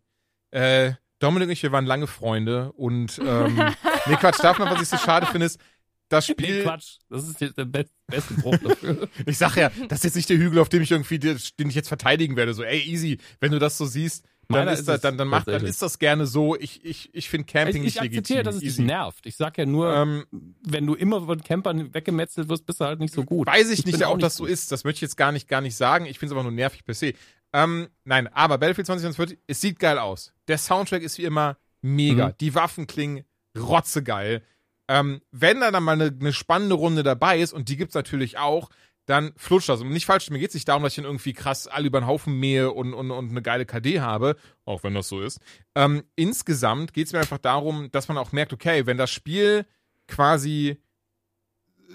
[0.51, 3.57] Äh, Dominik und ich, wir waren lange Freunde und ähm,
[4.07, 5.61] nee, Quatsch, davon ab, was ich so schade finde, ist,
[6.09, 6.62] das Nee, Spiel.
[6.65, 6.98] Quatsch.
[7.09, 9.09] Das ist jetzt der be beste Bruch dafür.
[9.27, 11.74] Ich sag ja, das ist jetzt nicht der Hügel, auf dem ich irgendwie, den ich
[11.74, 12.52] jetzt verteidigen werde.
[12.52, 15.28] So, ey, easy, wenn du das so siehst, Meiner ist ist das, es dann, dann
[15.28, 16.56] macht, dann ist das gerne so.
[16.56, 18.44] Ich, ich, ich finde Ich, Camping ich nicht akzeptiere, legitim.
[18.44, 19.27] dass es dich nervt.
[19.27, 20.24] Ich sag ja nur, Ähm,
[20.62, 23.47] wenn du immer von Campern weggemetzelt wirst, bist du halt nicht so gut.
[23.47, 24.72] Weiß ich, nicht, bin ob auch das so ist.
[24.72, 26.06] Das möchte ich jetzt gar nicht, gar nicht sagen.
[26.06, 27.14] Ich finde es aber nur nervig per se.
[27.52, 30.32] Ähm, nein, aber Battlefield 2042, es sieht geil aus.
[30.48, 32.28] Der Soundtrack ist wie immer mega.
[32.28, 32.35] Mhm.
[32.40, 33.24] Die Waffen klingen
[33.59, 34.43] rotzegeil.
[34.89, 38.39] Ähm, wenn da dann mal eine, eine spannende Runde dabei ist, und die gibt's natürlich
[38.39, 38.70] auch,
[39.11, 39.81] dann flutscht das.
[39.81, 42.07] Und nicht falsch, mir geht's nicht darum, dass ich dann irgendwie krass alle über den
[42.07, 45.41] Haufen mähe und, und, und eine geile KD habe, auch wenn das so ist.
[45.74, 49.66] Ähm, insgesamt geht's mir einfach darum, dass man auch merkt, okay, wenn das Spiel
[50.07, 50.81] quasi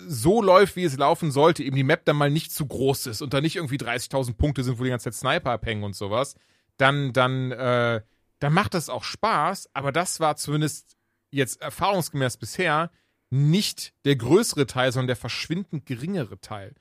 [0.08, 3.22] so läuft, wie es laufen sollte, eben die Map dann mal nicht zu groß ist
[3.22, 6.36] und da nicht irgendwie 30.000 Punkte sind, wo die ganze Zeit Sniper abhängen und sowas,
[6.76, 8.02] dann, dann, äh,
[8.40, 10.98] dann macht das auch Spaß, aber das war zumindest
[11.32, 12.92] jetzt erfahrungsgemäß bisher
[13.30, 16.76] nicht der größere Teil, sondern der verschwindend geringere Teil.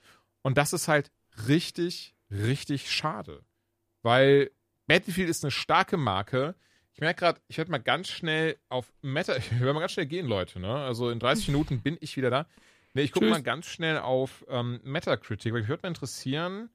[0.45, 1.11] Und das ist halt
[1.49, 3.45] richtig, richtig schade.
[4.03, 4.51] Weil
[4.87, 6.55] Battlefield ist eine starke Marke.
[6.93, 10.07] Ich merke gerade, ich werde mal ganz schnell auf Meta, ich werde mal ganz schnell
[10.07, 10.69] gehen, Leute, ne?
[10.69, 12.47] Also in 30 Minuten bin ich wieder da.
[12.93, 16.69] Ne, ich gucke mal ganz schnell auf ähm, Metacritic, weil mich würde mal interessieren,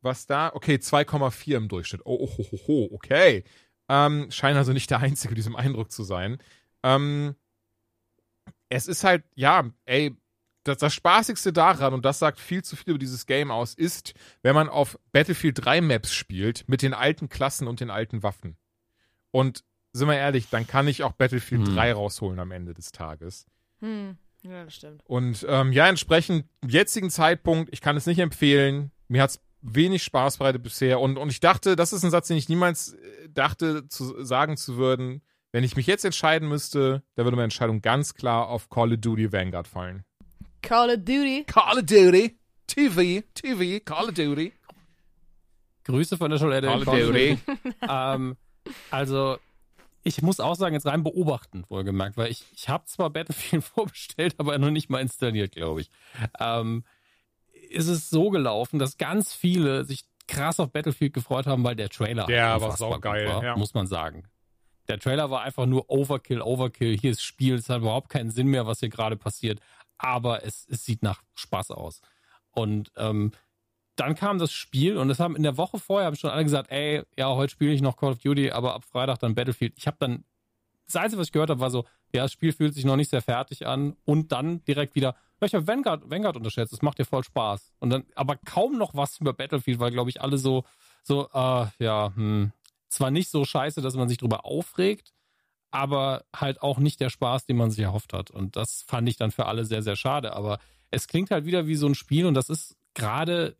[0.00, 0.52] was da.
[0.54, 2.02] Okay, 2,4 im Durchschnitt.
[2.04, 3.44] Oh, oh, oh, oh, oh okay.
[3.88, 6.38] Ähm, scheint also nicht der Einzige, diesem Eindruck zu sein.
[6.82, 7.36] Ähm,
[8.70, 10.16] es ist halt, ja, ey,
[10.64, 14.14] das, das Spaßigste daran, und das sagt viel zu viel über dieses Game aus, ist,
[14.42, 18.56] wenn man auf Battlefield 3 Maps spielt, mit den alten Klassen und den alten Waffen.
[19.30, 21.74] Und sind wir ehrlich, dann kann ich auch Battlefield Hm.
[21.74, 23.46] 3 rausholen am Ende des Tages.
[23.80, 24.16] Hm.
[24.42, 25.02] Ja, das stimmt.
[25.04, 28.90] Und ähm, ja, entsprechend jetzigen Zeitpunkt, ich kann es nicht empfehlen.
[29.08, 31.00] Mir hat's wenig Spaß bereitet bisher.
[31.00, 34.56] Und, und ich dachte, das ist ein Satz, den ich niemals äh, dachte, zu sagen
[34.56, 35.22] zu würden.
[35.52, 39.00] Wenn ich mich jetzt entscheiden müsste, da würde meine Entscheidung ganz klar auf Call of
[39.00, 40.04] Duty Vanguard fallen.
[40.62, 41.44] Call of Duty.
[41.44, 44.52] Call of Duty, TV, TV, Call of Duty.
[45.84, 46.66] Grüße von der Toilette.
[46.66, 47.38] Call of Duty.
[47.88, 48.36] ähm,
[48.90, 49.38] also,
[50.02, 54.34] ich muss auch sagen, jetzt rein beobachten, wohlgemerkt, weil ich, ich habe zwar Battlefield vorbestellt,
[54.38, 55.90] aber noch nicht mal installiert, glaube ich.
[56.38, 56.84] Ähm,
[57.70, 61.88] ist es so gelaufen, dass ganz viele sich krass auf Battlefield gefreut haben, weil der
[61.88, 63.56] Trailer Der war saugeil, gut war, ja.
[63.56, 64.24] muss man sagen.
[64.88, 66.98] Der Trailer war einfach nur Overkill, Overkill.
[66.98, 69.60] Hier ist Spiel, es hat überhaupt keinen Sinn mehr, was hier gerade passiert.
[70.02, 72.00] Aber es, es sieht nach Spaß aus.
[72.52, 73.32] Und ähm,
[73.96, 76.70] dann kam das Spiel und es haben in der Woche vorher haben schon alle gesagt,
[76.70, 79.74] ey, ja, heute spiele ich noch Call of Duty, aber ab Freitag dann Battlefield.
[79.76, 80.24] Ich habe dann,
[80.86, 83.10] das Einzige, was ich gehört habe, war so, ja, das Spiel fühlt sich noch nicht
[83.10, 87.04] sehr fertig an und dann direkt wieder, ich habe Vanguard, Vanguard unterschätzt, es macht dir
[87.04, 87.72] voll Spaß.
[87.78, 90.64] Und dann, aber kaum noch was über Battlefield, weil, glaube ich, alle so,
[91.02, 92.52] so, äh, ja, hm,
[92.88, 95.12] zwar nicht so scheiße, dass man sich drüber aufregt,
[95.70, 98.30] aber halt auch nicht der Spaß, den man sich erhofft hat.
[98.30, 100.32] Und das fand ich dann für alle sehr, sehr schade.
[100.34, 100.58] Aber
[100.90, 103.56] es klingt halt wieder wie so ein Spiel und das ist gerade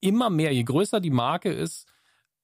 [0.00, 1.86] immer mehr, je größer die Marke ist,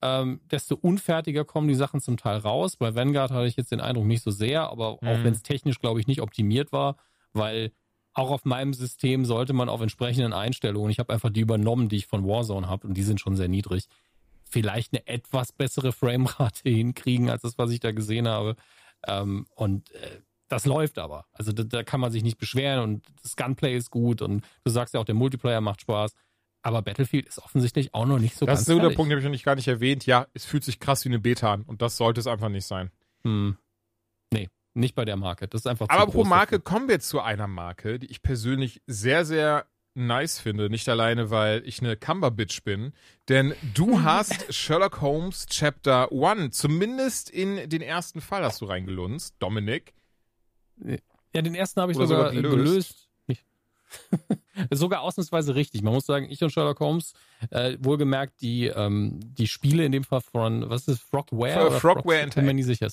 [0.02, 2.76] ähm, desto unfertiger kommen die Sachen zum Teil raus.
[2.76, 5.24] Bei Vanguard hatte ich jetzt den Eindruck nicht so sehr, aber auch Mhm.
[5.24, 6.96] wenn es technisch, glaube ich, nicht optimiert war,
[7.34, 7.72] weil
[8.14, 11.96] auch auf meinem System sollte man auf entsprechenden Einstellungen, ich habe einfach die übernommen, die
[11.96, 13.84] ich von Warzone habe und die sind schon sehr niedrig,
[14.50, 18.56] vielleicht eine etwas bessere Framerate hinkriegen als das, was ich da gesehen habe.
[19.06, 21.26] Ähm, und äh, das läuft aber.
[21.32, 24.70] Also da, da, kann man sich nicht beschweren und das Gunplay ist gut und du
[24.70, 26.12] sagst ja auch, der Multiplayer macht Spaß.
[26.62, 29.10] Aber Battlefield ist offensichtlich auch noch nicht so das ganz Das ist ein guter Punkt,
[29.10, 30.04] den habe ich noch nicht gar nicht erwähnt.
[30.04, 32.66] Ja, es fühlt sich krass wie eine Beta an und das sollte es einfach nicht
[32.66, 32.90] sein.
[33.22, 33.56] Hm.
[34.32, 35.48] Nee, nicht bei der Marke.
[35.48, 36.64] Das ist einfach Aber pro Marke dafür.
[36.64, 40.70] kommen wir zu einer Marke, die ich persönlich sehr, sehr nice finde.
[40.70, 42.92] Nicht alleine, weil ich eine Cumber-Bitch bin.
[43.28, 49.36] Denn du hast Sherlock Holmes Chapter 1, zumindest in den ersten Fall hast du reingelunzt,
[49.38, 49.94] Dominik.
[51.32, 52.64] Ja, den ersten habe ich sogar, sogar gelöst.
[52.64, 53.06] gelöst.
[54.70, 55.82] sogar ausnahmsweise richtig.
[55.82, 57.12] Man muss sagen, ich und Sherlock Holmes,
[57.50, 61.70] äh, wohlgemerkt, die, ähm, die Spiele in dem Fall von, was ist Frogware?
[61.72, 62.88] Frogware Frog, and Bin mir nie sicher.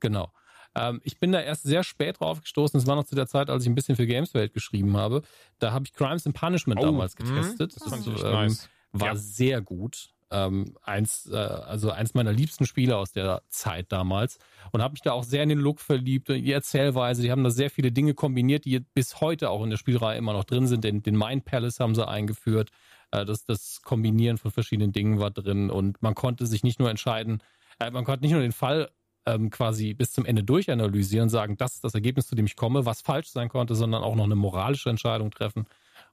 [0.00, 0.32] Genau.
[0.78, 2.78] Ähm, ich bin da erst sehr spät drauf gestoßen.
[2.78, 5.22] Es war noch zu der Zeit, als ich ein bisschen für Gameswelt geschrieben habe.
[5.58, 7.24] Da habe ich Crimes and Punishment oh, damals mhm.
[7.24, 7.76] getestet.
[7.76, 8.68] Das fand ich ähm, nice.
[8.92, 9.16] War ja.
[9.16, 10.10] sehr gut.
[10.30, 14.38] Ähm, eins, äh, also eins meiner liebsten Spiele aus der Zeit damals
[14.72, 17.50] und habe mich da auch sehr in den Look verliebt, die Erzählweise, die haben da
[17.50, 20.84] sehr viele Dinge kombiniert, die bis heute auch in der Spielreihe immer noch drin sind.
[20.84, 22.68] Den, den Mind Palace haben sie eingeführt,
[23.10, 26.90] äh, das, das Kombinieren von verschiedenen Dingen war drin und man konnte sich nicht nur
[26.90, 27.42] entscheiden,
[27.80, 28.90] äh, man konnte nicht nur den Fall
[29.28, 32.56] ähm, quasi bis zum Ende durchanalysieren und sagen, das ist das Ergebnis, zu dem ich
[32.56, 35.66] komme, was falsch sein konnte, sondern auch noch eine moralische Entscheidung treffen.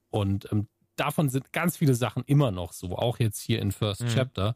[0.09, 0.67] Und ähm,
[0.97, 4.07] davon sind ganz viele Sachen immer noch so, auch jetzt hier in First mhm.
[4.07, 4.55] Chapter.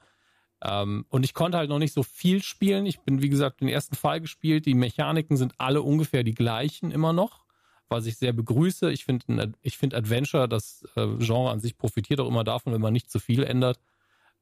[0.62, 2.86] Ähm, und ich konnte halt noch nicht so viel spielen.
[2.86, 4.66] Ich bin, wie gesagt, den ersten Fall gespielt.
[4.66, 7.46] Die Mechaniken sind alle ungefähr die gleichen immer noch,
[7.88, 8.92] was ich sehr begrüße.
[8.92, 12.82] Ich finde ich find Adventure, das äh, Genre an sich profitiert auch immer davon, wenn
[12.82, 13.80] man nicht zu viel ändert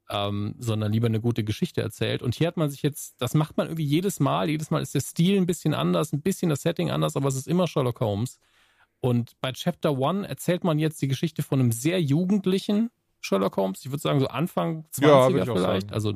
[0.10, 2.22] ähm, sondern lieber eine gute Geschichte erzählt.
[2.22, 4.50] Und hier hat man sich jetzt, das macht man irgendwie jedes Mal.
[4.50, 7.36] Jedes Mal ist der Stil ein bisschen anders, ein bisschen das Setting anders, aber es
[7.36, 8.40] ist immer Sherlock Holmes.
[9.00, 12.90] Und bei Chapter One erzählt man jetzt die Geschichte von einem sehr jugendlichen
[13.20, 13.84] Sherlock Holmes.
[13.86, 15.92] Ich würde sagen, so Anfang 20er ja, vielleicht.
[15.92, 16.14] Also,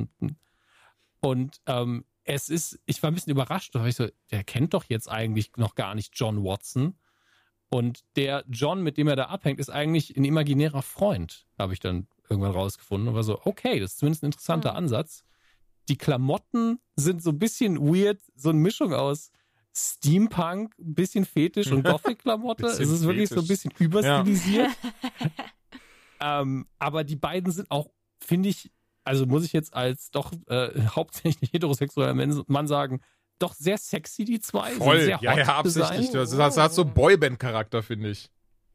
[1.19, 4.85] und ähm, es ist, ich war ein bisschen überrascht, weil ich so, der kennt doch
[4.87, 6.95] jetzt eigentlich noch gar nicht John Watson.
[7.69, 11.79] Und der John, mit dem er da abhängt, ist eigentlich ein imaginärer Freund, habe ich
[11.79, 14.77] dann irgendwann rausgefunden und war so, okay, das ist zumindest ein interessanter mhm.
[14.77, 15.23] Ansatz.
[15.89, 19.31] Die Klamotten sind so ein bisschen weird, so eine Mischung aus
[19.75, 22.65] Steampunk, ein bisschen Fetisch und Gothic-Klamotte.
[22.65, 24.69] es ist wirklich so ein bisschen überstilisiert.
[26.19, 26.41] Ja.
[26.41, 27.89] ähm, aber die beiden sind auch,
[28.19, 28.71] finde ich,
[29.03, 32.13] also muss ich jetzt als doch äh, hauptsächlich heterosexueller
[32.47, 33.01] Mann sagen,
[33.39, 34.71] doch sehr sexy, die zwei.
[34.71, 36.11] Voll, ja, ja, absichtlich.
[36.11, 38.29] Das, das hat so Boyband-Charakter, finde ich.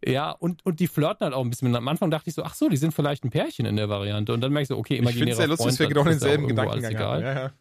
[0.04, 1.74] Ja, und, und die flirten halt auch ein bisschen.
[1.74, 4.32] Am Anfang dachte ich so, ach so, die sind vielleicht ein Pärchen in der Variante.
[4.32, 6.04] Und dann merke ich so, okay, imaginärer Ich finde es sehr lustig, dass wir genau
[6.04, 7.22] denselben Gedankengang haben.
[7.22, 7.52] Ja, ja.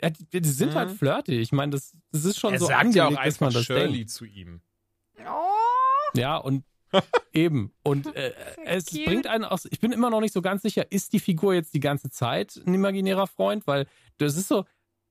[0.00, 0.90] Ja, die, die sind halt mhm.
[0.90, 1.40] halt flirty.
[1.40, 3.64] Ich meine, das, das ist schon er so sagt angelegt, ja auch dass man das
[3.64, 4.10] Shirley denkt.
[4.10, 4.60] zu ihm.
[6.14, 6.64] Ja, und
[7.32, 7.72] eben.
[7.82, 8.32] Und äh,
[8.64, 9.04] es cute.
[9.04, 9.66] bringt einen aus.
[9.70, 12.60] Ich bin immer noch nicht so ganz sicher, ist die Figur jetzt die ganze Zeit
[12.66, 13.66] ein imaginärer Freund?
[13.66, 13.86] Weil
[14.18, 14.64] das ist so,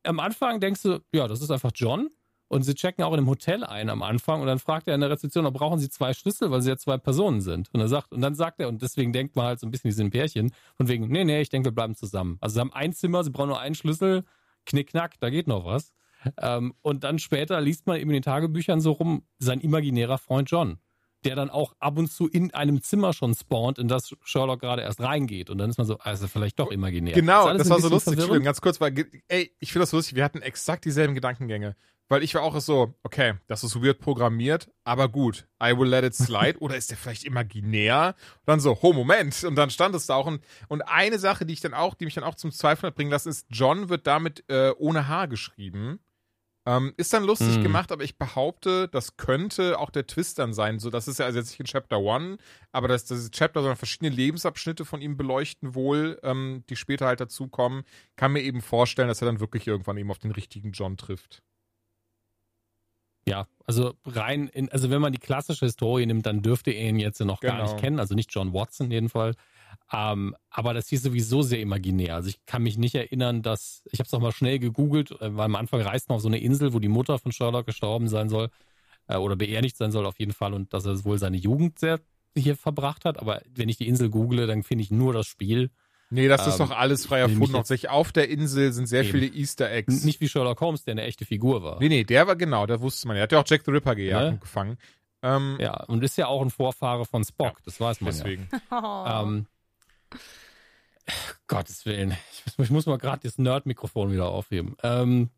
[0.04, 2.10] am Anfang denkst du, ja, das ist einfach John.
[2.52, 5.00] Und sie checken auch in einem Hotel ein am Anfang und dann fragt er in
[5.00, 7.70] der Rezeption, da brauchen sie zwei Schlüssel, weil sie ja zwei Personen sind.
[7.74, 9.88] Und er sagt, und dann sagt er, und deswegen denkt man halt so ein bisschen,
[9.88, 12.38] die sind ein Pärchen, von wegen, nee, nee, ich denke, wir bleiben zusammen.
[12.42, 14.26] Also sie haben ein Zimmer, sie brauchen nur einen Schlüssel,
[14.66, 15.94] knickknack, da geht noch was.
[16.42, 20.52] Ähm, und dann später liest man eben in den Tagebüchern so rum, sein imaginärer Freund
[20.52, 20.78] John,
[21.24, 24.82] der dann auch ab und zu in einem Zimmer schon spawnt, in das Sherlock gerade
[24.82, 25.50] erst reingeht.
[25.50, 27.14] Und dann ist man so, also vielleicht doch imaginär.
[27.14, 28.18] Genau, das, das war so lustig.
[28.44, 28.94] Ganz kurz, weil,
[29.30, 31.78] ey, ich finde das lustig, wir hatten exakt dieselben Gedankengänge.
[32.12, 36.04] Weil ich war auch so, okay, das ist weird programmiert, aber gut, I will let
[36.04, 36.58] it slide.
[36.60, 38.16] Oder ist der vielleicht imaginär?
[38.40, 39.46] Und dann so, oh, Moment.
[39.46, 40.26] Und dann stand es da auch.
[40.26, 42.96] Und, und eine Sache, die ich dann auch, die mich dann auch zum Zweifeln hat
[42.96, 46.02] bringen lassen, ist, John wird damit äh, ohne H geschrieben.
[46.66, 47.64] Ähm, ist dann lustig mm.
[47.64, 50.80] gemacht, aber ich behaupte, das könnte auch der Twist dann sein.
[50.80, 52.40] So, das ist ja also jetzt nicht in Chapter One,
[52.74, 57.22] aber dass das Chapter, sondern verschiedene Lebensabschnitte von ihm beleuchten wohl, ähm, die später halt
[57.22, 57.84] dazukommen,
[58.18, 61.42] kann mir eben vorstellen, dass er dann wirklich irgendwann eben auf den richtigen John trifft.
[63.28, 67.00] Ja, also rein in, also wenn man die klassische Historie nimmt, dann dürfte er ihn
[67.00, 67.54] jetzt noch genau.
[67.54, 67.82] gar nicht genau.
[67.82, 69.36] kennen, also nicht John Watson in jedem Fall.
[69.94, 72.16] Ähm, aber das hier ist sowieso sehr imaginär.
[72.16, 75.36] Also ich kann mich nicht erinnern, dass, ich habe es auch mal schnell gegoogelt, äh,
[75.36, 78.08] weil am Anfang reist man auf so eine Insel, wo die Mutter von Sherlock gestorben
[78.08, 78.50] sein soll
[79.08, 82.00] äh, oder beerdigt sein soll auf jeden Fall und dass er wohl seine Jugend sehr
[82.36, 83.20] hier verbracht hat.
[83.20, 85.70] Aber wenn ich die Insel google, dann finde ich nur das Spiel.
[86.14, 87.56] Nee, das ist ähm, doch alles frei erfunden.
[87.56, 89.12] Auf sich auf der Insel sind sehr eben.
[89.12, 90.04] viele Easter Eggs.
[90.04, 91.80] Nicht wie Sherlock Holmes, der eine echte Figur war.
[91.80, 93.16] Nee, nee, der war genau, da wusste man.
[93.16, 94.32] Er hat ja auch Jack the Ripper gejagt ne?
[94.32, 94.78] und gefangen.
[95.24, 98.50] Ähm, ja, und ist ja auch ein Vorfahre von Spock, ja, das weiß man deswegen.
[98.70, 99.22] ja.
[99.24, 99.48] Ähm,
[101.48, 102.16] Gottes Willen.
[102.34, 104.76] Ich muss, ich muss mal gerade das Nerd-Mikrofon wieder aufheben.
[104.84, 105.30] Ähm,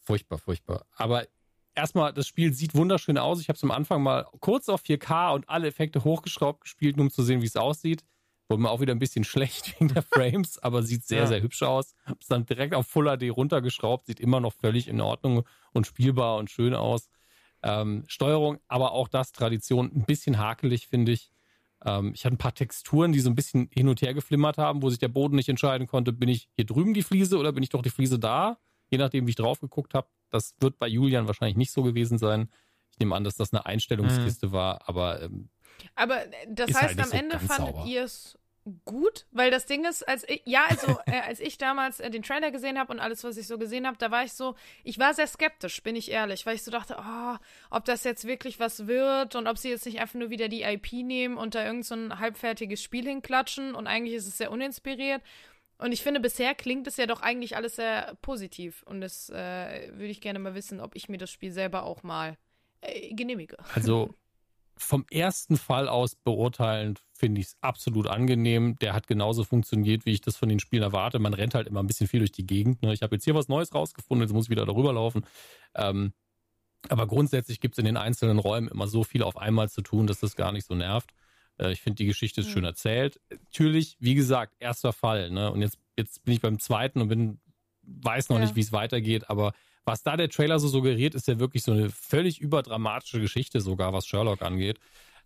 [0.00, 0.84] furchtbar, furchtbar.
[0.96, 1.26] Aber
[1.74, 3.40] erstmal, das Spiel sieht wunderschön aus.
[3.40, 7.06] Ich habe es am Anfang mal kurz auf 4K und alle Effekte hochgeschraubt gespielt, nur
[7.06, 8.04] um zu sehen, wie es aussieht
[8.48, 11.26] Wurde mir auch wieder ein bisschen schlecht wegen der Frames, aber sieht sehr, Ja.
[11.26, 11.94] sehr hübsch aus.
[12.04, 16.36] Hab's dann direkt auf Full HD runtergeschraubt, sieht immer noch völlig in Ordnung und spielbar
[16.36, 17.08] und schön aus.
[17.62, 21.30] Ähm, Steuerung, aber auch das Tradition, ein bisschen hakelig, finde ich.
[21.82, 24.82] Ähm, ich hatte ein paar Texturen, die so ein bisschen hin und her geflimmert haben,
[24.82, 27.62] wo sich der Boden nicht entscheiden konnte, bin ich hier drüben die Fliese oder bin
[27.62, 28.58] ich doch die Fliese da?
[28.90, 30.08] Je nachdem, wie ich drauf geguckt habe.
[30.28, 32.50] Das wird bei Julian wahrscheinlich nicht so gewesen sein.
[32.90, 35.48] Ich nehme an, dass das eine Einstellungskiste war, aber ähm,
[35.94, 38.38] Aber äh, das Ist heißt, halt nicht am so Ende fandet ihr es
[38.84, 39.26] gut?
[39.30, 42.50] Weil das Ding ist, als ich, ja, also äh, als ich damals äh, den Trailer
[42.50, 45.14] gesehen habe und alles, was ich so gesehen habe, da war ich so, ich war
[45.14, 47.36] sehr skeptisch, bin ich ehrlich, weil ich so dachte, oh,
[47.70, 50.62] ob das jetzt wirklich was wird und ob sie jetzt nicht einfach nur wieder die
[50.62, 54.50] IP nehmen und da irgend so ein halbfertiges Spiel hinklatschen und eigentlich ist es sehr
[54.50, 55.22] uninspiriert.
[55.76, 58.84] Und ich finde, bisher klingt es ja doch eigentlich alles sehr positiv.
[58.84, 62.04] Und das äh, würde ich gerne mal wissen, ob ich mir das Spiel selber auch
[62.04, 62.38] mal
[62.80, 63.56] äh, genehmige.
[63.74, 64.14] Also
[64.76, 68.76] vom ersten Fall aus beurteilend finde ich es absolut angenehm.
[68.80, 71.18] Der hat genauso funktioniert, wie ich das von den Spielen erwarte.
[71.18, 72.82] Man rennt halt immer ein bisschen viel durch die Gegend.
[72.82, 72.92] ne?
[72.92, 75.24] Ich habe jetzt hier was Neues rausgefunden, jetzt muss ich wieder darüber laufen.
[75.74, 76.12] Ähm,
[76.88, 80.06] aber grundsätzlich gibt es in den einzelnen Räumen immer so viel auf einmal zu tun,
[80.06, 81.14] dass das gar nicht so nervt.
[81.58, 82.52] Äh, ich finde, die Geschichte ist Mhm.
[82.52, 83.20] schön erzählt.
[83.30, 85.30] Natürlich, wie gesagt, erster Fall.
[85.30, 85.50] Ne?
[85.50, 87.40] Und jetzt, jetzt bin ich beim zweiten und bin,
[87.82, 88.42] weiß noch Ja.
[88.42, 89.30] nicht, wie es weitergeht.
[89.30, 89.52] Aber
[89.84, 93.92] was da der Trailer so suggeriert, ist ja wirklich so eine völlig überdramatische Geschichte sogar,
[93.92, 94.78] was Sherlock angeht.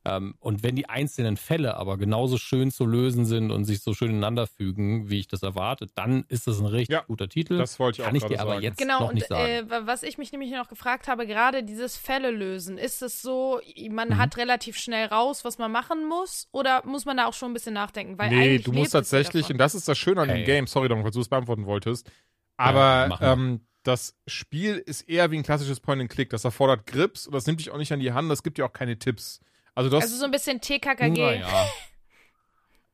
[0.05, 3.95] Ähm, und wenn die einzelnen Fälle aber genauso schön zu lösen sind und sich so
[3.95, 7.59] schön ineinander fügen, wie ich das erwarte, dann ist das ein richtig Ja, guter Titel.
[7.59, 8.63] Das wollte ich Kann auch ich gerade dir aber sagen.
[8.65, 9.53] jetzt Genau, noch und nicht sagen.
[9.53, 13.21] äh, wa- was ich mich nämlich noch gefragt habe, gerade dieses Fälle lösen, ist es
[13.23, 13.61] so,
[13.91, 14.19] man Mhm.
[14.19, 17.55] hat relativ schnell raus, was man machen muss, oder muss man da auch schon ein
[17.55, 18.19] bisschen nachdenken?
[18.19, 20.45] Weil nee, du musst ja tatsächlich, und das ist das Schöne an dem Hey.
[20.45, 22.15] Game, sorry, Don, falls du es beantworten wolltest, Ja,
[22.57, 26.31] aber ähm, das Spiel ist eher wie ein klassisches Point-and-Click.
[26.31, 28.67] Das erfordert Grips und das nimmt dich auch nicht an die Hand, das gibt dir
[28.67, 29.41] auch keine Tipps.
[29.75, 31.11] Also das, Also so ein bisschen TKKG.
[31.11, 31.67] Naja.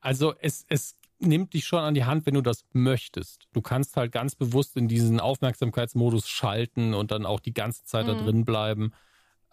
[0.01, 3.49] Also es, es nimmt dich schon an die Hand, wenn du das möchtest.
[3.55, 8.07] Du kannst halt ganz bewusst in diesen Aufmerksamkeitsmodus schalten und dann auch die ganze Zeit
[8.07, 8.19] da Mhm.
[8.25, 8.93] drin bleiben.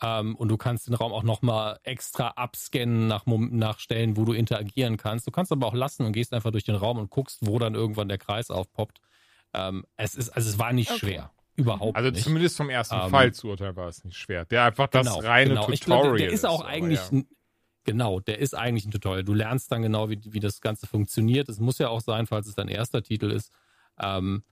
[0.02, 4.34] Ähm, und du kannst den Raum auch nochmal extra abscannen nach, nach Stellen, wo du
[4.34, 5.26] interagieren kannst.
[5.28, 7.76] Du kannst aber auch lassen und gehst einfach durch den Raum und guckst, wo dann
[7.76, 9.00] irgendwann der Kreis aufpoppt.
[9.54, 11.00] Ähm, es ist, also es war nicht Okay.
[11.00, 11.32] schwer.
[11.56, 12.24] Überhaupt also nicht.
[12.24, 14.46] zumindest vom ersten Ähm, Fall zu urteilen war es nicht schwer.
[14.46, 15.66] Der einfach das reine genau.
[15.66, 17.12] Tutorial Ich glaub, der ist auch eigentlich ja.
[17.12, 17.28] ein,
[17.84, 19.24] genau, der ist eigentlich ein Tutorial.
[19.24, 21.50] Du lernst dann genau, wie, wie das Ganze funktioniert.
[21.50, 23.52] Es muss ja auch sein, falls es dein erster Titel ist.
[24.00, 24.44] Ähm,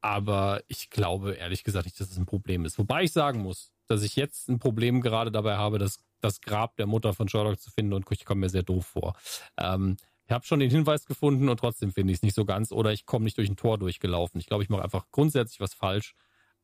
[0.00, 2.78] aber ich glaube ehrlich gesagt nicht, dass es ein Problem ist.
[2.78, 6.76] Wobei ich sagen muss, dass ich jetzt ein Problem gerade dabei habe, das, das Grab
[6.76, 9.16] der Mutter von Sherlock zu finden und ich komme mir sehr doof vor.
[9.58, 9.96] Ähm,
[10.26, 12.92] ich habe schon den Hinweis gefunden und trotzdem finde ich es nicht so ganz oder
[12.92, 14.40] ich komme nicht durch ein Tor durchgelaufen.
[14.40, 16.14] Ich glaube, ich mache einfach grundsätzlich was falsch.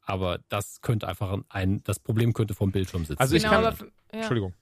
[0.05, 3.21] Aber das könnte einfach ein, das Problem könnte vom Bildschirm sitzen.
[3.21, 4.19] Also ich genau, kann- aber ja.
[4.19, 4.53] Entschuldigung.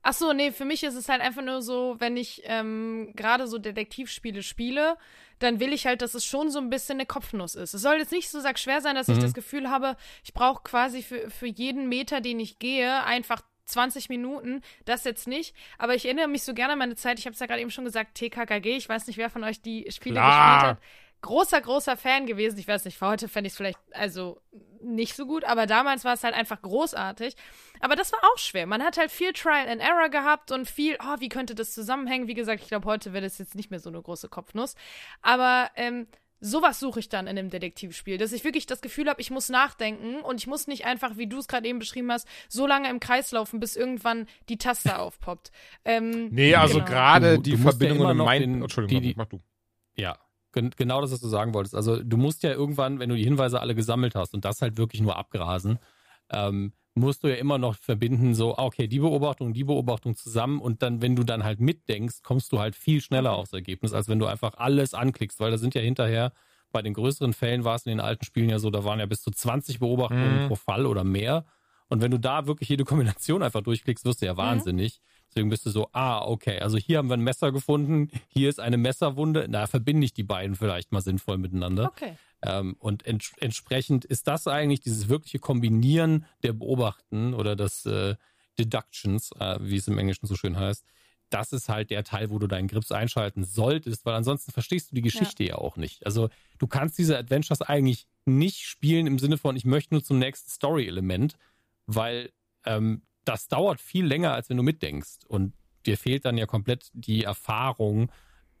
[0.00, 3.46] Ach so, nee, für mich ist es halt einfach nur so, wenn ich ähm, gerade
[3.48, 4.96] so Detektivspiele spiele,
[5.40, 7.74] dann will ich halt, dass es schon so ein bisschen eine Kopfnuss ist.
[7.74, 9.20] Es soll jetzt nicht so sag schwer sein, dass ich Mhm.
[9.22, 14.08] das Gefühl habe, ich brauche quasi für, für jeden Meter, den ich gehe, einfach 20
[14.08, 14.62] Minuten.
[14.84, 15.54] Das jetzt nicht.
[15.78, 17.70] Aber ich erinnere mich so gerne an meine Zeit, ich habe es ja gerade eben
[17.70, 18.76] schon gesagt, TKKG.
[18.76, 20.54] Ich weiß nicht, wer von euch die Spiele Klar.
[20.54, 20.78] gespielt hat.
[21.20, 22.58] Großer, großer Fan gewesen.
[22.58, 24.40] Ich weiß nicht, für heute fände ich es vielleicht also
[24.80, 27.34] nicht so gut, aber damals war es halt einfach großartig.
[27.80, 28.66] Aber das war auch schwer.
[28.66, 32.28] Man hat halt viel Trial and Error gehabt und viel, oh, wie könnte das zusammenhängen?
[32.28, 34.76] Wie gesagt, ich glaube, heute wäre das jetzt nicht mehr so eine große Kopfnuss.
[35.20, 36.06] Aber ähm,
[36.40, 39.48] sowas suche ich dann in einem Detektivspiel, dass ich wirklich das Gefühl habe, ich muss
[39.48, 42.88] nachdenken und ich muss nicht einfach, wie du es gerade eben beschrieben hast, so lange
[42.90, 45.50] im Kreis laufen, bis irgendwann die Taste aufpoppt.
[45.84, 46.86] Ähm, Nee, also Genau.
[46.86, 48.42] gerade die du musst ja Mind.
[48.42, 49.40] den- Entschuldigung, die- die- mach du.
[49.96, 50.16] Ja,
[50.52, 51.74] gen genau das, was du sagen wolltest.
[51.74, 54.76] Also du musst ja irgendwann, wenn du die Hinweise alle gesammelt hast und das halt
[54.78, 55.78] wirklich nur abgrasen,
[56.30, 60.60] ähm, musst du ja immer noch verbinden, so, ah, okay, die Beobachtung, die Beobachtung zusammen
[60.60, 64.08] und dann, wenn du dann halt mitdenkst, kommst du halt viel schneller aufs Ergebnis, als
[64.08, 66.32] wenn du einfach alles anklickst, weil da sind ja hinterher,
[66.70, 69.06] bei den größeren Fällen war es in den alten Spielen ja so, da waren ja
[69.06, 70.48] bis zu 20 Beobachtungen Mhm.
[70.48, 71.46] pro Fall oder mehr.
[71.88, 75.00] Und wenn du da wirklich jede Kombination einfach durchklickst, wirst du ja wahnsinnig.
[75.30, 78.60] Deswegen bist du so, ah, okay, also hier haben wir ein Messer gefunden, hier ist
[78.60, 81.86] eine Messerwunde, na, verbinde ich die beiden vielleicht mal sinnvoll miteinander.
[81.86, 82.16] okay.
[82.42, 88.16] Ähm, und ents entsprechend ist das eigentlich dieses wirkliche Kombinieren der Beobachten oder des äh,
[88.58, 90.84] Deductions, äh, wie es im Englischen so schön heißt.
[91.30, 94.94] Das ist halt der Teil, wo du deinen Grips einschalten solltest, weil ansonsten verstehst du
[94.94, 96.06] die Geschichte ja, auch nicht.
[96.06, 100.18] Also du kannst diese Adventures eigentlich nicht spielen im Sinne von, ich möchte nur zum
[100.18, 101.36] nächsten Story-Element,
[101.86, 102.30] weil
[102.64, 105.24] ähm, das dauert viel länger, als wenn du mitdenkst.
[105.26, 105.52] Und
[105.84, 108.10] dir fehlt dann ja komplett die Erfahrung,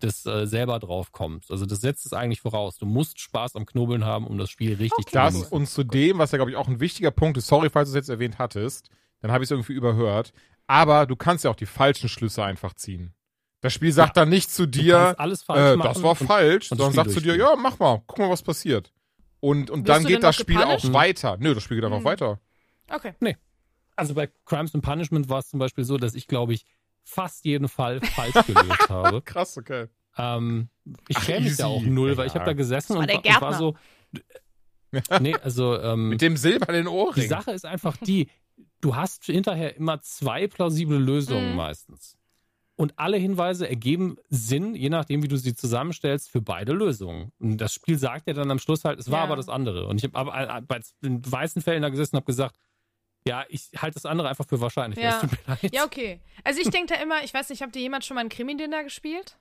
[0.02, 1.50] des äh, selber drauf kommst.
[1.50, 2.76] Also das setzt es eigentlich voraus.
[2.78, 5.30] Du musst Spaß am Knobeln haben, um das Spiel richtig Okay.
[5.32, 7.70] zu Das und zu dem, was ja, glaube ich, auch ein wichtiger Punkt ist, sorry,
[7.70, 10.32] falls du es jetzt erwähnt hattest, dann habe ich es irgendwie überhört,
[10.66, 13.12] aber du kannst ja auch die falschen Schlüsse einfach ziehen.
[13.60, 16.70] Das Spiel sagt dann nicht zu dir, kannst alles falsch äh, das war und- falsch,
[16.70, 18.92] und das sondern sagt zu dir, ja, mach mal, guck mal, was passiert.
[19.40, 20.92] Und, und Wirst dann geht das Spiel auch gepunished?
[20.92, 21.36] weiter.
[21.40, 22.04] Nö, das Spiel geht einfach Hm.
[22.04, 22.40] weiter.
[22.88, 23.14] Okay.
[23.96, 26.64] Also bei Crimes and Punishment war es zum Beispiel so, dass ich, glaube ich,
[27.08, 29.22] fast jeden Fall falsch gelöst habe.
[29.22, 29.86] Krass, okay.
[30.16, 30.68] Ähm,
[31.08, 33.54] ich schäme mich da auch null, weil ich habe da gesessen war und, und war
[33.54, 33.74] so.
[35.20, 37.28] Nee, also ähm, Mit dem silbernen die Ohrring.
[37.28, 38.28] Sache ist einfach die,
[38.80, 41.56] du hast hinterher immer zwei plausible Lösungen Mhm.
[41.56, 42.16] meistens.
[42.74, 47.32] Und alle Hinweise ergeben Sinn, je nachdem, wie du sie zusammenstellst, für beide Lösungen.
[47.38, 49.24] Und das Spiel sagt ja dann am Schluss halt, es war Ja.
[49.24, 49.86] aber das andere.
[49.88, 52.56] Und ich habe aber äh, bei den weißen Fällen da gesessen und habe gesagt,
[53.28, 54.98] ja, ich halte das andere einfach für wahrscheinlich.
[54.98, 55.10] Ja.
[55.16, 55.74] Es tut mir leid.
[55.74, 56.20] Ja, okay.
[56.44, 58.82] Also ich denke da immer, ich weiß nicht, habt ihr jemand schon mal ein Krimi-Dinner
[58.84, 59.36] gespielt?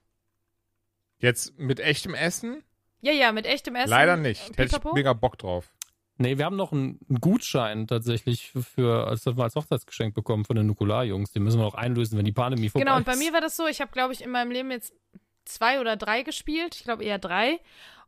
[1.19, 2.63] Jetzt mit echtem Essen?
[3.01, 3.89] Ja, ja, mit echtem Essen.
[3.89, 4.49] Leider nicht.
[4.51, 5.65] äh, Hätte ich mega Bock drauf.
[6.19, 10.55] Nee, wir haben noch einen Gutschein tatsächlich für, als das mal als Hochzeitsgeschenk bekommen von
[10.55, 11.31] den Nukular-Jungs.
[11.31, 13.19] Den müssen wir noch einlösen, wenn die Pandemie vorbei Genau, und bei ist.
[13.19, 14.93] mir war das so, ich habe, glaube ich, in meinem Leben jetzt
[15.45, 16.75] zwei oder drei gespielt.
[16.75, 17.59] Ich glaube eher drei.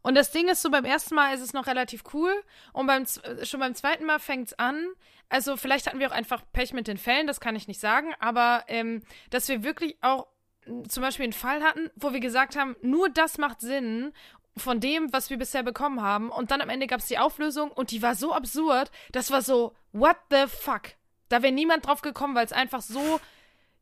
[0.02, 2.34] Und das Ding ist so, beim ersten Mal ist es noch relativ cool.
[2.74, 4.88] Und beim, äh, schon beim zweiten Mal fängt's an.
[5.30, 8.14] Also vielleicht hatten wir auch einfach Pech mit den Fällen, das kann ich nicht sagen.
[8.20, 10.28] Aber ähm, dass wir wirklich auch
[10.66, 14.14] m, zum Beispiel einen Fall hatten, wo wir gesagt haben, nur das macht Sinn
[14.58, 16.30] von dem, was wir bisher bekommen haben.
[16.30, 18.92] Und dann am Ende gab's die Auflösung und die war so absurd.
[19.12, 20.94] Das war so, what the fuck?
[21.30, 23.20] Da wäre niemand drauf gekommen, weil es einfach so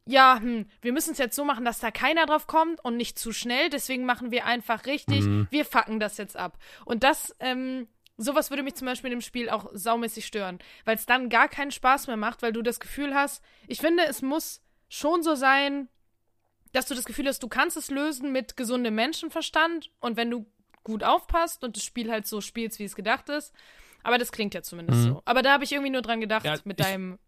[0.07, 3.19] ja, hm, wir müssen es jetzt so machen, dass da keiner drauf kommt und nicht
[3.19, 3.69] zu schnell.
[3.69, 5.47] Deswegen machen wir einfach richtig, Mhm.
[5.51, 6.57] wir fucken das jetzt ab.
[6.85, 11.05] Und das, ähm, sowas würde mich zum Beispiel im Spiel auch saumäßig stören, weil es
[11.05, 14.61] dann gar keinen Spaß mehr macht, weil du das Gefühl hast, ich finde, es muss
[14.89, 15.87] schon so sein,
[16.73, 20.45] dass du das Gefühl hast, du kannst es lösen mit gesundem Menschenverstand und wenn du
[20.83, 23.53] gut aufpasst und das Spiel halt so spielst, wie es gedacht ist.
[24.03, 25.07] Aber das klingt ja zumindest Mhm.
[25.07, 25.21] so.
[25.25, 27.19] Aber da habe ich irgendwie nur dran gedacht, Ja, mit ich- deinem.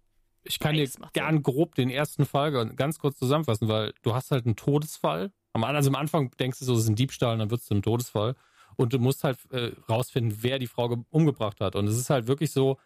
[0.44, 4.14] Ich kann Ja, dir gern grob den ersten Fall ga- ganz kurz zusammenfassen, weil du
[4.14, 5.32] hast halt einen Todesfall.
[5.53, 7.82] Also am Anfang denkst du so, es ist ein Diebstahl und dann wird es einem
[7.82, 8.36] Todesfall.
[8.78, 11.76] Und du musst halt äh, rausfinden, wer die Frau ge- umgebracht hat.
[11.76, 12.78] Und es ist halt wirklich so,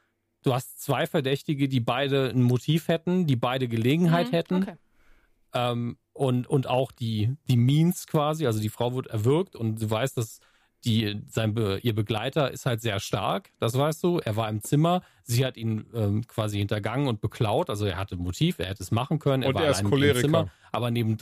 [0.42, 4.56] du hast zwei Verdächtige, die beide ein Motiv hätten, die beide Gelegenheit Mhm, hätten.
[4.64, 4.76] Okay.
[5.54, 9.90] Ähm, und, und auch die, die Means quasi, also die Frau wird erwürgt und du
[9.90, 10.40] weißt, dass
[10.86, 14.20] die, sein ihr Begleiter ist halt sehr stark, das weißt du.
[14.20, 18.18] Er war im Zimmer, sie hat ihn ähm, quasi hintergangen und beklaut, also er hatte
[18.18, 20.22] Motiv, er hätte es machen können, er Und war er ist ihr im Choleriker.
[20.22, 21.18] Zimmer, aber neben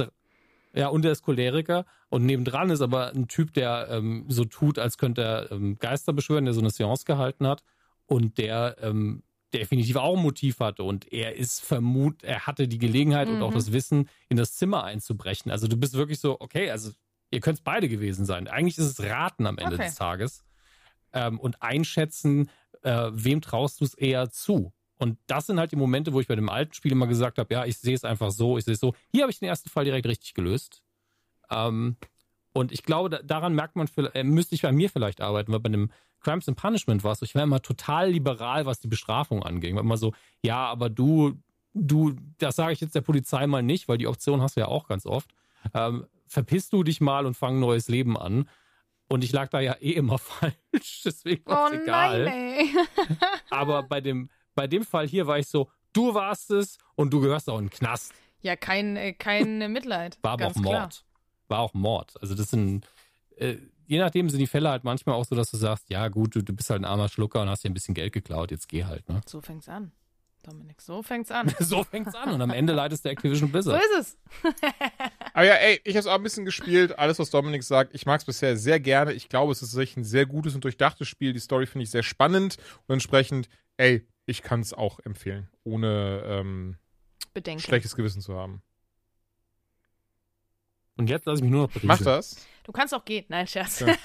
[0.74, 4.80] ja, und er ist Choleriker und nebendran ist aber ein Typ, der ähm, so tut,
[4.80, 7.64] als könnte er ähm, Geister beschwören, der so eine Seance gehalten hat
[8.06, 9.24] und der ähm,
[9.54, 13.50] definitiv auch ein Motiv hatte und er ist vermut, er hatte die Gelegenheit und auch
[13.50, 13.56] Mhm.
[13.56, 15.52] das Wissen, in das Zimmer einzubrechen.
[15.52, 16.92] Also du bist wirklich so, okay, also
[17.32, 18.48] ihr könnt es beide gewesen sein.
[18.48, 19.86] Eigentlich ist es Raten am Ende Okay.
[19.86, 20.44] des Tages
[21.14, 22.50] ähm, und einschätzen,
[22.84, 24.74] äh, wem traust du es eher zu.
[24.98, 27.52] Und das sind halt die Momente, wo ich bei dem alten Spiel immer gesagt habe,
[27.54, 28.94] ja, ich sehe es einfach so, ich sehe es so.
[29.12, 30.84] Hier habe ich den ersten Fall direkt richtig gelöst.
[31.50, 31.96] Ähm,
[32.54, 35.52] und ich glaube, da, daran merkt man, vielleicht- äh, müsste ich bei mir vielleicht arbeiten,
[35.52, 35.90] weil bei dem
[36.20, 39.74] Crimes and Punishment war es so, ich war immer total liberal, was die Bestrafung anging.
[39.76, 40.14] War immer so,
[40.44, 41.40] ja, aber du,
[41.74, 44.68] du, das sage ich jetzt der Polizei mal nicht, weil die Option hast du ja
[44.68, 45.32] auch ganz oft.
[45.74, 48.50] Ähm, verpiss du dich mal und fang ein neues Leben an.
[49.10, 52.24] Und ich lag da ja eh immer falsch, deswegen war Oh es egal.
[52.26, 52.70] nein.
[53.50, 57.20] Aber bei dem, bei dem Fall hier war ich so, du warst es und du
[57.20, 58.14] gehörst auch in den Knast.
[58.42, 60.18] Ja, kein, äh, kein Mitleid.
[60.22, 60.64] War aber auch Mord.
[60.74, 60.90] Klar.
[61.50, 62.14] War auch Mord.
[62.22, 62.88] Also das sind,
[63.36, 66.34] äh, je nachdem sind die Fälle halt manchmal auch so, dass du sagst, ja gut,
[66.36, 68.70] du, du bist halt ein armer Schlucker und hast dir ein bisschen Geld geklaut, jetzt
[68.70, 69.20] geh halt, ne?
[69.26, 69.92] So fängt's an.
[70.44, 71.54] Dominik, so fängt's an.
[71.60, 73.82] so fängt's an und am Ende leidest du Activision so Blizzard.
[74.00, 74.18] ist es.
[75.34, 76.98] Aber ja, ey, ich habe auch ein bisschen gespielt.
[76.98, 79.14] Alles, was Dominik sagt, ich mag es bisher sehr gerne.
[79.14, 81.34] Ich glaube, es ist tatsächlich ein sehr gutes und durchdachtes Spiel.
[81.34, 82.58] Die Story finde ich sehr spannend
[82.88, 83.48] und entsprechend,
[83.78, 86.78] ey, ich kann es auch empfehlen, ohne ähm,
[87.34, 87.62] Bedenken.
[87.62, 88.62] schlechtes Gewissen zu haben.
[90.98, 91.88] Und jetzt lasse ich mich nur noch berieseln.
[91.88, 92.46] Mach das.
[92.64, 93.26] Du kannst auch gehen.
[93.30, 93.80] Nein, Scherz.
[93.80, 93.96] Ja.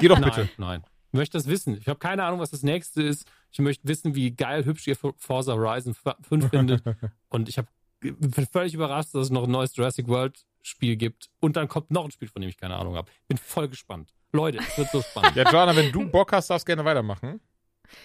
[0.00, 0.48] Geh doch Nein, bitte.
[0.56, 0.84] nein.
[1.12, 1.76] Ich möchte das wissen.
[1.78, 3.26] Ich habe keine Ahnung, was das nächste ist.
[3.50, 6.82] Ich möchte wissen, wie geil hübsch ihr Forza Horizon 5 findet.
[7.28, 7.68] Und ich habe
[8.00, 11.30] bin völlig überrascht, dass es noch ein neues Jurassic World Spiel gibt.
[11.40, 13.10] Und dann kommt noch ein Spiel, von dem ich keine Ahnung habe.
[13.28, 14.12] Bin voll gespannt.
[14.32, 15.34] Leute, es wird so spannend.
[15.36, 17.40] Ja, Joanna, wenn du Bock hast, darfst du gerne weitermachen.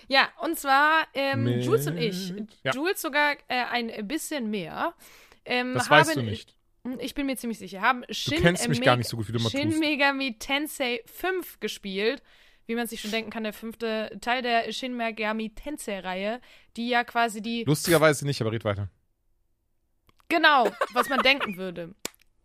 [0.07, 2.33] Ja, und zwar ähm, Mit- Jules und ich.
[2.63, 2.71] Ja.
[2.71, 4.93] Jules sogar äh, ein bisschen mehr.
[5.43, 6.55] Ähm, Das haben, weißt du nicht.
[6.99, 7.81] Ich bin mir ziemlich sicher.
[7.81, 9.79] Haben Shin, Du kennst mich Meg- gar nicht so gut, wie du mal Shin tust.
[9.79, 12.23] Megami Tensei 5 gespielt.
[12.67, 16.39] Wie man sich schon denken kann, der fünfte Teil der Shin Megami Tensei-Reihe,
[16.77, 18.89] die ja quasi die Lustigerweise nicht, aber red weiter.
[20.29, 21.93] Genau, was man denken würde.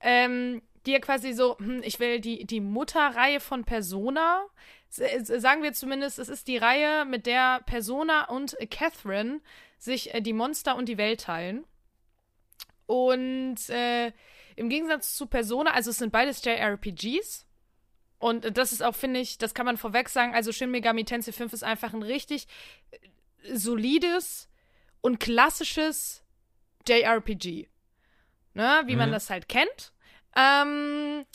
[0.00, 4.44] Ähm, die ja quasi so, hm, ich will die, die Mutterreihe von Persona.
[4.88, 9.40] Sagen wir zumindest, es ist die Reihe, mit der Persona und Catherine
[9.78, 11.64] sich äh, die Monster und die Welt teilen.
[12.86, 14.12] Und äh,
[14.54, 17.45] im Gegensatz zu Persona, also es sind beides JRPGs.
[18.18, 20.34] Und das ist auch, finde ich, das kann man vorweg sagen.
[20.34, 22.46] Also Shin Megami Tensei 5 ist einfach ein richtig
[22.90, 22.98] äh,
[23.54, 24.48] solides
[25.00, 26.22] und klassisches
[26.88, 27.68] JRPG.
[28.54, 28.98] Ne, wie mhm.
[28.98, 29.92] man das halt kennt.
[30.34, 31.26] Ähm,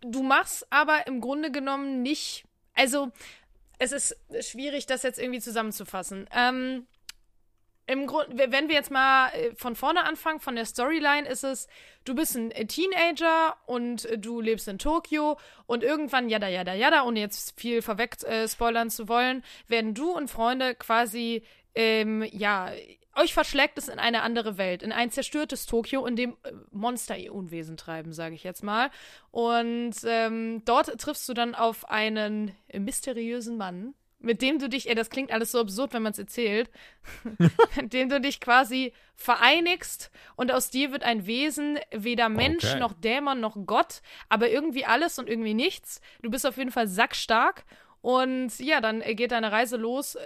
[0.00, 2.44] du machst aber im Grunde genommen nicht.
[2.74, 3.10] Also,
[3.78, 6.28] es ist schwierig, das jetzt irgendwie zusammenzufassen.
[6.32, 6.86] Ähm,
[7.86, 11.66] im Grunde, wenn wir jetzt mal äh, von vorne anfangen, von der Storyline ist es,
[12.04, 16.74] du bist ein äh, Teenager und äh, du lebst in Tokio und irgendwann, jada, jada,
[16.74, 21.42] jada, ohne jetzt viel vorweg äh, spoilern zu wollen, werden du und Freunde quasi,
[21.74, 22.70] ähm, ja,
[23.14, 26.36] euch verschlägt es in eine andere Welt, in ein zerstörtes Tokio, in dem
[26.70, 28.90] Monster ihr Unwesen treiben, sage ich jetzt mal.
[29.30, 34.94] Und ähm, dort triffst du dann auf einen mysteriösen Mann, mit dem du dich, ey,
[34.94, 36.70] das klingt alles so absurd, wenn man es erzählt,
[37.76, 42.80] mit dem du dich quasi vereinigst und aus dir wird ein Wesen, weder Mensch okay.
[42.80, 46.00] noch Dämon noch Gott, aber irgendwie alles und irgendwie nichts.
[46.22, 47.64] Du bist auf jeden Fall sackstark
[48.00, 50.18] und ja, dann geht deine Reise los.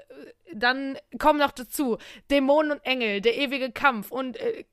[0.52, 1.98] Dann kommen noch dazu
[2.30, 4.64] Dämonen und Engel, der ewige Kampf und äh,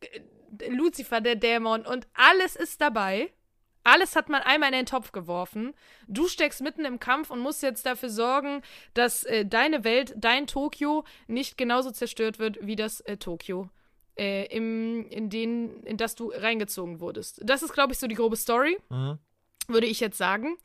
[0.69, 3.31] Lucifer, der Dämon und alles ist dabei.
[3.83, 5.73] Alles hat man einmal in den Topf geworfen.
[6.07, 8.61] Du steckst mitten im Kampf und musst jetzt dafür sorgen,
[8.93, 13.69] dass äh, deine Welt, dein Tokio, nicht genauso zerstört wird wie das äh, Tokio,
[14.17, 17.41] äh, im, in, den, in das du reingezogen wurdest.
[17.43, 19.19] Das ist, glaube ich, so die grobe Story, mhm.
[19.67, 20.57] würde ich jetzt sagen.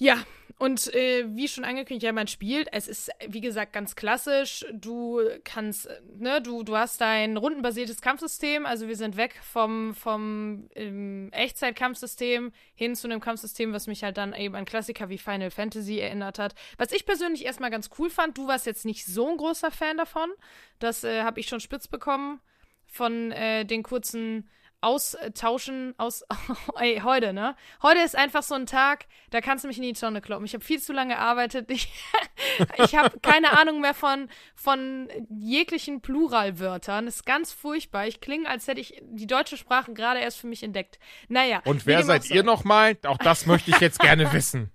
[0.00, 0.24] Ja,
[0.58, 2.68] und äh, wie schon angekündigt, ja, man spielt.
[2.72, 4.64] Es ist, wie gesagt, ganz klassisch.
[4.72, 8.64] Du kannst, ne, du, du hast dein rundenbasiertes Kampfsystem.
[8.64, 14.16] Also wir sind weg vom, vom ähm, Echtzeitkampfsystem hin zu einem Kampfsystem, was mich halt
[14.16, 16.54] dann eben an Klassiker wie Final Fantasy erinnert hat.
[16.78, 19.98] Was ich persönlich erstmal ganz cool fand, du warst jetzt nicht so ein großer Fan
[19.98, 20.30] davon.
[20.78, 22.40] Das äh, habe ich schon spitz bekommen
[22.86, 24.48] von äh, den kurzen
[24.80, 26.24] austauschen aus
[26.80, 27.54] ey, heute, ne?
[27.82, 30.46] Heute ist einfach so ein Tag, da kannst du mich in die Tonne kloppen.
[30.46, 31.70] Ich habe viel zu lange gearbeitet.
[31.70, 31.92] Ich,
[32.84, 37.06] ich habe keine Ahnung mehr von, von jeglichen Pluralwörtern.
[37.06, 38.06] Das ist ganz furchtbar.
[38.06, 40.98] Ich klinge, als hätte ich die deutsche Sprache gerade erst für mich entdeckt.
[41.28, 41.62] Naja.
[41.64, 42.96] Und wer seid ihr nochmal?
[43.06, 44.70] Auch das möchte ich jetzt gerne wissen.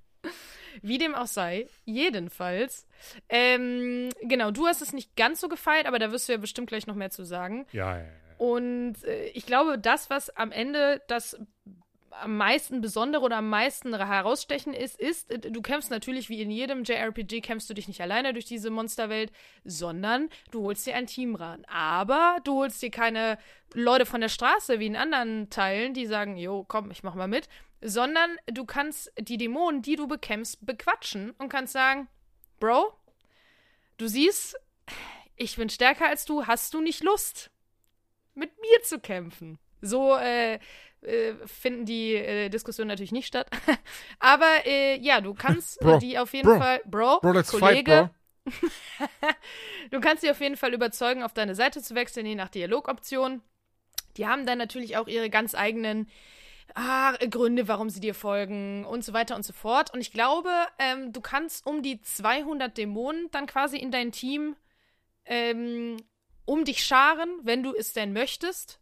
[0.82, 2.86] Wie dem auch sei, jedenfalls.
[3.30, 6.68] Ähm, genau, du hast es nicht ganz so gefeiert, aber da wirst du ja bestimmt
[6.68, 7.66] gleich noch mehr zu sagen.
[7.72, 8.25] Ja, ja, ja.
[8.38, 11.38] Und äh, ich glaube, das, was am Ende das
[12.22, 16.52] am meisten Besondere oder am meisten herausstechen ist, ist, äh, du kämpfst natürlich wie in
[16.52, 19.32] jedem JRPG, kämpfst du dich nicht alleine durch diese Monsterwelt,
[19.64, 21.66] sondern du holst dir ein Team ran.
[21.66, 23.38] Aber du holst dir keine
[23.74, 27.28] Leute von der Straße wie in anderen Teilen, die sagen, jo, komm, ich mach mal
[27.28, 27.50] mit,
[27.82, 32.08] sondern du kannst die Dämonen, die du bekämpfst, bequatschen und kannst sagen,
[32.60, 32.94] Bro,
[33.98, 34.58] du siehst,
[35.36, 37.52] ich bin stärker als du, hast du nicht Lust?
[38.36, 39.58] Mit mir zu kämpfen.
[39.82, 40.60] So äh,
[41.02, 43.50] äh, finden die äh, Diskussionen natürlich nicht statt.
[44.20, 47.86] Aber äh, ja, du kannst bro, die auf jeden bro, Fall, Bro, bro Kollege, fight,
[47.86, 48.10] bro.
[49.92, 53.42] du kannst sie auf jeden Fall überzeugen, auf deine Seite zu wechseln, je nach Dialogoption.
[54.18, 56.08] Die haben dann natürlich auch ihre ganz eigenen
[56.74, 59.94] ah, Gründe, warum sie dir folgen und so weiter und so fort.
[59.94, 60.50] Und ich glaube,
[60.80, 64.56] ähm, du kannst um die 200 Dämonen dann quasi in dein Team
[65.26, 65.98] ähm,
[66.46, 68.80] um dich scharen, wenn du es denn möchtest.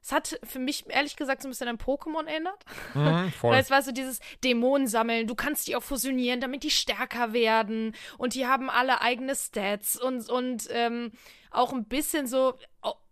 [0.00, 2.64] Es hat für mich ehrlich gesagt so ein bisschen an Pokémon erinnert.
[2.94, 3.52] Mhm, voll.
[3.52, 5.26] Weil es war so dieses Dämonen sammeln.
[5.26, 7.94] Du kannst die auch fusionieren, damit die stärker werden.
[8.16, 11.12] Und die haben alle eigene Stats und, und ähm,
[11.50, 12.54] auch ein bisschen so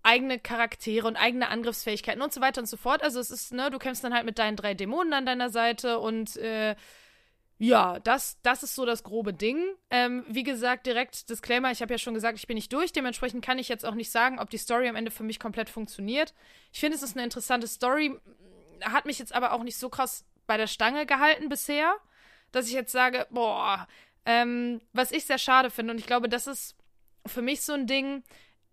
[0.02, 3.02] eigene Charaktere und eigene Angriffsfähigkeiten und so weiter und so fort.
[3.02, 5.98] Also es ist, ne, du kämpfst dann halt mit deinen drei Dämonen an deiner Seite
[5.98, 6.76] und äh,
[7.58, 9.58] ja, das, das ist so das grobe Ding.
[9.90, 12.92] Ähm, wie gesagt, direkt Disclaimer, ich habe ja schon gesagt, ich bin nicht durch.
[12.92, 15.70] Dementsprechend kann ich jetzt auch nicht sagen, ob die Story am Ende für mich komplett
[15.70, 16.34] funktioniert.
[16.72, 18.14] Ich finde, es ist eine interessante Story,
[18.82, 21.94] hat mich jetzt aber auch nicht so krass bei der Stange gehalten bisher,
[22.52, 23.88] dass ich jetzt sage, boah,
[24.26, 25.92] ähm, was ich sehr schade finde.
[25.92, 26.76] Und ich glaube, das ist
[27.24, 28.22] für mich so ein Ding,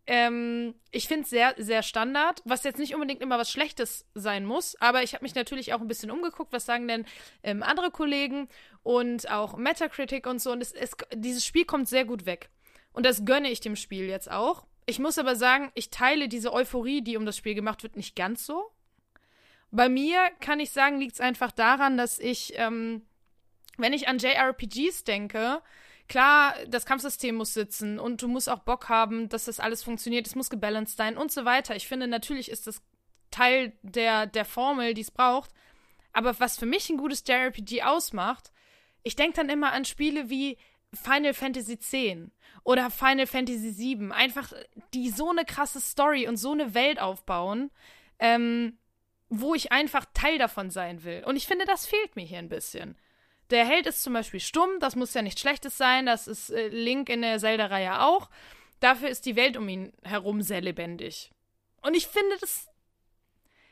[0.06, 4.46] ähm, ich finde es sehr, sehr Standard, was jetzt nicht unbedingt immer was Schlechtes sein
[4.46, 7.06] muss, aber ich habe mich natürlich auch ein bisschen umgeguckt, was sagen denn
[7.42, 8.50] ähm, andere Kollegen
[8.84, 10.52] und auch Metacritic und so.
[10.52, 12.50] Und es, es, dieses Spiel kommt sehr gut weg.
[12.92, 14.66] Und das gönne ich dem Spiel jetzt auch.
[14.86, 18.16] Ich muss aber sagen, ich teile diese Euphorie, die um das Spiel gemacht wird, nicht
[18.16, 18.72] ganz so.
[19.72, 23.04] Bei mir kann ich sagen, liegt es einfach daran, dass ich, ähm,
[23.78, 25.62] wenn ich an JRPGs denke,
[26.08, 30.28] Klar, das Kampfsystem muss sitzen und du musst auch Bock haben, dass das alles funktioniert,
[30.28, 31.76] es muss gebalanced sein und so weiter.
[31.76, 32.82] Ich finde, natürlich ist das
[33.32, 35.52] Teil der, der Formel, die es braucht.
[36.12, 38.52] Aber was für mich ein gutes JRPG ausmacht,
[39.02, 40.58] ich denke dann immer an Spiele wie
[40.94, 41.92] Final Fantasy X
[42.64, 44.12] oder Final Fantasy VII.
[44.12, 44.54] Einfach,
[44.94, 47.72] die so eine krasse Story und so eine Welt aufbauen.
[48.20, 48.78] Ähm,
[49.40, 51.24] wo ich einfach Teil davon sein will.
[51.26, 52.96] Und ich finde, das fehlt mir hier ein bisschen.
[53.54, 56.70] Der Held ist zum Beispiel stumm, das muss ja nichts Schlechtes sein, das ist äh,
[56.70, 58.32] Link in der Zelda-Reihe auch.
[58.80, 61.32] Dafür ist die Welt um ihn herum sehr lebendig.
[61.84, 62.68] Und ich finde, das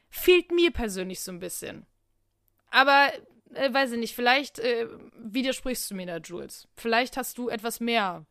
[0.10, 1.88] fehlt mir persönlich so ein bisschen.
[2.70, 3.12] Aber,
[3.56, 6.68] äh, weiß ich nicht, vielleicht äh, widersprichst du mir da, Jules.
[6.76, 8.28] Vielleicht hast du etwas mehr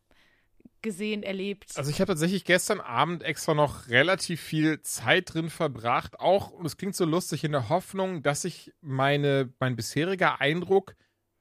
[0.82, 1.72] gesehen, erlebt.
[1.74, 6.64] Also ich habe tatsächlich gestern Abend extra noch relativ viel Zeit drin verbracht, auch, und
[6.64, 10.94] es klingt so lustig, in der Hoffnung, dass sich meine, mein bisheriger Eindruck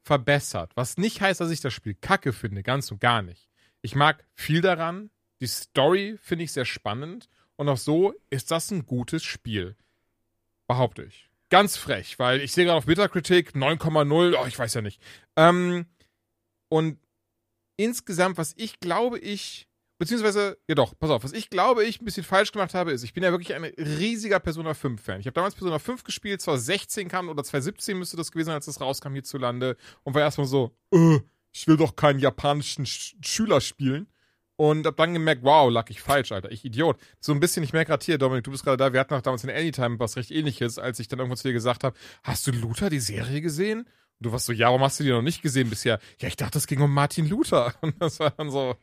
[0.10, 0.72] verbessert.
[0.74, 3.48] Was nicht heißt, dass ich das Spiel kacke finde, ganz und gar nicht.
[3.84, 8.72] Ich mag viel daran, die Story finde ich sehr spannend und auch so ist das
[8.72, 9.76] ein gutes Spiel.
[10.68, 11.30] Behaupte ich.
[11.52, 15.00] Ganz frech, weil ich sehe gerade auf Metacritic 9,0, oh, ich weiß ja nicht.
[15.36, 15.86] Ähm,
[16.70, 16.98] und
[17.78, 19.69] insgesamt, was ich glaube, ich,
[20.00, 23.04] beziehungsweise, ja doch, pass auf, was ich glaube, ich ein bisschen falsch gemacht habe, ist,
[23.04, 25.20] ich bin ja wirklich ein riesiger Persona 5-Fan.
[25.20, 28.56] Ich habe damals Persona 5 gespielt, zwar 16 kam oder 2017 müsste das gewesen sein,
[28.56, 31.20] als das rauskam hierzulande und war erstmal so, äh,
[31.52, 34.08] ich will doch keinen japanischen Sch Schüler spielen.
[34.56, 36.52] Und hab dann gemerkt, wow, lag ich falsch, Alter.
[36.52, 37.00] Ich Idiot.
[37.22, 39.22] So ein bisschen, ich merke gerade hier, Dominik, du bist gerade da, wir hatten auch
[39.22, 42.46] damals in Anytime was recht ähnliches, als ich dann irgendwo zu dir gesagt habe, hast
[42.46, 43.80] du Luther die Serie gesehen?
[44.20, 46.00] Und du warst so, ja, warum hast du die noch nicht gesehen bisher?
[46.20, 47.74] Ja, ich dachte, es ging um Martin Luther.
[47.82, 48.76] Und das war dann so.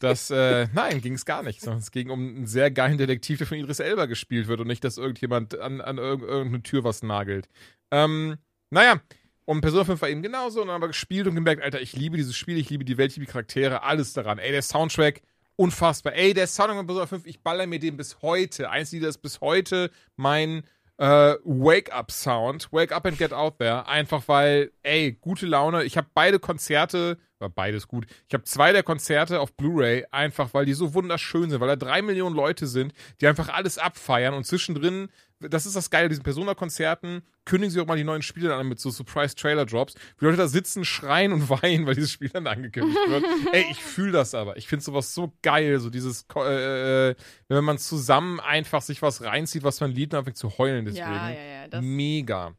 [0.00, 1.62] Das, äh, nein, ging es gar nicht.
[1.62, 4.66] Sondern es ging um einen sehr geilen Detektiv, der von Idris Elba gespielt wird und
[4.66, 7.48] nicht, dass irgendjemand an, an irgendeine Tür was nagelt.
[7.90, 8.36] Ähm,
[8.68, 9.00] naja,
[9.46, 11.94] und Persona 5 war eben genauso und dann haben wir gespielt und gemerkt, Alter, ich
[11.94, 14.38] liebe dieses Spiel, ich liebe die Welt, ich liebe die Charaktere, alles daran.
[14.38, 15.22] Ey, der Soundtrack,
[15.56, 16.14] unfassbar.
[16.14, 18.70] Ey, der Soundtrack von Persona 5, ich baller mir den bis heute.
[18.70, 20.64] Eins Lied ist bis heute mein
[20.96, 22.72] äh, Wake-Up-Sound.
[22.72, 23.86] Wake Up and Get Out There.
[23.86, 25.84] Einfach weil, ey, gute Laune.
[25.84, 28.06] Ich habe beide Konzerte, war beides gut.
[28.28, 31.76] Ich habe zwei der Konzerte auf Blu-ray, einfach weil die so wunderschön sind, weil da
[31.76, 35.08] drei Millionen Leute sind, die einfach alles abfeiern und zwischendrin
[35.40, 38.80] das ist das Geile, diesen Persona-Konzerten kündigen sie auch mal die neuen Spiele an mit
[38.80, 39.94] so Surprise-Trailer-Drops.
[39.94, 43.24] Die Leute da sitzen, schreien und weinen, weil dieses Spiel dann angekündigt wird.
[43.52, 44.56] Ey, ich fühle das aber.
[44.56, 47.14] Ich finde sowas so geil, so dieses, äh, äh,
[47.48, 51.06] wenn man zusammen einfach sich was reinzieht, was man liebt, und anfängt zu heulen deswegen.
[51.06, 51.80] Ja, ja, ja.
[51.80, 52.54] Mega.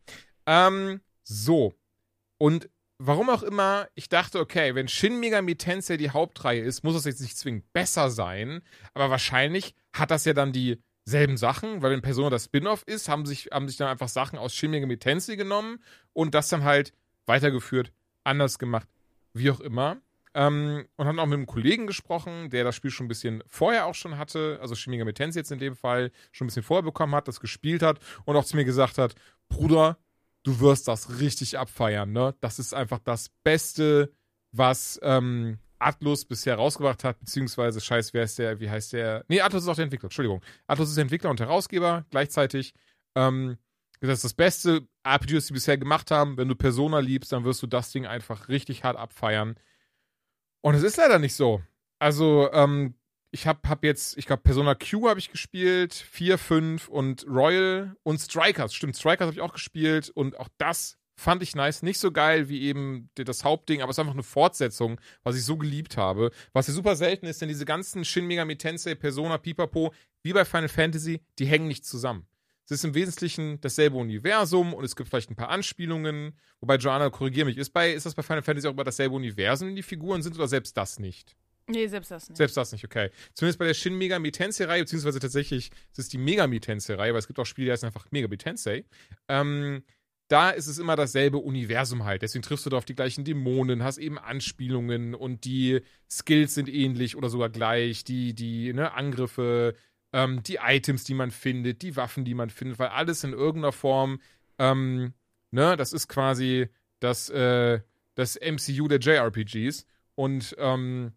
[0.45, 1.73] Ähm, so.
[2.37, 6.95] Und warum auch immer, ich dachte, okay, wenn Shin Megami Tensei die Hauptreihe ist, muss
[6.95, 8.61] das jetzt nicht zwingend besser sein,
[8.93, 13.09] aber wahrscheinlich hat das ja dann die selben Sachen, weil wenn Persona das Spin-off ist,
[13.09, 15.79] haben sich, haben sich dann einfach Sachen aus Shin Megami Tensei genommen
[16.13, 16.93] und das dann halt
[17.25, 17.91] weitergeführt,
[18.23, 18.87] anders gemacht,
[19.33, 19.97] wie auch immer.
[20.33, 23.85] Ähm, und haben auch mit einem Kollegen gesprochen, der das Spiel schon ein bisschen vorher
[23.85, 26.83] auch schon hatte, also Shin Megami Tensei jetzt in dem Fall schon ein bisschen vorher
[26.83, 29.15] bekommen hat, das gespielt hat und auch zu mir gesagt hat,
[29.47, 29.97] Bruder,
[30.45, 32.35] du wirst das richtig abfeiern, ne?
[32.39, 34.13] Das ist einfach das Beste,
[34.51, 39.25] was ähm, Atlus bisher rausgebracht hat, beziehungsweise, scheiß, wer ist der, wie heißt der?
[39.27, 40.41] Nee, Atlus ist auch der Entwickler, Entschuldigung.
[40.67, 42.73] Atlus ist der Entwickler und Herausgeber gleichzeitig.
[43.15, 43.57] Ähm,
[43.99, 46.37] das ist das beste RPG, das sie bisher gemacht haben.
[46.37, 49.55] Wenn du Persona liebst, dann wirst du das Ding einfach richtig hart abfeiern.
[50.61, 51.61] Und es ist leider nicht so.
[51.97, 52.93] Also, ähm,
[53.35, 57.97] ich habe hab jetzt, ich glaube, Persona Q habe ich gespielt, 4, 5 und Royal
[58.03, 58.73] und Strikers.
[58.73, 61.81] Stimmt, Strikers habe ich auch gespielt und auch das Fand ich nice.
[61.81, 65.45] Nicht so geil wie eben das Hauptding, aber es ist einfach eine Fortsetzung, was ich
[65.45, 66.29] so geliebt habe.
[66.51, 69.93] Was ja super selten ist, denn diese ganzen Shin Megami Tensei, Persona, Pipapo,
[70.23, 72.27] wie bei Final Fantasy, die hängen nicht zusammen.
[72.65, 76.37] Es ist im Wesentlichen dasselbe Universum und es gibt vielleicht ein paar Anspielungen.
[76.59, 79.73] Wobei, Joanna, korrigiere mich, ist, bei, ist das bei Final Fantasy auch über dasselbe Universum,
[79.73, 81.37] die Figuren sind oder selbst das nicht?
[81.67, 82.37] Nee, selbst das nicht.
[82.37, 83.09] Selbst das nicht, okay.
[83.33, 87.27] Zumindest bei der Shin Megami Tensei-Reihe, beziehungsweise tatsächlich, es ist die Megami Tensei-Reihe, weil es
[87.27, 88.85] gibt auch Spiele, die heißen einfach Megami Tensei.
[89.27, 89.83] Ähm,
[90.27, 92.21] da ist es immer dasselbe Universum halt.
[92.21, 96.69] Deswegen triffst du da auf die gleichen Dämonen, hast eben Anspielungen und die Skills sind
[96.69, 98.03] ähnlich oder sogar gleich.
[98.03, 99.75] Die, die ne, Angriffe,
[100.13, 103.71] ähm, die Items, die man findet, die Waffen, die man findet, weil alles in irgendeiner
[103.71, 104.19] Form,
[104.57, 105.13] ähm,
[105.51, 106.69] ne, das ist quasi
[106.99, 107.81] das, äh,
[108.15, 109.85] das MCU der JRPGs.
[110.15, 111.11] Und ähm,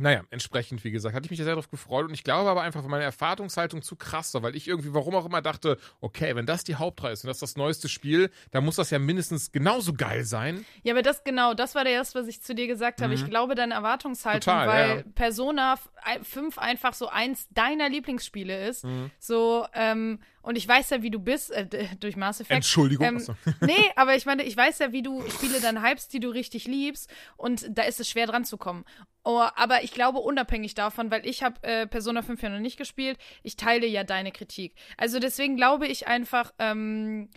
[0.00, 2.82] naja, entsprechend, wie gesagt, hatte ich mich sehr darauf gefreut und ich glaube aber einfach,
[2.82, 6.46] weil meine Erwartungshaltung zu krass war, weil ich irgendwie, warum auch immer, dachte, okay, wenn
[6.46, 9.52] das die Hauptreihe ist und das ist das neueste Spiel, dann muss das ja mindestens
[9.52, 10.64] genauso geil sein.
[10.82, 13.14] Ja, aber das genau, das war der erste, was ich zu dir gesagt habe.
[13.14, 13.22] Mhm.
[13.22, 15.02] Ich glaube, deine Erwartungshaltung, Total, weil ja.
[15.14, 15.78] Persona
[16.22, 19.10] 5 einfach so eins deiner Lieblingsspiele ist, mhm.
[19.18, 21.66] so, ähm, und ich weiß ja, wie du bist, äh,
[21.98, 22.56] durch Mass Effect.
[22.56, 23.06] Entschuldigung.
[23.06, 23.26] Ähm,
[23.60, 26.66] nee, aber ich meine, ich weiß ja, wie du Spiele dann hypst, die du richtig
[26.66, 27.10] liebst.
[27.36, 28.84] Und da ist es schwer dran zu kommen.
[29.22, 32.78] Oh, aber ich glaube, unabhängig davon, weil ich habe äh, Persona 5 ja noch nicht
[32.78, 34.74] gespielt, ich teile ja deine Kritik.
[34.96, 37.28] Also deswegen glaube ich einfach, ähm,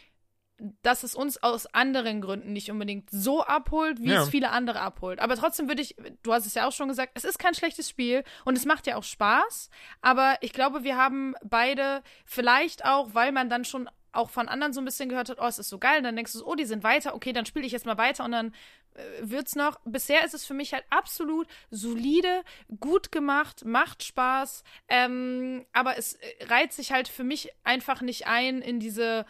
[0.81, 4.21] dass es uns aus anderen Gründen nicht unbedingt so abholt, wie Ja.
[4.23, 5.19] es viele andere abholt.
[5.19, 7.89] Aber trotzdem würde ich, du hast es ja auch schon gesagt, es ist kein schlechtes
[7.89, 9.69] Spiel und es macht ja auch Spaß.
[10.01, 14.73] Aber ich glaube, wir haben beide vielleicht auch, weil man dann schon auch von anderen
[14.73, 16.53] so ein bisschen gehört hat, oh, es ist so geil, und dann denkst du, oh,
[16.53, 18.53] die sind weiter, okay, dann spiele ich jetzt mal weiter und dann
[18.93, 19.79] äh, wird's noch.
[19.85, 22.43] Bisher ist es für mich halt absolut solide,
[22.79, 28.27] gut gemacht, macht Spaß, ähm, aber es äh, reiht sich halt für mich einfach nicht
[28.27, 29.25] ein in diese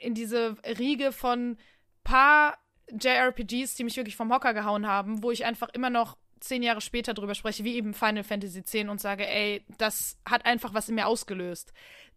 [0.00, 1.58] in diese Riege von
[2.04, 2.58] paar
[2.90, 6.80] JRPGs, die mich wirklich vom Hocker gehauen haben, wo ich einfach immer noch zehn Jahre
[6.80, 10.88] später drüber spreche, wie eben Final Fantasy X und sage, ey, das hat einfach was
[10.88, 11.72] in mir ausgelöst.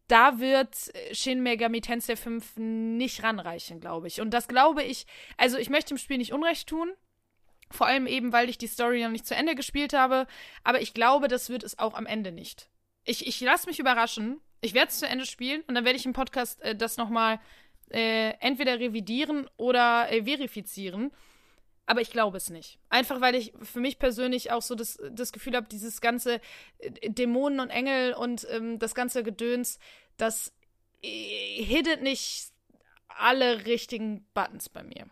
[0.08, 4.22] Da wird äh, Shin Megami Tensei 5 nicht ranreichen, glaube ich.
[4.22, 5.06] Und das glaube ich,
[5.38, 6.92] also ich möchte dem Spiel nicht Unrecht tun,
[7.70, 10.28] vor allem eben, weil ich die Story noch nicht zu Ende gespielt habe,
[10.64, 12.70] aber ich glaube, das wird es auch am Ende nicht.
[13.04, 14.40] Ich, ich lasse mich überraschen.
[14.62, 17.40] Ich werde es zu Ende spielen und dann werde ich im Podcast äh, das nochmal
[17.90, 21.12] äh, entweder revidieren oder äh, verifizieren.
[21.86, 22.80] Aber ich glaube es nicht.
[22.90, 26.40] Einfach weil ich für mich persönlich auch so das, das Gefühl habe, dieses ganze
[26.78, 29.80] äh, Dämonen und Engel und ähm, das ganze Gedöns,
[30.18, 30.54] das
[31.02, 32.52] äh, hittet nicht
[33.08, 35.08] alle richtigen Buttons bei mir.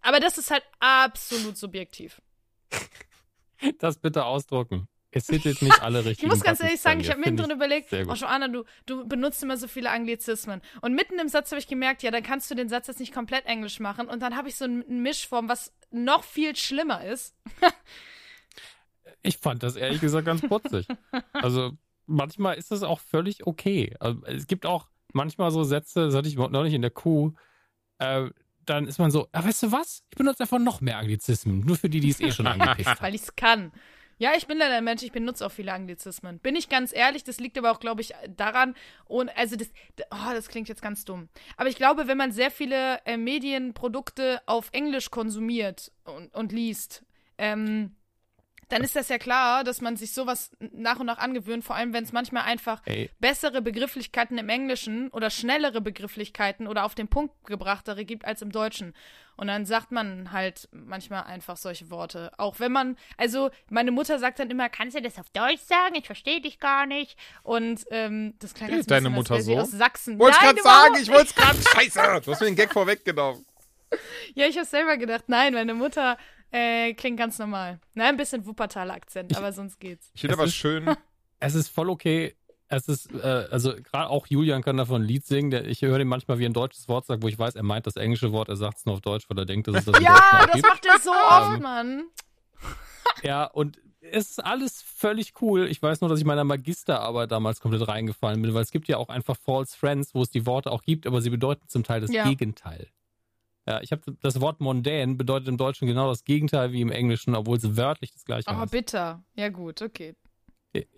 [0.00, 2.20] Aber das ist halt absolut subjektiv.
[3.78, 4.88] Das bitte ausdrucken.
[5.14, 8.12] Es hittet nicht alle Ich richtigen muss ganz ehrlich sagen, ich habe mittendrin überlegt, oh.
[8.12, 10.60] Joanna, du, du benutzt immer so viele Anglizismen.
[10.80, 13.14] Und mitten im Satz habe ich gemerkt, ja, dann kannst du den Satz jetzt nicht
[13.14, 14.08] komplett englisch machen.
[14.08, 17.36] Und dann habe ich so eine Mischform, was noch viel schlimmer ist.
[19.22, 20.86] Ich fand das ehrlich gesagt ganz putzig.
[21.32, 21.72] Also
[22.06, 23.94] manchmal ist es auch völlig okay.
[24.00, 27.32] Also, es gibt auch manchmal so Sätze, das hatte ich neulich in der Kuh,
[27.98, 28.28] äh,
[28.66, 30.02] dann ist man so, ah, weißt du was?
[30.10, 33.00] Ich benutze einfach noch mehr Anglizismen, nur für die, die es eh schon angepisst haben.
[33.00, 33.72] weil ich es kann.
[34.18, 36.38] Ja, ich bin leider ein Mensch, ich benutze auch viele Anglizismen.
[36.38, 38.74] Bin ich ganz ehrlich, das liegt aber auch, glaube ich, daran,
[39.06, 39.68] und also das,
[40.10, 41.28] oh, das klingt jetzt ganz dumm.
[41.56, 47.04] Aber ich glaube, wenn man sehr viele äh, Medienprodukte auf Englisch konsumiert und, und liest,
[47.38, 47.96] ähm,
[48.68, 51.92] dann ist das ja klar, dass man sich sowas nach und nach angewöhnt, vor allem
[51.92, 57.08] wenn es manchmal einfach Ey, bessere Begrifflichkeiten im Englischen oder schnellere Begrifflichkeiten oder auf den
[57.08, 58.94] Punkt gebrachtere gibt als im Deutschen.
[59.36, 62.30] Und dann sagt man halt manchmal einfach solche Worte.
[62.38, 65.96] Auch wenn man, also meine Mutter sagt dann immer, kannst du das auf Deutsch sagen?
[65.96, 67.18] Ich verstehe dich gar nicht.
[67.42, 69.58] Und ähm, das klang Ist jetzt ein deine Mutter so?
[69.58, 70.18] aus Sachsen.
[70.20, 71.58] Wollte gerade sagen, ich wollte es gerade.
[71.60, 73.44] Scheiße, du hast mir den Gag vorweggenommen.
[74.34, 76.18] Ja, ich habe selber gedacht, nein, meine Mutter
[76.54, 77.80] äh, klingt ganz normal.
[77.94, 80.10] Na, ein bisschen Wuppertaler Akzent, aber sonst geht's.
[80.14, 80.94] Ich finde aber ist- schön.
[81.40, 82.34] es ist voll okay.
[82.68, 85.50] Es ist, äh, also gerade auch Julian kann davon ein Lied singen.
[85.50, 87.86] Der, ich höre ihn manchmal wie ein deutsches Wort sagt, wo ich weiß, er meint
[87.86, 90.00] das englische Wort, er sagt es nur auf Deutsch, weil er denkt, dass es das
[90.00, 92.04] Ja, das macht er so oft, Ähm, Mann.
[93.22, 95.66] Ja, und es ist alles völlig cool.
[95.68, 98.96] Ich weiß nur, dass ich meiner Magisterarbeit damals komplett reingefallen bin, weil es gibt ja
[98.98, 102.00] auch einfach False Friends, wo es die Worte auch gibt, aber sie bedeuten zum Teil
[102.00, 102.24] das Ja.
[102.28, 102.88] Gegenteil.
[103.66, 107.34] Ja, ich habe das Wort mondän bedeutet im Deutschen genau das Gegenteil wie im Englischen,
[107.34, 108.72] obwohl es wörtlich das gleiche Oh, heißt.
[108.72, 109.24] bitter.
[109.36, 110.14] Ja, gut, okay.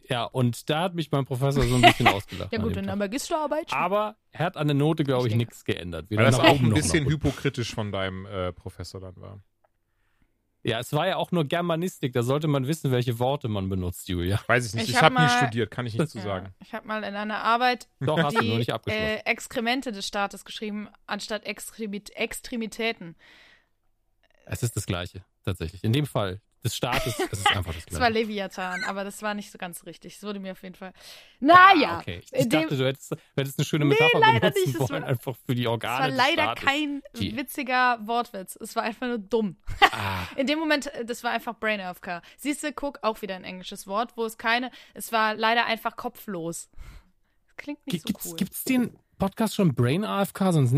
[0.08, 2.52] Ja, und da hat mich mein Professor so ein bisschen ausgelacht.
[2.52, 2.96] Ja, gut, in der.
[2.96, 3.72] Magisterarbeit.
[3.72, 6.06] Aber er hat an der Note, glaube ich, nichts geändert.
[6.10, 9.40] Weil das auch ein bisschen hypokritisch von deinem äh, Professor dann war.
[10.68, 12.12] Ja, es war ja auch nur Germanistik.
[12.12, 14.40] Da sollte man wissen, welche Worte man benutzt, Julia.
[14.48, 14.84] Weiß ich nicht.
[14.84, 16.54] Ich Ich, hab habe nie mal- studiert, kann ich nicht zu Ja, sagen.
[16.60, 19.04] ich habe mal in einer Arbeit Doch, hast du nur die nicht abgeschlossen.
[19.06, 23.14] äh, Exkremente des Staates geschrieben, anstatt Extremit Extremitäten.
[24.46, 25.84] es ist das Gleiche, tatsächlich.
[25.84, 28.26] In dem Fall des Staates, es ist einfach das Das war Gleiche.
[28.28, 30.16] Leviathan, aber das war nicht so ganz richtig.
[30.16, 30.92] Es wurde mir auf jeden Fall.
[31.40, 32.20] Naja, Ah, okay.
[32.32, 34.80] Ich, dachte, du hättest, du hättest eine schöne Nee, Metapher leider benutzen nicht.
[34.80, 38.56] Es wollen, war- einfach für die es Organe war des leider kein Die- witziger Wortwitz.
[38.60, 39.56] Es war einfach nur dumm.
[39.92, 42.20] Ah, In dem Moment, äh, das war einfach Brain AFK.
[42.36, 45.96] Siehst du, guck, auch wieder ein englisches Wort, wo es keine, es war leider einfach
[45.96, 46.68] kopflos.
[47.46, 48.36] Das klingt nicht so gibt's, cool.
[48.36, 50.52] gibt's den Podcast schon Brain AFK?
[50.52, 50.72] Sonst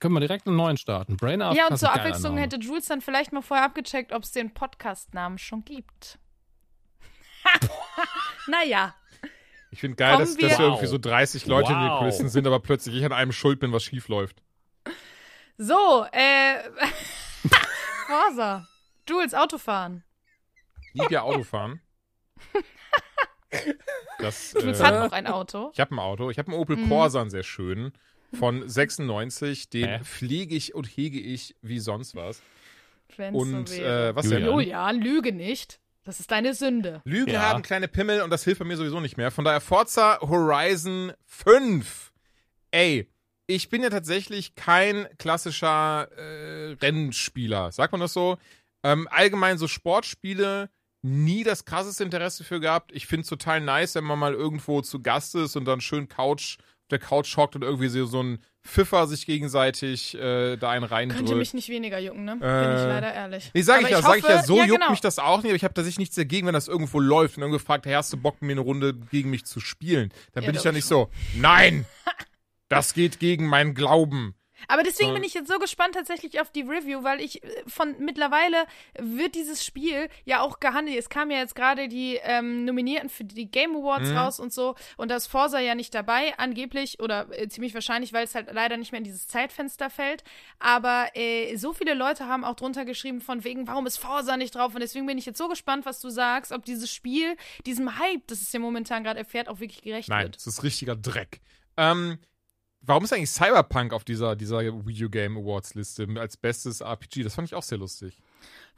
[0.00, 1.16] können wir direkt einen neuen starten.
[1.16, 2.42] Brain AFK Ja, und zur Abwechslung Name.
[2.46, 6.18] hätte Jules dann vielleicht mal vorher abgecheckt, ob es den Podcast-Namen schon gibt.
[8.46, 8.94] naja,
[9.70, 11.98] Ich finde geil, Kommen dass, dass wir- irgendwie so 30 Leute in den Wow.
[11.98, 14.42] Kulissen sind, aber plötzlich ich an einem schuld bin, was schief läuft.
[15.58, 16.56] so, äh,
[18.06, 18.66] Forsa.
[19.08, 20.04] Jules, Autofahren.
[20.94, 21.80] Lieb ja Autofahren.
[24.18, 25.70] Das, Jules äh, hat auch ein Auto.
[25.72, 26.30] ich habe ein Auto.
[26.30, 26.88] Ich habe einen Opel Mhm.
[26.88, 27.92] Corsa, einen sehr schönen.
[28.32, 29.70] Von 96.
[29.70, 30.00] Den Hä?
[30.04, 32.42] pflege ich und hege ich wie sonst was.
[33.16, 34.42] Wenn's Und so äh, was Julian.
[34.42, 34.50] denn?
[34.52, 35.78] Julian, lüge nicht.
[36.04, 37.00] Das ist deine Sünde.
[37.04, 37.42] Lügen Ja.
[37.42, 39.30] haben kleine Pimmel und das hilft bei mir sowieso nicht mehr.
[39.30, 42.12] Von daher Forza Horizon 5.
[42.72, 43.08] Ey,
[43.46, 47.72] ich bin ja tatsächlich kein klassischer äh, Rennspieler.
[47.72, 48.36] Sagt man das so?
[48.82, 50.68] Ähm, allgemein so Sportspiele
[51.04, 52.90] nie das krasseste Interesse für gehabt.
[52.92, 56.08] Ich finde es total nice, wenn man mal irgendwo zu Gast ist und dann schön
[56.08, 60.84] Couch auf der Couch hockt und irgendwie so, ein Pfiffer sich gegenseitig äh, da einen
[60.84, 61.20] reindrückt.
[61.20, 62.36] Könnte mich nicht weniger jucken, ne?
[62.36, 63.50] Bin Äh, ich leider ehrlich.
[63.52, 64.90] Nee, sag Aber ich ja, sag ich ja, so juckt genau.
[64.90, 67.42] mich das auch nicht, aber ich habe tatsächlich nichts dagegen, wenn das irgendwo läuft und
[67.42, 70.10] irgendwo fragt, hey, hast du Bock, mir eine Runde gegen mich zu spielen?
[70.32, 71.84] Dann Ja, bin ich ja nicht so, nein!
[72.68, 74.34] Das geht gegen meinen Glauben.
[74.68, 77.94] Aber deswegen bin ich jetzt so gespannt tatsächlich auf die Review, weil ich äh, von
[77.98, 78.64] mittlerweile
[78.98, 80.98] wird dieses Spiel ja auch gehandelt.
[80.98, 84.16] Es kamen ja jetzt gerade die ähm, Nominierten für die Game Awards Mhm.
[84.16, 88.12] raus und so und da ist Forza ja nicht dabei, angeblich oder äh, ziemlich wahrscheinlich,
[88.12, 90.24] weil es halt leider nicht mehr in dieses Zeitfenster fällt.
[90.58, 94.54] Aber äh, so viele Leute haben auch drunter geschrieben von wegen, warum ist Forza nicht
[94.54, 94.74] drauf?
[94.74, 97.36] Und deswegen bin ich jetzt so gespannt, was du sagst, ob dieses Spiel
[97.66, 100.36] diesem Hype, das es ja momentan gerade erfährt, auch wirklich gerecht Nein, wird.
[100.36, 101.40] es ist richtiger Dreck.
[101.76, 102.18] Ähm,
[102.86, 107.22] warum ist eigentlich Cyberpunk auf dieser, dieser Video Game Awards Liste als bestes RPG?
[107.22, 108.20] Das fand ich auch sehr lustig.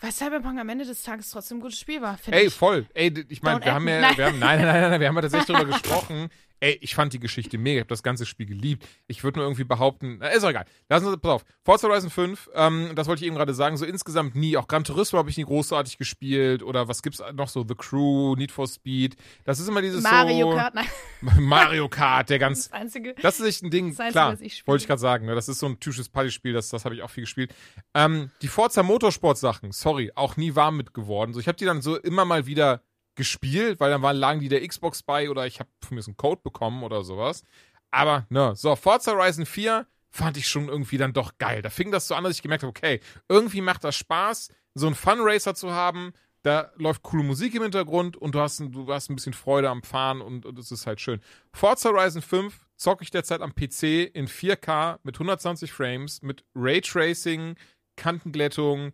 [0.01, 2.55] Weil Cyberpunk am Ende des Tages trotzdem ein gutes Spiel war, finde Ey, ich.
[2.55, 2.87] voll.
[2.95, 5.23] Ey, ich meine, wir haben ja, wir haben, nein, nein, nein, nein, wir haben ja
[5.23, 6.29] tatsächlich darüber gesprochen.
[6.61, 7.79] Ey, ich fand die Geschichte mega.
[7.79, 8.87] Ich habe das ganze Spiel geliebt.
[9.09, 10.65] Ich würde nur irgendwie behaupten, na, ist doch egal.
[10.89, 11.45] Lassen Sie, pass auf.
[11.63, 14.57] Forza Horizon 5, ähm, das wollte ich eben gerade sagen, so insgesamt nie.
[14.57, 16.63] Auch Gran Turismo habe ich nie großartig gespielt.
[16.63, 17.65] Oder was gibt's noch so?
[17.69, 19.17] The Crew, Need for Speed.
[19.45, 20.57] Das ist immer dieses Mario so.
[20.57, 20.87] Kart, nein,
[21.39, 23.15] Mario Kart, der ganz das einzige.
[23.21, 25.27] das ist echt ein Ding, Das Einzige, klar, ich wollte ich gerade sagen.
[25.27, 25.35] Ne?
[25.35, 27.55] Das ist so ein typisches Partyspiel, das, das habe ich auch viel gespielt.
[27.95, 31.35] Ähm, die Forza Motorsport-Sachen, sorry, auch nie warm mit geworden.
[31.35, 32.81] So, ich habe die dann so immer mal wieder
[33.17, 36.17] gespielt, weil dann waren, lagen die der Xbox bei oder ich habe mir so einen
[36.17, 37.43] Code bekommen oder sowas.
[37.91, 41.63] Aber, ne, so, Forza Horizon 4 fand ich schon irgendwie dann doch geil.
[41.63, 44.87] Da fing das so an, dass ich gemerkt habe, okay, irgendwie macht das Spaß, so
[44.87, 46.13] einen Funracer zu haben.
[46.43, 49.83] Da läuft coole Musik im Hintergrund und du hast, du hast ein bisschen Freude am
[49.83, 51.21] Fahren und, und es ist halt schön.
[51.53, 57.57] Forza Horizon 5 zocke ich derzeit am PC in 4K mit 120 Frames, mit Raytracing,
[57.97, 58.93] Kantenglättung,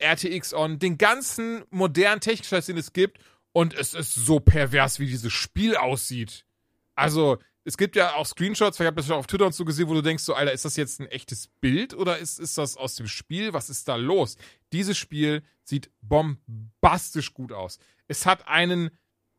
[0.00, 3.18] RTX on, den ganzen modernen Technikscheiß, den es gibt.
[3.52, 6.44] Und es ist so pervers, wie dieses Spiel aussieht.
[6.94, 9.88] Also, es gibt ja auch Screenshots, ich habe das schon auf Twitter und so gesehen,
[9.88, 12.76] wo du denkst, so, Alter, ist das jetzt ein echtes Bild oder ist, ist das
[12.76, 13.52] aus dem Spiel?
[13.52, 14.36] Was ist da los?
[14.72, 17.78] Dieses Spiel sieht bombastisch gut aus.
[18.08, 18.90] Es hat einen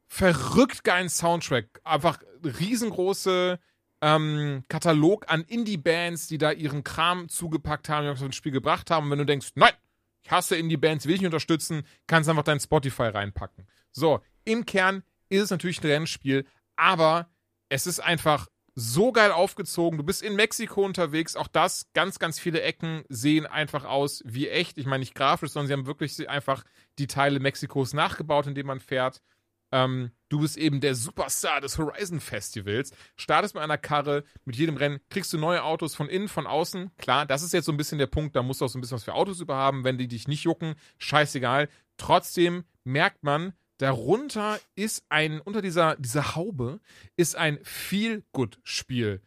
[0.07, 1.81] verrückt geilen Soundtrack.
[1.83, 3.59] Einfach riesengroße
[4.01, 8.91] ähm, Katalog an Indie-Bands, die da ihren Kram zugepackt haben, die auf das Spiel gebracht
[8.91, 9.05] haben.
[9.05, 9.73] Und wenn du denkst, nein,
[10.23, 13.67] ich hasse Indie-Bands, will ich nicht unterstützen, kannst einfach dein Spotify reinpacken.
[13.91, 16.45] So, im Kern ist es natürlich ein Rennspiel,
[16.75, 17.29] aber
[17.69, 19.97] es ist einfach so geil aufgezogen.
[19.97, 21.35] Du bist in Mexiko unterwegs.
[21.35, 24.77] Auch das, ganz, ganz viele Ecken sehen einfach aus wie echt.
[24.77, 26.63] Ich meine nicht grafisch, sondern sie haben wirklich einfach
[26.97, 29.21] die Teile Mexikos nachgebaut, in denen man fährt.
[29.73, 34.75] Ähm, du bist eben der Superstar des Horizon Festivals, startest mit einer Karre, mit jedem
[34.75, 36.91] Rennen kriegst du neue Autos von innen, von außen.
[36.97, 38.81] Klar, das ist jetzt so ein bisschen der Punkt, da musst du auch so ein
[38.81, 41.69] bisschen was für Autos überhaben, wenn die dich nicht jucken, scheißegal.
[41.95, 46.79] Trotzdem merkt man, darunter ist ein, unter dieser, dieser Haube
[47.17, 49.21] ist ein Feel-Good-Spiel.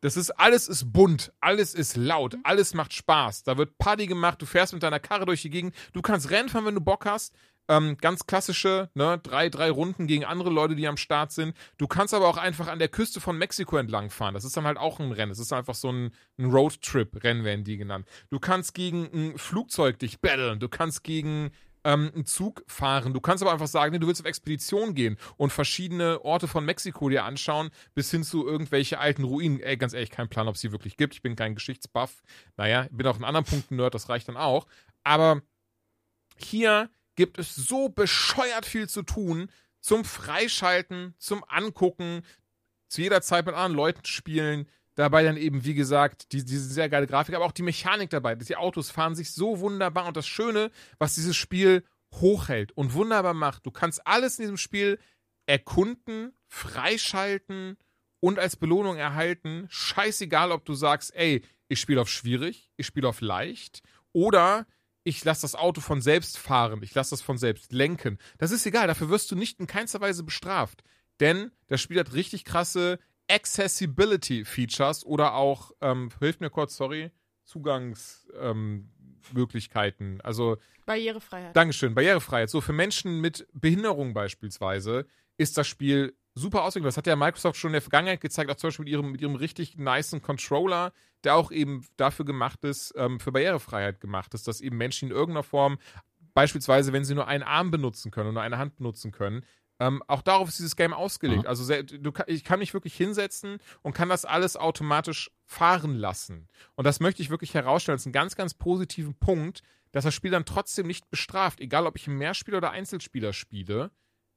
[0.00, 3.42] Das ist, alles ist bunt, alles ist laut, alles macht Spaß.
[3.42, 6.48] Da wird Party gemacht, du fährst mit deiner Karre durch die Gegend, du kannst Rennen
[6.48, 7.34] fahren, wenn du Bock hast.
[7.70, 11.54] Ähm, ganz klassische, ne, drei, drei Runden gegen andere Leute, die am Start sind.
[11.76, 14.32] Du kannst aber auch einfach an der Küste von Mexiko entlang fahren.
[14.32, 15.30] Das ist dann halt auch ein Rennen.
[15.30, 18.06] Das ist einfach so ein, ein Roadtrip-Rennen, werden die genannt.
[18.30, 20.60] Du kannst gegen ein Flugzeug dich battlen.
[20.60, 21.50] Du kannst gegen
[21.84, 23.12] ähm, einen Zug fahren.
[23.12, 26.64] Du kannst aber einfach sagen, nee, du willst auf Expedition gehen und verschiedene Orte von
[26.64, 29.60] Mexiko dir anschauen, bis hin zu irgendwelche alten Ruinen.
[29.60, 31.14] Ey, ganz ehrlich, kein Plan, ob es sie wirklich gibt.
[31.14, 32.22] Ich bin kein Geschichtsbuff.
[32.56, 34.66] Naja, bin auch in anderen Punkten Nerd, das reicht dann auch.
[35.04, 35.42] Aber
[36.36, 39.50] hier gibt es so bescheuert viel zu tun
[39.80, 42.22] zum Freischalten, zum Angucken,
[42.88, 44.68] zu jeder Zeit mit anderen Leuten spielen.
[44.98, 48.34] Dabei dann eben, wie gesagt, die, diese sehr geile Grafik, aber auch die Mechanik dabei.
[48.34, 50.06] Die Autos fahren sich so wunderbar.
[50.06, 51.84] Und das Schöne, was dieses Spiel
[52.14, 54.98] hochhält und wunderbar macht, du kannst alles in diesem Spiel
[55.46, 57.76] erkunden, freischalten
[58.18, 59.68] und als Belohnung erhalten.
[59.70, 64.66] Scheißegal, ob du sagst, ey, ich spiele auf schwierig, ich spiele auf leicht oder
[65.04, 68.18] ich lasse das Auto von selbst fahren, ich lasse das von selbst lenken.
[68.38, 70.82] Das ist egal, dafür wirst du nicht in keinster Weise bestraft.
[71.20, 72.98] Denn das Spiel hat richtig krasse
[73.30, 77.10] Accessibility-Features oder auch, ähm, hilft mir kurz, sorry,
[77.44, 80.14] Zugangsmöglichkeiten.
[80.14, 80.56] Ähm, also
[80.86, 81.54] Barrierefreiheit.
[81.54, 81.94] Dankeschön.
[81.94, 82.50] Barrierefreiheit.
[82.50, 85.06] So, für Menschen mit Behinderung beispielsweise
[85.36, 86.88] ist das Spiel super ausgegangen.
[86.88, 89.20] Das hat ja Microsoft schon in der Vergangenheit gezeigt, auch zum Beispiel mit ihrem, mit
[89.20, 90.92] ihrem richtig nicen Controller,
[91.24, 95.14] der auch eben dafür gemacht ist, ähm, für Barrierefreiheit gemacht ist, dass eben Menschen in
[95.14, 95.78] irgendeiner Form,
[96.34, 99.44] beispielsweise, wenn sie nur einen Arm benutzen können und nur eine Hand benutzen können,
[99.80, 101.46] ähm, auch darauf ist dieses Game ausgelegt.
[101.46, 106.48] Also sehr, du, ich kann mich wirklich hinsetzen und kann das alles automatisch fahren lassen.
[106.74, 110.30] Und das möchte ich wirklich herausstellen als einen ganz, ganz positiven Punkt, dass das Spiel
[110.30, 113.90] dann trotzdem nicht bestraft, egal ob ich im Mehrspieler oder Einzelspieler spiele.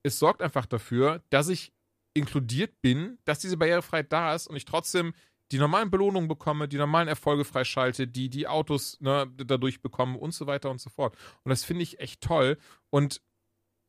[0.03, 1.73] Es sorgt einfach dafür, dass ich
[2.13, 5.13] inkludiert bin, dass diese Barrierefreiheit da ist und ich trotzdem
[5.51, 10.33] die normalen Belohnungen bekomme, die normalen Erfolge freischalte, die die Autos ne, dadurch bekommen und
[10.33, 11.15] so weiter und so fort.
[11.43, 12.57] Und das finde ich echt toll.
[12.89, 13.21] Und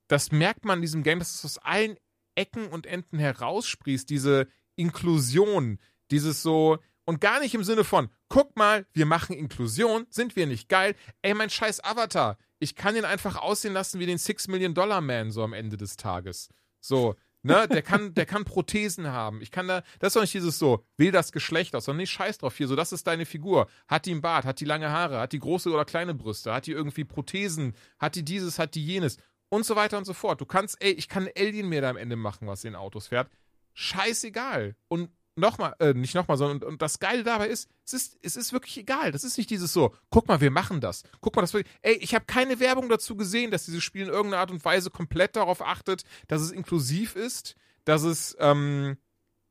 [0.08, 1.96] das merkt man in diesem Game, dass es aus allen
[2.34, 5.78] Ecken und Enden heraussprießt, diese Inklusion,
[6.10, 10.46] dieses so, und gar nicht im Sinne von, guck mal, wir machen Inklusion, sind wir
[10.46, 10.94] nicht geil?
[11.22, 15.00] Ey, mein scheiß Avatar, ich kann ihn einfach aussehen lassen wie den Six Million Dollar
[15.00, 16.48] Man so am Ende des Tages.
[16.80, 19.42] So, Ne, der kann, der kann Prothesen haben.
[19.42, 22.12] Ich kann da, das ist doch nicht dieses so, will das Geschlecht aus, sondern nicht
[22.12, 23.66] scheiß drauf hier, so, das ist deine Figur.
[23.88, 26.68] Hat die einen Bart, hat die lange Haare, hat die große oder kleine Brüste, hat
[26.68, 29.16] die irgendwie Prothesen, hat die dieses, hat die jenes
[29.52, 30.40] und so weiter und so fort.
[30.40, 33.30] Du kannst, ey, ich kann Alien mir da am Ende machen, was in Autos fährt.
[33.74, 34.76] Scheißegal.
[34.88, 38.36] Und nochmal, äh, nicht nochmal, sondern und, und, das Geile dabei ist, es ist, es
[38.36, 39.12] ist wirklich egal.
[39.12, 41.02] Das ist nicht dieses so, guck mal, wir machen das.
[41.20, 44.08] Guck mal, das wird, ey, ich habe keine Werbung dazu gesehen, dass dieses Spiel in
[44.08, 47.54] irgendeiner Art und Weise komplett darauf achtet, dass es inklusiv ist,
[47.84, 48.96] dass es, ähm,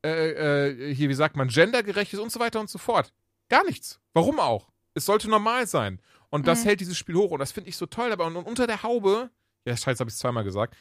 [0.04, 3.12] äh, äh, hier, wie sagt man, gendergerecht ist und so weiter und so fort.
[3.48, 4.00] Gar nichts.
[4.14, 4.72] Warum auch?
[4.94, 6.02] Es sollte normal sein.
[6.28, 6.68] Und das mhm.
[6.68, 7.30] hält dieses Spiel hoch.
[7.30, 8.10] Und das finde ich so toll.
[8.10, 9.30] Aber und, und unter der Haube,
[9.64, 10.76] ja, scheiße, habe ich es zweimal gesagt,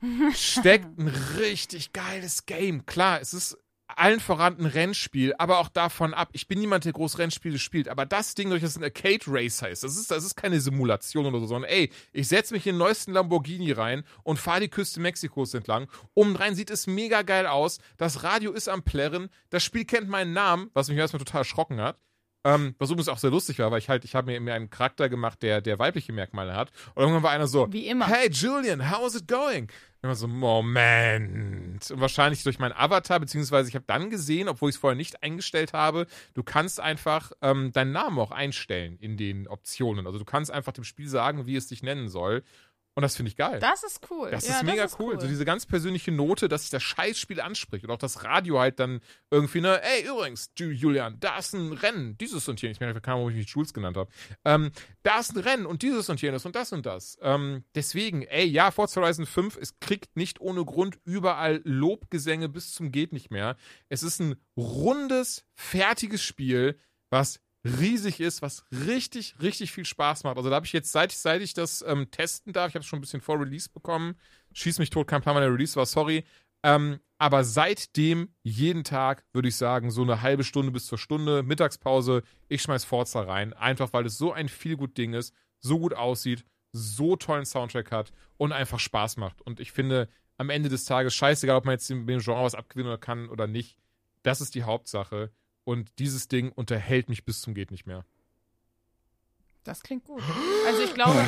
[0.34, 1.08] steckt ein
[1.38, 2.86] richtig geiles Game.
[2.86, 3.58] Klar, es ist
[3.96, 6.28] allen voran ein Rennspiel, aber auch davon ab.
[6.32, 9.62] Ich bin niemand, der groß Rennspiele spielt, aber das Ding, durch das ein Arcade Race
[9.62, 12.74] heißt, das ist, das ist keine Simulation oder so, sondern ey, ich setze mich in
[12.74, 15.88] den neuesten Lamborghini rein und fahre die Küste Mexikos entlang.
[16.14, 17.78] Oben rein sieht es mega geil aus.
[17.96, 19.28] Das Radio ist am Plärren.
[19.50, 21.98] Das Spiel kennt meinen Namen, was mich erstmal total erschrocken hat.
[22.42, 24.70] Ähm, was übrigens auch sehr lustig war, weil ich halt, ich habe mir, mir einen
[24.70, 26.70] Charakter gemacht, der, der weibliche Merkmale hat.
[26.94, 28.06] Und irgendwann war einer so, Wie immer.
[28.06, 29.64] Hey Julian, how is it going?
[29.64, 31.90] Und immer so, Moment.
[31.90, 35.22] Und wahrscheinlich durch meinen Avatar, beziehungsweise ich habe dann gesehen, obwohl ich es vorher nicht
[35.22, 40.06] eingestellt habe, du kannst einfach ähm, deinen Namen auch einstellen in den Optionen.
[40.06, 42.42] Also du kannst einfach dem Spiel sagen, wie es dich nennen soll.
[43.00, 43.60] Und das finde ich geil.
[43.60, 44.30] Das ist cool.
[44.30, 45.18] Das ja, ist mega das ist cool.
[45.18, 47.82] So diese ganz persönliche Note, dass sich das Scheißspiel anspricht.
[47.82, 49.00] Und auch das Radio halt dann
[49.30, 52.76] irgendwie, ne, ey, übrigens, Julian, da ist ein Rennen, dieses und jenes.
[52.76, 54.10] Ich meine, keine Ahnung, wo ich mich Jules genannt habe.
[54.44, 54.70] Ähm,
[55.02, 57.16] da ist ein Rennen und dieses und jenes und das und das.
[57.22, 62.74] Ähm, deswegen, ey, ja, Forza Horizon 5, es kriegt nicht ohne Grund überall Lobgesänge bis
[62.74, 63.56] zum geht nicht mehr.
[63.88, 66.78] Es ist ein rundes, fertiges Spiel,
[67.08, 70.36] was riesig ist, was richtig, richtig viel Spaß macht.
[70.36, 72.82] Also da habe ich jetzt, seit ich, seit ich das ähm, testen darf, ich habe
[72.82, 74.16] es schon ein bisschen vor Release bekommen,
[74.52, 76.24] schieß mich tot, kein Plan, wann der Release war, sorry.
[76.62, 81.42] Ähm, aber seitdem jeden Tag würde ich sagen, so eine halbe Stunde bis zur Stunde,
[81.42, 83.52] Mittagspause, ich schmeiß Forza rein.
[83.52, 87.92] Einfach weil es so ein viel gut Ding ist, so gut aussieht, so tollen Soundtrack
[87.92, 89.42] hat und einfach Spaß macht.
[89.42, 90.08] Und ich finde,
[90.38, 93.76] am Ende des Tages, scheißegal, ob man jetzt dem Genre was abgewinnen kann oder nicht,
[94.22, 95.30] das ist die Hauptsache.
[95.70, 98.04] Und dieses Ding unterhält mich bis zum geht nicht mehr.
[99.62, 100.20] Das klingt gut.
[100.66, 101.24] Also ich glaube.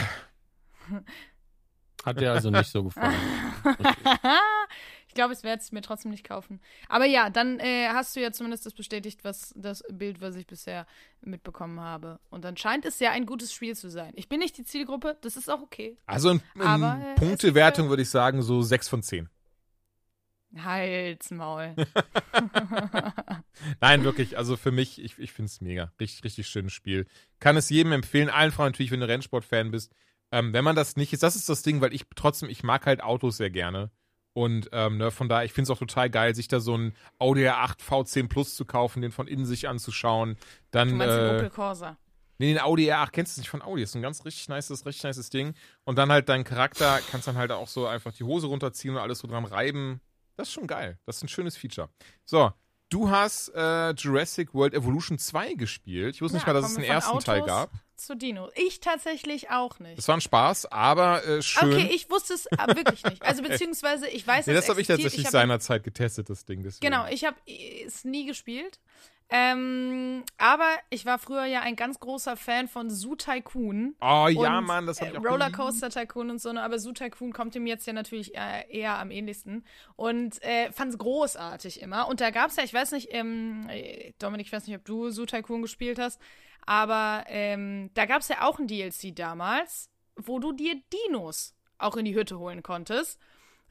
[2.04, 3.14] Hat dir also nicht so gefallen.
[5.06, 6.60] ich glaube, es werde es mir trotzdem nicht kaufen.
[6.88, 10.48] Aber ja, dann äh, hast du ja zumindest das bestätigt, was das Bild, was ich
[10.48, 10.88] bisher
[11.20, 12.18] mitbekommen habe.
[12.28, 14.10] Und dann scheint es ja ein gutes Spiel zu sein.
[14.16, 15.96] Ich bin nicht die Zielgruppe, das ist auch okay.
[16.06, 19.28] Also in, in Aber, äh, Punktewertung würde ich sagen, so 6 von 10.
[20.58, 21.74] Halsmaul.
[23.80, 25.92] Nein, wirklich, also für mich, ich, ich finde es mega.
[26.00, 27.06] Richtig, richtig schönes Spiel.
[27.40, 29.92] Kann es jedem empfehlen, allen Frauen natürlich, wenn du Rennsport-Fan bist.
[30.30, 32.86] Ähm, wenn man das nicht ist, das ist das Ding, weil ich trotzdem, ich mag
[32.86, 33.90] halt Autos sehr gerne.
[34.34, 36.94] Und ähm, ne, von daher, ich finde es auch total geil, sich da so ein
[37.18, 40.38] Audi R8 V10 Plus zu kaufen, den von innen sich anzuschauen.
[40.70, 41.98] Dann, du meinst äh, den Opel Corsa?
[42.38, 43.82] Nee, den Audi R8 kennst du nicht von Audi.
[43.82, 45.52] Das ist ein ganz richtig nices, richtig nices Ding.
[45.84, 49.00] Und dann halt dein Charakter, kannst dann halt auch so einfach die Hose runterziehen und
[49.00, 50.00] alles so dran reiben.
[50.36, 50.98] Das ist schon geil.
[51.06, 51.88] Das ist ein schönes Feature.
[52.24, 52.52] So,
[52.88, 56.14] du hast äh, Jurassic World Evolution 2 gespielt.
[56.14, 57.70] Ich wusste ja, nicht mal, dass es einen ersten Autos Teil gab.
[57.96, 58.50] Zu Dino.
[58.56, 59.96] Ich tatsächlich auch nicht.
[59.96, 61.72] Das war ein Spaß, aber äh, schön.
[61.72, 63.22] Okay, ich wusste es äh, wirklich nicht.
[63.22, 66.62] Also beziehungsweise ich weiß, nee, das habe ich tatsächlich seinerzeit getestet, das Ding.
[66.62, 66.90] Deswegen.
[66.90, 67.36] Genau, ich habe
[67.86, 68.80] es nie gespielt.
[69.34, 73.96] Ähm, aber ich war früher ja ein ganz großer Fan von Zoo Tycoon.
[74.02, 77.32] Oh ja, Mann, das habe ich auch Rollercoaster Tycoon und so, ne, aber Zoo Tycoon
[77.32, 79.64] kommt ihm jetzt ja natürlich eher, eher am ähnlichsten.
[79.96, 82.08] Und äh, fand es großartig immer.
[82.08, 83.70] Und da gab es ja, ich weiß nicht, ähm,
[84.18, 86.20] Dominik, ich weiß nicht, ob du Zoo Tycoon gespielt hast,
[86.66, 90.74] aber ähm, da gab es ja auch ein DLC damals, wo du dir
[91.08, 93.18] Dinos auch in die Hütte holen konntest.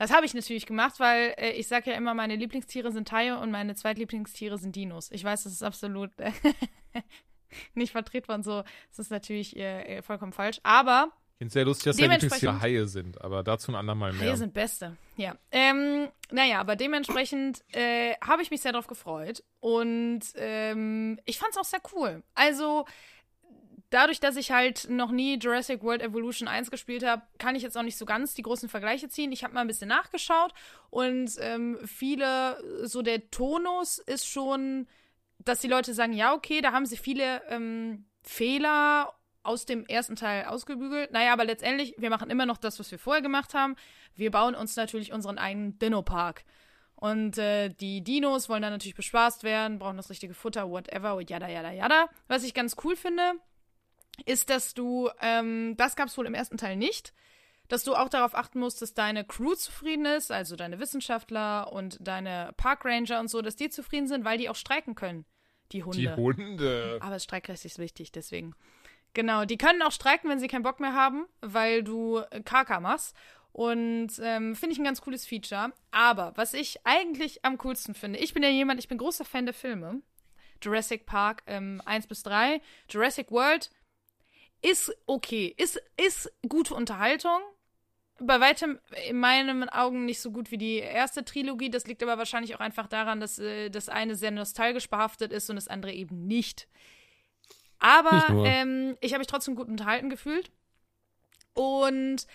[0.02, 3.38] Das habe ich natürlich gemacht, weil äh, ich sage ja immer, meine Lieblingstiere sind Haie
[3.38, 5.12] und meine Zweitlieblingstiere sind Dinos.
[5.12, 6.32] Ich weiß, das ist absolut äh,
[7.76, 8.64] nicht vertretbar und so.
[8.90, 10.60] Das ist natürlich äh, vollkommen falsch.
[10.64, 11.12] Aber.
[11.34, 14.30] Ich finde es sehr lustig, dass deine Lieblingstiere Haie sind, aber dazu ein andermal mehr.
[14.30, 15.36] Haie sind Beste, ja.
[15.52, 21.52] Ähm, naja, aber dementsprechend äh, habe ich mich sehr darauf gefreut und ähm, ich fand
[21.52, 22.24] es auch sehr cool.
[22.34, 22.86] Also
[23.92, 27.78] dadurch, dass ich halt noch nie Jurassic World Evolution 1 gespielt habe, kann ich jetzt
[27.78, 29.32] auch nicht so ganz die großen Vergleiche ziehen.
[29.32, 30.54] Ich habe mal ein bisschen nachgeschaut
[30.90, 32.58] und ähm, viele,
[32.88, 34.88] so der Tonus ist schon,
[35.38, 39.14] dass die Leute sagen, ja, okay, da haben sie viele ähm, Fehler
[39.44, 41.12] aus dem ersten Teil ausgebügelt.
[41.12, 43.76] Naja, aber letztendlich, wir machen immer noch das, was wir vorher gemacht haben.
[44.16, 46.44] Wir bauen uns natürlich unseren eigenen Dino-Park.
[46.96, 51.48] Und äh, die Dinos wollen dann natürlich bespaßt werden, brauchen das richtige Futter, whatever, yada,
[51.48, 52.10] yada, yada.
[52.28, 53.34] Was ich ganz cool finde,
[54.26, 57.14] ist, dass du, ähm, das gab es wohl im ersten Teil nicht,
[57.68, 61.98] dass du auch darauf achten musst, dass deine Crew zufrieden ist, also deine Wissenschaftler und
[62.02, 65.26] deine Parkranger und so, dass die zufrieden sind, weil die auch streiken können,
[65.72, 65.98] die Hunde.
[65.98, 66.98] Die Hunde.
[67.02, 68.54] Aber das Streikrecht ist wichtig, deswegen.
[69.14, 73.16] Genau, die können auch streiken, wenn sie keinen Bock mehr haben, weil du KK machst.
[73.54, 75.74] Und ähm, finde ich ein ganz cooles Feature.
[75.92, 79.46] Aber was ich eigentlich am coolsten finde, ich bin ja jemand, ich bin großer Fan
[79.46, 80.02] der Filme.
[80.62, 82.62] Jurassic Park ähm, 1 bis 3.
[82.90, 83.70] Jurassic World
[84.62, 85.54] ist okay.
[85.58, 87.40] Ist, ist gute Unterhaltung.
[88.20, 91.72] Bei weitem in meinen Augen nicht so gut wie die erste Trilogie.
[91.72, 95.50] Das liegt aber wahrscheinlich auch einfach daran, dass äh, das eine sehr nostalgisch behaftet ist
[95.50, 96.68] und das andere eben nicht.
[97.80, 100.52] Aber ähm, ich habe mich trotzdem gut unterhalten gefühlt.
[101.54, 102.28] Und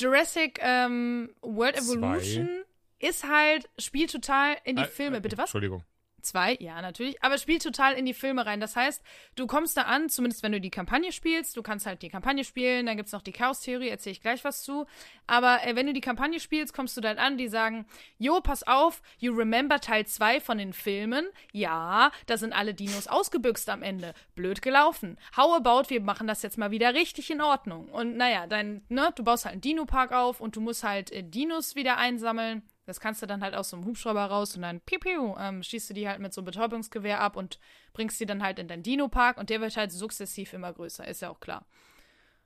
[0.00, 3.08] Jurassic ähm, World Evolution Zwei.
[3.08, 5.20] ist halt, spielt total in die äh, Filme.
[5.20, 5.44] Bitte was?
[5.44, 5.84] Entschuldigung.
[6.24, 7.22] Zwei, ja, natürlich.
[7.22, 8.58] Aber spielt total in die Filme rein.
[8.58, 9.02] Das heißt,
[9.36, 11.54] du kommst da an, zumindest wenn du die Kampagne spielst.
[11.54, 14.42] Du kannst halt die Kampagne spielen, dann gibt es noch die Chaos-Theorie, erzähle ich gleich
[14.42, 14.86] was zu.
[15.26, 17.84] Aber äh, wenn du die Kampagne spielst, kommst du dann an, die sagen:
[18.16, 21.26] Jo, pass auf, you remember Teil 2 von den Filmen.
[21.52, 24.14] Ja, da sind alle Dinos ausgebüxt am Ende.
[24.34, 25.18] Blöd gelaufen.
[25.36, 27.88] How about, wir machen das jetzt mal wieder richtig in Ordnung.
[27.90, 31.22] Und naja, dein, ne, du baust halt einen Dino-Park auf und du musst halt äh,
[31.22, 32.62] Dinos wieder einsammeln.
[32.86, 35.62] Das kannst du dann halt aus so einem Hubschrauber raus und dann piu, piu ähm,
[35.62, 37.58] schießt du die halt mit so einem Betäubungsgewehr ab und
[37.92, 41.22] bringst die dann halt in deinen Dino-Park und der wird halt sukzessiv immer größer, ist
[41.22, 41.64] ja auch klar.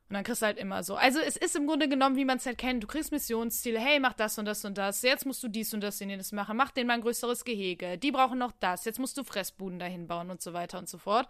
[0.08, 0.94] Und dann kriegst du halt immer so.
[0.94, 2.82] Also es ist im Grunde genommen, wie man es halt kennt.
[2.82, 5.02] Du kriegst Missionsziele, hey, mach das und das und das.
[5.02, 6.56] Jetzt musst du dies und das und jenes machen.
[6.56, 7.98] Mach denen mal ein größeres Gehege.
[7.98, 8.86] Die brauchen noch das.
[8.86, 11.28] Jetzt musst du Fressbuden dahin bauen und so weiter und so fort.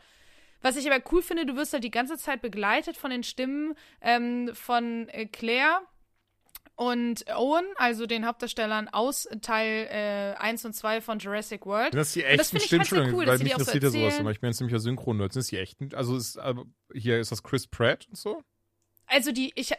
[0.60, 3.74] Was ich aber cool finde, du wirst halt die ganze Zeit begleitet von den Stimmen
[4.00, 5.80] ähm, von äh, Claire,
[6.78, 11.92] und Owen, also den Hauptdarstellern aus Teil äh, 1 und 2 von Jurassic World.
[11.92, 14.30] Das ist die echten Stimmen, halt cool, weil mich interessiert ja sowas immer.
[14.30, 15.92] Ich bin jetzt nämlich synchron Sind das die echten?
[15.92, 18.44] Also ist, also hier ist das Chris Pratt und so?
[19.08, 19.72] Also die, ich,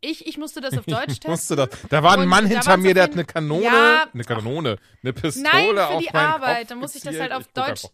[0.00, 1.30] ich, ich musste das auf Deutsch testen.
[1.30, 1.68] musste das.
[1.88, 5.48] Da war ein Mann hinter mir, der hat eine Kanone, ja, eine Kanone, eine Pistole
[5.52, 6.68] Nein, für auf die Arbeit.
[6.72, 7.84] Da muss ich das halt auf Deutsch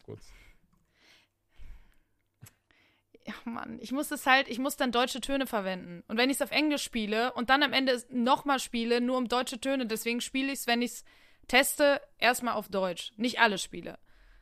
[3.27, 6.05] ja, Mann, ich muss es halt, ich muss dann deutsche Töne verwenden.
[6.07, 9.29] Und wenn ich es auf Englisch spiele und dann am Ende nochmal spiele, nur um
[9.29, 11.05] deutsche Töne, deswegen spiele ich es, wenn ich es
[11.49, 13.13] teste, erstmal auf Deutsch.
[13.17, 13.99] Nicht alle Spiele.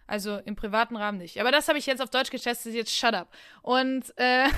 [0.07, 1.41] Also im privaten Rahmen nicht.
[1.41, 3.33] Aber das habe ich jetzt auf Deutsch getestet, jetzt shut up.
[3.63, 4.49] Und, äh,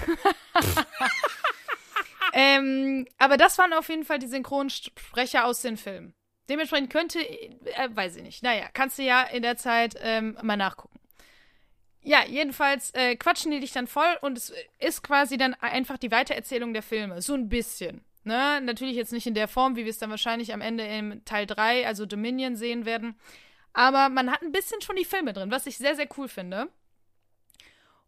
[2.32, 6.14] ähm, aber das waren auf jeden Fall die Synchronsprecher aus den Filmen.
[6.48, 8.42] Dementsprechend könnte, äh, weiß ich nicht.
[8.42, 10.98] Naja, kannst du ja in der Zeit ähm, mal nachgucken.
[12.06, 16.12] Ja, jedenfalls äh, quatschen die dich dann voll und es ist quasi dann einfach die
[16.12, 17.20] Weitererzählung der Filme.
[17.20, 18.04] So ein bisschen.
[18.22, 18.60] Ne?
[18.60, 21.46] Natürlich jetzt nicht in der Form, wie wir es dann wahrscheinlich am Ende im Teil
[21.46, 23.16] 3, also Dominion, sehen werden.
[23.72, 26.68] Aber man hat ein bisschen schon die Filme drin, was ich sehr, sehr cool finde.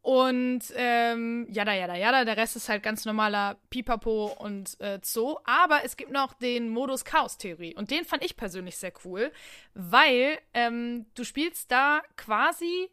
[0.01, 5.39] Und ähm, jada, jada, jada, der Rest ist halt ganz normaler Pipapo und äh, Zoo.
[5.43, 7.75] Aber es gibt noch den Modus Chaos-Theorie.
[7.75, 9.33] Und den fand ich persönlich sehr cool,
[9.75, 12.89] weil ähm, du spielst da quasi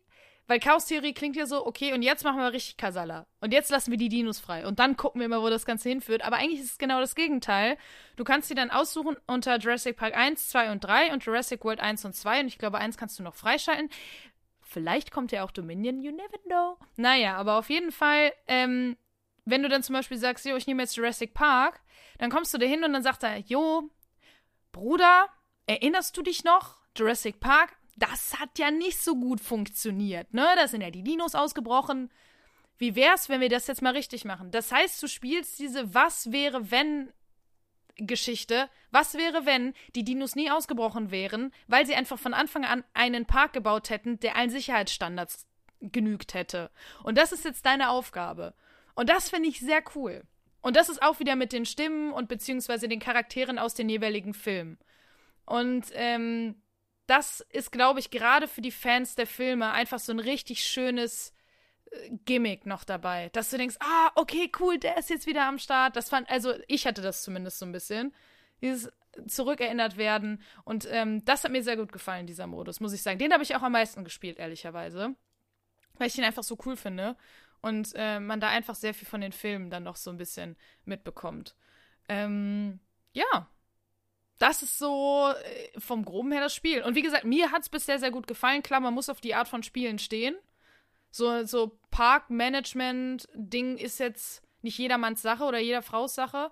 [0.47, 3.26] weil Chaos-Theorie klingt ja so, okay, und jetzt machen wir richtig Kasala.
[3.39, 4.67] Und jetzt lassen wir die Dinos frei.
[4.67, 6.23] Und dann gucken wir mal, wo das Ganze hinführt.
[6.23, 7.77] Aber eigentlich ist es genau das Gegenteil.
[8.15, 11.80] Du kannst sie dann aussuchen unter Jurassic Park 1, 2 und 3 und Jurassic World
[11.80, 12.41] 1 und 2.
[12.41, 13.89] Und ich glaube, 1 kannst du noch freischalten.
[14.61, 16.77] Vielleicht kommt ja auch Dominion, you never know.
[16.95, 18.97] Naja, aber auf jeden Fall, ähm,
[19.45, 21.81] wenn du dann zum Beispiel sagst, jo, ich nehme jetzt Jurassic Park,
[22.17, 23.89] dann kommst du da hin und dann sagt er, jo,
[24.72, 25.30] Bruder,
[25.65, 26.77] erinnerst du dich noch?
[26.95, 27.77] Jurassic Park?
[27.95, 30.47] Das hat ja nicht so gut funktioniert, ne?
[30.55, 32.11] Da sind ja die Dinos ausgebrochen.
[32.77, 34.51] Wie wär's, wenn wir das jetzt mal richtig machen?
[34.51, 37.09] Das heißt, du spielst diese Was wäre, wenn
[37.97, 38.69] Geschichte.
[38.91, 43.26] Was wäre, wenn die Dinos nie ausgebrochen wären, weil sie einfach von Anfang an einen
[43.26, 45.47] Park gebaut hätten, der allen Sicherheitsstandards
[45.80, 46.72] genügt hätte?
[47.03, 48.53] Und das ist jetzt deine Aufgabe.
[48.95, 50.23] Und das finde ich sehr cool.
[50.61, 54.34] Und das ist auch wieder mit den Stimmen und beziehungsweise den Charakteren aus den jeweiligen
[54.34, 54.80] Filmen.
[55.45, 56.55] Und ähm,
[57.07, 61.34] das ist, glaube ich, gerade für die Fans der Filme einfach so ein richtig schönes
[61.91, 65.60] äh, Gimmick noch dabei, dass du denkst, ah, okay, cool, der ist jetzt wieder am
[65.60, 65.95] Start.
[65.95, 68.14] Das fand, also ich hatte das zumindest so ein bisschen.
[68.61, 68.91] Dieses
[69.27, 70.41] zurückerinnert werden.
[70.64, 73.19] Und ähm, das hat mir sehr gut gefallen, dieser Modus, muss ich sagen.
[73.19, 75.15] Den habe ich auch am meisten gespielt, ehrlicherweise.
[75.98, 77.15] Weil ich ihn einfach so cool finde.
[77.61, 80.56] und äh, man da einfach sehr viel von den Filmen dann noch so ein bisschen
[80.86, 81.56] mitbekommt.
[82.07, 82.80] Ähm,
[83.14, 83.49] ja,
[84.38, 86.84] das ist so äh, vom Groben her das Spiel.
[86.84, 88.64] Und wie gesagt, mir hat es bisher sehr gut gefallen.
[88.64, 90.36] Klar, man muss auf die Art von Spielen stehen.
[91.12, 96.52] So, so Parkmanagement-Ding ist jetzt nicht jedermanns Sache oder jeder Frau's Sache.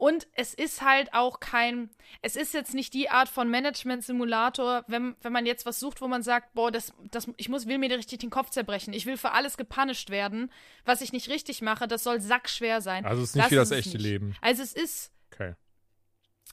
[0.00, 1.90] Und es ist halt auch kein,
[2.22, 6.08] es ist jetzt nicht die Art von Management-Simulator, wenn, wenn man jetzt was sucht, wo
[6.08, 8.94] man sagt, boah, das, das, ich muss, will mir richtig den Kopf zerbrechen.
[8.94, 10.50] Ich will für alles gepunished werden,
[10.86, 11.86] was ich nicht richtig mache.
[11.86, 13.04] Das soll sackschwer sein.
[13.04, 13.98] Also es ist nicht das wie das echte.
[13.98, 14.34] Leben.
[14.40, 15.12] Also es ist.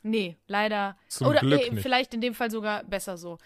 [0.10, 0.98] Nee, leider.
[1.08, 1.82] Zum Oder Glück nee, nicht.
[1.82, 3.38] vielleicht in dem Fall sogar besser so.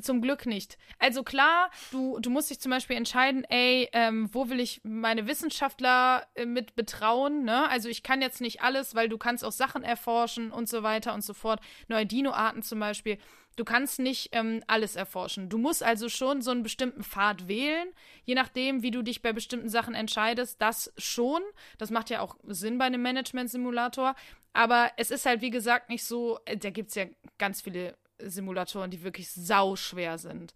[0.00, 0.78] Zum Glück nicht.
[0.98, 5.26] Also klar, du, du musst dich zum Beispiel entscheiden, ey, ähm, wo will ich meine
[5.26, 7.68] Wissenschaftler äh, mit betrauen, ne?
[7.68, 11.12] Also ich kann jetzt nicht alles, weil du kannst auch Sachen erforschen und so weiter
[11.12, 11.60] und so fort.
[11.88, 13.18] Neue Dino-Arten zum Beispiel.
[13.56, 15.50] Du kannst nicht ähm, alles erforschen.
[15.50, 17.88] Du musst also schon so einen bestimmten Pfad wählen,
[18.24, 20.62] je nachdem, wie du dich bei bestimmten Sachen entscheidest.
[20.62, 21.42] Das schon.
[21.76, 24.14] Das macht ja auch Sinn bei einem Management-Simulator.
[24.52, 27.06] Aber es ist halt, wie gesagt, nicht so, äh, da gibt es ja
[27.38, 30.54] ganz viele Simulatoren, die wirklich sauschwer sind.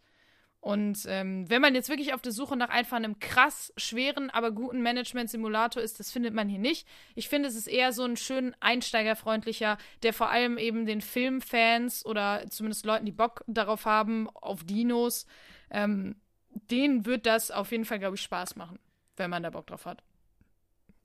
[0.64, 4.50] Und ähm, wenn man jetzt wirklich auf der Suche nach einfach einem krass schweren, aber
[4.50, 6.88] guten Management-Simulator ist, das findet man hier nicht.
[7.14, 12.06] Ich finde, es ist eher so ein schön einsteigerfreundlicher, der vor allem eben den Filmfans
[12.06, 15.26] oder zumindest Leuten, die Bock darauf haben, auf Dinos,
[15.68, 16.16] ähm,
[16.48, 18.78] denen wird das auf jeden Fall, glaube ich, Spaß machen,
[19.18, 20.02] wenn man da Bock drauf hat.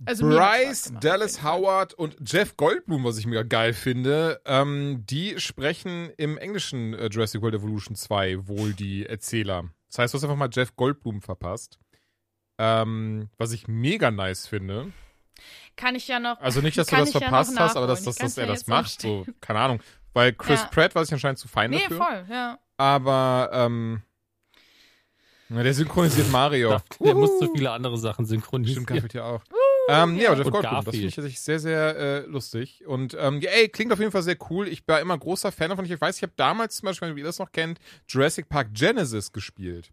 [0.05, 1.43] Also Bryce Dallas.
[1.43, 7.07] Howard und Jeff Goldblum, was ich mega geil finde, ähm, die sprechen im englischen äh,
[7.07, 9.65] Jurassic World Evolution 2 wohl die Erzähler.
[9.89, 11.79] Das heißt, du hast einfach mal Jeff Goldblum verpasst.
[12.57, 14.91] Ähm, was ich mega nice finde.
[15.75, 16.39] Kann ich ja noch.
[16.39, 18.51] Also nicht, dass du das ich ja verpasst hast, aber dass, dass, dass er ja
[18.51, 19.01] das macht.
[19.01, 19.81] So, keine Ahnung.
[20.13, 20.67] Weil Chris Ja.
[20.67, 21.97] Pratt war sich anscheinend zu fein Nee, dafür.
[21.97, 22.59] voll, ja.
[22.77, 24.01] Aber ähm,
[25.49, 26.79] na, der synchronisiert Mario.
[26.99, 28.83] Der muss zu viele andere Sachen synchronisieren.
[28.83, 29.41] Stimmt, Garfield ja auch.
[29.89, 32.85] Ähm, ja, Jeff Goldblum, das finde ich tatsächlich sehr, sehr äh, lustig.
[32.85, 34.67] Und ähm, ja, ey, klingt auf jeden Fall sehr cool.
[34.67, 35.85] Ich war immer großer Fan davon.
[35.85, 39.31] Ich weiß, ich habe damals zum Beispiel, wenn ihr das noch kennt, Jurassic Park Genesis
[39.31, 39.91] gespielt.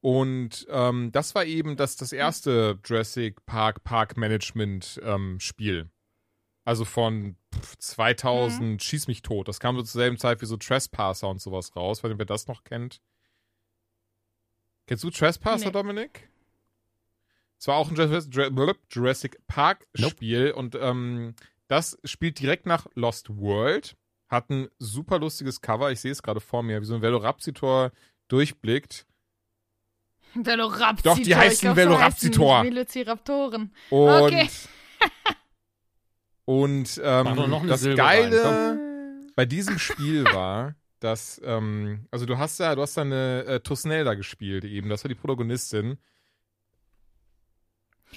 [0.00, 5.90] Und ähm, das war eben das, das erste Jurassic Park Park Management ähm, Spiel.
[6.64, 9.48] Also von pff, 2000 Schieß mich tot.
[9.48, 12.02] Das kam so zur selben Zeit wie so Trespasser und sowas raus.
[12.02, 13.00] Nicht, wer das noch kennt.
[14.86, 15.72] Kennst du Trespasser, Nee.
[15.72, 16.28] Dominik?
[17.60, 20.12] Es war auch ein Jurassic, Park Nope.
[20.12, 21.34] Spiel und ähm,
[21.68, 23.96] das spielt direkt nach Lost World.
[24.30, 25.92] Hat ein super lustiges Cover.
[25.92, 27.92] Ich sehe es gerade vor mir, wie so ein Velociraptor
[28.28, 29.06] durchblickt.
[30.34, 31.14] Velociraptor.
[31.14, 32.64] Doch, die heißen glaub, Velociraptor.
[32.64, 33.74] Velociraptoren.
[33.90, 34.48] Und, Okay.
[36.46, 42.58] und ähm, das Silbe rein, Geile bei diesem Spiel war, dass, ähm, also du hast
[42.58, 45.98] da, du hast da eine äh, Tusnelda gespielt eben, das war die Protagonistin.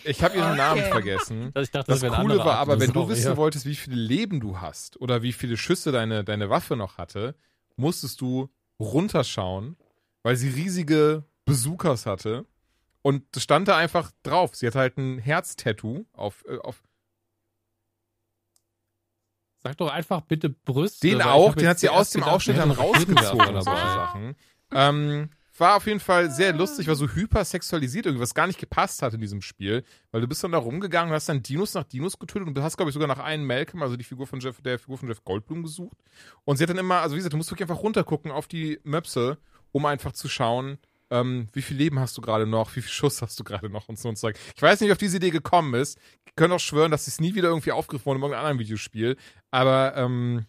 [0.04, 0.58] Ich habe ihren Okay.
[0.58, 1.52] Namen vergessen.
[1.54, 3.96] Also ich dachte, Das wäre ein Coole war aber, wenn du wissen wolltest, wie viele
[3.96, 7.36] Leben du hast oder wie viele Schüsse deine, deine Waffe noch hatte,
[7.76, 8.50] musstest du
[8.80, 9.78] runterschauen,
[10.24, 12.46] weil sie riesige Bazookas hatte.
[13.02, 14.56] Und das stand da einfach drauf.
[14.56, 16.82] Sie hat halt ein Herztattoo auf, äh, auf
[19.64, 21.08] Sag doch einfach bitte Brüste.
[21.08, 23.82] den auch, den hat sie aus dem Ausschnitt dann rausgezogen und solche.
[23.82, 24.36] Sachen.
[24.72, 29.02] Ähm, war auf jeden Fall sehr lustig, war so hypersexualisiert, irgendwie, was gar nicht gepasst
[29.02, 31.84] hat in diesem Spiel, weil du bist dann da rumgegangen und hast dann Dinos nach
[31.84, 34.40] Dinos getötet und du hast, glaube ich, sogar nach einen Malcolm, also die Figur von
[34.40, 35.98] Jeff, der Figur von Jeff Goldblum gesucht.
[36.44, 38.80] Und sie hat dann immer, also wie gesagt, du musst wirklich einfach runtergucken auf die
[38.84, 39.38] Möpse,
[39.72, 40.80] um einfach zu schauen,
[41.12, 43.88] ähm, wie viel Leben hast du gerade noch, wie viel Schuss hast du gerade noch
[43.88, 44.30] und so und so.
[44.30, 46.00] Ich weiß nicht, wie auf diese Idee gekommen ist.
[46.26, 49.18] Ich kann auch schwören, dass es nie wieder irgendwie aufgegriffen wurde in irgendeinem anderen Videospiel.
[49.52, 50.48] Aber, ähm,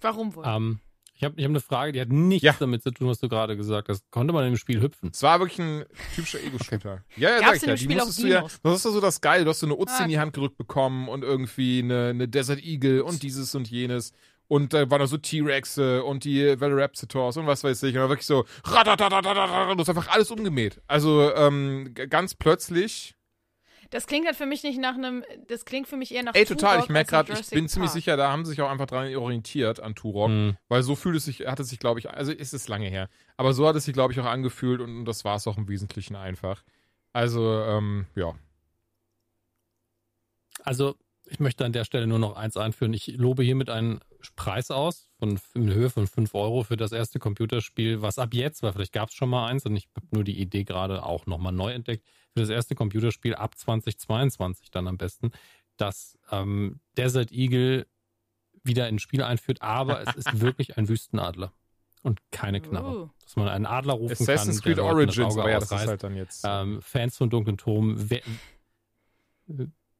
[0.00, 0.44] Warum wohl?
[0.46, 0.80] Ähm,
[1.18, 2.54] ich habe ich hab eine Frage, die hat nichts Ja.
[2.58, 4.08] damit zu tun, was du gerade gesagt hast.
[4.12, 5.10] Konnte man im Spiel hüpfen?
[5.12, 5.84] Es war wirklich ein
[6.14, 7.02] typischer Ego-Shooter.
[7.16, 7.74] Ja, ja, Gab's sag ich in ja.
[7.74, 9.44] dem Die Spiel auch musstest du ja, das ist ja so das Geile.
[9.44, 10.18] Du hast so eine Uzi Ah, in die.
[10.20, 14.12] Hand gerückt bekommen und irgendwie eine, eine Desert Eagle und dieses und jenes.
[14.46, 17.94] Und da waren da so T-Rexe und die Velociraptors und was weiß ich.
[17.96, 20.80] Und da wirklich so, du hast einfach alles umgemäht.
[20.86, 23.14] Also ähm, ganz plötzlich.
[23.90, 25.24] Das klingt halt für mich nicht nach einem.
[25.46, 26.74] Das klingt für mich eher nach Ey, total.
[26.74, 27.94] Turok Ich merke gerade, ich bin ziemlich Park.
[27.94, 30.28] sicher, da haben sie sich auch einfach dran orientiert an Turok.
[30.28, 30.56] Hm.
[30.68, 33.08] Weil so fühlt es sich, hat es sich, glaube ich, also ist es lange her.
[33.36, 35.56] Aber so hat es sich, glaube ich, auch angefühlt und, und das war es auch
[35.56, 36.62] im Wesentlichen einfach.
[37.14, 38.34] Also, ähm, ja.
[40.64, 42.92] Also, ich möchte an der Stelle nur noch eins einführen.
[42.92, 44.00] Ich lobe hiermit einen
[44.36, 48.62] Preis aus von in Höhe von 5 Euro für das erste Computerspiel, was ab jetzt,
[48.62, 51.26] weil vielleicht gab es schon mal eins und ich habe nur die Idee gerade auch
[51.26, 55.30] nochmal neu entdeckt, für das erste Computerspiel ab 2022 dann am besten,
[55.76, 57.86] dass ähm, Desert Eagle
[58.64, 61.52] wieder ins Spiel einführt, aber es ist wirklich ein Wüstenadler.
[62.02, 63.04] Und keine Knarre.
[63.04, 63.10] Uh.
[63.22, 64.74] Dass man einen Adler rufen Assassin's kann.
[64.74, 66.44] Creed der Leuten das Origins, Auge aber ja, das ist halt dann jetzt.
[66.46, 68.22] ähm, Fans vom Dunklen Turm, wer,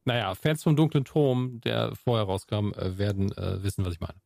[0.09, 4.19] naja, Fans vom Dunklen Turm, der vorher rauskam, äh, werden äh, wissen, was ich meine.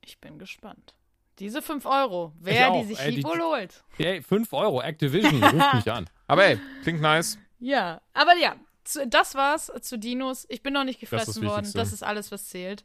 [0.00, 0.94] Ich bin gespannt.
[1.38, 3.84] Diese 5 Euro, wer die sich Ey, die- wohl holt.
[3.96, 6.08] Hey, 5 Euro, Activision, ruft mich an.
[6.26, 7.38] aber ey, klingt nice.
[7.58, 10.46] Ja, aber ja, zu, das war's zu Dinos.
[10.48, 11.56] Ich bin noch nicht gefressen das worden.
[11.64, 11.78] Wichtigste.
[11.78, 12.84] Das ist alles, was zählt.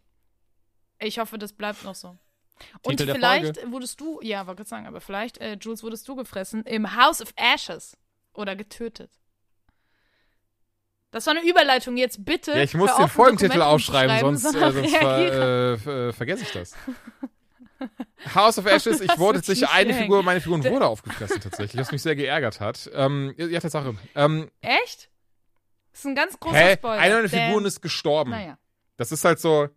[0.99, 2.17] Ich hoffe, das bleibt noch so.
[2.83, 6.15] Und Titel vielleicht wurdest du, ja, wollte gerade sagen, aber vielleicht, äh, Jules, wurdest du
[6.15, 7.97] gefressen im House of Ashes
[8.33, 9.11] oder getötet.
[11.15, 12.51] Das war eine Überleitung jetzt, bitte.
[12.51, 16.73] Ja, ich muss den Folgentitel aufschreiben, sonst, äh, sonst ver, äh, ver- vergesse ich das.
[18.35, 20.01] House of Ashes, ich wurde nicht eine hängen.
[20.03, 22.91] Figur, meine Figur wurde aufgefressen tatsächlich, was mich sehr geärgert hat.
[22.93, 23.95] Ähm, ja, Tatsache.
[24.13, 25.09] Ähm, Echt?
[25.93, 26.73] Das ist ein ganz großer hä?
[26.73, 26.99] Spoiler.
[26.99, 27.29] Eine meiner.
[27.29, 28.31] Figuren ist gestorben.
[28.31, 28.57] Naja.
[28.97, 29.69] Das ist halt so.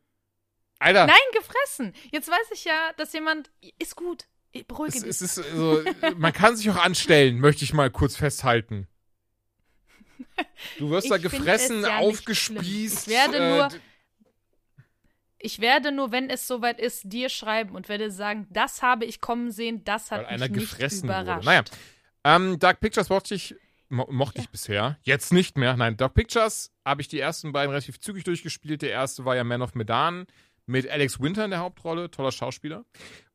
[0.81, 1.93] Alter, Nein, gefressen.
[2.11, 3.53] Jetzt weiß ich ja, dass jemand.
[3.79, 4.25] Ist gut.
[4.67, 5.11] Beruhige es, dich.
[5.11, 5.85] es ist so,
[6.17, 8.89] man kann sich auch anstellen, möchte ich mal kurz festhalten.
[10.79, 13.07] Du wirst Ich da gefressen, es ja aufgespießt.
[13.09, 13.69] Ich werde äh, nur-
[15.39, 19.21] Ich werde nur, wenn es soweit ist, dir schreiben und werde sagen, das habe ich
[19.21, 21.47] kommen sehen, das hat weil einer mich nicht gefressen überrascht.
[21.47, 21.47] wurde.
[21.47, 21.65] Naja,
[22.25, 23.55] ähm, Dark Pictures mochte ich,
[23.89, 24.99] mo mochte ich bisher.
[25.03, 25.77] Jetzt nicht mehr.
[25.77, 28.83] Nein, Dark Pictures habe ich die ersten beiden relativ zügig durchgespielt.
[28.83, 30.27] Der erste war ja Man of Medan
[30.67, 32.85] mit Alex Winter in der Hauptrolle, toller Schauspieler.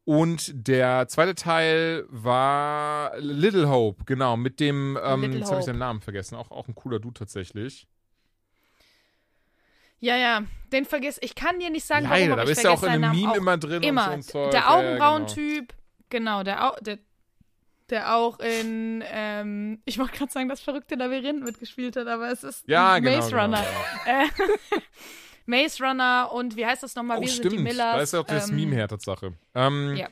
[0.06, 5.80] Und der zweite Teil war Little Hope, genau, mit dem, ähm, jetzt habe ich seinen
[5.80, 7.88] Namen vergessen, auch, auch ein cooler Dude tatsächlich.
[10.00, 10.44] Ja, ja,
[10.74, 11.18] den vergiss.
[11.22, 13.12] Ich kann dir nicht sagen, Leider, warum, da ich bist du ja auch in einem
[13.12, 14.04] Meme immer drin und Immer.
[14.04, 14.52] so ein Zeug.
[14.52, 14.88] der Ja, ja, genau.
[14.90, 15.74] Augenbrauentyp,
[16.10, 17.00] genau, der, Au der,
[17.90, 22.44] der auch in, ähm, ich wollte gerade sagen, das verrückte Labyrinth mitgespielt hat, aber es
[22.44, 23.16] ist Ja, genau.
[23.16, 23.66] Maze genau, Runner.
[24.06, 24.20] genau.
[24.20, 24.28] Äh,
[25.46, 27.18] Maze Runner und wie heißt das nochmal?
[27.18, 27.64] Oh, Wir sind die stimmt.
[27.64, 27.96] Millers.
[27.96, 29.34] Da ist ja auch das ähm, Meme her, Tatsache.
[29.56, 30.08] Ähm, ja.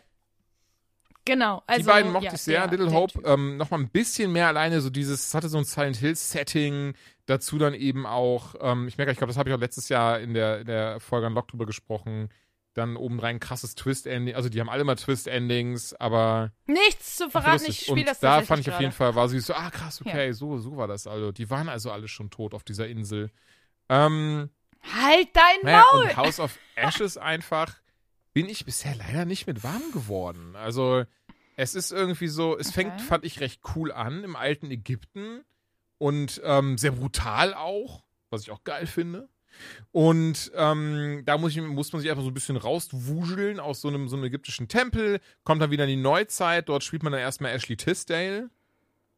[1.26, 1.62] Genau.
[1.68, 2.68] Also, die beiden mochte ja, ich sehr.
[2.68, 5.58] der- Little Hope ähm, noch mal ein bisschen mehr alleine, so dieses, es hatte so
[5.58, 6.94] ein Silent Hill Setting.
[7.28, 10.20] Dazu dann eben auch, ähm, ich merke, ich glaube, das habe ich auch letztes Jahr
[10.20, 12.30] in der, in der Folge an Lock drüber gesprochen.
[12.74, 14.34] Dann obendrein ein krasses Twist-Ending.
[14.34, 16.52] Also, die haben alle mal Twist-Endings, aber.
[16.66, 18.92] Nichts zu verraten, ich spiele das da fand ich auf jeden.
[18.94, 21.32] Fall, war sie so, ah krass, okay, so, so war das also.
[21.32, 23.30] Die waren also alle schon tot auf dieser Insel.
[23.90, 24.50] Ähm,
[24.84, 26.04] Halt dein naja, Maul!
[26.04, 27.76] und House of Ashes einfach
[28.34, 30.56] bin ich bisher leider nicht mit warm geworden.
[30.56, 31.04] Also
[31.58, 33.04] es ist irgendwie so, es fängt, Okay.
[33.04, 35.44] fand ich recht cool an im alten Ägypten
[35.98, 39.30] und ähm, sehr brutal auch, was ich auch geil finde.
[39.92, 43.90] Und ähm, da muss, ich, muss man sich einfach so ein bisschen rauswuscheln aus so
[43.90, 47.22] einem, so einem ägyptischen Tempel, kommt dann wieder in die Neuzeit, dort spielt man dann
[47.22, 48.50] erstmal Ashley Tisdale,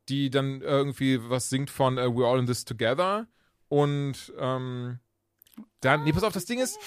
[0.09, 3.27] die dann irgendwie was singt von äh, We're All in This Together.
[3.69, 4.99] Und ähm,
[5.81, 6.79] dann, nee, pass auf, das Ding ist,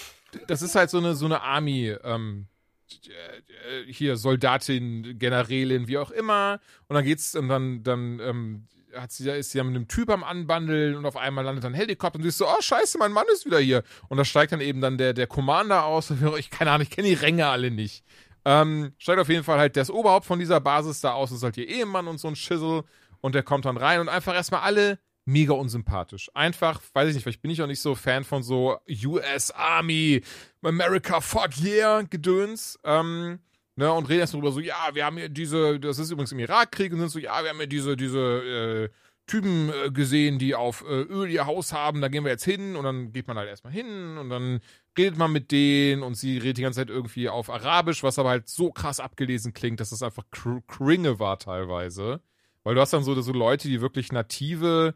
[0.47, 2.49] das ist halt so eine, so eine Army, ähm,
[2.89, 6.61] äh, hier Soldatin, Generälin, wie auch immer.
[6.89, 10.11] Und dann geht's und dann, dann ähm, hat sie, ist sie ja mit einem Typ
[10.11, 12.99] am Anbandeln und auf einmal landet dann ein Helikopter und sie ist so, oh scheiße,
[12.99, 13.83] mein Mann ist wieder hier.
[14.09, 16.13] Und da steigt dann eben dann der, der Commander aus.
[16.39, 18.05] Ich keine Ahnung, ich kenne die Ränge alle nicht.
[18.45, 21.57] Ähm, steigt auf jeden Fall halt das Oberhaupt von dieser Basis da aus, ist halt
[21.57, 22.85] ihr Ehemann und so ein Schissel.
[23.21, 26.31] Und der kommt dann rein und einfach erstmal alle mega unsympathisch.
[26.35, 30.23] Einfach, weiß ich nicht, vielleicht bin ich auch nicht so Fan von so US Army,
[30.63, 32.79] America, fuck yeah, Gedöns.
[32.85, 33.41] Ähm,
[33.75, 36.39] ne, und reden erst darüber so, ja, wir haben hier diese, das ist übrigens im
[36.39, 38.89] Irakkrieg und sind so, ja, wir haben hier diese, diese, äh,
[39.27, 42.77] Typen äh, gesehen, die auf äh, Öl ihr Haus haben, da gehen wir jetzt hin
[42.77, 44.61] und dann geht man halt erstmal hin und dann
[44.97, 48.31] redet man mit denen und sie redet die ganze Zeit irgendwie auf Arabisch, was aber
[48.31, 52.21] halt so krass abgelesen klingt, dass das einfach Kringe war teilweise.
[52.63, 54.95] Weil du hast dann so, so Leute, die wirklich native,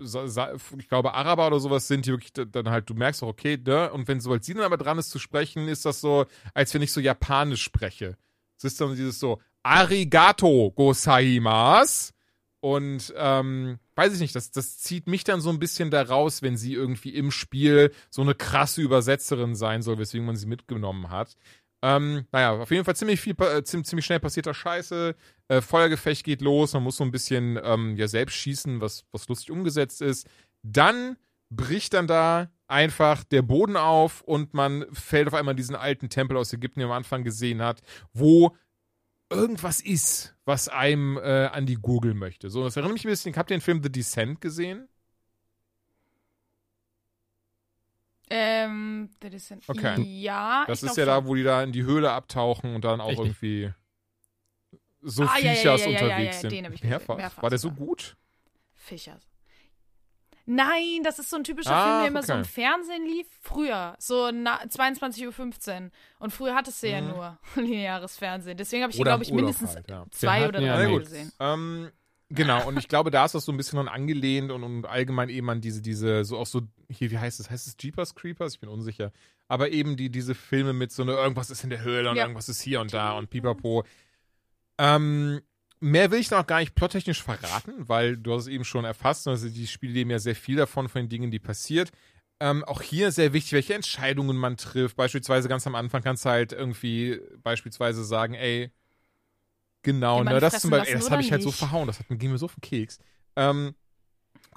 [0.00, 3.92] ich glaube Araber oder sowas sind, die wirklich dann halt, du merkst auch, okay, ne?
[3.92, 6.82] Und wenn sobald sie dann aber dran ist zu sprechen, ist das so, als wenn
[6.82, 8.16] ich so Japanisch spreche.
[8.56, 12.12] Es ist dann dieses so, Arigato gozaimasu.
[12.60, 16.42] Und ähm, weiß ich nicht, das, das zieht mich dann so ein bisschen da raus,
[16.42, 21.08] wenn sie irgendwie im Spiel so eine krasse Übersetzerin sein soll, weswegen man sie mitgenommen
[21.10, 21.36] hat.
[21.82, 25.14] Ähm, naja, auf jeden Fall ziemlich viel, äh, ziemlich, schnell passierter Scheiße.
[25.48, 29.28] Äh, Feuergefecht geht los, man muss so ein bisschen ähm, ja selbst schießen, was, was
[29.28, 30.26] lustig umgesetzt ist.
[30.62, 31.16] Dann
[31.50, 36.10] bricht dann da einfach der Boden auf und man fällt auf einmal in diesen alten
[36.10, 37.80] Tempel aus Ägypten, den man am Anfang gesehen hat,
[38.12, 38.56] wo
[39.30, 42.50] irgendwas ist, was einem äh, an die Gurgel möchte.
[42.50, 44.88] So, das erinnert mich ein bisschen, habt ihr den Film The Descent gesehen?
[48.30, 50.02] Ähm, das ist ein, Okay.
[50.02, 51.26] Ja, Das ich ist ja da, schon.
[51.26, 53.72] wo die da in die Höhle abtauchen und dann auch Echt irgendwie
[55.02, 56.52] so Ah, ja, ja, Viechers ja, ja, ja, unterwegs ja, sind.
[56.52, 57.16] den hab ich mehrfach.
[57.16, 58.16] mehrfach War der so gut?
[58.74, 59.22] Fischers.
[60.50, 63.26] Nein, das ist so ein typischer Ah, Film, der immer so im Fernsehen lief.
[63.42, 65.90] Früher, so na, 22.15 Uhr.
[66.20, 67.08] Und früher hattest du ja Mhm.
[67.08, 68.56] nur lineares Fernsehen.
[68.56, 70.06] Deswegen habe ich, glaube ich, Urlaub mindestens halt, ja.
[70.10, 71.02] zwei oder ja- drei gut.
[71.02, 71.30] gesehen.
[71.38, 71.90] Ähm,
[72.30, 75.28] genau, und ich glaube, da ist das so ein bisschen dann angelehnt und, und allgemein
[75.28, 77.50] eben an diese, diese, so auch so, hier, wie heißt es?
[77.50, 78.54] Heißt es Jeepers Creepers?
[78.54, 79.12] Ich bin unsicher.
[79.46, 82.22] Aber eben die, diese Filme mit so, ne, irgendwas ist in der Höhle und Ja.
[82.24, 83.84] irgendwas ist hier und da und pipapo.
[84.78, 85.40] Ähm,
[85.80, 89.26] mehr will ich noch gar nicht plottechnisch verraten, weil du hast es eben schon erfasst,
[89.28, 91.90] also die Spiele leben ja sehr viel davon, von den Dingen, die passiert.
[92.40, 94.96] Ähm, auch hier sehr wichtig, welche Entscheidungen man trifft.
[94.96, 98.70] Beispielsweise ganz am Anfang kannst du halt irgendwie beispielsweise sagen, ey,
[99.82, 101.58] genau, ne, das zum Beispiel, ey, das habe ich halt so nicht?
[101.58, 102.98] verhauen, das hat, ging mir so auf den Keks.
[103.36, 103.74] Ähm,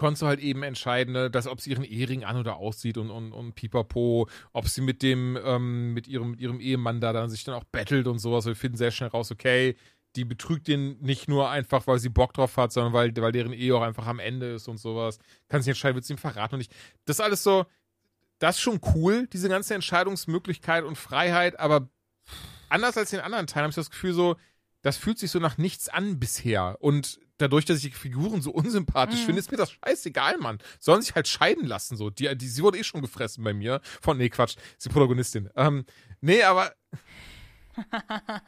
[0.02, 3.12] konntest du halt eben entscheiden, ne, dass, ob sie ihren Ehering an oder aussieht und,
[3.12, 7.30] und, und pipapo, ob sie mit dem, ähm, mit ihrem, mit ihrem Ehemann da dann
[7.30, 8.48] sich dann auch battelt und sowas.
[8.48, 9.76] Wir finden sehr schnell raus, okay,
[10.16, 13.54] die betrügt den nicht nur einfach, weil sie Bock drauf hat, sondern weil, weil deren
[13.54, 15.20] Ehe auch einfach am Ende ist und sowas.
[15.50, 16.74] Kann sich entscheiden, wird sie ihm verraten und nicht.
[17.06, 17.68] Das ist alles so,
[18.40, 21.90] das ist schon cool, diese ganze Entscheidungsmöglichkeit und Freiheit, aber
[22.70, 24.36] anders als den anderen Teilen habe ich das Gefühl so,
[24.82, 26.78] das fühlt sich so nach nichts an bisher.
[26.80, 29.26] Und dadurch, dass ich die Figuren so unsympathisch Mhm.
[29.26, 30.60] finde, ist mir das scheißegal, Mann.
[30.80, 32.10] Sollen sich halt scheiden lassen, so.
[32.10, 33.82] Die, die, sie wurde eh schon gefressen bei mir.
[34.02, 35.50] Von, nee, Quatsch, ist die Protagonistin.
[35.56, 35.86] Ähm,
[36.22, 36.74] nee, aber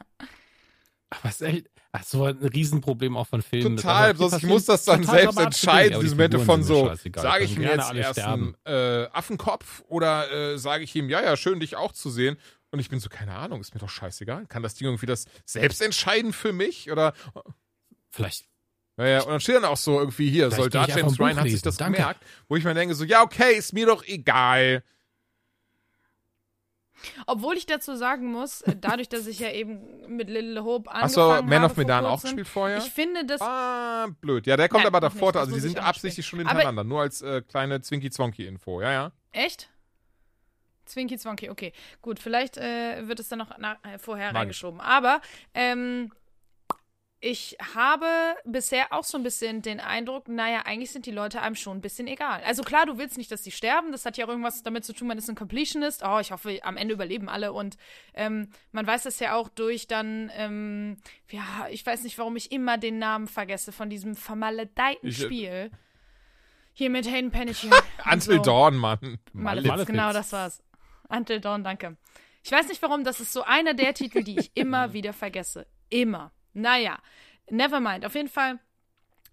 [1.10, 3.76] Aber ist echt, ach, so ein Riesenproblem auch von Filmen.
[3.76, 6.92] Total, Also, bloß ich muss das dann selbst entscheiden, diese die Momente von mir so,
[7.14, 11.36] sage ich gerne jetzt erst einen äh, Affenkopf oder äh, sage ich ihm, ja, ja,
[11.36, 12.36] schön, dich auch zu sehen.
[12.72, 14.46] Und ich bin so, keine Ahnung, ist mir doch scheißegal.
[14.46, 16.90] Kann das Ding irgendwie das selbst entscheiden für mich?
[16.90, 17.12] Oder,
[18.10, 18.46] Vielleicht
[18.96, 21.62] naja, und dann steht dann auch so irgendwie hier, Vielleicht Soldat James Ryan hat sich
[21.62, 21.98] das Danke.
[21.98, 24.82] gemerkt, wo ich mir denke, so, ja, okay, ist mir doch egal.
[27.26, 31.32] Obwohl ich dazu sagen muss, äh, dadurch, dass ich ja eben mit Little Hope angefangen
[31.32, 32.78] Hast du Man of Medan auch gespielt vorher?
[32.78, 34.46] Ich finde das ah, blöd.
[34.46, 35.36] Ja, der kommt Nein, aber davor, nicht.
[35.36, 36.40] Also die sind absichtlich schon.
[36.40, 39.12] Aber- hintereinander, nur als äh, kleine Zwinky-Zwonky-Info, ja, ja.
[39.32, 39.68] Echt?
[40.86, 41.72] Zwinky Zwonky, okay.
[42.02, 44.36] Gut, vielleicht äh, wird es dann noch nach, äh, vorher ich.
[44.36, 44.80] reingeschoben.
[44.80, 45.20] Aber
[45.54, 46.12] ähm,
[47.24, 48.06] ich habe
[48.44, 51.80] bisher auch so ein bisschen den Eindruck, naja, eigentlich sind die Leute einem schon ein
[51.80, 52.42] bisschen egal.
[52.44, 53.92] Also klar, du willst nicht, dass die sterben.
[53.92, 56.02] Das hat ja auch irgendwas damit zu tun, man ist ein Completionist.
[56.04, 57.54] Oh, ich hoffe, am Ende überleben alle.
[57.54, 57.78] Und
[58.12, 60.98] ähm, man weiß das ja auch durch dann, ähm,
[61.30, 65.24] ja, ich weiß nicht, warum ich immer den Namen vergesse von diesem vermaledeiten Ich, äh,
[65.24, 65.70] Spiel.
[66.74, 67.74] Hier mit Hayden Panettiere.
[68.04, 68.42] Until so.
[68.42, 69.18] Dawn, Mann.
[69.32, 69.86] Malefiz, Malefiz.
[69.86, 70.62] genau, das war's.
[71.08, 71.96] Until Dawn, danke.
[72.42, 75.66] Ich weiß nicht warum, das ist so einer der Titel, die ich immer wieder vergesse.
[75.88, 76.30] Immer.
[76.54, 76.98] Naja,
[77.50, 78.06] nevermind.
[78.06, 78.58] Auf jeden Fall,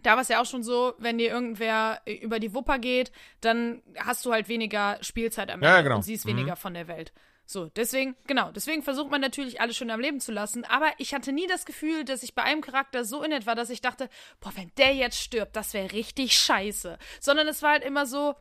[0.02, 3.12] da war es ja auch schon so, wenn dir irgendwer äh, über die Wupper geht,
[3.40, 5.96] dann hast du halt weniger Spielzeit am Ende Ja, genau.
[5.98, 6.32] und siehst Mhm.
[6.32, 7.14] weniger von der Welt.
[7.46, 11.14] So, deswegen, genau, deswegen versucht man natürlich alles schön am Leben zu lassen, aber ich
[11.14, 14.10] hatte nie das Gefühl, dass ich bei einem Charakter so in war, dass ich dachte,
[14.40, 16.98] boah, wenn der jetzt stirbt, das wäre richtig scheiße.
[17.20, 18.36] Sondern es war halt immer so,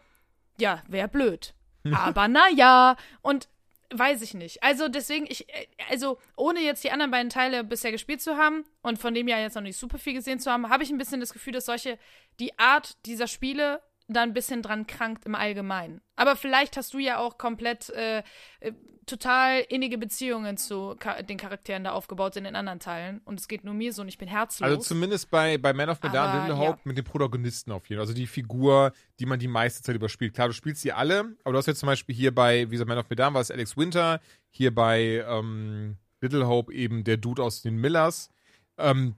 [0.60, 1.54] ja, wäre blöd.
[1.92, 3.48] Aber naja, und
[3.92, 4.62] weiß ich nicht.
[4.62, 8.64] Also deswegen, ich, äh, also ohne jetzt die anderen beiden Teile bisher gespielt zu haben
[8.82, 10.98] und von dem ja jetzt noch nicht super viel gesehen zu haben, habe ich ein
[10.98, 11.98] bisschen das Gefühl, dass solche,
[12.38, 16.00] die Art dieser Spiele da ein bisschen dran krankt im Allgemeinen.
[16.16, 18.22] Aber vielleicht hast du ja auch komplett äh,
[18.60, 18.72] äh,
[19.06, 23.20] total innige Beziehungen zu Ka den Charakteren da aufgebaut in den anderen Teilen.
[23.24, 24.68] Und es geht nur mir so und ich bin herzlos.
[24.68, 26.68] Also zumindest bei, bei Man of Medan Little ja.
[26.68, 28.02] Hope mit dem Protagonisten auf jeden Fall.
[28.02, 30.34] Also die Figur, die man die meiste Zeit überspielt.
[30.34, 32.88] Klar, du spielst sie alle, aber du hast jetzt zum Beispiel hier bei, wie gesagt,
[32.88, 34.20] Man of Medan war es Alex Winter,
[34.50, 38.30] hier bei ähm, Little Hope eben der Dude aus den Millers.
[38.78, 39.16] Ähm,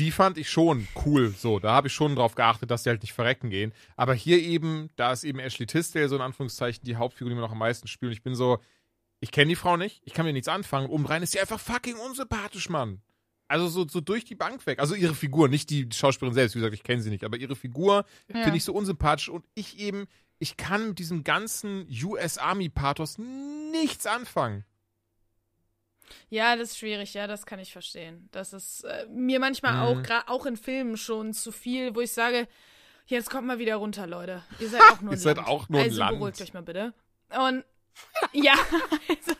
[0.00, 1.28] die fand ich schon cool.
[1.36, 3.72] So, da habe ich schon drauf geachtet, dass die halt nicht verrecken gehen.
[3.96, 7.42] Aber hier eben, da ist eben Ashley Tisdale so in Anführungszeichen die Hauptfigur, die mir
[7.42, 8.08] noch am meisten spielt.
[8.10, 8.58] Und ich bin so,
[9.20, 10.88] ich kenne die Frau nicht, ich kann mir nichts anfangen.
[10.88, 13.02] Obendrein ist sie einfach fucking unsympathisch, Mann.
[13.48, 14.78] Also so, so durch die Bank weg.
[14.78, 17.56] Also ihre Figur, nicht die Schauspielerin selbst, wie gesagt, ich kenne sie nicht, aber ihre
[17.56, 18.42] Figur Ja.
[18.42, 20.06] finde ich so unsympathisch und ich eben,
[20.38, 24.64] ich kann mit diesem ganzen US Army Pathos nichts anfangen.
[26.28, 28.28] Ja, das ist schwierig, ja, das kann ich verstehen.
[28.32, 29.80] Das ist äh, mir manchmal Mhm.
[29.80, 32.48] auch, gerade auch in Filmen schon zu viel, wo ich sage,
[33.06, 34.42] jetzt kommt mal wieder runter, Leute.
[34.58, 35.48] Ihr seid auch nur Ihr seid Land.
[35.48, 36.18] auch nur also Land.
[36.18, 36.92] beruhigt euch mal bitte.
[37.36, 37.64] Und
[38.32, 38.54] ja,
[39.08, 39.34] also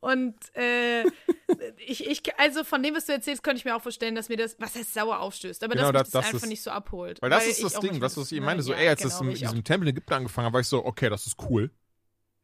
[0.00, 1.04] und äh,
[1.78, 4.36] ich, ich, also von dem, was du erzählst, könnte ich mir auch vorstellen, dass mir
[4.36, 6.70] das, was heißt sauer aufstößt, aber Genau, dass mich das- das, einfach ist- nicht so
[6.72, 7.22] abholt.
[7.22, 8.60] Weil das Weil ist das Ding, was, was ich ne, meine.
[8.62, 10.68] So, ja, ey, als genau, das in, diesem Tempel in Ägypten angefangen hat, war ich
[10.68, 11.70] so, okay, das ist cool.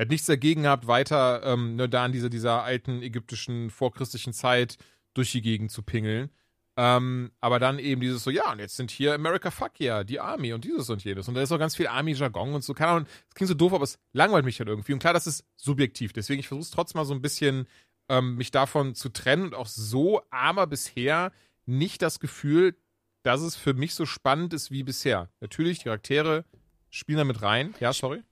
[0.01, 4.33] Er hat nichts dagegen gehabt, weiter ähm, ne, da in dieser, dieser alten ägyptischen vorchristlichen
[4.33, 4.79] Zeit
[5.13, 6.31] durch die Gegend zu pingeln.
[6.79, 10.19] Ähm, aber dann eben dieses so, ja, und jetzt sind hier America Fuck yeah, die
[10.19, 11.29] Army und dieses und jedes.
[11.29, 12.73] Und da ist auch ganz viel Army-Jargon und so.
[12.73, 14.95] Keine Ahnung, es klingt so doof, aber es langweilt mich halt irgendwie.
[14.95, 16.15] Und klar, das ist subjektiv.
[16.15, 17.67] Deswegen, ich versuche es trotzdem mal so ein bisschen,
[18.09, 21.31] ähm, mich davon zu trennen und auch so, aber bisher
[21.67, 22.75] nicht das Gefühl,
[23.23, 25.29] dass es für mich so spannend ist wie bisher.
[25.41, 26.47] Natürlich, die Charaktere
[26.89, 27.75] spielen da mit rein.
[27.81, 28.23] Ja, sorry.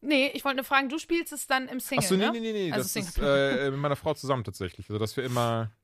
[0.00, 2.32] Nee, ich wollte nur fragen, du spielst es dann im Single, Achso, nee, ne?
[2.32, 2.72] nee, nee, nee.
[2.72, 3.08] Also das Single.
[3.10, 4.88] ist äh, mit meiner Frau zusammen tatsächlich.
[4.88, 5.70] Also, dass wir immer.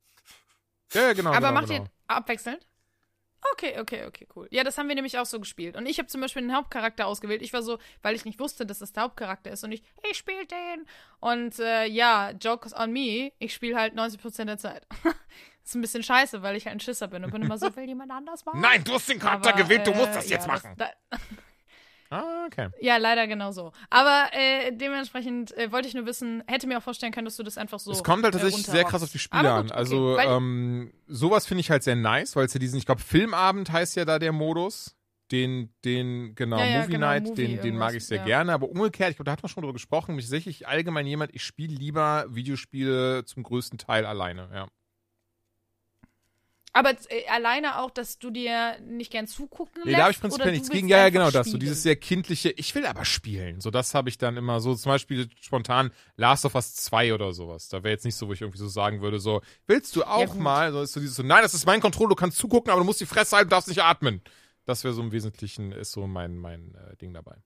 [0.94, 1.31] Ja, ja, genau.
[1.31, 1.84] Aber genau, macht genau.
[1.84, 2.67] ihr abwechselnd?
[3.52, 4.47] Okay, okay, okay, cool.
[4.51, 5.75] Ja, das haben wir nämlich auch so gespielt.
[5.76, 7.42] Und ich habe zum Beispiel den Hauptcharakter ausgewählt.
[7.42, 9.65] Ich war so, weil ich nicht wusste, dass das der Hauptcharakter ist.
[9.65, 10.86] Und ich, ich spiele den.
[11.18, 13.33] Und äh, ja, Jokes on me.
[13.39, 14.86] Ich spiele halt 90% der Zeit.
[15.65, 17.86] ist ein bisschen scheiße, weil ich halt ein Schisser bin und bin immer so, will
[17.86, 18.60] jemand anders machen?
[18.60, 20.75] Nein, du hast den Charakter Aber, gewählt, du äh, musst das jetzt ja, machen.
[20.76, 20.91] da,
[22.13, 22.69] ah, okay.
[22.81, 23.73] ja, leider genau so.
[23.91, 27.43] Aber äh, dementsprechend äh, wollte ich nur wissen, hätte mir auch vorstellen können, dass du
[27.43, 27.91] das einfach so.
[27.93, 29.63] es kommt halt äh, tatsächlich sehr krass auf die Spiele Aber an.
[29.63, 32.87] gut, okay, Also, ähm, sowas finde ich halt sehr nice, weil es ja diesen, ich
[32.87, 34.97] glaube, Filmabend heißt ja da der Modus.
[35.31, 38.25] Den, den, genau, Ja, ja, Movie genau, Night, Movie den, den mag ich sehr ja.
[38.25, 38.53] gerne.
[38.53, 41.43] Aber umgekehrt, ich glaube, da hat man schon drüber gesprochen, mich tatsächlich allgemein jemand, ich
[41.43, 44.67] spiele lieber Videospiele zum größten Teil alleine, ja.
[46.75, 49.86] Aber äh, alleine auch, dass du dir nicht gern zugucken lässt?
[49.86, 50.89] Nee, da habe ich prinzipiell nichts gegen.
[50.89, 51.49] Ja, ja, genau das.
[51.49, 53.60] So dieses sehr kindliche, ich will aber spielen.
[53.60, 57.34] So, das habe ich dann immer so, zum Beispiel spontan Last of Us 2 oder
[57.34, 57.68] sowas.
[57.68, 60.33] Da wäre jetzt nicht so, wo ich irgendwie so sagen würde, so, willst du auch
[60.33, 60.41] gut.
[60.41, 60.73] mal?
[60.73, 62.86] So ist so dieses so, nein, das ist mein Control, du kannst zugucken, aber du
[62.86, 64.23] musst die Fresse halten, du darfst nicht atmen.
[64.65, 67.36] Das wäre so im Wesentlichen, ist so mein, mein äh, Ding dabei.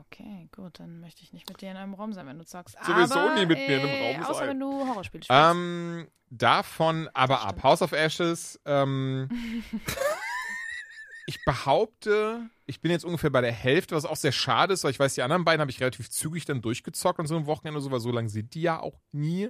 [0.00, 2.76] Okay, gut, dann möchte ich nicht mit dir in einem Raum sein, wenn du sagst.
[2.84, 4.48] Sowieso aber, nie mit mir in einem äh, Raum Außer sein.
[4.48, 5.30] wenn du Horrorspiele spielst.
[5.50, 7.62] Ähm, davon aber ab.
[7.62, 9.28] House of Ashes, ähm,
[11.26, 14.90] ich behaupte, ich bin jetzt ungefähr bei der Hälfte, was auch sehr schade ist, weil
[14.90, 17.78] ich weiß, die anderen beiden habe ich relativ zügig dann durchgezockt an so einem Wochenende
[17.78, 19.48] oder so, weil so lange sind die ja auch nie.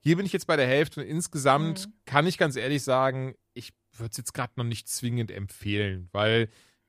[0.00, 1.92] Hier bin ich jetzt bei der Hälfte und insgesamt Mhm.
[2.06, 6.48] kann ich ganz ehrlich sagen, ich würde es jetzt gerade noch nicht zwingend empfehlen, weil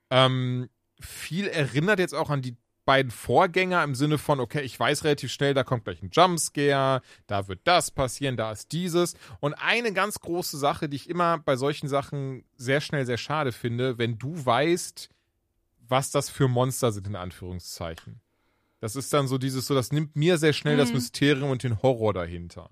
[0.10, 2.56] ähm, viel erinnert jetzt auch an die
[2.86, 7.02] beiden Vorgänger im Sinne von, okay, ich weiß relativ schnell, da kommt gleich ein Jumpscare,
[7.28, 9.16] da wird das passieren, da ist dieses.
[9.40, 13.52] Und eine ganz große Sache, die ich immer bei solchen Sachen sehr schnell sehr schade
[13.52, 15.10] finde, wenn du weißt,
[15.88, 18.20] was das für Monster sind, in Anführungszeichen.
[18.80, 20.96] Das ist dann so dieses, so, das nimmt mir sehr schnell das Mhm.
[20.96, 22.70] Mysterium und den Horror dahinter.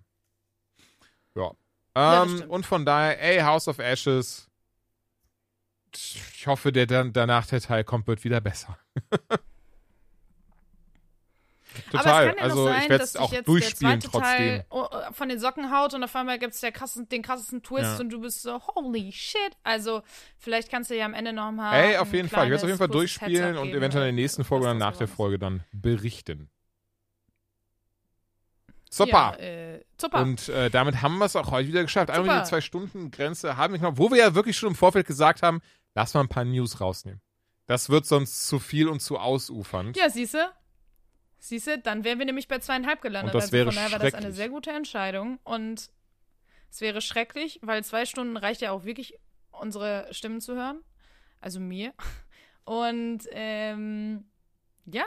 [1.35, 1.51] Ja.
[1.95, 2.51] Ja, das Ähm, stimmt.
[2.51, 4.49] und von daher, ey, House of Ashes.
[5.93, 8.77] Ich hoffe, der dann danach der Teil kommt, wird wieder besser.
[11.91, 11.99] Total.
[11.99, 14.09] Aber es kann ja also noch sein, ich werde dass es auch jetzt durchspielen der
[14.09, 14.63] zweite trotzdem.
[14.69, 17.83] Teil äh, von den Socken haut und auf einmal gibt es krassen, den krassesten Twist
[17.83, 17.99] Ja.
[17.99, 19.39] und du bist so, holy shit.
[19.63, 20.01] Also,
[20.37, 21.73] vielleicht kannst du ja am Ende noch mal.
[21.75, 22.45] Ey, auf jeden Fall.
[22.45, 24.73] Ich werde es auf jeden Fall durchspielen und eventuell in der nächsten was Folge oder
[24.73, 25.07] nach der.
[25.07, 26.49] Folge dann berichten.
[28.89, 29.37] Super.
[29.39, 30.21] Ja, äh, super.
[30.21, 32.09] Und äh, damit haben wir es auch heute wieder geschafft.
[32.09, 32.39] Einmal Super.
[32.41, 35.43] die zwei Stunden Grenze haben wir noch, wo wir ja wirklich schon im Vorfeld gesagt
[35.43, 35.61] haben,
[35.95, 37.21] lass mal ein paar News rausnehmen.
[37.67, 39.95] Das wird sonst zu viel und zu ausufernd.
[39.95, 40.51] ja, siehste.
[41.43, 43.33] Siehste, dann wären wir nämlich bei zweieinhalb gelandet.
[43.33, 45.39] Und das also wäre von daher war das eine sehr gute Entscheidung.
[45.43, 45.89] Und
[46.69, 49.15] es wäre schrecklich, weil zwei Stunden reicht ja auch wirklich,
[49.49, 50.81] unsere Stimmen zu hören.
[51.39, 51.93] Also mir.
[52.63, 54.25] Und ähm,
[54.85, 55.05] ja,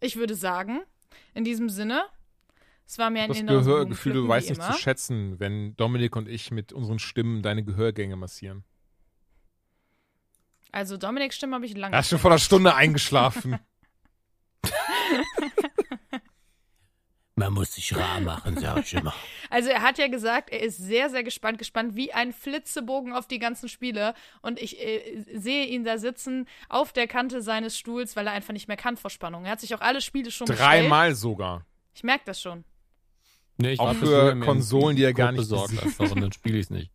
[0.00, 0.82] ich würde sagen,
[1.32, 2.04] in diesem Sinne,
[2.86, 4.72] es war mir ein das Gehörgefühl, du weißt nicht immer.
[4.72, 8.64] zu schätzen, wenn Dominik und ich mit unseren Stimmen deine Gehörgänge massieren.
[10.72, 11.96] Also Dominiks Stimme habe ich lange.
[11.96, 13.58] Er ist schon vor einer Stunde eingeschlafen.
[17.38, 19.14] Man muss sich rar machen, sag ich immer.
[19.50, 23.26] Also er hat ja gesagt, er ist sehr, sehr gespannt, gespannt wie ein Flitzebogen auf
[23.26, 24.12] die ganzen Spiele.
[24.42, 28.52] Und ich äh, sehe ihn da sitzen auf der Kante seines Stuhls, weil er einfach
[28.52, 29.46] nicht mehr kann vor Spannung.
[29.46, 30.48] Er hat sich auch alle Spiele schon.
[30.48, 31.64] Dreimal sogar.
[31.94, 32.64] Ich merke das schon.
[33.56, 36.66] Nee, ich Auch für Konsolen, die er gar nicht besorgt einfach und dann spiele ich
[36.66, 36.90] es nicht.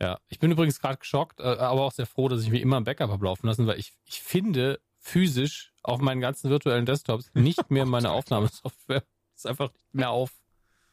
[0.00, 2.76] Ja, ich bin übrigens gerade geschockt, äh, aber auch sehr froh, dass ich mir immer
[2.76, 7.30] ein Backup habe laufen lassen, weil ich, ich finde physisch auf meinen ganzen virtuellen Desktops
[7.34, 9.02] nicht mehr meine Aufnahmesoftware.
[9.34, 10.30] Ist einfach nicht mehr auf.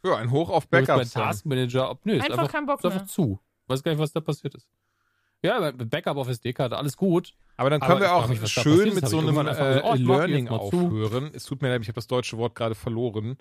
[0.04, 1.14] Ja, ein Hoch auf Du bist Backups.
[1.14, 1.30] Bei dann.
[1.30, 3.40] Task Manager, ob, nö, ist Einfach einfach, keinen Bock ist einfach zu.
[3.68, 4.68] Weiß gar nicht, was da passiert ist.
[5.42, 7.34] Ja, aber Backup auf SD-Karte, alles gut.
[7.58, 9.94] Aber dann Aber können wir ich auch da schön mit so einem einfach äh, oh,
[9.96, 10.86] Learning mal zu.
[10.88, 11.32] aufhören.
[11.34, 13.38] Es tut mir leid, ich habe das deutsche Wort gerade verloren.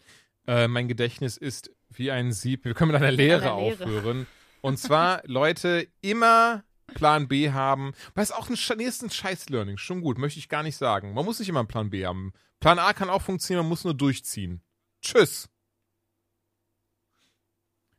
[0.46, 2.64] Äh, mein Gedächtnis ist wie ein Sieb.
[2.64, 3.84] Wir können mit einer Lehre, Einer Lehre.
[3.84, 4.26] aufhören.
[4.64, 7.92] Und zwar, Leute, immer Plan B haben.
[8.14, 9.76] Weil es auch ein, nee, ist ein Scheiß-Learning.
[9.76, 11.12] Schon gut, möchte ich gar nicht sagen.
[11.12, 12.32] Man muss nicht immer einen Plan B haben.
[12.60, 14.62] Plan A kann auch funktionieren, man muss nur durchziehen.
[15.02, 15.50] Tschüss.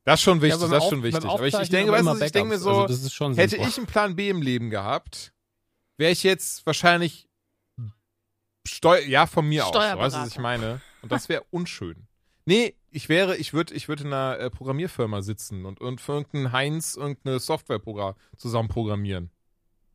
[0.06, 1.26] Das ist schon wichtig, beim das ist schon wichtig.
[1.26, 4.16] Aber ich, ich denke, weißt du, ich denke mir so, Also Hätte ich einen Plan
[4.16, 5.34] B im Leben gehabt,
[5.98, 7.30] wäre ich jetzt wahrscheinlich
[8.68, 9.76] Steu ja von mir aus.
[9.76, 10.82] Weißt du, was ich meine?
[11.04, 12.05] Und das wäre unschön.
[12.46, 16.14] Nee, ich wäre, ich würde, ich würde in einer äh, Programmierfirma sitzen und, und für
[16.14, 17.82] irgendeinen Heinz irgendeine Software
[18.38, 19.32] zusammen programmieren.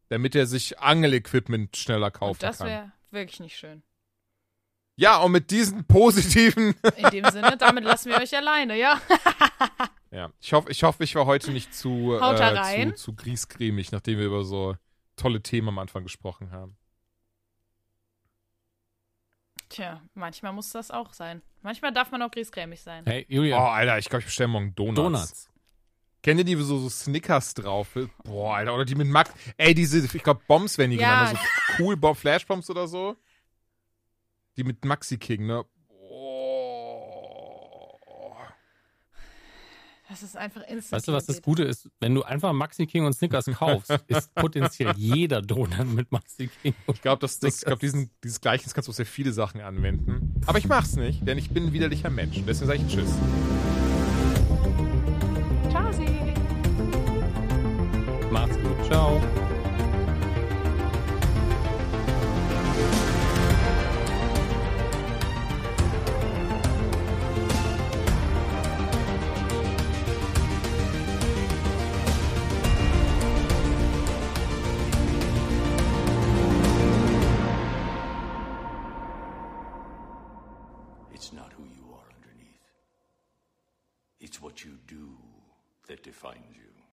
[0.08, 2.66] Damit er sich Angel-Equipment schneller kaufen Und das kann.
[2.66, 3.84] wäre wirklich nicht schön.
[4.96, 9.00] Ja, und mit diesen positiven In dem Sinne, damit lassen wir euch alleine, ja?
[10.12, 14.18] Ja, ich hoffe, ich, hoffe, ich war heute nicht zu, äh, zu, zu griesgrämig, nachdem
[14.18, 14.76] wir über so
[15.14, 16.76] tolle Themen am Anfang gesprochen haben.
[19.68, 21.42] Tja, manchmal muss das auch sein.
[21.62, 23.04] Manchmal darf man auch griesgrämig sein.
[23.06, 24.96] Hey, Oh, Julia, Alter, ich glaube, ich bestelle morgen Donuts.
[24.96, 25.50] Donuts.
[26.22, 27.96] Kennt ihr die, wo so, so Snickers drauf?
[27.96, 28.10] ist?
[28.24, 29.32] Boah, Alter, oder die mit Max.
[29.56, 31.24] Ey, diese, ich glaube, Bombs werden die Ja.
[31.24, 31.38] genannt.
[31.78, 33.16] So cool Bomb, Flashbombs oder so.
[34.56, 35.64] Die mit Maxi King, ne?
[35.88, 38.36] Oh.
[40.10, 40.98] Das ist einfach instant.
[40.98, 41.40] Weißt du, was das.
[41.40, 41.88] Gute ist?
[42.00, 46.74] Wenn du einfach Maxi King und Snickers kaufst, ist potenziell jeder Donut mit Maxi King.
[46.92, 49.60] Ich glaube, das, das, ich glaub, diesen, dieses Gleichnis kannst du auf sehr viele Sachen
[49.60, 50.34] anwenden.
[50.46, 52.36] Aber ich mach's nicht, denn ich bin ein widerlicher Mensch.
[52.38, 53.10] Und deswegen sage ich Tschüss.
[55.70, 56.34] Ciao, Sie.
[58.32, 58.84] Macht's gut.
[58.86, 59.20] Ciao.